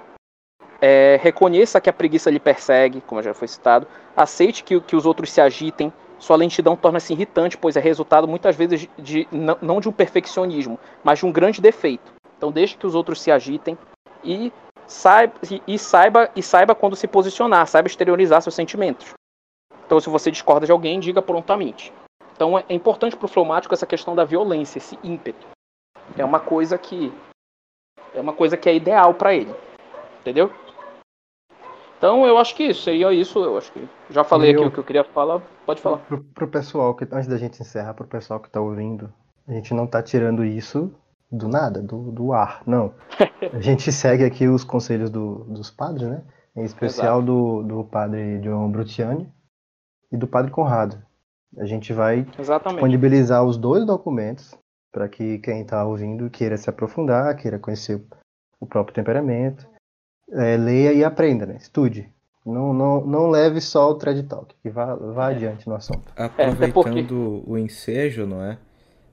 É, 0.81 1.19
reconheça 1.21 1.81
que 1.81 1.89
a 1.89 1.93
preguiça 1.93 2.29
lhe 2.29 2.39
persegue, 2.39 3.01
como 3.01 3.21
já 3.21 3.33
foi 3.33 3.47
citado. 3.47 3.85
Aceite 4.15 4.63
que, 4.63 4.79
que 4.79 4.95
os 4.95 5.05
outros 5.05 5.31
se 5.31 5.41
agitem. 5.41 5.91
Sua 6.17 6.35
lentidão 6.35 6.75
torna-se 6.75 7.13
irritante, 7.13 7.57
pois 7.57 7.75
é 7.75 7.79
resultado 7.79 8.27
muitas 8.27 8.55
vezes 8.55 8.81
de, 8.81 8.89
de, 8.97 9.27
não 9.61 9.79
de 9.79 9.87
um 9.89 9.91
perfeccionismo, 9.91 10.79
mas 11.03 11.19
de 11.19 11.25
um 11.25 11.31
grande 11.31 11.61
defeito. 11.61 12.11
Então 12.37 12.51
deixe 12.51 12.77
que 12.77 12.85
os 12.85 12.95
outros 12.95 13.21
se 13.21 13.31
agitem 13.31 13.77
e 14.23 14.51
saiba, 14.85 15.33
e, 15.49 15.61
e 15.65 15.79
saiba, 15.79 16.29
e 16.35 16.43
saiba 16.43 16.75
quando 16.75 16.95
se 16.95 17.07
posicionar, 17.07 17.67
saiba 17.67 17.87
exteriorizar 17.87 18.41
seus 18.41 18.55
sentimentos. 18.55 19.13
Então 19.85 19.99
se 19.99 20.09
você 20.09 20.29
discorda 20.29 20.65
de 20.65 20.71
alguém, 20.71 20.99
diga 20.99 21.21
prontamente. 21.21 21.91
Então 22.35 22.57
é 22.57 22.65
importante 22.69 23.15
para 23.15 23.25
o 23.25 23.29
fleumático 23.29 23.73
essa 23.73 23.85
questão 23.85 24.13
da 24.13 24.25
violência, 24.25 24.77
esse 24.77 24.99
ímpeto 25.01 25.47
é 26.17 26.25
uma 26.25 26.39
coisa 26.39 26.77
que 26.77 27.13
é 28.13 28.19
uma 28.19 28.33
coisa 28.33 28.57
que 28.57 28.67
é 28.67 28.75
ideal 28.75 29.13
para 29.13 29.33
ele, 29.33 29.53
entendeu? 30.21 30.51
Então 31.97 32.25
eu 32.25 32.37
acho 32.37 32.55
que 32.55 32.63
isso 32.63 32.83
seria 32.83 33.11
isso. 33.13 33.39
Eu 33.39 33.57
acho 33.57 33.71
que 33.71 33.87
já 34.09 34.23
falei 34.23 34.55
eu, 34.55 34.59
aqui 34.59 34.67
o 34.67 34.71
que 34.71 34.79
eu 34.79 34.83
queria 34.83 35.03
falar. 35.03 35.41
Pode 35.65 35.81
falar. 35.81 35.97
Pro, 35.97 36.23
pro 36.23 36.47
pessoal 36.47 36.95
que 36.95 37.05
antes 37.11 37.27
da 37.27 37.37
gente 37.37 37.61
encerrar, 37.61 37.93
pro 37.93 38.07
pessoal 38.07 38.39
que 38.39 38.49
tá 38.49 38.61
ouvindo, 38.61 39.13
a 39.47 39.51
gente 39.51 39.73
não 39.73 39.85
tá 39.85 40.01
tirando 40.01 40.45
isso 40.45 40.91
do 41.31 41.47
nada, 41.47 41.81
do, 41.81 42.11
do 42.11 42.33
ar, 42.33 42.63
não. 42.65 42.93
A 43.53 43.59
gente 43.59 43.91
segue 43.91 44.23
aqui 44.23 44.47
os 44.47 44.63
conselhos 44.63 45.09
do, 45.09 45.43
dos 45.45 45.69
padres, 45.69 46.07
né? 46.07 46.23
Em 46.55 46.63
especial 46.63 47.21
do, 47.21 47.61
do 47.63 47.83
padre 47.83 48.41
João 48.41 48.69
Brutiani 48.71 49.31
e 50.11 50.17
do 50.17 50.27
padre 50.27 50.51
Conrado. 50.51 50.97
A 51.57 51.65
gente 51.65 51.93
vai 51.93 52.25
Exatamente. 52.37 52.77
disponibilizar 52.77 53.43
os 53.43 53.57
dois 53.57 53.85
documentos 53.85 54.57
para 54.91 55.07
que 55.07 55.39
quem 55.39 55.61
está 55.61 55.83
ouvindo 55.85 56.29
queira 56.29 56.57
se 56.57 56.69
aprofundar, 56.69 57.35
queira 57.35 57.59
conhecer 57.59 58.03
o 58.59 58.65
próprio 58.65 58.95
temperamento, 58.95 59.67
é, 60.31 60.57
leia 60.57 60.93
e 60.93 61.03
aprenda, 61.03 61.45
né? 61.45 61.57
Estude. 61.57 62.11
Não, 62.45 62.73
não, 62.73 63.05
não 63.05 63.29
leve 63.29 63.61
só 63.61 63.89
o 63.89 63.95
thread 63.95 64.23
talk, 64.23 64.55
que 64.61 64.69
vá, 64.69 64.95
vá 64.95 65.31
é. 65.31 65.35
adiante 65.35 65.67
no 65.67 65.75
assunto. 65.75 66.11
Aproveitando 66.15 66.97
é, 66.97 67.03
porque... 67.03 67.13
o 67.13 67.57
ensejo, 67.57 68.25
não 68.25 68.43
é? 68.43 68.57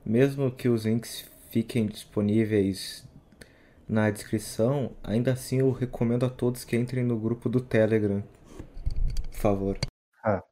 Mesmo 0.04 0.50
que 0.50 0.68
os 0.68 0.86
links 0.86 1.28
fiquem 1.50 1.86
disponíveis 1.86 3.06
na 3.88 4.10
descrição, 4.10 4.96
ainda 5.02 5.32
assim 5.32 5.58
eu 5.58 5.70
recomendo 5.70 6.24
a 6.24 6.30
todos 6.30 6.64
que 6.64 6.76
entrem 6.76 7.04
no 7.04 7.18
grupo 7.18 7.48
do 7.48 7.60
Telegram. 7.60 8.22
Por 9.30 9.38
favor. 9.38 9.78
Ah. 10.24 10.42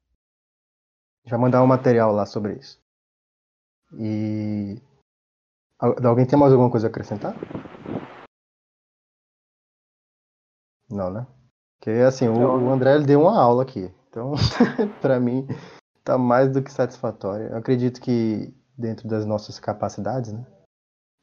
Já 1.25 1.39
mandar 1.39 1.63
um 1.63 1.67
material 1.67 2.13
lá 2.13 2.27
sobre 2.27 2.55
isso. 2.55 2.83
E 3.99 4.77
Alguém 6.03 6.27
tem 6.27 6.39
mais 6.39 6.53
alguma 6.53 6.71
coisa 6.71 6.87
a 6.87 6.91
acrescentar? 6.91 7.35
Não, 10.89 11.11
né? 11.11 11.27
Porque 11.79 11.91
assim, 12.01 12.29
o, 12.29 12.39
o 12.39 12.71
André 12.71 12.95
ele 12.95 13.05
deu 13.05 13.21
uma 13.21 13.39
aula 13.39 13.63
aqui. 13.63 13.93
Então, 14.09 14.33
para 15.03 15.21
mim, 15.21 15.47
tá 16.03 16.17
mais 16.17 16.51
do 16.51 16.63
que 16.63 16.73
satisfatório. 16.73 17.49
Eu 17.49 17.57
acredito 17.59 18.01
que 18.01 18.55
dentro 18.77 19.07
das 19.09 19.27
nossas 19.27 19.59
capacidades, 19.59 20.33
né? 20.33 20.47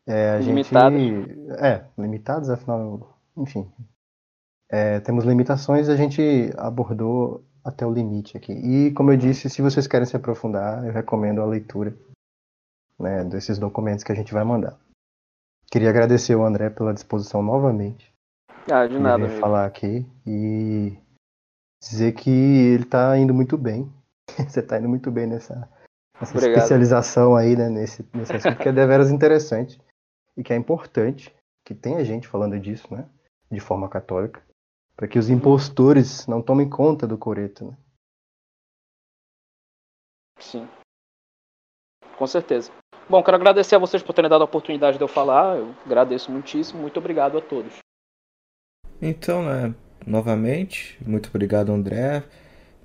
É, 0.08 0.32
a 0.32 0.40
limitadas. 0.40 1.00
gente. 1.00 1.52
É, 1.60 1.86
limitados, 1.98 2.50
afinal, 2.50 3.18
enfim. 3.38 3.72
É, 4.70 5.00
temos 5.00 5.26
limitações 5.26 5.90
a 5.90 5.96
gente 5.96 6.52
abordou 6.58 7.44
até 7.64 7.86
o 7.86 7.92
limite 7.92 8.38
aqui. 8.38 8.54
E, 8.54 8.92
como 8.92 9.12
eu 9.12 9.18
disse, 9.18 9.50
se 9.50 9.62
vocês 9.62 9.88
querem 9.88 10.06
se 10.06 10.16
aprofundar, 10.16 10.86
eu 10.86 10.94
recomendo 10.94 11.42
a 11.42 11.46
leitura 11.46 11.96
né, 13.02 13.24
desses 13.24 13.58
documentos 13.58 14.04
que 14.04 14.12
a 14.12 14.16
gente 14.16 14.34
vai 14.34 14.44
mandar. 14.44 14.78
Queria 15.72 15.90
agradecer 15.90 16.36
o 16.36 16.44
André 16.44 16.70
pela 16.70 16.94
disposição 16.94 17.42
novamente. 17.42 18.14
Ah, 18.72 18.86
de 18.86 19.00
nada. 19.00 19.28
Falar 19.40 19.66
aqui 19.66 20.06
e 20.26 20.98
dizer 21.82 22.14
que 22.14 22.30
ele 22.30 22.84
está 22.84 23.18
indo 23.18 23.34
muito 23.34 23.58
bem. 23.58 23.92
Você 24.48 24.60
está 24.60 24.78
indo 24.78 24.90
muito 24.90 25.10
bem 25.10 25.28
nessa, 25.28 25.70
nessa 26.20 26.38
especialização 26.38 27.36
aí, 27.36 27.56
né, 27.56 27.70
nesse, 27.70 28.08
nesse 28.14 28.34
assunto 28.34 28.58
que 28.58 28.70
é 28.70 28.74
deveras 28.74 29.10
interessante 29.10 29.82
e 30.38 30.44
que 30.44 30.54
é 30.54 30.56
importante 30.56 31.34
que 31.66 31.74
tenha 31.74 32.04
gente 32.04 32.28
falando 32.28 32.60
disso, 32.60 32.94
né, 32.94 33.08
de 33.52 33.60
forma 33.60 33.90
católica, 33.90 34.42
para 34.96 35.08
que 35.08 35.18
os 35.18 35.30
impostores 35.30 36.28
não 36.28 36.42
tomem 36.42 36.70
conta 36.70 37.08
do 37.08 37.18
coreto, 37.18 37.66
né? 37.66 37.78
Sim. 40.40 40.68
Com 42.22 42.28
certeza. 42.28 42.70
Bom, 43.10 43.24
quero 43.24 43.36
agradecer 43.36 43.74
a 43.74 43.80
vocês 43.80 44.04
por 44.04 44.14
terem 44.14 44.30
dado 44.30 44.44
a 44.44 44.46
oportunidade 44.46 44.96
de 44.96 45.04
eu 45.04 45.08
falar. 45.08 45.58
Eu 45.58 45.74
agradeço 45.84 46.32
muitíssimo. 46.32 46.80
Muito 46.80 46.98
obrigado 47.00 47.36
a 47.36 47.42
todos. 47.42 47.80
Então, 49.02 49.44
né, 49.44 49.74
novamente, 50.06 51.00
muito 51.04 51.30
obrigado, 51.30 51.72
André. 51.72 52.24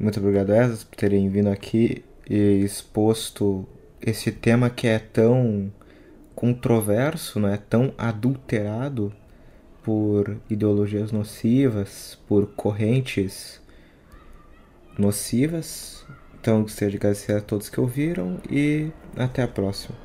Muito 0.01 0.19
obrigado, 0.21 0.55
Esas, 0.55 0.85
por 0.85 0.97
terem 0.97 1.29
vindo 1.29 1.51
aqui 1.51 2.03
e 2.27 2.63
exposto 2.65 3.69
esse 4.01 4.33
tema 4.33 4.71
que 4.71 4.87
é 4.87 4.99
tão 4.99 5.71
controverso, 6.35 7.39
não 7.39 7.51
é 7.51 7.59
tão 7.59 7.93
adulterado 7.99 9.13
por 9.83 10.39
ideologias 10.49 11.13
nocivas, 11.13 12.19
por 12.27 12.47
correntes 12.57 13.61
nocivas. 14.97 16.07
Então, 16.47 16.63
gostaria 16.63 16.91
de 16.91 16.97
agradecer 16.99 17.33
a 17.33 17.41
todos 17.41 17.69
que 17.69 17.81
ouviram 17.81 18.41
e 18.49 18.93
até 19.17 19.43
a 19.43 19.49
próxima. 19.49 19.99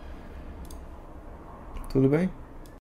Tudo 1.92 2.10
bem? 2.10 2.32